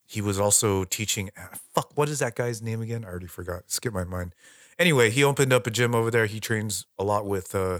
he 0.07 0.21
was 0.21 0.39
also 0.39 0.83
teaching. 0.85 1.29
Fuck, 1.75 1.91
what 1.95 2.09
is 2.09 2.19
that 2.19 2.35
guy's 2.35 2.61
name 2.61 2.81
again? 2.81 3.05
I 3.05 3.09
already 3.09 3.27
forgot. 3.27 3.63
Skip 3.67 3.93
my 3.93 4.03
mind. 4.03 4.33
Anyway, 4.79 5.09
he 5.09 5.23
opened 5.23 5.53
up 5.53 5.67
a 5.67 5.71
gym 5.71 5.93
over 5.93 6.09
there. 6.09 6.25
He 6.25 6.39
trains 6.39 6.85
a 6.97 7.03
lot 7.03 7.25
with 7.25 7.53
uh, 7.53 7.79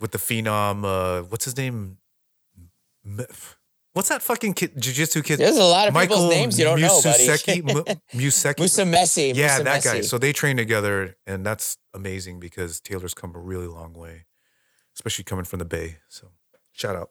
with 0.00 0.10
the 0.12 0.18
phenom. 0.18 0.84
Uh, 0.84 1.22
what's 1.24 1.44
his 1.44 1.56
name? 1.56 1.98
What's 3.92 4.08
that 4.08 4.22
fucking 4.22 4.54
kid, 4.54 4.80
jiu-jitsu 4.80 5.22
kid? 5.22 5.38
there's 5.40 5.56
a 5.56 5.64
lot 5.64 5.88
of 5.88 5.94
Michael 5.94 6.16
people's 6.16 6.30
names 6.30 6.58
you 6.58 6.64
don't 6.64 6.80
know, 6.80 7.00
buddy. 7.02 7.26
Mususeki? 7.26 7.62
Museki? 8.14 8.54
Musumeci. 8.54 9.34
yeah, 9.34 9.48
Musa 9.58 9.64
that 9.64 9.82
guy. 9.82 10.00
So 10.02 10.16
they 10.16 10.32
train 10.32 10.56
together, 10.56 11.16
and 11.26 11.44
that's 11.44 11.76
amazing 11.92 12.38
because 12.38 12.80
Taylor's 12.80 13.14
come 13.14 13.34
a 13.34 13.40
really 13.40 13.66
long 13.66 13.92
way, 13.94 14.26
especially 14.94 15.24
coming 15.24 15.44
from 15.44 15.58
the 15.58 15.64
Bay. 15.64 15.96
So 16.08 16.28
shout 16.72 16.94
out. 16.94 17.10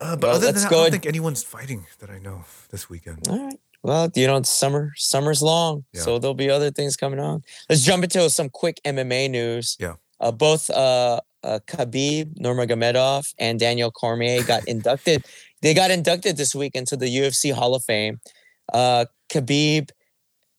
Uh, 0.00 0.16
but 0.16 0.22
Well, 0.28 0.36
other 0.36 0.46
than 0.46 0.54
that, 0.56 0.66
I 0.66 0.70
don't 0.70 0.84
and- 0.84 0.92
think 0.92 1.06
anyone's 1.06 1.42
fighting 1.42 1.86
that 1.98 2.10
I 2.10 2.18
know 2.18 2.44
this 2.70 2.88
weekend. 2.88 3.26
All 3.28 3.46
right. 3.46 3.58
Well, 3.82 4.10
you 4.14 4.26
know, 4.26 4.40
summer 4.42 4.92
summer's 4.96 5.42
long, 5.42 5.84
Yeah. 5.92 6.02
so 6.02 6.18
there'll 6.18 6.34
be 6.34 6.48
other 6.50 6.70
things 6.70 6.96
coming 6.96 7.20
on. 7.20 7.42
Let's 7.68 7.82
jump 7.82 8.02
into 8.04 8.30
some 8.30 8.48
quick 8.48 8.80
MMA 8.84 9.28
news. 9.28 9.76
Yeah. 9.78 9.94
Uh, 10.24 10.32
both 10.32 10.70
uh, 10.70 11.20
uh, 11.42 11.58
Khabib 11.68 12.38
Nurmagomedov 12.38 13.34
and 13.38 13.60
Daniel 13.60 13.90
Cormier 13.90 14.42
got 14.42 14.64
inducted. 14.66 15.22
They 15.60 15.74
got 15.74 15.90
inducted 15.90 16.38
this 16.38 16.54
week 16.54 16.74
into 16.74 16.96
the 16.96 17.14
UFC 17.14 17.52
Hall 17.52 17.74
of 17.74 17.84
Fame. 17.84 18.20
Uh, 18.72 19.04
Khabib 19.28 19.90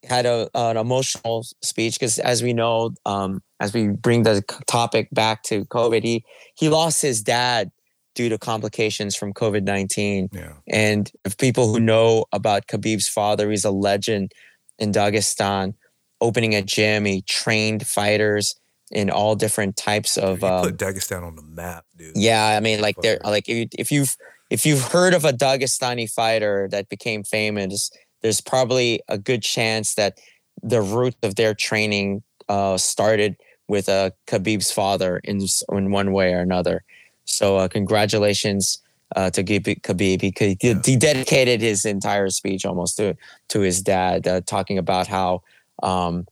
had 0.04 0.28
a, 0.28 0.48
an 0.54 0.78
emotional 0.78 1.44
speech 1.64 1.96
because, 2.00 2.20
as 2.20 2.44
we 2.44 2.54
know, 2.54 2.92
um, 3.08 3.42
as 3.60 3.74
we 3.74 3.88
bring 3.88 4.22
the 4.22 4.44
topic 4.68 5.10
back 5.12 5.42
to 5.44 5.66
COVID, 5.66 6.04
he 6.04 6.24
he 6.56 6.70
lost 6.70 7.02
his 7.02 7.24
dad 7.24 7.72
due 8.14 8.30
to 8.30 8.38
complications 8.38 9.16
from 9.16 9.34
COVID 9.34 9.64
nineteen. 9.64 10.30
Yeah. 10.32 10.54
And 10.68 11.12
if 11.26 11.38
people 11.38 11.74
who 11.74 11.80
know 11.80 12.26
about 12.32 12.68
Khabib's 12.68 13.08
father, 13.08 13.50
he's 13.50 13.66
a 13.66 13.72
legend 13.72 14.32
in 14.78 14.92
Dagestan, 14.92 15.74
opening 16.22 16.54
a 16.54 16.62
gym. 16.62 17.06
He 17.06 17.24
trained 17.24 17.88
fighters 17.88 18.54
in 18.92 19.10
all 19.10 19.36
different 19.36 19.78
types 19.78 20.18
of. 20.18 20.40
he 20.40 20.46
Um, 20.46 20.64
put 20.64 20.78
Dagestan 20.78 21.24
on 21.24 21.36
the 21.36 21.42
map, 21.42 21.86
dude. 21.98 22.16
yeah, 22.16 22.46
I 22.58 22.60
mean, 22.60 22.82
like 22.82 22.96
they're 23.02 23.20
like 23.24 23.50
if, 23.50 23.56
you, 23.58 23.68
if 23.78 23.92
you've 23.92 24.16
if 24.50 24.66
you've 24.66 24.82
heard 24.82 25.14
of 25.14 25.26
a 25.26 25.34
Dagestani 25.34 26.12
fighter 26.12 26.68
that 26.72 26.90
became 26.90 27.24
famous, 27.24 27.90
there's 28.22 28.42
probably 28.42 29.02
a 29.08 29.18
good 29.18 29.42
chance 29.42 29.96
that 29.96 30.20
the 30.62 30.82
root 30.82 31.16
of 31.24 31.36
their 31.36 31.54
training 31.54 32.24
uh, 32.48 32.78
started 32.78 33.36
with 33.68 33.90
uh, 33.90 34.12
Khabib's 34.28 34.72
father 34.72 35.20
in 35.24 35.42
in 35.72 35.92
one 35.92 36.12
way 36.12 36.34
or 36.34 36.40
another. 36.40 36.84
So 37.26 37.58
uh, 37.58 37.68
congratulations 37.68 38.82
uh, 39.16 39.30
to 39.32 39.44
Khabib. 39.44 40.22
He, 40.22 40.58
Yeah. 40.62 40.80
he 40.86 40.96
dedicated 40.96 41.62
his 41.62 41.86
entire 41.86 42.30
speech 42.30 42.66
almost 42.66 42.98
to 42.98 43.16
to 43.50 43.60
his 43.62 43.82
dad, 43.82 44.28
uh, 44.28 44.42
talking 44.42 44.78
about 44.78 45.08
how 45.08 45.42
um, 45.82 46.28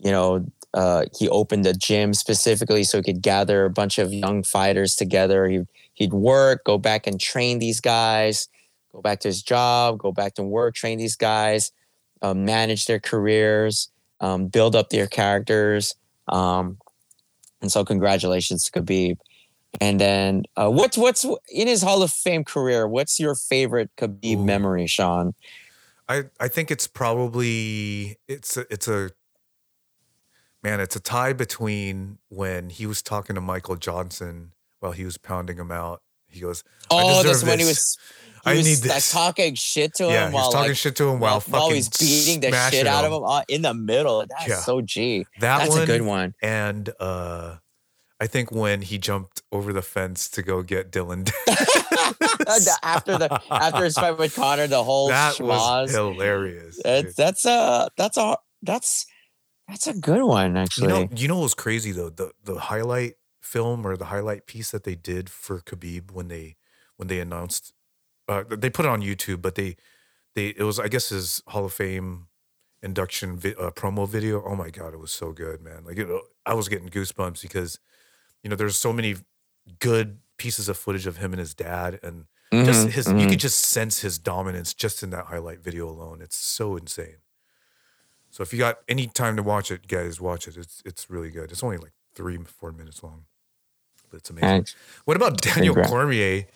you 0.00 0.10
know 0.10 0.44
uh, 0.76 1.06
he 1.18 1.26
opened 1.30 1.66
a 1.66 1.72
gym 1.72 2.12
specifically 2.12 2.84
so 2.84 2.98
he 2.98 3.02
could 3.02 3.22
gather 3.22 3.64
a 3.64 3.70
bunch 3.70 3.98
of 3.98 4.12
young 4.12 4.42
fighters 4.42 4.94
together. 4.94 5.48
He 5.48 5.62
he'd 5.94 6.12
work, 6.12 6.64
go 6.64 6.76
back 6.76 7.06
and 7.06 7.18
train 7.18 7.58
these 7.58 7.80
guys, 7.80 8.48
go 8.92 9.00
back 9.00 9.20
to 9.20 9.28
his 9.28 9.42
job, 9.42 9.98
go 9.98 10.12
back 10.12 10.34
to 10.34 10.42
work, 10.42 10.74
train 10.74 10.98
these 10.98 11.16
guys, 11.16 11.72
um, 12.20 12.44
manage 12.44 12.84
their 12.84 13.00
careers, 13.00 13.88
um, 14.20 14.48
build 14.48 14.76
up 14.76 14.90
their 14.90 15.06
characters. 15.06 15.94
Um, 16.28 16.76
and 17.62 17.72
so, 17.72 17.82
congratulations 17.82 18.64
to 18.64 18.72
Khabib. 18.82 19.16
And 19.80 19.98
then, 19.98 20.42
uh, 20.56 20.70
what's 20.70 20.98
what's 20.98 21.24
in 21.50 21.68
his 21.68 21.82
Hall 21.82 22.02
of 22.02 22.10
Fame 22.10 22.44
career? 22.44 22.86
What's 22.86 23.18
your 23.18 23.34
favorite 23.34 23.88
Khabib 23.96 24.36
Ooh. 24.36 24.44
memory, 24.44 24.86
Sean? 24.86 25.32
I 26.06 26.24
I 26.38 26.48
think 26.48 26.70
it's 26.70 26.86
probably 26.86 28.18
it's 28.28 28.58
a, 28.58 28.70
it's 28.70 28.88
a 28.88 29.10
man. 30.66 30.80
It's 30.80 30.96
a 30.96 31.00
tie 31.00 31.32
between 31.32 32.18
when 32.28 32.70
he 32.70 32.86
was 32.86 33.02
talking 33.02 33.34
to 33.36 33.40
Michael 33.40 33.76
Johnson 33.76 34.52
while 34.80 34.92
he 34.92 35.04
was 35.04 35.16
pounding 35.18 35.58
him 35.58 35.70
out. 35.70 36.02
He 36.28 36.40
goes, 36.40 36.64
I 36.90 37.02
Oh, 37.02 37.22
that's 37.22 37.40
deserve 37.40 37.48
when 37.48 37.58
he 37.60 37.64
was. 37.64 37.96
He 38.44 38.50
I 38.50 38.54
was 38.56 38.64
need 38.64 38.88
like, 38.88 38.96
this. 38.96 39.12
talking 39.12 39.54
shit 39.54 39.94
to 39.94 40.04
him 40.04 40.10
yeah, 40.10 40.30
while 40.30 40.52
talking 40.52 40.70
like, 40.70 40.76
shit 40.76 40.94
to 40.96 41.08
him 41.08 41.18
while, 41.20 41.40
while, 41.40 41.70
he's 41.70 41.88
beating 41.88 42.40
the 42.40 42.52
shit 42.70 42.86
out 42.86 43.04
of 43.04 43.12
him 43.12 43.24
uh, 43.24 43.42
in 43.48 43.62
the 43.62 43.74
middle. 43.74 44.24
That's 44.28 44.48
Yeah. 44.48 44.56
so 44.60 44.80
G. 44.82 45.26
That 45.40 45.58
That's 45.58 45.70
one, 45.70 45.82
a 45.82 45.86
good 45.86 46.02
one. 46.02 46.34
And 46.42 46.90
uh, 47.00 47.56
I 48.20 48.26
think 48.28 48.52
when 48.52 48.82
he 48.82 48.98
jumped 48.98 49.42
over 49.50 49.72
the 49.72 49.82
fence 49.82 50.28
to 50.30 50.42
go 50.42 50.62
get 50.62 50.92
Dillon, 50.92 51.24
after 52.82 53.18
the 53.18 53.40
after 53.50 53.84
his 53.84 53.94
fight 53.94 54.16
with 54.18 54.34
Conor, 54.34 54.66
the 54.68 54.82
whole 54.84 55.08
that 55.08 55.40
was 55.40 55.90
hilarious. 55.92 56.78
That's 56.84 57.14
that's 57.14 57.44
a 57.46 57.88
that's 57.96 58.16
a 58.16 58.36
that's 58.62 59.06
that's 59.68 59.86
a 59.86 59.94
good 59.94 60.22
one 60.22 60.56
actually. 60.56 60.76
You 60.76 60.86
know, 60.88 61.08
you 61.14 61.28
know 61.28 61.36
what 61.36 61.42
was 61.44 61.54
crazy 61.54 61.92
though? 61.92 62.10
The 62.10 62.32
the 62.44 62.58
highlight 62.58 63.14
film 63.42 63.86
or 63.86 63.96
the 63.96 64.06
highlight 64.06 64.46
piece 64.46 64.70
that 64.72 64.84
they 64.84 64.94
did 64.94 65.30
for 65.30 65.60
Khabib 65.60 66.10
when 66.10 66.28
they 66.28 66.56
when 66.96 67.08
they 67.08 67.20
announced 67.20 67.72
uh, 68.28 68.44
they 68.48 68.70
put 68.70 68.86
it 68.86 68.90
on 68.90 69.02
YouTube, 69.02 69.42
but 69.42 69.56
they 69.56 69.76
they 70.36 70.48
it 70.50 70.62
was 70.64 70.80
I 70.80 70.88
guess 70.88 71.10
his 71.10 71.42
Hall 71.48 71.66
of 71.66 71.72
Fame 71.74 72.28
induction 72.82 73.38
vi- 73.38 73.56
uh, 73.56 73.70
promo 73.72 74.08
video. 74.08 74.42
Oh 74.44 74.56
my 74.56 74.70
god, 74.70 74.94
it 74.94 74.98
was 74.98 75.12
so 75.12 75.32
good, 75.32 75.62
man! 75.62 75.84
Like 75.84 75.98
it, 75.98 76.08
I 76.46 76.54
was 76.54 76.68
getting 76.68 76.90
goosebumps 76.90 77.42
because 77.42 77.80
you 78.42 78.50
know 78.50 78.56
there's 78.56 78.78
so 78.78 78.92
many 78.92 79.16
good 79.80 80.20
pieces 80.38 80.68
of 80.68 80.78
footage 80.78 81.06
of 81.06 81.18
him 81.18 81.32
and 81.32 81.40
his 81.40 81.54
dad 81.54 82.00
and 82.02 82.26
just 82.64 82.84
Mhm, 82.84 82.88
his 82.88 83.12
you 83.16 83.26
mhm. 83.26 83.28
could 83.28 83.40
just 83.40 83.60
sense 83.60 84.00
his 84.00 84.18
dominance 84.18 84.74
just 84.74 85.02
in 85.02 85.10
that 85.10 85.26
highlight 85.26 85.60
video 85.60 85.88
alone. 85.88 86.22
It's 86.22 86.36
so 86.36 86.76
insane. 86.76 87.18
So 88.30 88.42
if 88.42 88.52
you 88.52 88.58
got 88.58 88.78
any 88.88 89.06
time 89.06 89.36
to 89.36 89.42
watch 89.42 89.70
it, 89.70 89.88
guys, 89.88 90.20
watch 90.20 90.46
it. 90.48 90.56
It's 90.56 90.82
it's 90.84 91.08
really 91.10 91.30
good. 91.30 91.50
It's 91.50 91.62
only 91.62 91.78
like 91.78 91.92
three 92.14 92.38
four 92.38 92.72
minutes 92.72 93.02
long, 93.02 93.24
but 94.10 94.18
it's 94.18 94.30
amazing. 94.30 94.48
And- 94.48 94.74
What 95.04 95.16
about 95.16 95.40
Daniel. 95.40 95.74
Cormier 95.74 96.46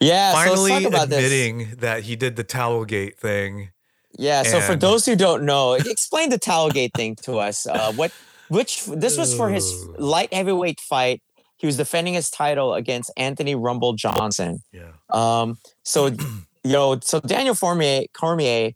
yeah, 0.00 0.32
finally 0.32 0.56
so 0.56 0.62
let's 0.62 0.84
talk 0.84 0.92
about 0.92 1.08
this. 1.10 1.18
admitting 1.24 1.76
that 1.80 2.02
he 2.04 2.16
did 2.16 2.36
the 2.36 2.44
towelgate 2.44 3.18
thing? 3.18 3.70
Yeah, 4.18 4.42
so 4.42 4.60
for 4.60 4.74
those 4.74 5.06
who 5.06 5.14
don't 5.14 5.44
know, 5.44 5.74
explain 5.74 6.30
the 6.30 6.38
Towelgate 6.38 6.92
thing 6.94 7.14
to 7.22 7.38
us. 7.38 7.66
Uh, 7.66 7.92
what 7.92 8.10
which 8.48 8.84
this 8.86 9.16
was 9.16 9.34
for 9.34 9.48
his 9.48 9.72
light 9.98 10.32
heavyweight 10.34 10.80
fight. 10.80 11.22
He 11.58 11.66
was 11.66 11.76
defending 11.76 12.14
his 12.14 12.30
title 12.30 12.74
against 12.74 13.12
Anthony 13.16 13.54
Rumble 13.54 13.92
Johnson. 13.92 14.62
Yeah, 14.72 14.92
Um, 15.10 15.58
so 15.84 16.06
you 16.06 16.72
know, 16.72 16.98
so 17.00 17.20
Daniel 17.20 17.54
Cormier, 17.54 18.04
Cormier, 18.14 18.72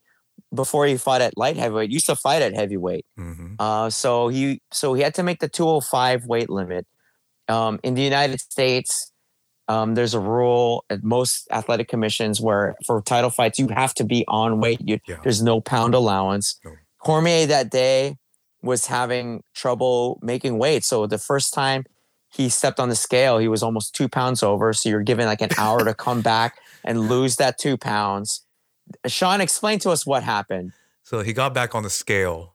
before 0.55 0.87
he 0.87 0.97
fought 0.97 1.21
at 1.21 1.37
light 1.37 1.57
heavyweight, 1.57 1.91
used 1.91 2.07
to 2.07 2.17
fight 2.17 2.43
at 2.43 2.55
heavyweight. 2.55 3.05
hmm 3.17 3.55
Uh, 3.59 3.91
so 3.91 4.29
he 4.29 4.61
so 4.73 4.95
he 4.95 5.03
had 5.03 5.15
to 5.15 5.23
make 5.23 5.41
the 5.41 5.49
205 5.49 6.27
weight 6.27 6.51
limit. 6.51 6.87
Um, 7.49 7.79
in 7.83 7.95
the 7.95 8.03
United 8.03 8.41
States, 8.41 9.13
um, 9.69 9.95
there's 9.95 10.15
a 10.15 10.21
rule 10.21 10.85
at 10.91 11.03
most 11.03 11.47
athletic 11.51 11.89
commissions 11.89 12.41
where 12.41 12.75
for 12.87 13.03
title 13.03 13.31
fights 13.31 13.59
you 13.59 13.69
have 13.69 13.95
to 13.95 14.05
be 14.05 14.25
on 14.29 14.61
weight. 14.61 14.81
You, 14.81 14.99
Yeah. 15.07 15.19
There's 15.23 15.43
no 15.43 15.61
pound 15.61 15.95
allowance. 15.95 16.59
No. 16.65 16.73
Cormier 16.99 17.47
that 17.47 17.71
day 17.71 18.17
was 18.63 18.87
having 18.87 19.43
trouble 19.55 20.19
making 20.23 20.59
weight. 20.59 20.85
So 20.85 21.07
the 21.07 21.19
first 21.19 21.53
time 21.53 21.85
he 22.31 22.49
stepped 22.49 22.81
on 22.81 22.89
the 22.89 22.97
scale. 22.97 23.39
He 23.39 23.47
was 23.47 23.63
almost 23.63 23.95
two 23.95 24.09
pounds 24.09 24.43
over. 24.43 24.73
So 24.73 24.89
you're 24.89 25.03
given 25.03 25.27
like 25.27 25.41
an 25.41 25.51
hour 25.57 25.85
to 25.85 25.95
come 25.95 26.21
back 26.21 26.59
and 26.83 27.09
lose 27.09 27.37
that 27.37 27.59
two 27.59 27.77
pounds. 27.77 28.44
Sean, 29.07 29.41
explain 29.41 29.79
to 29.81 29.91
us 29.91 30.07
what 30.07 30.23
happened. 30.23 30.73
So 31.03 31.21
he 31.23 31.33
got 31.33 31.53
back 31.55 31.75
on 31.75 31.83
the 31.83 31.91
scale 31.91 32.55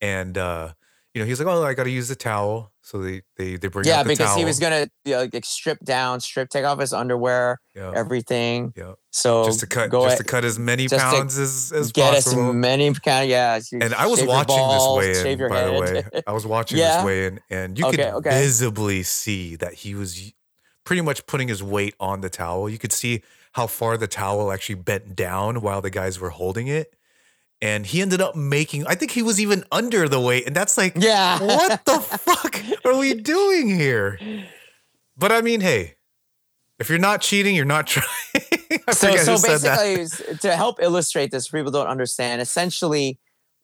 and 0.00 0.36
uh, 0.38 0.72
you 1.14 1.20
know, 1.20 1.26
he's 1.26 1.40
like, 1.40 1.48
Oh, 1.48 1.64
I 1.64 1.74
gotta 1.74 1.90
use 1.90 2.08
the 2.08 2.16
towel. 2.16 2.72
So 2.82 3.02
they 3.02 3.22
they 3.36 3.56
they 3.56 3.68
bring 3.68 3.86
yeah 3.86 4.00
out 4.00 4.04
the 4.04 4.08
because 4.08 4.28
towel. 4.28 4.38
he 4.38 4.44
was 4.44 4.58
gonna 4.58 4.88
you 5.04 5.12
know, 5.12 5.28
like 5.32 5.44
strip 5.44 5.78
down, 5.84 6.20
strip, 6.20 6.48
take 6.48 6.64
off 6.64 6.80
his 6.80 6.92
underwear, 6.92 7.60
yeah, 7.76 7.92
everything. 7.94 8.72
yeah. 8.76 8.92
So 9.10 9.44
Just 9.44 9.60
to 9.60 9.66
cut 9.66 9.90
just 9.92 10.16
to 10.18 10.24
cut 10.24 10.44
as 10.44 10.58
many 10.58 10.88
pounds 10.88 11.38
as, 11.38 11.72
as 11.72 11.92
get 11.92 12.14
possible. 12.14 12.48
as 12.48 12.54
many 12.54 12.92
kind 12.94 13.24
of 13.24 13.30
yeah. 13.30 13.60
and 13.72 13.94
I 13.94 14.06
was 14.06 14.22
watching 14.24 14.56
balls, 14.56 15.02
this 15.04 15.22
weigh 15.24 15.32
in, 15.32 15.48
by 15.48 15.64
the 15.64 15.72
way. 15.72 16.22
I 16.26 16.32
was 16.32 16.46
watching 16.56 16.78
Yeah? 16.78 16.96
this 16.96 17.04
weigh 17.04 17.26
in, 17.26 17.40
and 17.50 17.78
you 17.78 17.84
could 17.90 18.00
Okay, 18.00 18.12
okay. 18.12 18.30
visibly 18.30 19.02
see 19.02 19.56
that 19.56 19.74
he 19.74 19.94
was 19.94 20.32
pretty 20.84 21.02
much 21.02 21.26
putting 21.26 21.48
his 21.48 21.62
weight 21.62 21.94
on 22.00 22.22
the 22.22 22.30
towel. 22.30 22.68
You 22.68 22.78
could 22.78 22.92
see 22.92 23.22
how 23.52 23.66
far 23.66 23.96
the 23.96 24.06
towel 24.06 24.52
actually 24.52 24.76
bent 24.76 25.16
down 25.16 25.60
while 25.60 25.80
the 25.80 25.90
guys 25.90 26.18
were 26.18 26.30
holding 26.30 26.68
it. 26.68 26.94
And 27.62 27.84
he 27.84 28.00
ended 28.00 28.20
up 28.22 28.34
making, 28.34 28.86
I 28.86 28.94
think 28.94 29.10
he 29.10 29.22
was 29.22 29.40
even 29.40 29.64
under 29.70 30.08
the 30.08 30.20
weight. 30.20 30.46
And 30.46 30.56
that's 30.56 30.78
like, 30.78 30.94
yeah. 30.96 31.38
what 31.42 31.84
the 31.84 32.00
fuck 32.00 32.62
are 32.86 32.96
we 32.96 33.14
doing 33.14 33.68
here? 33.68 34.18
But 35.16 35.32
I 35.32 35.42
mean, 35.42 35.60
hey, 35.60 35.96
if 36.78 36.88
you're 36.88 36.98
not 36.98 37.20
cheating, 37.20 37.54
you're 37.54 37.66
not 37.66 37.86
trying. 37.86 38.06
So 38.92 39.16
so 39.16 39.32
who 39.32 39.38
said 39.38 39.58
that. 39.58 39.78
basically 39.78 40.36
to 40.38 40.56
help 40.56 40.80
illustrate 40.80 41.30
this 41.30 41.48
people 41.48 41.70
don't 41.70 41.86
understand 41.86 42.40
essentially 42.40 43.18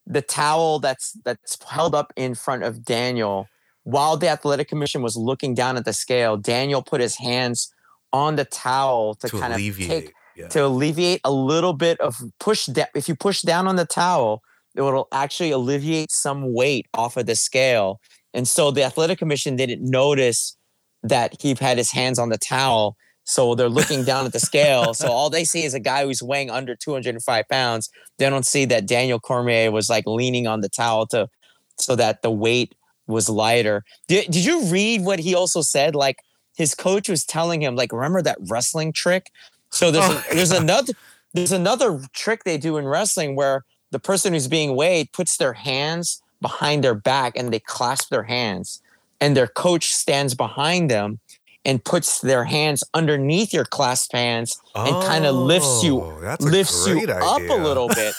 the 0.05 0.21
towel 0.21 0.79
that's 0.79 1.17
that's 1.23 1.57
held 1.63 1.95
up 1.95 2.13
in 2.15 2.35
front 2.35 2.63
of 2.63 2.83
daniel 2.83 3.47
while 3.83 4.17
the 4.17 4.27
athletic 4.27 4.67
commission 4.67 5.01
was 5.01 5.15
looking 5.15 5.53
down 5.53 5.77
at 5.77 5.85
the 5.85 5.93
scale 5.93 6.37
daniel 6.37 6.81
put 6.81 7.01
his 7.01 7.17
hands 7.17 7.73
on 8.17 8.35
the 8.35 8.45
towel 8.45 9.13
to, 9.13 9.29
to 9.29 9.39
kind 9.39 9.53
of 9.53 9.59
alleviate. 9.59 9.89
take 9.89 10.13
yeah. 10.35 10.47
to 10.47 10.65
alleviate 10.65 11.21
a 11.23 11.31
little 11.31 11.73
bit 11.73 11.99
of 12.01 12.19
push 12.39 12.65
da- 12.65 12.93
if 12.95 13.07
you 13.07 13.15
push 13.15 13.43
down 13.43 13.67
on 13.67 13.75
the 13.75 13.85
towel 13.85 14.41
it 14.75 14.81
will 14.81 15.07
actually 15.11 15.51
alleviate 15.51 16.11
some 16.11 16.53
weight 16.53 16.87
off 16.95 17.15
of 17.15 17.27
the 17.27 17.35
scale 17.35 18.01
and 18.33 18.47
so 18.47 18.71
the 18.71 18.83
athletic 18.83 19.19
commission 19.19 19.55
didn't 19.55 19.81
notice 19.87 20.57
that 21.03 21.39
he 21.39 21.55
had 21.59 21.77
his 21.77 21.91
hands 21.91 22.17
on 22.17 22.29
the 22.29 22.37
towel 22.39 22.97
so 23.23 23.53
they're 23.53 23.69
looking 23.69 24.03
down 24.03 24.25
at 24.25 24.33
the 24.33 24.39
scale 24.39 24.95
so 24.95 25.07
all 25.07 25.29
they 25.29 25.43
see 25.43 25.63
is 25.63 25.75
a 25.75 25.79
guy 25.79 26.03
who's 26.03 26.23
weighing 26.23 26.49
under 26.49 26.75
205 26.75 27.45
pounds 27.49 27.89
they 28.17 28.29
don't 28.29 28.47
see 28.47 28.65
that 28.65 28.87
daniel 28.87 29.19
cormier 29.19 29.71
was 29.71 29.89
like 29.89 30.05
leaning 30.07 30.47
on 30.47 30.61
the 30.61 30.69
towel 30.69 31.05
to 31.05 31.27
so 31.79 31.95
that 31.95 32.23
the 32.23 32.31
weight 32.31 32.73
was 33.05 33.29
lighter 33.29 33.83
did, 34.07 34.25
did 34.31 34.43
you 34.43 34.65
read 34.65 35.01
what 35.05 35.19
he 35.19 35.35
also 35.35 35.61
said 35.61 35.93
like 35.95 36.17
his 36.57 36.75
coach 36.75 37.07
was 37.07 37.23
telling 37.25 37.61
him 37.61 37.75
like 37.75 37.93
remember 37.93 38.21
that 38.23 38.37
wrestling 38.49 38.91
trick? 38.91 39.31
So 39.69 39.91
there's 39.91 40.05
Oh, 40.09 40.23
a, 40.31 40.35
there's 40.35 40.51
another 40.51 40.93
there's 41.33 41.51
another 41.51 42.01
trick 42.13 42.43
they 42.43 42.57
do 42.57 42.77
in 42.77 42.85
wrestling 42.87 43.35
where 43.35 43.63
the 43.91 43.99
person 43.99 44.33
who's 44.33 44.47
being 44.47 44.75
weighed 44.75 45.11
puts 45.13 45.37
their 45.37 45.53
hands 45.53 46.21
behind 46.41 46.83
their 46.83 46.95
back 46.95 47.37
and 47.37 47.53
they 47.53 47.59
clasp 47.59 48.09
their 48.09 48.23
hands 48.23 48.81
and 49.21 49.35
their 49.37 49.47
coach 49.47 49.93
stands 49.93 50.35
behind 50.35 50.89
them 50.91 51.19
and 51.65 51.83
puts 51.83 52.21
their 52.21 52.43
hands 52.45 52.83
underneath 52.93 53.53
your 53.53 53.65
clasped 53.65 54.13
hands 54.13 54.59
and 54.75 54.95
kinda 55.07 55.31
lifts 55.31 55.83
you- 55.83 56.01
Oh, 56.01 56.35
lifts 56.39 56.87
you 56.87 57.05
up 57.23 57.41
a 57.41 57.55
little 57.55 57.87
bit. 57.89 58.13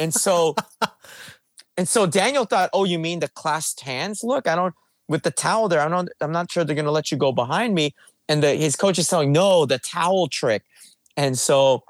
And 0.00 0.12
so 0.14 0.54
and 1.76 1.88
so 1.88 2.06
daniel 2.06 2.44
thought 2.44 2.68
oh 2.72 2.84
you 2.84 2.98
mean 2.98 3.20
the 3.20 3.28
clasped 3.28 3.80
hands? 3.80 4.22
Look 4.22 4.46
i 4.46 4.54
don't 4.54 4.74
with 5.12 5.22
the 5.22 5.30
towel 5.30 5.68
there 5.68 5.80
I'm 5.80 5.90
not 5.90 6.08
i'm 6.22 6.32
not 6.32 6.50
sure 6.50 6.64
they're 6.64 6.74
going 6.74 6.86
to 6.86 6.90
let 6.90 7.12
you 7.12 7.18
go 7.18 7.30
behind 7.30 7.74
me. 7.74 7.94
And 8.28 8.42
the, 8.42 8.54
his 8.54 8.76
coach 8.76 8.98
is 8.98 9.08
telling 9.08 9.30
no 9.30 9.66
the 9.66 9.78
towel 9.78 10.26
trick. 10.26 10.62
And 11.16 11.38
so 11.38 11.84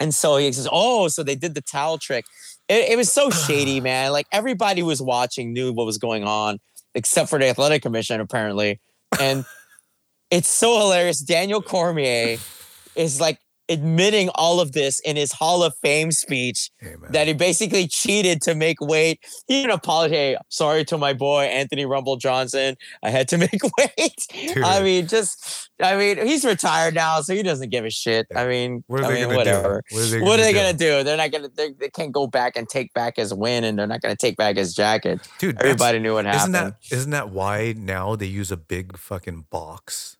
and 0.00 0.14
so 0.14 0.38
he 0.38 0.50
says 0.50 0.68
oh 0.72 1.08
so 1.08 1.22
they 1.22 1.34
did 1.34 1.54
the 1.54 1.60
towel 1.60 1.98
trick. 1.98 2.24
It, 2.68 2.92
it 2.92 2.96
was 2.96 3.12
so 3.12 3.28
shady 3.46 3.80
man. 3.80 4.10
Like 4.10 4.26
everybody 4.32 4.82
was 4.82 5.02
watching 5.02 5.52
knew 5.52 5.72
what 5.72 5.84
was 5.84 5.98
going 5.98 6.24
on 6.24 6.58
except 6.94 7.28
for 7.28 7.38
the 7.38 7.46
athletic 7.46 7.82
commission 7.82 8.20
apparently. 8.20 8.80
And 9.20 9.44
it's 10.30 10.48
so 10.48 10.78
hilarious. 10.78 11.20
Daniel 11.20 11.60
cormier 11.60 12.38
is 12.96 13.20
like 13.20 13.38
admitting 13.68 14.30
all 14.34 14.60
of 14.60 14.72
this 14.72 15.00
in 15.00 15.16
his 15.16 15.32
hall 15.32 15.62
of 15.62 15.74
fame 15.82 16.10
speech 16.12 16.70
man. 16.82 16.96
that 17.10 17.26
he 17.26 17.32
basically 17.34 17.86
cheated 17.86 18.40
to 18.42 18.54
make 18.54 18.80
weight. 18.80 19.20
He 19.46 19.58
even 19.60 19.70
apologized. 19.70 20.08
Hey, 20.14 20.36
sorry 20.48 20.84
to 20.86 20.98
my 20.98 21.12
boy 21.12 21.44
Anthony 21.44 21.84
Rumble 21.84 22.16
Johnson. 22.16 22.76
I 23.02 23.10
had 23.10 23.28
to 23.28 23.38
make 23.38 23.60
weight. 23.78 24.26
I 24.64 24.82
mean, 24.82 25.06
just 25.06 25.70
I 25.80 25.96
mean, 25.96 26.26
he's 26.26 26.44
retired 26.44 26.94
now, 26.94 27.20
so 27.20 27.34
he 27.34 27.42
doesn't 27.42 27.70
give 27.70 27.84
a 27.84 27.90
shit. 27.90 28.26
I 28.34 28.46
mean, 28.46 28.82
what 28.88 29.00
are 29.02 29.04
I 29.04 29.08
they 29.08 29.14
mean, 29.14 29.24
gonna 29.26 29.36
whatever. 29.36 29.82
do? 29.90 29.96
What 29.96 30.02
are 30.04 30.08
they 30.10 30.20
What 30.20 30.40
are 30.40 30.42
they 30.42 30.52
do? 30.52 30.58
gonna 30.58 30.72
do? 30.72 31.02
They're 31.04 31.16
not 31.16 31.30
gonna. 31.30 31.48
They, 31.48 31.72
they 31.72 31.88
can't 31.88 32.12
go 32.12 32.26
back 32.26 32.56
and 32.56 32.68
take 32.68 32.92
back 32.94 33.16
his 33.16 33.32
win, 33.32 33.64
and 33.64 33.78
they're 33.78 33.86
not 33.86 34.00
gonna 34.00 34.16
take 34.16 34.36
back 34.36 34.56
his 34.56 34.74
jacket. 34.74 35.20
Dude, 35.38 35.56
Everybody 35.60 35.98
knew 36.00 36.14
what 36.14 36.24
happened. 36.26 36.40
Isn't 36.42 36.52
that 36.52 36.74
isn't 36.90 37.10
that 37.12 37.30
why 37.30 37.74
now 37.76 38.16
they 38.16 38.26
use 38.26 38.50
a 38.50 38.56
big 38.56 38.96
fucking 38.98 39.46
box? 39.50 40.16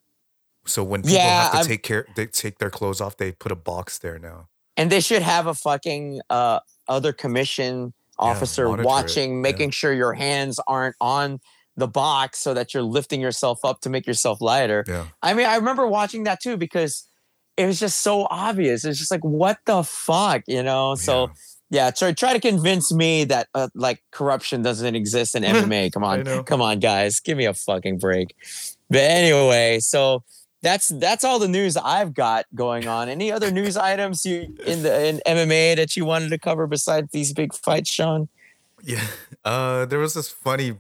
So 0.69 0.85
when 0.85 1.03
people 1.03 1.17
Yeah, 1.17 1.43
have 1.43 1.51
to 1.53 1.57
I'm- 1.59 1.67
take 1.67 1.83
care, 1.83 2.07
they 2.17 2.27
take 2.27 2.59
their 2.59 2.71
clothes 2.71 3.01
off. 3.01 3.17
They 3.17 3.33
put 3.33 3.51
a 3.53 3.57
box 3.57 3.99
there 3.99 4.19
now. 4.19 4.49
and 4.77 4.93
they 4.93 5.01
should 5.01 5.23
have 5.23 5.47
a 5.49 5.55
fucking 5.55 6.21
uh, 6.31 6.61
other 6.87 7.13
commission 7.13 7.93
officer 8.19 8.67
it, 8.79 8.85
watching, 8.85 9.35
yeah. 9.35 9.41
making 9.41 9.71
sure 9.71 9.93
your 9.93 10.13
hands 10.13 10.61
aren't 10.69 10.95
on 11.01 11.41
the 11.77 11.89
box 11.89 12.39
so 12.39 12.55
that 12.55 12.75
you're 12.75 12.83
lifting 12.85 13.21
yourself 13.21 13.65
up 13.65 13.81
to 13.81 13.91
make 13.91 14.07
yourself 14.07 14.41
lighter. 14.41 14.85
Yeah, 14.87 15.07
I 15.23 15.35
mean, 15.35 15.47
I 15.47 15.57
remember 15.57 15.87
watching 15.87 16.25
that 16.25 16.41
too 16.41 16.57
because 16.57 17.05
it 17.57 17.67
was 17.67 17.81
just 17.81 18.01
so 18.03 18.27
obvious. 18.31 18.85
It's 18.85 18.99
just 18.99 19.11
like, 19.11 19.25
what 19.25 19.59
the 19.67 19.83
fuck, 19.83 20.43
you 20.47 20.63
know? 20.63 20.95
So 20.95 21.31
yeah, 21.71 21.91
try 21.91 22.13
try 22.13 22.33
to 22.33 22.41
convince 22.41 22.93
me 22.93 23.25
that 23.25 23.49
uh, 23.55 23.69
like 23.75 24.03
corruption 24.13 24.63
doesn't 24.63 24.95
exist 24.95 25.35
in 25.35 25.43
MMA. 25.43 25.93
Come 25.93 26.05
on, 26.11 26.45
come 26.45 26.61
on, 26.63 26.79
guys, 26.79 27.19
give 27.21 27.37
me 27.37 27.47
a 27.47 27.55
fucking 27.55 27.99
break. 27.99 28.35
But 28.91 29.01
anyway, 29.01 29.81
so 29.81 30.23
that's 30.63 30.89
that's 30.89 31.25
all 31.25 31.39
the 31.39 31.49
news 31.49 31.77
I've 31.77 32.15
got 32.15 32.47
going 32.55 32.89
on. 32.89 33.09
Any 33.09 33.31
other 33.31 33.51
news 33.51 33.77
items 33.77 34.25
you 34.25 34.57
in 34.67 34.83
the 34.83 35.07
in 35.07 35.21
MMA 35.27 35.77
that 35.77 35.97
you 35.97 36.05
wanted 36.05 36.31
to 36.31 36.39
cover 36.39 36.67
besides 36.67 37.11
these 37.13 37.33
big 37.33 37.55
fights, 37.55 37.91
Sean? 37.91 38.29
yeah. 38.83 39.05
Uh, 39.45 39.87
there 39.87 39.99
was 39.99 40.15
this 40.15 40.29
funny, 40.29 40.77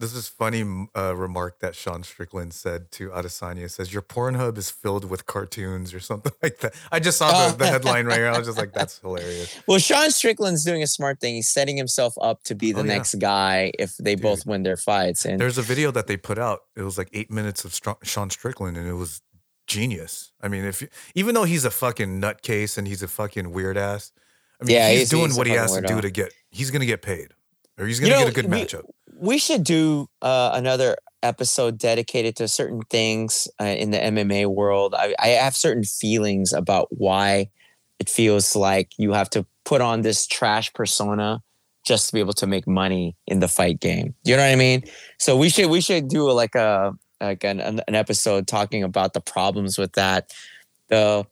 this 0.00 0.14
is 0.14 0.26
funny 0.26 0.64
uh, 0.96 1.14
remark 1.14 1.60
that 1.60 1.76
Sean 1.76 2.02
Strickland 2.02 2.52
said 2.54 2.90
to 2.92 3.10
Adesanya. 3.10 3.70
Says 3.70 3.92
your 3.92 4.02
Pornhub 4.02 4.58
is 4.58 4.70
filled 4.70 5.08
with 5.08 5.26
cartoons 5.26 5.94
or 5.94 6.00
something 6.00 6.32
like 6.42 6.58
that. 6.60 6.74
I 6.90 6.98
just 6.98 7.18
saw 7.18 7.50
the, 7.50 7.56
the 7.58 7.66
headline 7.66 8.06
right 8.06 8.16
here. 8.16 8.28
I 8.28 8.36
was 8.38 8.46
just 8.48 8.58
like, 8.58 8.72
that's 8.72 8.98
hilarious. 9.02 9.60
Well, 9.68 9.78
Sean 9.78 10.10
Strickland's 10.10 10.64
doing 10.64 10.82
a 10.82 10.86
smart 10.86 11.20
thing. 11.20 11.34
He's 11.36 11.48
setting 11.50 11.76
himself 11.76 12.14
up 12.20 12.42
to 12.44 12.54
be 12.54 12.72
the 12.72 12.80
Oh, 12.80 12.84
yeah. 12.84 12.94
next 12.94 13.14
guy 13.20 13.70
if 13.78 13.96
they 13.98 14.14
both 14.16 14.46
win 14.46 14.62
their 14.64 14.76
fights. 14.76 15.24
And 15.24 15.40
There's 15.40 15.58
a 15.58 15.62
video 15.62 15.90
that 15.92 16.06
they 16.08 16.16
put 16.16 16.38
out. 16.38 16.60
It 16.74 16.82
was 16.82 16.98
like 16.98 17.10
eight 17.12 17.30
minutes 17.30 17.64
of 17.64 17.72
Str- 17.74 17.90
Sean 18.02 18.30
Strickland, 18.30 18.76
and 18.76 18.88
it 18.88 18.94
was 18.94 19.20
genius. 19.66 20.32
I 20.40 20.48
mean, 20.48 20.64
if 20.64 20.82
you, 20.82 20.88
even 21.14 21.34
though 21.34 21.44
he's 21.44 21.64
a 21.64 21.70
fucking 21.70 22.20
nutcase 22.20 22.76
and 22.76 22.88
he's 22.88 23.02
a 23.02 23.08
fucking 23.08 23.52
weird 23.52 23.76
ass, 23.76 24.12
I 24.60 24.64
mean, 24.64 24.74
Yeah, 24.76 24.88
he's, 24.90 24.98
he's- 25.00 25.08
doing 25.10 25.26
he's 25.26 25.36
what 25.36 25.46
he 25.46 25.52
has 25.52 25.74
to 25.74 25.80
do 25.82 26.00
to 26.00 26.10
get. 26.10 26.32
He's 26.50 26.70
gonna 26.70 26.86
get 26.86 27.02
paid, 27.02 27.28
or 27.80 27.86
he's 27.86 27.98
gonna 27.98 28.12
know, 28.12 28.20
get 28.20 28.28
a 28.28 28.32
good 28.32 28.50
we- 28.50 28.62
matchup. 28.62 28.84
we 29.18 29.38
should 29.38 29.64
do 29.64 30.06
uh, 30.22 30.50
another 30.54 30.96
episode 31.22 31.78
dedicated 31.78 32.36
to 32.36 32.48
certain 32.48 32.82
things 32.90 33.48
uh, 33.60 33.64
in 33.64 33.90
the 33.90 33.98
MMA 33.98 34.46
world. 34.46 34.94
I, 34.96 35.14
I 35.18 35.28
have 35.28 35.56
certain 35.56 35.84
feelings 35.84 36.52
about 36.52 36.88
why 36.90 37.50
it 37.98 38.08
feels 38.08 38.56
like 38.56 38.90
you 38.96 39.12
have 39.12 39.28
to 39.30 39.44
put 39.64 39.80
on 39.80 40.00
this 40.02 40.26
trash 40.26 40.72
persona 40.72 41.42
just 41.84 42.08
to 42.08 42.14
be 42.14 42.20
able 42.20 42.32
to 42.34 42.46
make 42.46 42.66
money 42.66 43.16
in 43.26 43.40
the 43.40 43.48
fight 43.48 43.80
game. 43.80 44.14
You 44.24 44.36
know 44.36 44.42
what 44.42 44.52
I 44.52 44.56
mean? 44.56 44.84
So 45.18 45.36
we 45.36 45.48
should 45.48 45.70
we 45.70 45.80
should 45.80 46.08
do 46.08 46.30
like 46.30 46.54
a 46.54 46.92
like 47.20 47.44
an, 47.44 47.60
an 47.60 47.80
an 47.86 47.94
episode 47.94 48.46
talking 48.46 48.82
about 48.82 49.12
the 49.12 49.20
problems 49.20 49.76
with 49.78 49.92
that, 49.92 50.32
the 50.88 51.26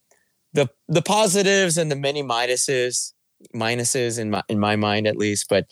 the 0.52 0.68
the 0.88 1.02
positives 1.02 1.78
and 1.78 1.90
the 1.90 1.96
many 1.96 2.22
minuses 2.22 3.12
minuses 3.54 4.18
in 4.18 4.30
my 4.30 4.42
in 4.48 4.58
my 4.58 4.76
mind 4.76 5.06
at 5.06 5.16
least. 5.16 5.46
But 5.48 5.66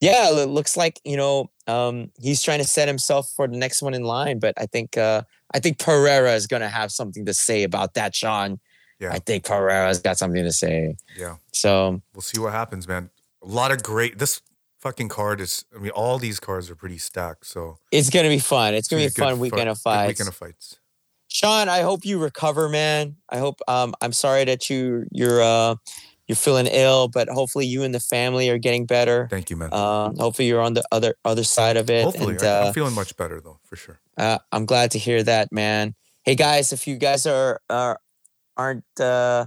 yeah, 0.00 0.30
it 0.30 0.48
looks 0.48 0.76
like 0.76 1.00
you 1.04 1.16
know 1.16 1.50
um, 1.66 2.10
he's 2.20 2.42
trying 2.42 2.58
to 2.58 2.64
set 2.66 2.88
himself 2.88 3.30
for 3.34 3.46
the 3.46 3.56
next 3.56 3.82
one 3.82 3.94
in 3.94 4.02
line. 4.04 4.38
But 4.38 4.54
I 4.56 4.66
think 4.66 4.96
uh, 4.96 5.22
I 5.54 5.60
think 5.60 5.78
Pereira 5.78 6.34
is 6.34 6.46
going 6.46 6.62
to 6.62 6.68
have 6.68 6.92
something 6.92 7.26
to 7.26 7.34
say 7.34 7.62
about 7.62 7.94
that, 7.94 8.14
Sean. 8.14 8.60
Yeah. 9.00 9.12
I 9.12 9.18
think 9.20 9.44
Pereira's 9.44 10.00
got 10.00 10.18
something 10.18 10.42
to 10.42 10.52
say. 10.52 10.96
Yeah, 11.16 11.36
So 11.52 12.02
we'll 12.14 12.22
see 12.22 12.40
what 12.40 12.52
happens, 12.52 12.88
man. 12.88 13.10
A 13.42 13.46
lot 13.46 13.70
of 13.70 13.82
great. 13.82 14.18
This 14.18 14.40
fucking 14.80 15.08
card 15.08 15.40
is. 15.40 15.64
I 15.74 15.78
mean, 15.78 15.92
all 15.92 16.18
these 16.18 16.40
cards 16.40 16.68
are 16.68 16.74
pretty 16.74 16.98
stacked. 16.98 17.46
So 17.46 17.78
it's 17.92 18.10
going 18.10 18.24
to 18.24 18.30
be 18.30 18.40
fun. 18.40 18.74
It's 18.74 18.88
going 18.88 19.02
to 19.02 19.08
be 19.08 19.12
a 19.12 19.14
good 19.14 19.22
fun 19.22 19.34
fu- 19.36 19.42
weekend 19.42 19.68
of 19.68 19.76
good 19.76 19.82
fights. 19.82 20.08
Weekend 20.08 20.28
of 20.28 20.34
fights. 20.34 20.78
Sean, 21.28 21.68
I 21.68 21.80
hope 21.80 22.04
you 22.04 22.18
recover, 22.18 22.68
man. 22.68 23.16
I 23.28 23.38
hope. 23.38 23.60
Um, 23.68 23.94
I'm 24.00 24.12
sorry 24.12 24.44
that 24.46 24.68
you 24.68 25.06
you're 25.12 25.42
uh, 25.42 25.76
you're 26.28 26.36
feeling 26.36 26.66
ill, 26.66 27.08
but 27.08 27.28
hopefully 27.28 27.66
you 27.66 27.82
and 27.82 27.94
the 27.94 28.00
family 28.00 28.50
are 28.50 28.58
getting 28.58 28.84
better. 28.84 29.26
Thank 29.30 29.48
you, 29.48 29.56
man. 29.56 29.72
Um, 29.72 30.16
hopefully 30.16 30.46
you're 30.46 30.60
on 30.60 30.74
the 30.74 30.84
other 30.92 31.14
other 31.24 31.42
side 31.42 31.78
of 31.78 31.88
it. 31.88 32.04
Hopefully, 32.04 32.34
and, 32.34 32.44
uh, 32.44 32.64
I'm 32.66 32.74
feeling 32.74 32.94
much 32.94 33.16
better 33.16 33.40
though, 33.40 33.58
for 33.64 33.76
sure. 33.76 33.98
uh, 34.18 34.38
I'm 34.52 34.66
glad 34.66 34.90
to 34.92 34.98
hear 34.98 35.22
that, 35.22 35.50
man. 35.50 35.94
Hey 36.22 36.34
guys, 36.34 36.72
if 36.72 36.86
you 36.86 36.96
guys 36.96 37.26
are 37.26 37.60
are 37.70 37.98
aren't 38.58 38.84
uh, 39.00 39.46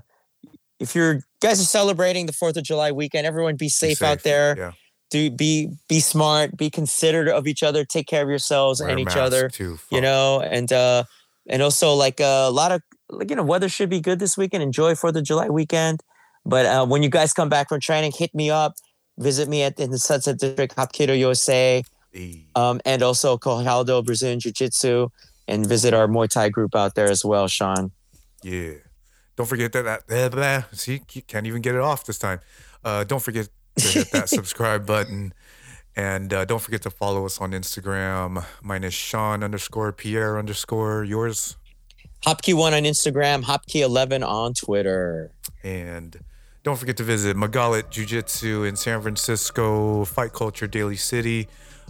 if 0.79 0.95
you're 0.95 1.21
guys 1.39 1.61
are 1.61 1.65
celebrating 1.65 2.25
the 2.25 2.33
Fourth 2.33 2.57
of 2.57 2.63
July 2.63 2.91
weekend, 2.91 3.27
everyone 3.27 3.55
be 3.55 3.65
Be 3.65 3.69
safe, 3.69 4.01
out 4.01 4.23
there. 4.23 4.55
Yeah. 4.57 4.71
Do 5.11 5.29
be 5.29 5.69
be 5.87 5.99
smart, 5.99 6.57
be 6.57 6.71
considerate 6.71 7.27
of 7.27 7.45
each 7.45 7.61
other, 7.61 7.85
take 7.85 8.07
care 8.07 8.23
of 8.23 8.29
yourselves 8.29 8.79
Wear 8.79 8.89
and 8.89 8.99
each 8.99 9.15
other. 9.15 9.49
too. 9.49 9.77
You 9.91 10.01
know, 10.01 10.41
and 10.41 10.71
uh, 10.73 11.03
and 11.47 11.61
also 11.61 11.93
like 11.93 12.19
uh, 12.19 12.45
a 12.47 12.51
lot 12.51 12.71
of 12.71 12.81
like 13.09 13.29
you 13.29 13.35
know 13.35 13.43
weather 13.43 13.69
should 13.69 13.89
be 13.89 13.99
good 13.99 14.17
this 14.17 14.35
weekend. 14.35 14.63
Enjoy 14.63 14.95
Fourth 14.95 15.15
of 15.15 15.23
July 15.23 15.49
weekend. 15.49 16.01
But 16.45 16.65
uh, 16.65 16.85
when 16.85 17.03
you 17.03 17.09
guys 17.09 17.33
come 17.33 17.49
back 17.49 17.69
from 17.69 17.79
training, 17.79 18.13
hit 18.17 18.33
me 18.33 18.49
up. 18.49 18.75
Visit 19.17 19.47
me 19.47 19.63
at 19.63 19.79
in 19.79 19.91
the 19.91 19.99
Sunset 19.99 20.39
District, 20.39 20.75
Hapkido 20.75 21.17
USA 21.17 21.83
um, 22.55 22.81
and 22.85 23.01
also 23.01 23.37
Kohaldo 23.37 24.03
Brazilian 24.03 24.39
Jiu 24.39 24.51
Jitsu, 24.51 25.09
and 25.47 25.65
visit 25.65 25.93
our 25.93 26.07
Muay 26.07 26.29
Thai 26.29 26.49
group 26.49 26.75
out 26.75 26.95
there 26.95 27.09
as 27.09 27.23
well, 27.23 27.47
Sean. 27.47 27.91
Yeah. 28.43 28.73
Don't 29.35 29.47
forget 29.47 29.71
that. 29.73 29.83
that 29.83 30.07
blah, 30.07 30.29
blah. 30.29 30.63
See, 30.73 31.01
you 31.13 31.21
can't 31.21 31.47
even 31.47 31.61
get 31.61 31.75
it 31.75 31.81
off 31.81 32.05
this 32.05 32.19
time. 32.19 32.39
Uh, 32.83 33.03
don't 33.03 33.21
forget 33.21 33.47
to 33.77 33.87
hit 33.87 34.11
that 34.11 34.29
subscribe 34.37 34.85
button. 34.85 35.33
And 35.95 36.33
uh, 36.33 36.45
don't 36.45 36.61
forget 36.61 36.81
to 36.83 36.89
follow 36.89 37.25
us 37.25 37.39
on 37.39 37.51
Instagram. 37.51 38.45
Mine 38.61 38.83
is 38.83 38.93
Sean 38.93 39.43
underscore 39.43 39.91
Pierre 39.91 40.37
underscore 40.39 41.03
yours. 41.03 41.57
hapki1 42.25 42.77
on 42.77 42.83
Instagram, 42.83 43.43
Hopkey11 43.43 44.25
on 44.25 44.53
Twitter. 44.53 45.31
And 45.63 46.17
don't 46.63 46.77
forget 46.77 46.97
to 46.97 47.03
visit 47.03 47.35
Magalit 47.35 47.89
Jiu 47.89 48.05
Jitsu 48.05 48.63
in 48.63 48.75
San 48.75 49.01
Francisco, 49.01 50.05
Fight 50.05 50.33
Culture 50.33 50.67
Daly 50.67 50.95
City, 50.95 51.47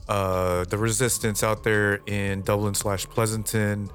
uh, 0.07 0.63
the 0.65 0.77
Resistance 0.77 1.43
out 1.43 1.63
there 1.63 1.99
in 2.05 2.41
Dublin 2.43 2.73
slash 2.73 3.05
Pleasanton, 3.05 3.89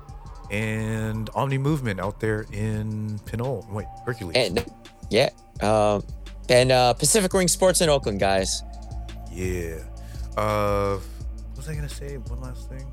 and 0.51 1.31
Omni 1.35 1.59
Movement 1.59 1.98
out 1.98 2.20
there 2.20 2.47
in 2.53 3.19
Pinole. 3.27 3.66
Wait, 3.70 3.86
Hercules. 4.05 4.36
And 4.36 4.65
yeah, 5.11 5.31
uh, 5.61 6.01
and 6.48 6.70
uh, 6.70 6.93
Pacific 6.94 7.32
Ring 7.32 7.48
Sports 7.48 7.81
in 7.81 7.89
Oakland, 7.89 8.20
guys. 8.20 8.62
Yeah. 9.32 9.78
Uh, 10.36 10.97
what 10.97 11.57
was 11.57 11.69
I 11.69 11.74
gonna 11.74 11.89
say? 11.89 12.19
One 12.19 12.40
last 12.43 12.69
thing. 12.69 12.86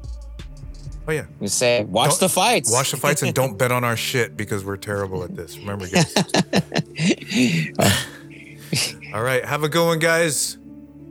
Oh 1.07 1.11
yeah. 1.11 1.25
You 1.41 1.47
say, 1.49 1.83
watch 1.83 2.11
Don't- 2.11 2.19
the 2.21 2.29
fights. 2.29 2.71
Watch 2.71 2.91
the 2.91 2.97
fights 2.97 3.23
and 3.23 3.33
don't 3.41 3.57
bet 3.57 3.71
on 3.71 3.83
our 3.83 3.97
shit 3.97 4.37
because 4.37 4.63
we're 4.63 4.77
terrible 4.77 5.23
at 5.23 5.35
this. 5.35 5.57
Remember, 5.57 5.87
guys. 5.87 6.13
All 9.13 9.21
right. 9.21 9.43
Have 9.45 9.63
a 9.63 9.69
good 9.69 9.85
one, 9.85 9.99
guys. 9.99 10.57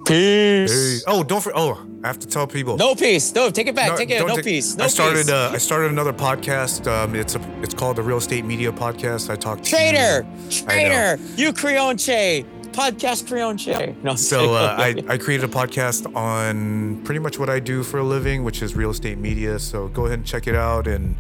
Peace. 0.07 1.05
Hey. 1.05 1.13
Oh, 1.13 1.23
don't 1.23 1.41
for. 1.41 1.53
Oh, 1.55 1.87
I 2.03 2.07
have 2.09 2.19
to 2.21 2.27
tell 2.27 2.47
people. 2.47 2.77
No 2.77 2.95
peace. 2.97 3.33
No, 3.35 3.51
take 3.51 3.69
it 3.69 3.75
back. 3.77 3.93
No, 3.93 3.97
take 3.97 4.11
it. 4.11 4.27
No 4.27 4.35
take- 4.35 4.45
peace. 4.45 4.75
No 4.75 4.85
I 4.85 4.89
started. 4.89 5.27
peace. 5.27 5.31
Uh, 5.31 5.51
I 5.55 5.59
started 5.59 5.93
another 5.93 6.13
podcast. 6.13 6.89
Um, 6.91 7.15
it's 7.15 7.37
a. 7.37 7.61
It's 7.63 7.75
called 7.75 7.97
the 7.97 8.03
Real 8.03 8.17
Estate 8.17 8.45
Media 8.45 8.73
Podcast. 8.73 9.31
I 9.31 9.37
talked. 9.37 9.65
Traitor. 9.65 10.27
I 10.27 10.29
know. 10.29 10.67
Traitor. 10.67 11.19
You 11.37 11.53
Creonche. 11.53 12.45
Podcast 12.73 13.25
Creonche. 13.25 13.95
No, 14.03 14.15
So 14.15 14.55
uh, 14.55 14.77
I, 14.79 14.95
I 15.09 15.19
created 15.19 15.49
a 15.49 15.53
podcast 15.53 16.15
on 16.17 17.03
pretty 17.05 17.19
much 17.21 17.39
what 17.39 17.49
I 17.51 17.61
do 17.61 17.83
for 17.83 17.99
a 17.99 18.05
living, 18.05 18.45
which 18.45 18.63
is 18.63 18.75
real 18.75 18.91
estate 18.91 19.19
media. 19.19 19.59
So 19.59 19.89
go 19.89 20.07
ahead 20.07 20.19
and 20.19 20.27
check 20.27 20.47
it 20.47 20.55
out. 20.55 20.87
And 20.87 21.17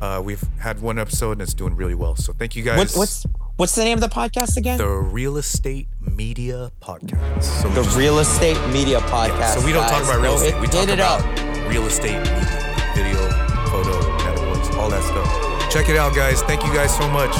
uh, 0.00 0.20
we've 0.24 0.42
had 0.58 0.80
one 0.80 0.98
episode 0.98 1.32
and 1.32 1.42
it's 1.42 1.54
doing 1.54 1.76
really 1.76 1.94
well. 1.94 2.16
So 2.16 2.32
thank 2.32 2.56
you 2.56 2.62
guys. 2.62 2.78
What, 2.78 2.92
what's 2.98 3.26
what's 3.56 3.74
the 3.76 3.84
name 3.84 3.96
of 3.98 4.00
the 4.00 4.08
podcast 4.08 4.56
again? 4.56 4.78
the 4.78 4.88
Real 4.88 5.36
Estate 5.36 5.86
Media 6.00 6.72
Podcast? 6.82 7.42
So 7.44 7.68
The 7.68 7.82
just- 7.82 7.96
Real 7.96 8.18
Estate 8.18 8.58
Media 8.72 8.98
Podcast. 9.00 9.58
So 9.60 9.64
we 9.66 9.72
don't 9.72 9.84
talk 9.88 10.02
about 10.02 10.16
real 10.20 10.32
No, 10.32 10.34
estate. 10.36 10.52
hit- 10.54 10.60
We 10.60 10.66
talk 10.66 10.88
it 10.88 10.94
about 10.94 11.20
up. 11.24 11.68
real 11.70 11.84
estate 11.86 12.18
media, 12.18 12.92
video, 12.94 13.30
photo, 13.70 14.16
networks, 14.24 14.68
all 14.76 14.90
that 14.90 15.02
stuff. 15.04 15.70
Check 15.72 15.88
it 15.88 15.96
out, 15.96 16.14
guys. 16.14 16.42
Thank 16.42 16.64
you 16.64 16.72
guys 16.72 16.94
so 16.96 17.08
much. 17.10 17.32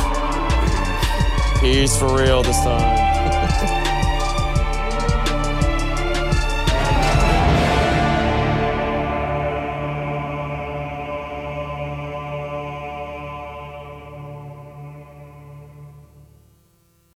Peace 1.61 1.97
for 1.97 2.15
real 2.16 2.43
this 2.43 2.59
time. 2.62 3.03